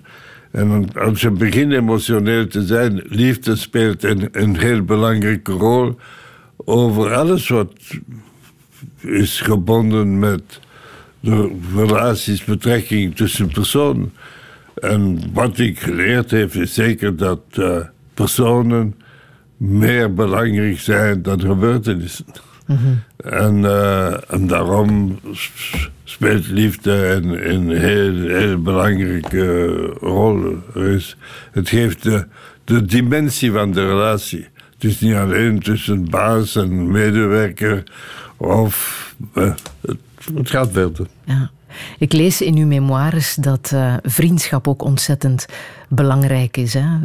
En 0.56 0.94
als 0.94 1.22
je 1.22 1.32
begint 1.32 1.72
emotioneel 1.72 2.48
te 2.48 2.66
zijn, 2.66 3.02
liefde 3.06 3.56
speelt 3.56 4.04
een, 4.04 4.58
heel 4.58 4.84
belangrijke 4.84 5.52
rol 5.52 5.96
over 6.56 7.14
alles 7.14 7.48
wat 7.48 7.74
is 9.00 9.42
gebonden 9.42 10.20
met 10.20 10.60
de 11.20 11.58
relaties, 11.76 12.44
betrekkingen 12.44 13.14
tussen 13.14 13.48
personen. 13.48 14.14
En 14.76 15.20
wat 15.34 15.60
ik 15.60 15.80
geleerd 15.80 16.32
heb, 16.32 16.54
is 16.54 16.74
zeker 16.74 17.16
dat 17.16 17.42
uh, 17.54 17.78
personen 18.14 18.96
meer 19.58 20.14
belangrijk 20.14 20.80
zijn 20.80 21.22
dan 21.22 21.42
gebeurtenissen. 21.42 22.26
Mm 22.66 23.04
en, 23.26 23.58
uh, 23.58 24.32
en, 24.32 24.48
daarom 24.48 25.20
speelt 26.04 26.48
liefde 26.48 26.92
een, 27.44 27.70
heel, 27.70 28.28
heel 28.28 28.62
belangrijke 28.62 29.76
rol. 30.00 30.58
Het 31.52 31.70
geeft 31.70 32.04
de, 32.04 32.28
de 32.64 32.86
dimensie 32.86 33.52
van 33.52 33.72
de 33.72 33.88
relatie. 33.88 34.48
Het 34.74 34.84
is 34.84 35.00
niet 35.00 35.16
alleen 35.16 35.60
tussen 35.60 36.10
baas 36.10 36.56
en 36.56 36.92
medewerker 36.92 37.84
of 38.38 39.16
het, 39.34 39.62
het, 39.82 40.50
gaat 40.50 40.70
verder. 40.72 41.08
Ja. 41.24 41.52
Ik 41.98 42.14
lees 42.14 42.42
in 42.42 42.58
uw 42.58 42.66
memoires 42.66 43.36
dat 43.36 43.72
uh, 43.74 43.94
vriendschap 44.04 44.68
ook 44.68 44.84
ontzettend 44.84 45.46
belangrijk 45.90 46.58
is. 46.58 46.74
Hè? 46.74 46.80
Uh, 46.82 47.00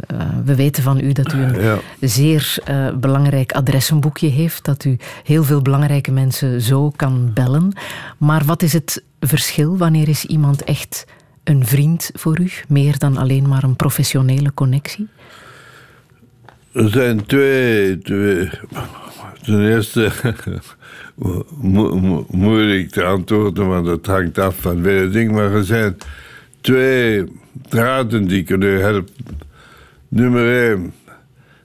we 0.45 0.55
weten 0.55 0.83
van 0.83 0.99
u 0.99 1.11
dat 1.11 1.33
u 1.33 1.37
een 1.37 1.61
ja. 1.61 1.77
zeer 1.99 2.57
uh, 2.69 2.93
belangrijk 2.93 3.51
adressenboekje 3.51 4.27
heeft, 4.27 4.65
dat 4.65 4.83
u 4.83 4.97
heel 5.23 5.43
veel 5.43 5.61
belangrijke 5.61 6.11
mensen 6.11 6.61
zo 6.61 6.89
kan 6.89 7.31
bellen. 7.33 7.73
Maar 8.17 8.45
wat 8.45 8.61
is 8.61 8.73
het 8.73 9.03
verschil? 9.19 9.77
Wanneer 9.77 10.09
is 10.09 10.25
iemand 10.25 10.63
echt 10.63 11.05
een 11.43 11.65
vriend 11.65 12.11
voor 12.13 12.39
u, 12.39 12.51
meer 12.67 12.97
dan 12.97 13.17
alleen 13.17 13.47
maar 13.47 13.63
een 13.63 13.75
professionele 13.75 14.53
connectie? 14.53 15.07
Er 16.73 16.89
zijn 16.89 17.25
twee. 17.25 17.99
twee. 17.99 18.49
Ten 19.41 19.61
eerste 19.61 20.11
mo 21.61 21.99
mo 21.99 22.25
moeilijk 22.29 22.89
te 22.89 23.03
antwoorden, 23.03 23.67
want 23.67 23.87
het 23.87 24.05
hangt 24.05 24.37
af 24.37 24.55
van 24.55 24.83
vele 24.83 25.09
dingen. 25.09 25.33
Maar 25.33 25.51
er 25.51 25.63
zijn 25.63 25.97
twee 26.61 27.23
draden 27.69 28.27
die 28.27 28.43
kunnen 28.43 28.79
helpen. 28.79 29.13
Nummer 30.07 30.69
één, 30.69 30.93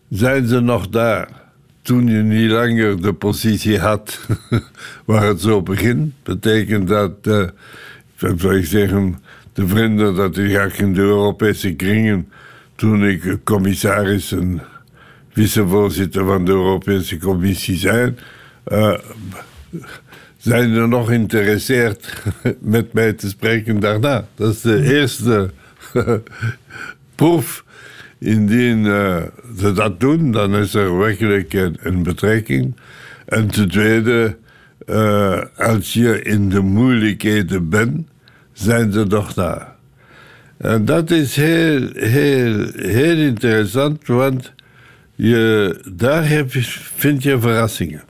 zijn 0.08 0.46
ze 0.46 0.60
nog 0.60 0.88
daar. 0.88 1.28
Toen 1.82 2.06
je 2.06 2.22
niet 2.22 2.50
langer 2.50 3.02
de 3.02 3.12
positie 3.12 3.78
had 3.78 4.26
waar 5.04 5.26
het 5.26 5.40
zo 5.40 5.62
begint, 5.62 6.12
betekent 6.22 6.88
dat, 6.88 7.12
uh, 7.22 7.48
zou 8.16 8.56
ik 8.56 8.66
zeggen, 8.66 9.18
de 9.52 9.66
vrienden 9.66 10.14
dat 10.14 10.36
ik 10.36 10.78
in 10.78 10.92
de 10.92 11.00
Europese 11.00 11.74
kringen, 11.74 12.28
toen 12.74 13.04
ik 13.04 13.38
commissaris 13.44 14.32
en 14.32 14.62
vicevoorzitter 15.32 16.24
van 16.24 16.44
de 16.44 16.52
Europese 16.52 17.18
Commissie 17.18 17.76
zijn, 17.76 18.18
uh, 18.72 18.98
zijn 20.36 20.74
er 20.74 20.88
nog 20.88 21.06
geïnteresseerd 21.06 22.22
met 22.60 22.92
mij 22.92 23.12
te 23.12 23.28
spreken 23.28 23.80
daarna. 23.80 24.26
Dat 24.34 24.52
is 24.52 24.60
de 24.60 24.82
eerste 24.94 25.50
proef. 27.14 27.64
Indien 28.18 28.84
uh, 28.84 29.22
ze 29.58 29.72
dat 29.72 30.00
doen, 30.00 30.30
dan 30.30 30.54
is 30.54 30.74
er 30.74 30.98
werkelijk 30.98 31.52
een, 31.52 31.76
een 31.80 32.02
betrekking. 32.02 32.76
En 33.26 33.46
ten 33.46 33.68
tweede, 33.68 34.36
uh, 34.86 35.42
als 35.56 35.92
je 35.92 36.22
in 36.22 36.48
de 36.48 36.60
moeilijkheden 36.60 37.68
bent, 37.68 38.08
zijn 38.52 38.92
ze 38.92 39.06
toch 39.06 39.34
daar. 39.34 39.74
En 40.56 40.84
dat 40.84 41.10
is 41.10 41.36
heel, 41.36 41.88
heel, 41.92 42.66
heel 42.76 43.16
interessant, 43.16 44.06
want 44.06 44.52
je, 45.14 45.76
daar 45.92 46.28
heb 46.28 46.48
vind 46.96 47.22
je 47.22 47.40
verrassingen. 47.40 48.02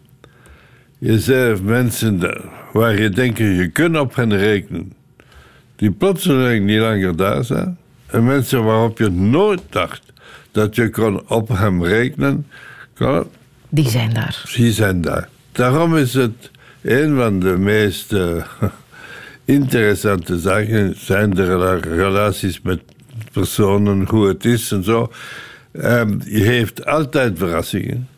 Je 1.07 1.20
ziet 1.20 1.65
mensen 1.65 2.20
waar 2.73 3.01
je 3.01 3.09
denkt 3.09 3.39
je 3.39 3.70
kunt 3.73 3.99
op 3.99 4.15
hen 4.15 4.37
rekenen, 4.37 4.93
die 5.77 5.91
plotseling 5.91 6.66
niet 6.66 6.81
langer 6.81 7.16
daar 7.16 7.45
zijn. 7.45 7.78
En 8.07 8.24
mensen 8.24 8.65
waarop 8.65 8.99
je 8.99 9.11
nooit 9.11 9.61
dacht 9.70 10.03
dat 10.51 10.74
je 10.74 10.91
kon 10.91 11.28
op 11.28 11.49
hem 11.49 11.85
rekenen, 11.85 12.47
die 13.69 13.89
zijn 13.89 14.15
daar. 14.15 14.43
Die 14.55 14.73
zijn 14.73 15.01
daar. 15.01 15.28
Daarom 15.53 15.97
is 15.97 16.15
het 16.15 16.51
een 16.83 17.16
van 17.16 17.41
de 17.41 17.57
meest 17.59 18.12
uh, 18.12 18.45
interessante 19.45 20.39
zaken 20.39 20.95
zijn 20.97 21.31
de 21.31 21.78
relaties 21.78 22.61
met 22.61 22.81
personen, 23.33 24.07
hoe 24.09 24.28
het 24.28 24.45
is 24.45 24.73
en 24.73 24.85
zo. 24.85 25.12
Um, 25.73 26.20
je 26.24 26.43
heeft 26.43 26.87
altijd 26.87 27.39
verrassingen. 27.39 28.09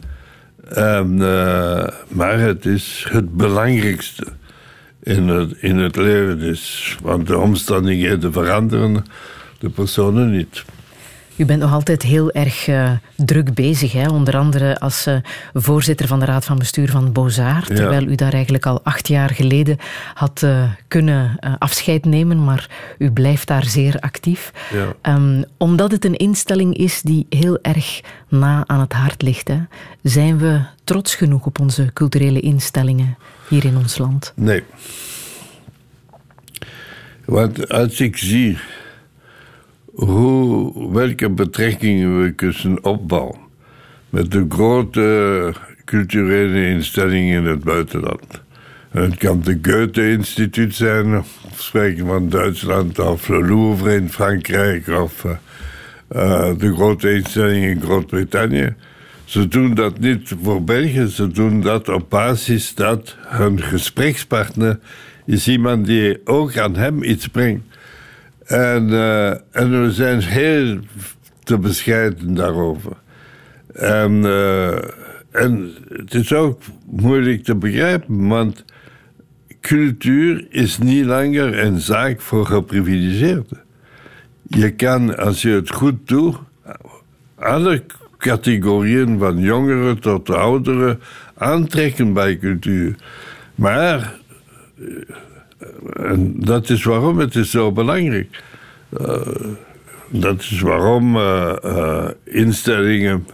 Uh, 0.76 1.86
maar 2.08 2.38
het 2.38 2.66
is 2.66 3.06
het 3.08 3.36
belangrijkste 3.36 4.26
in 5.02 5.28
het, 5.28 5.52
in 5.60 5.76
het 5.76 5.96
leven. 5.96 6.40
Is, 6.40 6.96
want 7.02 7.26
de 7.26 7.38
omstandigheden 7.38 8.32
veranderen, 8.32 9.04
de 9.58 9.68
personen 9.68 10.30
niet. 10.30 10.64
U 11.38 11.44
bent 11.44 11.60
nog 11.60 11.72
altijd 11.72 12.02
heel 12.02 12.32
erg 12.32 12.66
uh, 12.66 12.90
druk 13.16 13.54
bezig, 13.54 13.92
hè? 13.92 14.08
onder 14.08 14.36
andere 14.36 14.80
als 14.80 15.06
uh, 15.06 15.16
voorzitter 15.54 16.06
van 16.06 16.18
de 16.18 16.24
Raad 16.24 16.44
van 16.44 16.58
Bestuur 16.58 16.90
van 16.90 17.12
Bozar, 17.12 17.64
ja. 17.68 17.74
terwijl 17.74 18.06
u 18.06 18.14
daar 18.14 18.32
eigenlijk 18.32 18.66
al 18.66 18.80
acht 18.82 19.08
jaar 19.08 19.30
geleden 19.30 19.76
had 20.14 20.42
uh, 20.44 20.62
kunnen 20.88 21.38
afscheid 21.58 22.04
nemen, 22.04 22.44
maar 22.44 22.94
u 22.98 23.10
blijft 23.10 23.46
daar 23.46 23.64
zeer 23.64 23.96
actief. 24.00 24.52
Ja. 24.72 25.14
Um, 25.14 25.44
omdat 25.56 25.90
het 25.90 26.04
een 26.04 26.16
instelling 26.16 26.76
is 26.76 27.02
die 27.02 27.26
heel 27.28 27.58
erg 27.62 28.00
na 28.28 28.64
aan 28.66 28.80
het 28.80 28.92
hart 28.92 29.22
ligt, 29.22 29.48
hè? 29.48 29.58
zijn 30.02 30.38
we 30.38 30.60
trots 30.84 31.14
genoeg 31.14 31.46
op 31.46 31.60
onze 31.60 31.90
culturele 31.92 32.40
instellingen 32.40 33.16
hier 33.48 33.64
in 33.64 33.76
ons 33.76 33.98
land? 33.98 34.32
Nee. 34.36 34.62
Want 37.24 37.68
als 37.68 38.00
ik 38.00 38.16
zie 38.16 38.58
hoe, 40.04 40.92
welke 40.92 41.30
betrekkingen 41.30 42.22
we 42.22 42.32
kunnen 42.32 42.84
opbouwen 42.84 43.38
met 44.10 44.30
de 44.30 44.46
grote 44.48 45.54
culturele 45.84 46.68
instellingen 46.68 47.42
in 47.42 47.44
het 47.44 47.64
buitenland. 47.64 48.42
En 48.90 49.02
het 49.02 49.16
kan 49.16 49.40
de 49.40 49.58
Goethe-instituut 49.62 50.74
zijn, 50.74 51.18
of 51.18 51.44
spreken 51.54 52.06
van 52.06 52.28
Duitsland, 52.28 52.98
of 52.98 53.28
Le 53.28 53.44
Louvre 53.44 53.94
in 53.94 54.10
Frankrijk, 54.10 54.88
of 54.88 55.24
uh, 55.24 55.30
uh, 56.12 56.58
de 56.58 56.74
grote 56.74 57.14
instellingen 57.14 57.70
in 57.70 57.80
Groot-Brittannië. 57.80 58.74
Ze 59.24 59.48
doen 59.48 59.74
dat 59.74 59.98
niet 59.98 60.34
voor 60.42 60.64
België, 60.64 61.06
ze 61.06 61.28
doen 61.28 61.60
dat 61.60 61.88
op 61.88 62.10
basis 62.10 62.74
dat 62.74 63.16
hun 63.26 63.62
gesprekspartner 63.62 64.78
is 65.26 65.48
iemand 65.48 65.86
die 65.86 66.20
ook 66.24 66.56
aan 66.56 66.76
hem 66.76 67.02
iets 67.02 67.28
brengt. 67.28 67.67
En, 68.48 68.88
uh, 68.88 69.28
en 69.30 69.82
we 69.82 69.92
zijn 69.92 70.20
heel 70.20 70.78
te 71.42 71.58
bescheiden 71.58 72.34
daarover. 72.34 72.92
En, 73.74 74.12
uh, 74.12 74.74
en 75.30 75.74
het 75.88 76.14
is 76.14 76.32
ook 76.32 76.60
moeilijk 76.86 77.44
te 77.44 77.54
begrijpen, 77.54 78.28
want 78.28 78.64
cultuur 79.60 80.46
is 80.50 80.78
niet 80.78 81.04
langer 81.04 81.58
een 81.58 81.80
zaak 81.80 82.20
voor 82.20 82.46
geprivilegeerden. 82.46 83.62
Je 84.42 84.70
kan, 84.70 85.16
als 85.16 85.42
je 85.42 85.50
het 85.50 85.70
goed 85.70 86.08
doet, 86.08 86.36
alle 87.34 87.82
categorieën 88.18 89.18
van 89.18 89.38
jongeren 89.38 90.00
tot 90.00 90.30
ouderen 90.30 91.00
aantrekken 91.34 92.12
bij 92.12 92.38
cultuur. 92.38 92.94
Maar 93.54 94.18
en 95.92 96.34
dat 96.36 96.70
is 96.70 96.84
waarom 96.84 97.18
het 97.18 97.34
is 97.34 97.50
zo 97.50 97.72
belangrijk. 97.72 98.42
Uh, 99.00 99.16
dat 100.10 100.40
is 100.40 100.60
waarom 100.60 101.16
uh, 101.16 101.52
uh, 101.64 102.08
instellingen 102.24 103.26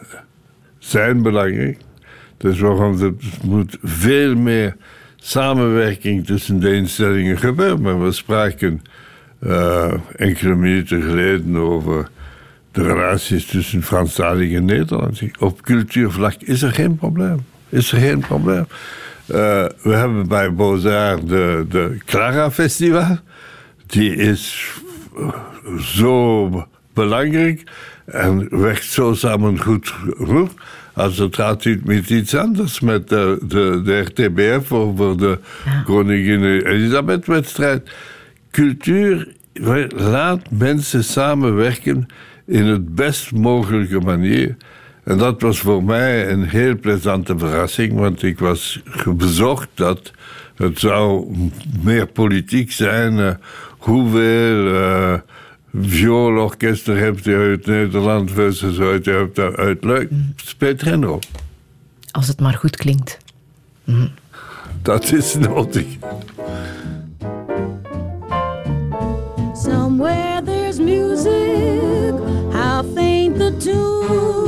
zijn 0.79 1.23
belangrijk. 1.23 1.79
Is 2.39 2.61
waarom 2.61 3.01
er 3.01 3.13
moet 3.45 3.79
veel 3.83 4.35
meer 4.35 4.77
samenwerking 5.17 6.27
tussen 6.27 6.61
de 6.61 6.75
instellingen 6.75 7.39
gebeuren. 7.39 7.81
Maar 7.81 8.05
we 8.05 8.13
spraken 8.13 8.83
enkele 10.17 10.55
minuten 10.55 11.03
geleden 11.03 11.57
over 11.57 12.09
de 12.73 12.83
relaties 12.83 13.47
tussen 13.47 13.83
Franstalig 13.83 14.53
en 14.53 14.65
Nederlands. 14.65 15.23
Op 15.39 15.63
cultuurvlak 15.63 16.35
is 16.39 16.63
er 16.63 16.73
geen 16.73 16.97
probleem. 16.97 17.45
Is 17.69 17.93
er 17.93 17.99
geen 17.99 18.21
probleem. 18.21 18.67
Uh, 19.31 19.65
we 19.83 19.93
hebben 19.93 20.29
bij 20.29 20.55
Beaux-Arts 20.55 21.25
de, 21.25 21.67
de 21.69 21.99
Clara 22.05 22.51
Festival. 22.51 23.19
Die 23.87 24.15
is 24.15 24.73
zo 25.79 26.51
belangrijk 26.93 27.63
en 28.05 28.61
werkt 28.61 28.85
zo 28.85 29.15
samen 29.15 29.61
goed. 29.61 29.95
goed. 30.19 30.51
Als 30.93 31.19
het 31.19 31.35
gaat 31.35 31.65
met 31.85 32.11
iets 32.11 32.35
anders, 32.35 32.81
met 32.81 33.09
de, 33.09 33.39
de, 33.43 33.81
de 33.85 33.99
RTBF 34.01 34.73
over 34.73 35.19
de 35.19 35.39
ja. 35.65 35.83
Koningin 35.83 36.43
Elisabeth-wedstrijd. 36.43 37.91
Cultuur 38.51 39.29
laat 39.97 40.51
mensen 40.51 41.05
samenwerken 41.05 42.07
in 42.47 42.65
het 42.65 42.95
best 42.95 43.33
mogelijke 43.33 44.01
manier. 44.01 44.57
En 45.05 45.19
dat 45.19 45.41
was 45.41 45.59
voor 45.59 45.85
mij 45.85 46.31
een 46.31 46.49
heel 46.49 46.79
plezante 46.79 47.39
verrassing, 47.39 47.93
want 47.93 48.23
ik 48.23 48.39
was 48.39 48.83
bezocht 49.17 49.69
dat 49.75 50.11
het 50.57 50.79
zou 50.79 51.35
meer 51.83 52.07
politiek 52.07 52.73
zijn. 52.73 53.13
Uh, 53.19 53.31
hoeveel 53.79 54.67
uh, 54.67 55.15
vioolorkesten 55.81 56.99
hebt 56.99 57.25
je 57.25 57.37
uit 57.37 57.67
Nederland 57.67 58.31
versus 58.31 58.79
uit, 58.79 59.07
uit, 59.07 59.39
uit 59.39 59.85
Leuk? 59.85 60.11
Speelt 60.37 60.83
geen 60.83 61.05
rol. 61.05 61.19
Als 62.11 62.29
het 62.29 62.41
maar 62.41 62.55
goed 62.55 62.77
klinkt. 62.77 63.19
Mm. 63.85 64.11
Dat 64.83 65.13
is 65.13 65.35
nodig. 65.35 65.87
Somewhere 69.55 70.43
there's 70.45 70.79
music, 70.79 72.15
how 72.53 72.85
faint 72.95 73.39
the 73.39 73.57
tune. 73.57 74.44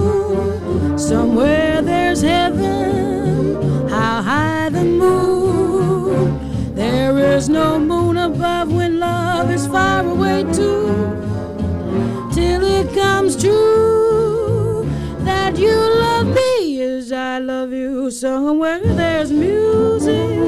Somewhere 1.07 1.83
there's 1.83 2.21
heaven, 2.21 3.89
how 3.89 4.23
high 4.23 4.69
the 4.71 4.83
moon. 4.83 6.75
There 6.75 7.17
is 7.37 7.49
no 7.49 7.79
moon 7.79 8.17
above 8.17 8.73
when 8.73 8.99
love 8.99 9.49
is 9.53 9.69
far 9.69 10.05
away 10.05 10.43
too. 10.53 10.89
Till 12.35 12.65
it 12.65 12.93
comes 12.93 13.41
true 13.41 14.91
that 15.21 15.57
you 15.57 15.77
love 15.77 16.27
me 16.27 16.83
as 16.83 17.13
I 17.13 17.39
love 17.39 17.73
you. 17.73 18.11
Somewhere 18.11 18.81
there's 18.81 19.31
music, 19.31 20.41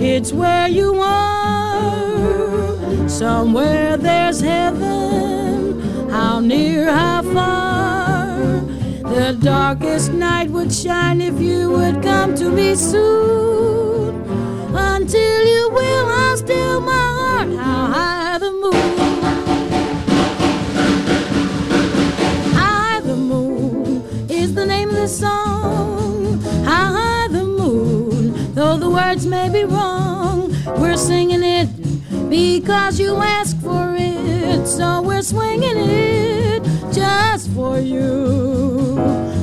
it's 0.00 0.32
where 0.32 0.66
you 0.66 0.98
are. 0.98 3.06
Somewhere 3.06 3.98
there's 3.98 4.40
heaven, 4.40 6.08
how 6.08 6.40
near, 6.40 6.90
how 6.90 7.20
far. 7.34 8.03
The 9.14 9.38
darkest 9.40 10.12
night 10.12 10.50
would 10.50 10.72
shine 10.72 11.20
if 11.20 11.40
you 11.40 11.70
would 11.70 12.02
come 12.02 12.34
to 12.34 12.50
me 12.50 12.74
soon. 12.74 14.20
Until 14.74 15.46
you 15.46 15.70
will, 15.70 16.06
I'll 16.06 16.36
still 16.36 16.80
my 16.80 17.08
heart, 17.20 17.48
how 17.56 17.86
high 17.94 18.38
the 18.38 18.50
moon. 18.50 18.98
High 22.58 23.00
the 23.02 23.14
moon 23.14 24.02
is 24.28 24.52
the 24.52 24.66
this 24.66 25.20
song. 25.20 26.40
How 26.64 26.92
high 26.92 27.28
the 27.28 27.44
moon, 27.44 28.52
though 28.54 28.76
the 28.76 28.90
words 28.90 29.26
may 29.26 29.48
be 29.48 29.62
wrong, 29.62 30.52
we're 30.80 30.96
singing 30.96 31.44
it 31.44 31.73
because 32.28 32.98
you 32.98 33.16
asked 33.16 33.60
for 33.60 33.94
it. 33.98 34.66
So 34.66 35.02
we're 35.02 35.22
swinging 35.22 35.76
it 35.76 36.62
just 36.92 37.50
for 37.50 37.78
you. 37.78 38.96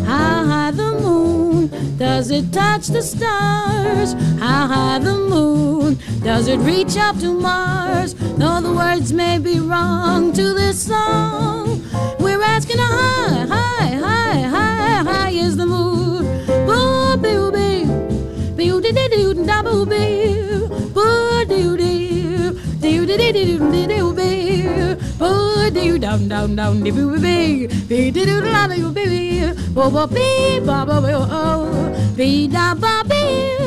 How 0.05 0.45
high 0.45 0.71
the 0.71 0.91
moon, 1.01 1.69
does 1.97 2.31
it 2.31 2.51
touch 2.51 2.87
the 2.87 3.01
stars? 3.01 4.13
How 4.39 4.67
high 4.67 4.99
the 4.99 5.17
moon, 5.17 5.97
does 6.23 6.47
it 6.47 6.57
reach 6.59 6.97
up 6.97 7.17
to 7.19 7.33
Mars? 7.33 8.13
Though 8.13 8.61
the 8.61 8.73
words 8.73 9.13
may 9.13 9.37
be 9.37 9.59
wrong 9.59 10.33
to 10.33 10.53
this 10.53 10.81
song, 10.87 11.83
we're 12.19 12.41
asking 12.41 12.79
how 12.79 13.45
high, 13.45 13.45
high, 13.45 13.91
high, 14.05 14.41
high, 14.41 15.03
high 15.03 15.29
is 15.29 15.55
the 15.57 15.65
moon. 15.65 16.25
Boo, 16.65 17.17
boo, 17.17 17.51
boo, 17.51 17.85
boo, 18.55 18.81
doo, 18.81 18.91
doo, 18.91 19.07
doo, 19.09 19.45
da, 19.45 19.61
boo, 19.61 19.85
boo, 19.85 20.67
boo, 20.93 21.45
doo, 21.45 21.77
doo, 21.77 21.90
did 23.17 23.19
it, 23.19 23.33
did 23.33 23.61
it, 23.61 23.71
did 23.71 23.91
it, 23.91 24.15
baby 24.15 24.80
do 25.69 25.81
do 25.81 25.97
down 25.99 26.27
down 26.27 26.55
down 26.55 26.81
the 26.83 26.91
boo 26.91 27.19
bee 27.19 27.67
bee 27.89 28.11
do 28.11 28.25
do 28.25 28.41
la 28.41 28.67
boo 28.67 28.91
bee 28.91 29.53
bo 29.75 29.89
bo 29.95 30.07
bee 30.07 30.59
ba 30.67 30.77
ba 30.89 30.97
bo 31.05 31.11
oh 31.41 31.61
bee 32.17 32.47
da 32.55 32.73
ba 32.83 32.93
bee 33.09 33.57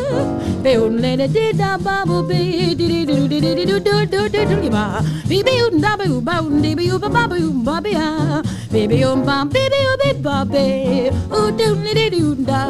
bee 0.64 0.76
un 0.86 0.96
le 1.02 1.12
le 1.20 1.26
dee 1.36 1.52
da 1.52 1.70
ba 1.86 1.96
bo 2.08 2.22
bee 2.30 2.74
dee 2.74 2.88
dee 2.92 3.04
do 3.10 3.16
do 3.28 3.40
dee 3.40 3.64
do 3.70 3.78
do 3.86 3.96
do 4.14 4.28
do 4.34 4.42
do 4.62 4.70
ba 4.76 4.84
bee 5.28 5.42
bee 5.46 5.60
un 5.66 5.80
da 5.84 5.92
boo 6.00 6.20
ba 6.28 6.34
un 6.46 6.62
dee 6.64 6.74
bee 6.80 6.98
ba 7.04 7.08
ba 7.16 7.22
boo 7.32 7.50
ba 7.66 7.76
bee 7.84 7.96
ah 8.08 8.42
bee 8.72 8.86
bee 8.90 9.04
un 9.12 9.24
ba 9.28 9.36
bee 9.54 9.68
bee 9.74 9.86
oh 9.92 9.96
bee 10.02 10.14
ba 10.26 10.36
bee 10.52 11.10
oh 11.38 11.50
do 11.58 11.68
le 11.84 11.92
le 12.00 12.06
do 12.16 12.34
da 12.50 12.62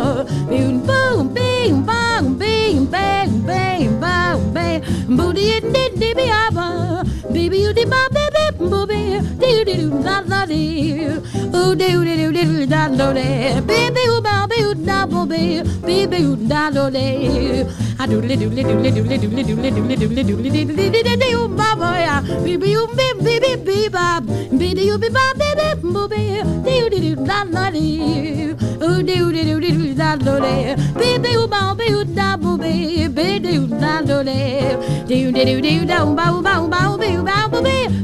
bee 0.50 0.64
un 0.70 0.76
ba 0.88 0.98
un 1.20 1.26
bee 1.36 1.70
un 1.72 1.80
ba 1.90 2.00
un 2.20 2.34
bee 2.42 2.76
un 2.78 2.86
bee 2.94 3.24
un 3.30 3.40
bee 3.48 3.88
un 3.88 3.96
ba 4.04 4.14
un 4.36 4.44
bee 4.56 4.76
boo 5.16 5.32
dee 5.38 5.60
dee 5.74 5.88
dee 6.00 6.14
bee 6.20 6.30
ah 6.42 6.48
ba 6.58 6.66
bee 7.32 7.48
bee 7.52 7.62
you 7.64 7.72
dee 7.80 7.88
ba 7.94 8.02
bee 8.16 8.23
booby, 8.58 9.20
doo 9.40 9.64
doo 9.64 9.76
doo 9.90 10.02
da 10.02 10.20
da 10.30 10.46
dee, 10.46 11.08
oo 11.52 11.74
doo 11.74 12.04
doo 12.04 12.04
doo 12.04 12.32
doo 12.32 12.66
da 12.66 12.88
do 12.88 13.12
dee, 13.12 13.60
baby 13.68 14.02
oo 14.12 14.20
ba 14.20 14.46
boo 14.50 14.74
da 14.88 15.06
booby, 15.06 15.62
baby 15.86 16.18
oo 16.24 16.36
da 16.48 16.70
do 16.70 16.90
dee, 16.90 17.66
I 17.98 18.06
do 18.06 18.20
li 18.20 18.36
do 18.36 18.48
li 18.48 18.62
do 18.62 18.74
li 18.84 18.90
do 18.90 19.02
li 19.02 19.18
do 19.18 19.28
li 19.30 19.42
do 19.42 19.56
li 19.62 19.70
do 19.70 19.82
li 19.88 19.96
do 19.96 20.06
li 20.08 20.22
do 20.22 20.36
li 20.36 20.64
do 20.64 20.72
li 20.74 20.90
do 20.92 21.10
li 21.10 21.30
do 21.32 21.48
ba 21.58 21.68
ba 21.80 21.90
ya, 22.06 22.16
baby 22.44 22.76
oo 22.76 22.86
bi 22.96 23.06
bi 23.24 23.34
bi 23.44 23.52
bi 23.66 23.88
ba, 23.88 24.20
baby 24.58 24.90
oo 24.92 24.98
bi 24.98 25.08
ba 25.16 25.24
bi 25.40 25.48
bi 25.58 25.68
booby, 25.92 26.22
doo 26.66 26.88
doo 26.92 27.00
doo 27.04 27.24
da 27.28 27.38
da 27.54 27.64
dee, 27.70 28.54
oo 28.86 29.02
doo 29.08 29.30
doo 29.34 29.44
doo 29.48 29.60
doo 29.60 29.94
da 30.00 30.10
do 30.26 30.34
dee, 30.44 30.76
baby 31.00 31.36
oo 31.36 31.46
ba 31.48 31.74
boo 31.78 32.04
da 32.18 32.36
booby, 32.36 33.08
baby 33.18 33.58
oo 33.58 33.66
da 33.82 34.00
do 34.08 34.22
dee, 34.22 34.76
doo 35.08 35.30
doo 35.32 35.44
doo 35.44 35.60
doo 35.66 35.84
da 35.90 35.98
ba 36.18 36.26
ba 36.42 36.54
ba 36.72 36.82
ba 37.02 37.48
ba 37.52 37.60
do 37.62 38.03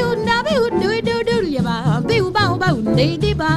boo 0.00 0.14
da 0.26 0.36
boo 0.46 0.68
do 0.80 0.90
do 1.08 1.16
do 1.28 1.36
ya 1.54 1.62
ba 1.68 1.76
boo 2.08 2.30
ba 2.36 2.44
ba 2.62 2.68
de 2.98 3.06
de 3.22 3.32
ba 3.40 3.50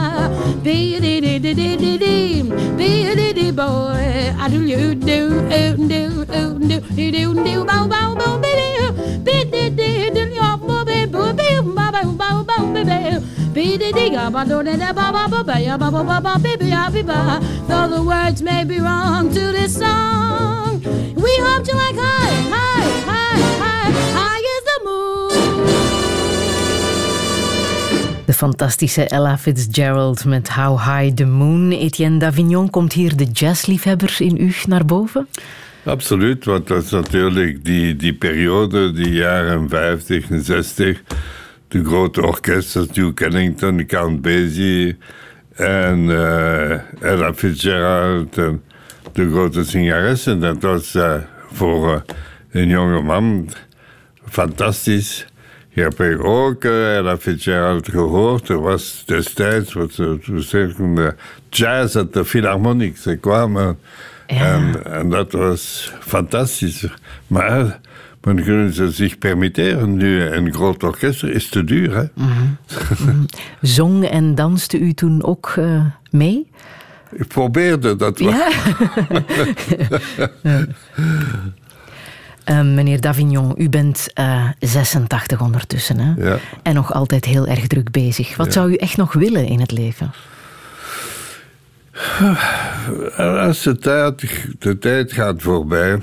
be 0.66 0.76
de 1.06 1.14
de 1.26 1.34
de 1.45 1.53
de 1.60 1.70
de 1.84 1.91
de 2.03 2.16
be 2.80 2.90
de 3.20 3.28
de 3.40 3.48
boy 3.60 4.06
I 4.44 4.48
do 4.53 4.60
you 4.72 4.95
do 4.95 5.20
do 5.49 5.70
do 5.91 6.02
do 6.32 6.44
do 6.68 6.78
do 7.12 7.34
do 7.45 7.64
ba 7.70 7.78
ba 7.91 8.02
ba 8.20 8.28
be 8.44 8.52
de 8.60 8.70
be 9.26 9.38
de 9.53 9.64
de 9.78 9.90
do 10.16 10.24
ya 10.40 10.49
ba 10.68 10.78
be 10.90 10.98
bo 11.14 11.24
be 11.40 11.49
ba 11.78 11.88
ba 11.95 12.02
ba 12.20 12.30
ba 12.49 12.57
be 12.74 12.84
be 12.90 12.99
be 13.56 13.66
de 13.82 13.90
de 13.98 14.06
ga 14.16 14.30
ba 14.36 14.41
do 14.49 14.57
de 14.68 14.74
da 14.84 14.90
ba 14.99 15.06
ba 15.16 15.24
ba 15.34 15.40
ba 15.49 15.56
ya 15.68 15.78
ba 15.78 15.88
ba 15.95 16.02
ba 16.10 16.18
ba 16.26 16.34
be 16.44 16.56
be 16.62 16.70
happy 16.80 17.03
ba 17.12 17.20
though 17.70 17.88
the 17.94 18.02
words 18.12 18.41
may 18.41 18.64
be 18.64 18.78
wrong 18.88 19.30
to 19.36 19.44
this 19.57 19.74
song 19.82 20.82
we 21.26 21.32
hope 21.45 21.66
you 21.70 21.76
like 21.84 21.98
high 22.07 22.36
high 22.53 22.88
high 23.10 23.41
high 23.64 23.91
high 24.18 24.44
De 28.26 28.34
fantastische 28.34 29.07
Ella 29.07 29.38
Fitzgerald 29.38 30.26
met 30.26 30.49
How 30.49 30.80
High 30.80 31.14
the 31.14 31.26
Moon. 31.26 31.72
Etienne 31.72 32.18
Davignon, 32.18 32.69
komt 32.69 32.93
hier 32.93 33.15
de 33.15 33.26
jazzliefhebber 33.26 34.15
in 34.19 34.38
u 34.41 34.53
naar 34.68 34.85
boven? 34.85 35.27
Absoluut, 35.84 36.45
want 36.45 36.68
dat 36.68 36.84
is 36.84 36.89
natuurlijk 36.89 37.65
die, 37.65 37.95
die 37.95 38.14
periode, 38.14 38.91
die 38.91 39.10
jaren 39.10 39.69
50 39.69 40.30
en 40.30 40.43
60. 40.43 41.02
De 41.68 41.84
grote 41.84 42.22
orkesten, 42.22 42.88
Duke 42.91 43.26
Ellington, 43.26 43.85
Count 43.85 44.22
Basie 44.22 44.97
en 45.56 46.10
eh, 46.10 47.02
Ella 47.02 47.34
Fitzgerald 47.34 48.38
en 48.38 48.64
de 49.11 49.30
grote 49.30 49.64
zangeressen. 49.64 50.39
Dat 50.39 50.61
was 50.61 50.95
eh, 50.95 51.15
voor 51.52 51.93
eh, 51.93 52.02
een 52.61 52.68
jonge 52.68 53.02
man 53.02 53.49
fantastisch. 54.30 55.26
Je 55.76 55.81
hebt 55.81 56.23
ook 56.23 56.64
uh, 56.64 56.95
Ella 56.95 57.18
Fitzgerald 57.18 57.89
gehoord. 57.89 58.49
Er 58.49 58.61
was 58.61 59.03
destijds 59.06 59.73
wat 59.73 59.91
ze 59.91 60.18
ze 60.23 60.41
zeggen, 60.41 60.97
eh, 60.97 61.11
jazz 61.49 61.95
at 61.95 62.14
de 62.14 62.26
Philharmonic. 62.26 62.97
Ze 62.97 63.15
kwamen 63.15 63.80
en, 64.26 64.85
en 64.85 65.10
dat 65.10 65.31
was 65.31 65.93
fantastisch. 65.99 66.88
Maar 67.27 67.80
men 68.22 68.43
kunnen 68.43 68.73
ze 68.73 68.91
zich 68.91 69.18
permitteren. 69.18 69.97
Nu 69.97 70.22
een 70.22 70.53
groot 70.53 70.84
orkest 70.84 71.23
is 71.23 71.49
te 71.49 71.64
duur. 71.64 71.95
Hè? 71.95 72.06
Zong 73.61 74.06
en 74.06 74.35
danste 74.35 74.80
u 74.80 74.93
toen 74.93 75.23
ook 75.23 75.53
eh, 75.57 75.85
mee? 76.11 76.47
Ik 77.11 77.27
probeerde 77.27 77.95
dat 77.95 78.19
wel. 78.19 78.30
Ja. 78.30 78.52
Eh, 82.45 82.61
meneer 82.61 83.01
Davignon, 83.01 83.53
u 83.57 83.69
bent 83.69 84.07
eh, 84.13 84.49
86 84.59 85.41
ondertussen 85.41 85.97
hè? 85.99 86.27
Ja. 86.27 86.38
en 86.63 86.73
nog 86.73 86.93
altijd 86.93 87.26
heel 87.26 87.47
erg 87.47 87.67
druk 87.67 87.91
bezig. 87.91 88.35
Wat 88.35 88.45
Ja. 88.45 88.51
zou 88.51 88.72
u 88.72 88.76
echt 88.76 88.97
nog 88.97 89.13
willen 89.13 89.45
in 89.47 89.59
het 89.59 89.72
leven? 89.72 90.11
Als 93.17 93.63
de 93.63 93.77
tijd, 93.77 94.45
de 94.59 94.77
tijd 94.77 95.11
gaat 95.13 95.41
voorbij, 95.41 95.99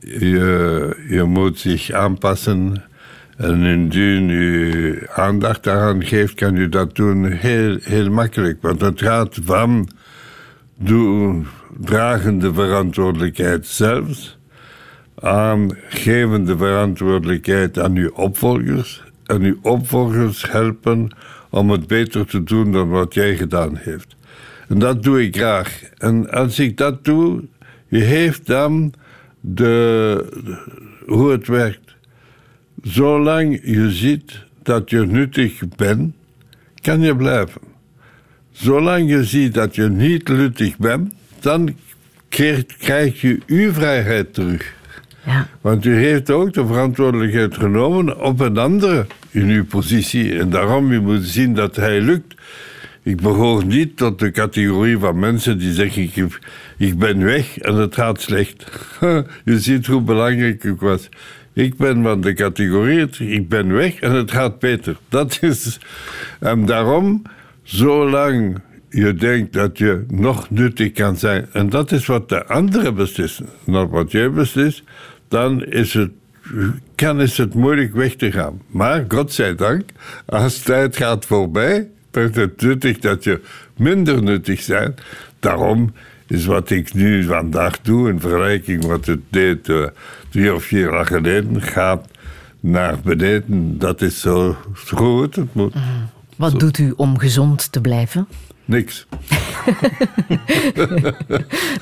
je, 0.00 0.96
je 1.08 1.22
moet 1.24 1.58
zich 1.58 1.90
aanpassen. 1.92 2.82
En 3.36 3.62
indien 3.62 4.30
u 4.30 5.02
aandacht 5.14 5.64
daaraan 5.64 6.04
geeft, 6.04 6.34
kan 6.34 6.56
u 6.56 6.68
dat 6.68 6.96
doen 6.96 7.24
heel, 7.32 7.78
heel 7.82 8.10
makkelijk. 8.10 8.58
Want 8.62 8.80
het 8.80 9.00
gaat 9.00 9.38
van 9.44 9.88
doen, 10.78 11.46
dragende 11.80 12.54
verantwoordelijkheid 12.54 13.66
zelfs 13.66 14.37
aan 15.20 15.70
gevende 15.88 16.56
verantwoordelijkheid 16.56 17.78
aan 17.78 17.96
uw 17.96 18.10
opvolgers. 18.10 19.02
En 19.26 19.42
uw 19.42 19.58
opvolgers 19.62 20.50
helpen 20.50 21.08
om 21.50 21.70
het 21.70 21.86
beter 21.86 22.26
te 22.26 22.44
doen 22.44 22.72
dan 22.72 22.88
wat 22.88 23.14
jij 23.14 23.36
gedaan 23.36 23.76
heeft. 23.76 24.16
En 24.68 24.78
dat 24.78 25.02
doe 25.02 25.22
ik 25.22 25.36
graag. 25.36 25.82
En 25.98 26.30
als 26.30 26.58
ik 26.58 26.76
dat 26.76 27.04
doe, 27.04 27.44
je 27.88 27.98
heeft 27.98 28.46
dan 28.46 28.92
de, 29.40 30.24
hoe 31.06 31.30
het 31.30 31.46
werkt. 31.46 31.96
Zolang 32.82 33.60
je 33.62 33.90
ziet 33.90 34.44
dat 34.62 34.90
je 34.90 35.06
nuttig 35.06 35.62
bent, 35.76 36.14
kan 36.80 37.00
je 37.00 37.16
blijven. 37.16 37.60
Zolang 38.50 39.10
je 39.10 39.24
ziet 39.24 39.54
dat 39.54 39.74
je 39.74 39.88
niet 39.88 40.28
nuttig 40.28 40.76
bent, 40.76 41.14
dan 41.40 41.76
krijg, 42.78 43.20
je 43.20 43.38
uw 43.46 43.72
vrijheid 43.72 44.34
terug. 44.34 44.76
Want 45.60 45.84
u 45.84 45.96
heeft 45.96 46.30
ook 46.30 46.52
de 46.52 46.66
verantwoordelijkheid 46.66 47.56
genomen 47.56 48.20
op 48.20 48.40
een 48.40 48.58
andere 48.58 49.06
in 49.30 49.48
uw 49.48 49.64
positie. 49.64 50.38
En 50.38 50.50
daarom 50.50 50.92
u 50.92 51.00
moet 51.00 51.24
zien 51.24 51.54
dat 51.54 51.76
hij 51.76 52.00
lukt. 52.00 52.34
Ik 53.02 53.16
behoor 53.16 53.64
niet 53.64 53.96
tot 53.96 54.18
de 54.18 54.30
categorie 54.30 54.98
van 54.98 55.18
mensen 55.18 55.58
die 55.58 55.72
zeggen: 55.72 56.02
ik, 56.02 56.38
ik 56.76 56.98
ben 56.98 57.24
weg 57.24 57.58
en 57.58 57.74
het 57.74 57.94
gaat 57.94 58.20
slecht. 58.20 58.64
Je 59.44 59.60
ziet 59.60 59.86
hoe 59.86 60.00
belangrijk 60.00 60.64
ik 60.64 60.80
was. 60.80 61.08
Ik 61.52 61.76
ben 61.76 62.02
van 62.02 62.20
de 62.20 62.32
categorie: 62.32 63.08
ik 63.18 63.48
ben 63.48 63.72
weg 63.72 64.00
en 64.00 64.12
het 64.12 64.30
gaat 64.30 64.58
beter. 64.58 64.96
Dat 65.08 65.38
is. 65.40 65.78
En 66.40 66.66
daarom, 66.66 67.22
zolang 67.62 68.60
je 68.90 69.14
denkt 69.14 69.52
dat 69.52 69.78
je 69.78 70.04
nog 70.08 70.50
nuttig 70.50 70.92
kan 70.92 71.16
zijn, 71.16 71.46
en 71.52 71.68
dat 71.68 71.92
is 71.92 72.06
wat 72.06 72.28
de 72.28 72.46
anderen 72.46 72.94
beslissen, 72.94 73.48
not 73.64 73.90
wat 73.90 74.12
jij 74.12 74.30
beslist, 74.30 74.82
dan 75.28 75.64
is 75.64 75.94
het 75.94 76.10
kan 76.94 77.20
is 77.20 77.38
het 77.38 77.54
moeilijk 77.54 77.94
weg 77.94 78.14
te 78.14 78.32
gaan. 78.32 78.60
Maar, 78.66 79.04
godzijdank, 79.08 79.90
als 80.26 80.58
tijd 80.58 80.96
gaat 80.96 81.26
voorbij, 81.26 81.88
is 82.12 82.36
het 82.36 82.60
nuttig 82.60 82.98
dat 82.98 83.24
je 83.24 83.40
minder 83.76 84.22
nuttig 84.22 84.66
bent. 84.66 85.00
Daarom 85.40 85.92
is 86.26 86.44
wat 86.46 86.70
ik 86.70 86.94
nu 86.94 87.24
vandaag 87.24 87.80
doe, 87.80 88.08
in 88.08 88.20
vergelijking 88.20 88.80
met 88.80 88.90
wat 88.90 89.06
het 89.06 89.20
deed 89.28 89.68
eh, 89.68 89.84
drie 90.28 90.54
of 90.54 90.64
vier 90.64 90.92
jaar 90.92 91.06
geleden, 91.06 91.62
gaat 91.62 92.08
naar 92.60 92.98
beneden. 93.04 93.78
Dat 93.78 94.02
is 94.02 94.20
zo 94.20 94.56
goed. 94.86 95.38
Moet. 95.52 95.74
Wat 96.36 96.60
doet 96.60 96.78
u 96.78 96.92
om 96.96 97.18
gezond 97.18 97.72
te 97.72 97.80
blijven? 97.80 98.26
Niks. 98.68 99.06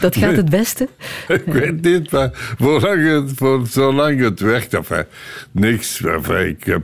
Dat 0.01 0.17
gaat 0.17 0.37
het 0.37 0.51
beste? 0.51 0.89
Ik 1.29 1.45
weet 1.45 1.83
niet, 1.83 2.11
maar 2.11 2.55
zolang 2.59 3.07
het, 3.07 3.33
voor, 3.35 3.67
zolang 3.67 4.21
het 4.21 4.41
werkt, 4.41 4.75
enfin, 4.75 5.05
niks. 5.51 6.05
Enfin, 6.05 6.49
ik, 6.49 6.65
heb, 6.65 6.83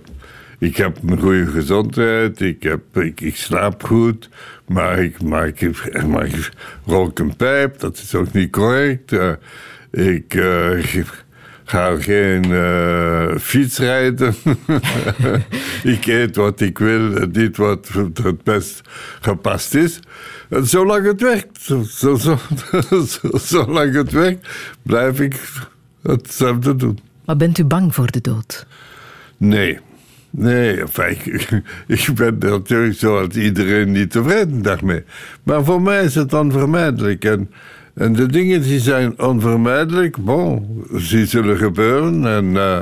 ik 0.59 0.77
heb 0.77 0.99
een 1.07 1.21
goede 1.21 1.47
gezondheid, 1.47 2.41
ik, 2.41 2.63
heb, 2.63 2.97
ik, 2.97 3.21
ik 3.21 3.37
slaap 3.37 3.85
goed, 3.85 4.29
maar 4.67 4.99
ik, 4.99 5.23
maar, 5.23 5.47
ik, 5.47 6.07
maar 6.07 6.27
ik 6.27 6.49
rook 6.87 7.19
een 7.19 7.37
pijp, 7.37 7.79
dat 7.79 7.97
is 7.97 8.15
ook 8.15 8.33
niet 8.33 8.51
correct. 8.51 9.13
Eh, 9.13 9.33
ik, 9.91 10.35
eh, 10.35 10.95
ik 10.95 11.22
ga 11.73 12.01
geen 12.01 12.45
eh, 12.53 13.37
fiets 13.39 13.79
rijden. 13.79 14.35
ik 15.95 16.07
eet 16.07 16.37
wat 16.37 16.61
ik 16.61 16.79
wil, 16.79 17.27
niet 17.33 17.57
wat 17.57 17.89
het 18.23 18.43
best 18.43 18.81
gepast 19.21 19.75
is. 19.75 20.01
En 20.49 20.67
zolang 20.67 21.07
het 21.07 21.21
werkt, 21.21 21.61
zo, 21.63 21.83
zo, 21.83 22.17
zo, 22.17 22.39
zo- 23.07 23.39
zolang 23.39 23.95
het 23.95 24.13
werkt, 24.13 24.49
blijf 24.83 25.21
ik 25.21 25.41
hetzelfde 26.03 26.77
doen. 26.77 26.99
Maar 27.25 27.37
bent 27.37 27.59
u 27.59 27.65
bang 27.65 27.95
voor 27.95 28.11
de 28.11 28.21
dood? 28.21 28.67
Nee. 29.37 29.79
Nee, 30.31 30.81
enfin, 30.81 31.11
ik, 31.11 31.63
ik 32.09 32.15
ben 32.15 32.37
natuurlijk 32.39 32.99
zoals 32.99 33.35
iedereen 33.35 33.93
niet 33.93 34.11
tevreden 34.11 34.63
daarmee. 34.63 35.03
Maar 35.43 35.65
voor 35.65 35.83
mij 35.83 36.05
is 36.05 36.15
het 36.15 36.33
onvermijdelijk. 36.33 37.25
En, 37.25 37.51
en 37.95 38.13
de 38.13 38.27
dingen 38.27 38.63
die 38.63 38.81
zijn 38.81 39.21
onvermijdelijk, 39.21 40.17
bon, 40.17 40.85
die 40.91 41.27
zullen 41.27 41.57
gebeuren. 41.57 42.27
En, 42.27 42.57
eh, 42.57 42.79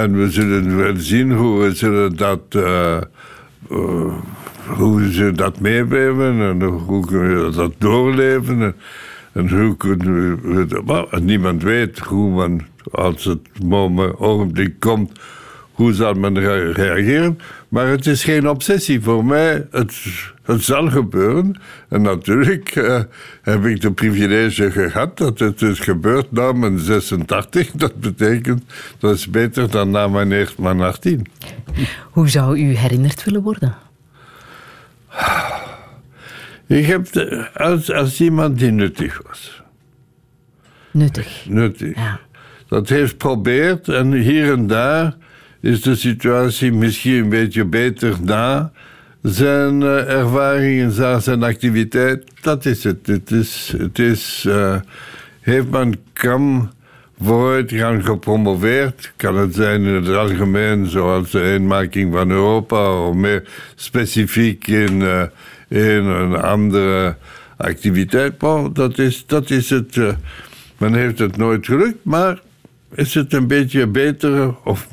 en 0.00 0.18
we 0.18 0.30
zullen 0.30 0.76
wel 0.76 0.96
zien 0.96 1.32
hoe 1.32 1.62
we 1.62 1.74
zullen 1.74 2.16
dat, 2.16 2.40
eh, 2.48 3.02
hoe 4.66 5.10
zullen 5.10 5.36
dat 5.36 5.60
meebeleven 5.60 6.40
en 6.40 6.62
hoe 6.62 7.06
kunnen 7.06 7.44
we 7.44 7.56
dat 7.56 7.72
doorleven. 7.78 8.74
En, 9.32 9.48
hoe 9.48 9.76
kunnen 9.76 10.40
we, 10.42 11.20
niemand 11.20 11.62
weet 11.62 11.98
hoe 11.98 12.30
men, 12.30 12.60
als 12.90 13.24
het 13.24 13.64
moment, 13.64 14.18
ogenblik 14.18 14.74
komt, 14.78 15.20
hoe 15.74 15.92
zal 15.92 16.14
men 16.14 16.38
rea- 16.38 16.72
reageren. 16.72 17.38
Maar 17.68 17.86
het 17.86 18.06
is 18.06 18.24
geen 18.24 18.48
obsessie 18.48 19.00
voor 19.00 19.24
mij. 19.24 19.66
Het, 19.70 19.96
het 20.42 20.62
zal 20.62 20.90
gebeuren. 20.90 21.60
En 21.88 22.02
natuurlijk 22.02 22.68
eh, 22.76 23.00
heb 23.42 23.64
ik 23.64 23.80
de 23.80 23.92
privilege 23.92 24.70
gehad 24.70 25.18
dat 25.18 25.38
het 25.38 25.62
is 25.62 25.78
gebeurd 25.78 26.32
na 26.32 26.52
mijn 26.52 26.78
86. 26.78 27.70
Dat 27.84 28.00
betekent, 28.00 28.62
dat 28.98 29.14
is 29.14 29.30
beter 29.30 29.70
dan 29.70 29.90
na 29.90 30.08
mijn 30.08 30.32
eerst 30.32 30.58
mijn 30.58 30.80
18. 30.80 31.26
Hoe 32.10 32.28
zou 32.28 32.58
u 32.58 32.74
herinnerd 32.74 33.24
willen 33.24 33.42
worden? 33.42 33.74
Ik 36.66 36.86
heb 36.86 37.12
de- 37.12 37.48
als, 37.54 37.92
als 37.92 38.20
iemand 38.20 38.58
die 38.58 38.70
nuttig 38.70 39.20
was. 39.26 39.62
Nuttig. 40.90 41.44
Nuttig. 41.48 41.96
Dat 42.68 42.88
heeft 42.88 43.10
geprobeerd 43.10 43.88
en 43.88 44.12
hier 44.12 44.52
en 44.52 44.66
daar 44.66 45.16
is 45.64 45.80
de 45.82 45.94
situatie 45.94 46.72
misschien 46.72 47.14
een 47.14 47.28
beetje 47.28 47.64
beter 47.64 48.16
na 48.22 48.72
zijn 49.22 49.82
eh, 49.82 50.08
ervaring 50.12 50.80
en 50.80 51.22
zijn 51.22 51.42
activiteit. 51.42 52.24
Dat 52.40 52.64
is 52.64 52.84
het. 52.84 53.06
Het 53.06 53.30
is, 53.30 53.74
het 53.78 53.98
is 53.98 54.44
eh, 54.48 54.76
heeft 55.40 55.70
men 55.70 55.94
kan 56.12 56.72
vooruitgang 57.20 58.04
gepromoveerd. 58.04 59.12
Kan 59.16 59.36
het 59.36 59.54
zijn 59.54 59.82
in 59.82 59.94
het 59.94 60.08
algemeen, 60.08 60.86
zoals 60.86 61.30
de 61.30 61.42
eenmaking 61.42 62.12
van 62.12 62.30
Europa, 62.30 63.06
of 63.08 63.14
meer 63.14 63.48
specifiek 63.74 64.66
in, 64.66 65.02
eh, 65.02 65.22
in 65.68 66.04
een 66.04 66.36
andere 66.36 67.16
activiteit. 67.56 68.40
Dat 68.72 68.98
is, 68.98 69.24
dat 69.26 69.50
is 69.50 69.70
het. 69.70 69.96
eh, 69.96 70.08
men 70.78 70.94
heeft 70.94 71.18
het 71.18 71.36
nooit 71.36 71.66
gelukt, 71.66 72.04
maar 72.04 72.40
is 72.94 73.14
het 73.14 73.32
een 73.32 73.46
beetje 73.46 73.86
beter 73.86 74.54
of 74.64 74.88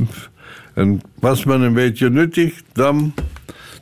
en 0.73 1.01
was 1.19 1.43
men 1.43 1.61
een 1.61 1.73
beetje 1.73 2.09
nuttig, 2.09 2.61
dan, 2.71 3.13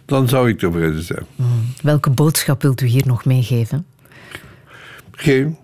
dan 0.05 0.27
zou 0.27 0.49
ik 0.49 0.59
tevreden 0.59 1.03
zijn. 1.03 1.25
Welke 1.81 2.09
boodschap 2.09 2.61
wilt 2.61 2.81
u 2.81 2.85
hier 2.85 3.07
nog 3.07 3.25
meegeven? 3.25 3.85
Geen. 5.11 5.57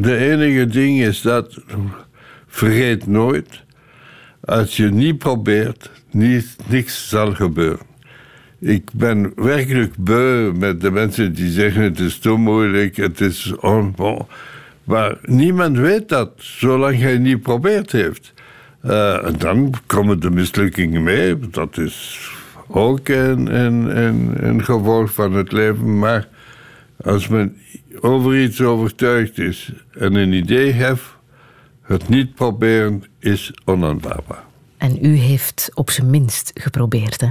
De 0.00 0.16
enige 0.16 0.66
ding 0.66 1.00
is 1.00 1.20
dat, 1.22 1.60
vergeet 2.46 3.06
nooit, 3.06 3.62
als 4.40 4.76
je 4.76 4.90
niet 4.90 5.18
probeert, 5.18 5.90
niet, 6.10 6.56
niks 6.68 7.08
zal 7.08 7.34
gebeuren. 7.34 7.86
Ik 8.58 8.90
ben 8.94 9.32
werkelijk 9.36 9.96
beu 9.96 10.52
met 10.52 10.80
de 10.80 10.90
mensen 10.90 11.34
die 11.34 11.50
zeggen 11.50 11.82
het 11.82 12.00
is 12.00 12.18
te 12.18 12.30
moeilijk, 12.30 12.96
het 12.96 13.20
is 13.20 13.56
onbon. 13.56 14.26
Maar 14.84 15.18
niemand 15.22 15.76
weet 15.76 16.08
dat, 16.08 16.30
zolang 16.36 16.98
hij 16.98 17.18
niet 17.18 17.42
probeert 17.42 17.92
heeft. 17.92 18.33
Eh, 18.84 19.26
en 19.26 19.38
dan 19.38 19.74
komen 19.86 20.20
de 20.20 20.30
mislukkingen 20.30 21.02
mee, 21.02 21.38
dat 21.50 21.78
is 21.78 22.28
ook 22.66 23.08
een, 23.08 24.64
gevolg 24.64 25.12
van 25.12 25.32
het 25.32 25.52
leven. 25.52 25.98
Maar 25.98 26.28
als 27.04 27.28
men 27.28 27.56
over 28.00 28.42
iets 28.42 28.60
overtuigd 28.60 29.38
is 29.38 29.72
en 29.98 30.14
een 30.14 30.32
idee 30.32 30.70
heeft, 30.70 31.02
het 31.82 32.08
niet 32.08 32.34
proberen 32.34 33.04
is 33.18 33.52
onaanvaardbaar. 33.64 34.44
En 34.76 34.98
u 35.04 35.16
heeft 35.16 35.70
op 35.74 35.90
zijn 35.90 36.10
minst 36.10 36.50
geprobeerd, 36.54 37.20
hè? 37.20 37.30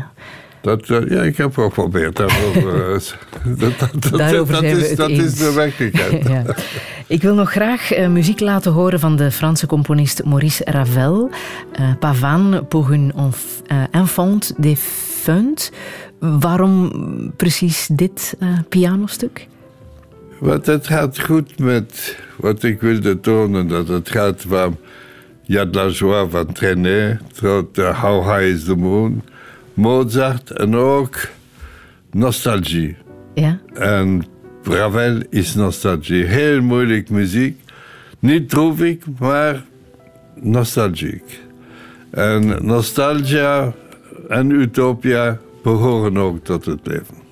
Dat, 0.63 0.89
eh, 0.89 1.09
ja, 1.09 1.21
ik 1.21 1.37
heb 1.37 1.55
wel 1.55 1.67
geprobeerd. 1.69 2.15
Daarover, 2.15 2.93
eh, 2.93 2.99
dat, 3.59 3.79
dat, 3.79 4.01
dat, 4.03 4.17
Daarover 4.17 4.53
dat 4.53 4.63
zijn 4.63 4.75
we 4.75 4.89
is, 4.89 4.95
dat 4.95 5.09
is 5.09 5.35
de 5.35 5.53
werkelijkheid. 5.53 6.27
Ja. 6.29 6.43
Ik 7.07 7.21
wil 7.21 7.35
nog 7.35 7.51
graag 7.51 7.91
eh, 7.91 8.07
muziek 8.07 8.39
laten 8.39 8.71
horen 8.71 8.99
van 8.99 9.15
de 9.15 9.31
Franse 9.31 9.65
componist 9.67 10.23
Maurice 10.23 10.63
Ravel. 10.65 11.29
eh 11.71 11.83
Pavane 11.99 12.63
pour 12.63 12.91
une 12.91 13.13
enf- 13.15 13.61
enfant 13.91 14.53
défunte. 14.57 15.71
Waarom 16.19 16.91
precies 17.35 17.87
dit 17.91 18.37
pianostuk? 18.69 19.47
Want 20.39 20.65
het 20.65 20.87
gaat 20.87 21.19
goed 21.19 21.59
met 21.59 22.17
wat 22.37 22.63
ik 22.63 22.81
wilde 22.81 23.19
tonen. 23.19 23.67
Dat 23.67 23.87
het 23.87 24.09
gaat 24.09 24.45
van 24.47 24.77
Ja 25.43 25.65
de 25.65 25.77
la 25.83 25.87
joie 25.87 26.29
van 26.29 26.51
Trenet 26.53 27.19
tot 27.39 27.77
How 27.77 28.23
High 28.27 28.53
is 28.53 28.63
the 28.63 28.75
Moon. 28.75 29.23
Mozart 29.73 30.51
en 30.51 30.75
ook 30.75 31.27
nostalgie. 32.11 32.97
Ja? 33.33 33.59
En 33.73 34.25
Ravel 34.63 35.21
is 35.29 35.55
nostalgie. 35.55 36.25
Heel 36.25 36.61
moeilijk 36.61 37.09
muziek. 37.09 37.59
Niet 38.19 38.49
droevig, 38.49 38.97
maar 39.19 39.63
nostalgiek. 40.35 41.41
En 42.09 42.65
nostalgia 42.65 43.73
en 44.29 44.51
utopia 44.51 45.39
behoren 45.63 46.17
ook 46.17 46.43
tot 46.43 46.65
het 46.65 46.79
leven. 46.83 47.22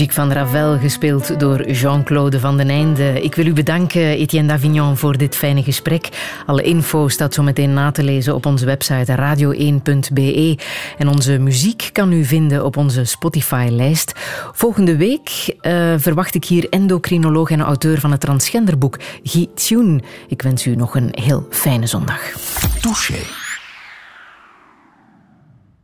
Muziek 0.00 0.14
van 0.14 0.32
Ravel, 0.32 0.78
gespeeld 0.78 1.40
door 1.40 1.70
Jean-Claude 1.70 2.40
Van 2.40 2.56
den 2.56 2.68
Einde. 2.68 3.22
Ik 3.22 3.34
wil 3.34 3.46
u 3.46 3.52
bedanken, 3.52 4.00
Etienne 4.00 4.48
Davignon, 4.48 4.96
voor 4.96 5.16
dit 5.16 5.36
fijne 5.36 5.62
gesprek. 5.62 6.08
Alle 6.46 6.62
info 6.62 7.08
staat 7.08 7.34
zo 7.34 7.42
meteen 7.42 7.72
na 7.72 7.90
te 7.90 8.02
lezen 8.02 8.34
op 8.34 8.46
onze 8.46 8.64
website 8.66 9.14
radio1.be. 9.16 10.58
En 10.98 11.08
onze 11.08 11.38
muziek 11.38 11.90
kan 11.92 12.12
u 12.12 12.24
vinden 12.24 12.64
op 12.64 12.76
onze 12.76 13.04
Spotify-lijst. 13.04 14.12
Volgende 14.52 14.96
week 14.96 15.56
uh, 15.62 15.94
verwacht 15.96 16.34
ik 16.34 16.44
hier 16.44 16.68
endocrinoloog 16.68 17.50
en 17.50 17.60
auteur 17.60 18.00
van 18.00 18.10
het 18.10 18.20
transgenderboek, 18.20 18.98
Guy 19.22 19.48
Tune. 19.54 20.00
Ik 20.28 20.42
wens 20.42 20.66
u 20.66 20.76
nog 20.76 20.94
een 20.94 21.08
heel 21.10 21.46
fijne 21.50 21.86
zondag. 21.86 22.20
Touché. 22.80 23.39